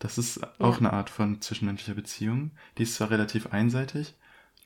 Das 0.00 0.18
ist 0.18 0.42
auch 0.60 0.74
ja. 0.74 0.78
eine 0.78 0.92
Art 0.92 1.10
von 1.10 1.40
zwischenmenschlicher 1.40 1.94
Beziehung. 1.94 2.50
Die 2.76 2.82
ist 2.82 2.96
zwar 2.96 3.10
relativ 3.10 3.52
einseitig 3.52 4.16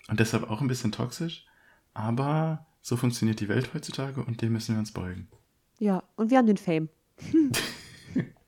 und 0.08 0.18
deshalb 0.18 0.48
auch 0.48 0.62
ein 0.62 0.68
bisschen 0.68 0.92
toxisch, 0.92 1.44
aber 1.92 2.64
so 2.80 2.96
funktioniert 2.96 3.40
die 3.40 3.50
Welt 3.50 3.74
heutzutage 3.74 4.24
und 4.24 4.40
dem 4.40 4.54
müssen 4.54 4.76
wir 4.76 4.78
uns 4.80 4.92
beugen. 4.92 5.28
Ja, 5.78 6.02
und 6.16 6.30
wir 6.30 6.38
haben 6.38 6.46
den 6.46 6.56
Fame. 6.56 6.88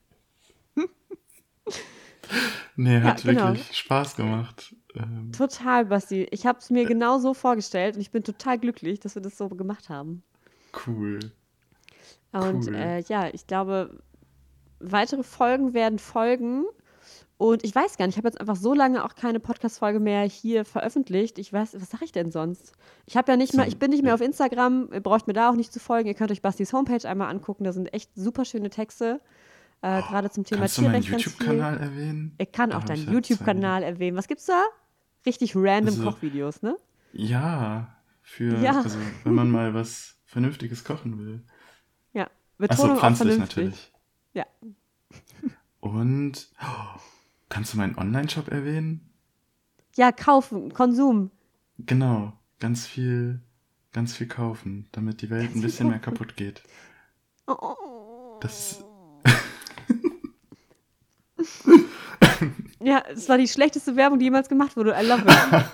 nee, 2.76 3.00
hat 3.00 3.24
ja, 3.24 3.32
genau. 3.32 3.48
wirklich 3.48 3.76
Spaß 3.76 4.16
gemacht. 4.16 4.74
Ähm, 4.94 5.32
total, 5.32 5.86
Basti. 5.86 6.26
Ich 6.30 6.46
habe 6.46 6.58
es 6.58 6.70
mir 6.70 6.82
äh, 6.82 6.86
genau 6.86 7.18
so 7.18 7.34
vorgestellt 7.34 7.96
und 7.96 8.00
ich 8.00 8.10
bin 8.10 8.22
total 8.22 8.58
glücklich, 8.58 9.00
dass 9.00 9.14
wir 9.14 9.22
das 9.22 9.36
so 9.36 9.48
gemacht 9.48 9.88
haben. 9.88 10.22
Cool. 10.86 11.18
Und 12.32 12.66
cool. 12.66 12.74
Äh, 12.74 13.00
ja, 13.02 13.28
ich 13.32 13.46
glaube, 13.46 13.98
weitere 14.80 15.22
Folgen 15.22 15.74
werden 15.74 15.98
folgen. 15.98 16.64
Und 17.36 17.64
ich 17.64 17.74
weiß 17.74 17.96
gar 17.96 18.06
nicht, 18.06 18.14
ich 18.14 18.18
habe 18.18 18.28
jetzt 18.28 18.40
einfach 18.40 18.56
so 18.56 18.74
lange 18.74 19.04
auch 19.04 19.16
keine 19.16 19.40
Podcast-Folge 19.40 19.98
mehr 19.98 20.22
hier 20.22 20.64
veröffentlicht. 20.64 21.38
Ich 21.38 21.52
weiß, 21.52 21.74
was 21.80 21.90
sage 21.90 22.04
ich 22.04 22.12
denn 22.12 22.30
sonst? 22.30 22.72
Ich 23.06 23.16
habe 23.16 23.32
ja 23.32 23.36
nicht 23.36 23.54
mehr, 23.54 23.66
ich 23.66 23.78
bin 23.78 23.90
nicht 23.90 24.04
mehr 24.04 24.14
auf 24.14 24.20
Instagram, 24.20 24.88
ihr 24.92 25.00
braucht 25.00 25.26
mir 25.26 25.32
da 25.32 25.50
auch 25.50 25.56
nicht 25.56 25.72
zu 25.72 25.80
folgen. 25.80 26.08
Ihr 26.08 26.14
könnt 26.14 26.30
euch 26.30 26.42
Bastis 26.42 26.72
Homepage 26.72 27.06
einmal 27.08 27.30
angucken, 27.30 27.64
da 27.64 27.72
sind 27.72 27.92
echt 27.92 28.14
super 28.14 28.44
schöne 28.44 28.70
Texte. 28.70 29.20
Äh, 29.84 30.00
oh, 30.02 30.08
Gerade 30.08 30.30
zum 30.30 30.44
Thema 30.44 30.60
kannst 30.60 30.76
Tierrecht. 30.78 31.10
Kannst 31.10 31.26
du 31.26 31.42
meinen 31.42 31.58
YouTube-Kanal 31.60 31.78
erwähnen? 31.78 32.34
Ich 32.38 32.52
kann 32.52 32.72
auch 32.72 32.84
deinen 32.84 33.12
YouTube-Kanal 33.12 33.82
erwähnen. 33.82 34.16
Was 34.16 34.28
gibt's 34.28 34.46
da? 34.46 34.64
Richtig 35.26 35.54
random 35.54 35.88
also, 35.88 36.04
Kochvideos, 36.04 36.62
ne? 36.62 36.78
Ja, 37.12 37.94
Für, 38.22 38.56
Ja. 38.60 38.78
also 38.80 38.98
wenn 39.24 39.34
man 39.34 39.50
mal 39.50 39.74
was 39.74 40.16
Vernünftiges 40.24 40.84
kochen 40.84 41.18
will. 41.18 41.42
Ja, 42.14 42.22
Achso, 42.22 42.32
Betonung 42.56 42.92
auf 42.92 42.98
pflanzlich 43.00 43.38
natürlich. 43.38 43.92
Ja. 44.32 44.46
Und 45.80 46.48
oh, 46.62 46.98
kannst 47.50 47.74
du 47.74 47.76
meinen 47.76 47.98
Online-Shop 47.98 48.48
erwähnen? 48.48 49.10
Ja, 49.96 50.12
kaufen, 50.12 50.72
Konsum. 50.72 51.30
Genau, 51.78 52.32
ganz 52.58 52.86
viel, 52.86 53.42
ganz 53.92 54.16
viel 54.16 54.28
kaufen, 54.28 54.88
damit 54.92 55.20
die 55.20 55.28
Welt 55.28 55.50
ein 55.50 55.52
viel 55.52 55.62
bisschen 55.62 55.88
mehr 55.90 55.98
kaputt 55.98 56.36
geht. 56.36 56.62
Oh. 57.46 58.38
Das, 58.40 58.83
Ja, 62.80 63.02
es 63.12 63.28
war 63.28 63.38
die 63.38 63.48
schlechteste 63.48 63.96
Werbung, 63.96 64.18
die 64.18 64.26
jemals 64.26 64.48
gemacht 64.48 64.76
wurde. 64.76 64.94
I 65.00 65.06
love 65.06 65.22
it. 65.26 65.64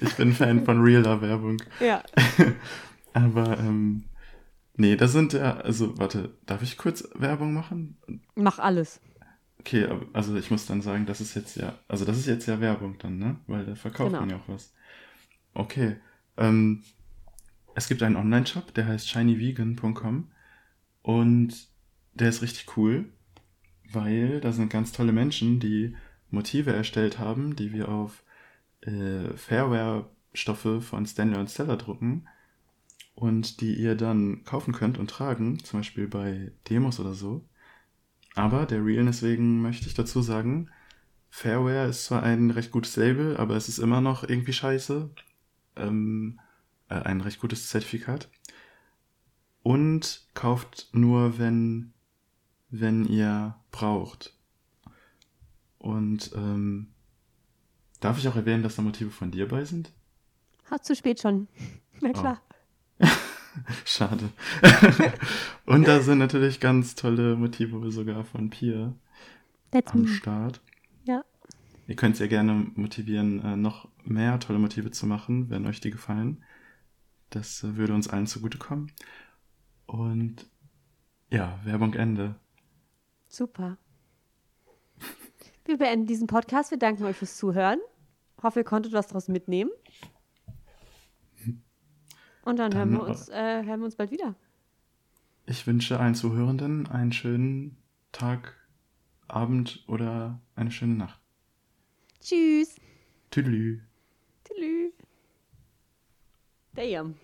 ich 0.02 0.14
bin 0.16 0.32
Fan 0.32 0.64
von 0.64 0.80
realer 0.82 1.20
Werbung. 1.22 1.56
ja. 1.80 2.02
Aber, 3.14 3.58
ähm, 3.58 4.04
nee, 4.74 4.96
das 4.96 5.12
sind 5.12 5.32
ja, 5.32 5.56
also, 5.58 5.98
warte, 5.98 6.34
darf 6.46 6.62
ich 6.62 6.76
kurz 6.76 7.08
Werbung 7.14 7.54
machen? 7.54 7.96
Mach 8.34 8.58
alles. 8.58 9.00
Okay, 9.60 9.88
also 10.12 10.36
ich 10.36 10.50
muss 10.50 10.66
dann 10.66 10.82
sagen, 10.82 11.06
das 11.06 11.20
ist 11.20 11.34
jetzt 11.34 11.56
ja, 11.56 11.78
also 11.88 12.04
das 12.04 12.18
ist 12.18 12.26
jetzt 12.26 12.46
ja 12.46 12.60
Werbung 12.60 12.96
dann, 12.98 13.18
ne? 13.18 13.36
Weil 13.46 13.64
da 13.64 13.74
verkauft 13.74 14.10
Genau. 14.10 14.20
man 14.20 14.30
ja 14.30 14.36
auch 14.36 14.48
was. 14.48 14.72
Okay, 15.54 15.96
ähm, 16.36 16.82
es 17.74 17.88
gibt 17.88 18.02
einen 18.02 18.16
Online-Shop, 18.16 18.72
der 18.74 18.86
heißt 18.86 19.08
shinyvegan.com 19.08 20.30
und 21.02 21.54
der 22.14 22.28
ist 22.28 22.42
richtig 22.42 22.76
cool, 22.76 23.06
weil 23.92 24.40
da 24.40 24.52
sind 24.52 24.70
ganz 24.70 24.92
tolle 24.92 25.12
Menschen, 25.12 25.60
die 25.60 25.96
Motive 26.30 26.72
erstellt 26.72 27.18
haben, 27.18 27.56
die 27.56 27.72
wir 27.72 27.88
auf 27.88 28.22
äh, 28.82 29.36
Fairware-Stoffe 29.36 30.80
von 30.80 31.06
Stanley 31.06 31.38
und 31.38 31.50
Stella 31.50 31.76
drucken 31.76 32.28
und 33.14 33.60
die 33.60 33.74
ihr 33.74 33.94
dann 33.94 34.44
kaufen 34.44 34.72
könnt 34.72 34.98
und 34.98 35.10
tragen, 35.10 35.58
zum 35.64 35.80
Beispiel 35.80 36.06
bei 36.06 36.52
Demos 36.68 37.00
oder 37.00 37.14
so. 37.14 37.48
Aber 38.34 38.66
der 38.66 38.84
Realness 38.84 39.22
wegen 39.22 39.62
möchte 39.62 39.88
ich 39.88 39.94
dazu 39.94 40.22
sagen, 40.22 40.70
Fairware 41.30 41.88
ist 41.88 42.04
zwar 42.04 42.22
ein 42.22 42.50
recht 42.50 42.70
gutes 42.70 42.96
Label, 42.96 43.36
aber 43.36 43.56
es 43.56 43.68
ist 43.68 43.78
immer 43.78 44.00
noch 44.00 44.22
irgendwie 44.22 44.52
scheiße. 44.52 45.10
Ähm, 45.76 46.38
äh, 46.88 46.94
ein 46.94 47.20
recht 47.20 47.40
gutes 47.40 47.68
Zertifikat. 47.68 48.28
Und 49.62 50.26
kauft 50.34 50.88
nur, 50.92 51.38
wenn, 51.38 51.92
wenn 52.70 53.04
ihr 53.06 53.56
braucht. 53.70 54.34
Und 55.78 56.32
ähm, 56.34 56.88
darf 58.00 58.18
ich 58.18 58.28
auch 58.28 58.36
erwähnen, 58.36 58.62
dass 58.62 58.76
da 58.76 58.82
Motive 58.82 59.10
von 59.10 59.30
dir 59.30 59.48
bei 59.48 59.64
sind? 59.64 59.92
Hat 60.70 60.84
zu 60.84 60.94
spät 60.94 61.20
schon. 61.20 61.48
Na 62.00 62.12
klar. 62.12 62.42
Schade. 63.84 64.30
Und 65.66 65.88
da 65.88 66.00
sind 66.00 66.18
natürlich 66.18 66.60
ganz 66.60 66.94
tolle 66.94 67.36
Motive 67.36 67.90
sogar 67.90 68.24
von 68.24 68.50
Pia 68.50 68.94
That's 69.70 69.92
am 69.92 70.02
me. 70.02 70.08
Start. 70.08 70.60
Ja. 71.04 71.24
Ihr 71.86 71.96
könnt 71.96 72.16
sehr 72.16 72.28
gerne 72.28 72.66
motivieren, 72.74 73.42
äh, 73.44 73.56
noch 73.56 73.88
mehr 74.04 74.38
tolle 74.40 74.58
Motive 74.58 74.90
zu 74.90 75.06
machen, 75.06 75.50
wenn 75.50 75.66
euch 75.66 75.80
die 75.80 75.90
gefallen. 75.90 76.44
Das 77.30 77.64
äh, 77.64 77.76
würde 77.76 77.94
uns 77.94 78.08
allen 78.08 78.26
zugutekommen. 78.26 78.92
Und 79.86 80.46
ja, 81.30 81.58
Werbung 81.64 81.94
Ende. 81.94 82.36
Super. 83.28 83.78
Wir 85.64 85.76
beenden 85.76 86.06
diesen 86.06 86.26
Podcast. 86.26 86.70
Wir 86.70 86.78
danken 86.78 87.04
euch 87.04 87.16
fürs 87.16 87.36
Zuhören. 87.36 87.78
Hoffe, 88.42 88.60
ihr 88.60 88.64
konntet 88.64 88.92
was 88.92 89.08
daraus 89.08 89.28
mitnehmen. 89.28 89.70
Und 92.42 92.58
dann, 92.58 92.74
hören, 92.74 92.92
Dann, 92.92 93.00
wir 93.00 93.06
uns, 93.06 93.28
äh, 93.28 93.62
hören 93.64 93.80
wir 93.80 93.84
uns 93.84 93.96
bald 93.96 94.10
wieder. 94.10 94.34
Ich 95.44 95.66
wünsche 95.66 96.00
allen 96.00 96.14
Zuhörenden 96.14 96.86
einen 96.88 97.12
schönen 97.12 97.76
Tag, 98.12 98.54
Abend 99.28 99.84
oder 99.86 100.40
eine 100.54 100.70
schöne 100.70 100.94
Nacht. 100.94 101.20
Tschüss. 102.20 102.76
Tüdelü. 103.30 103.82
Tschüss. 104.44 104.94
Damn. 106.74 107.16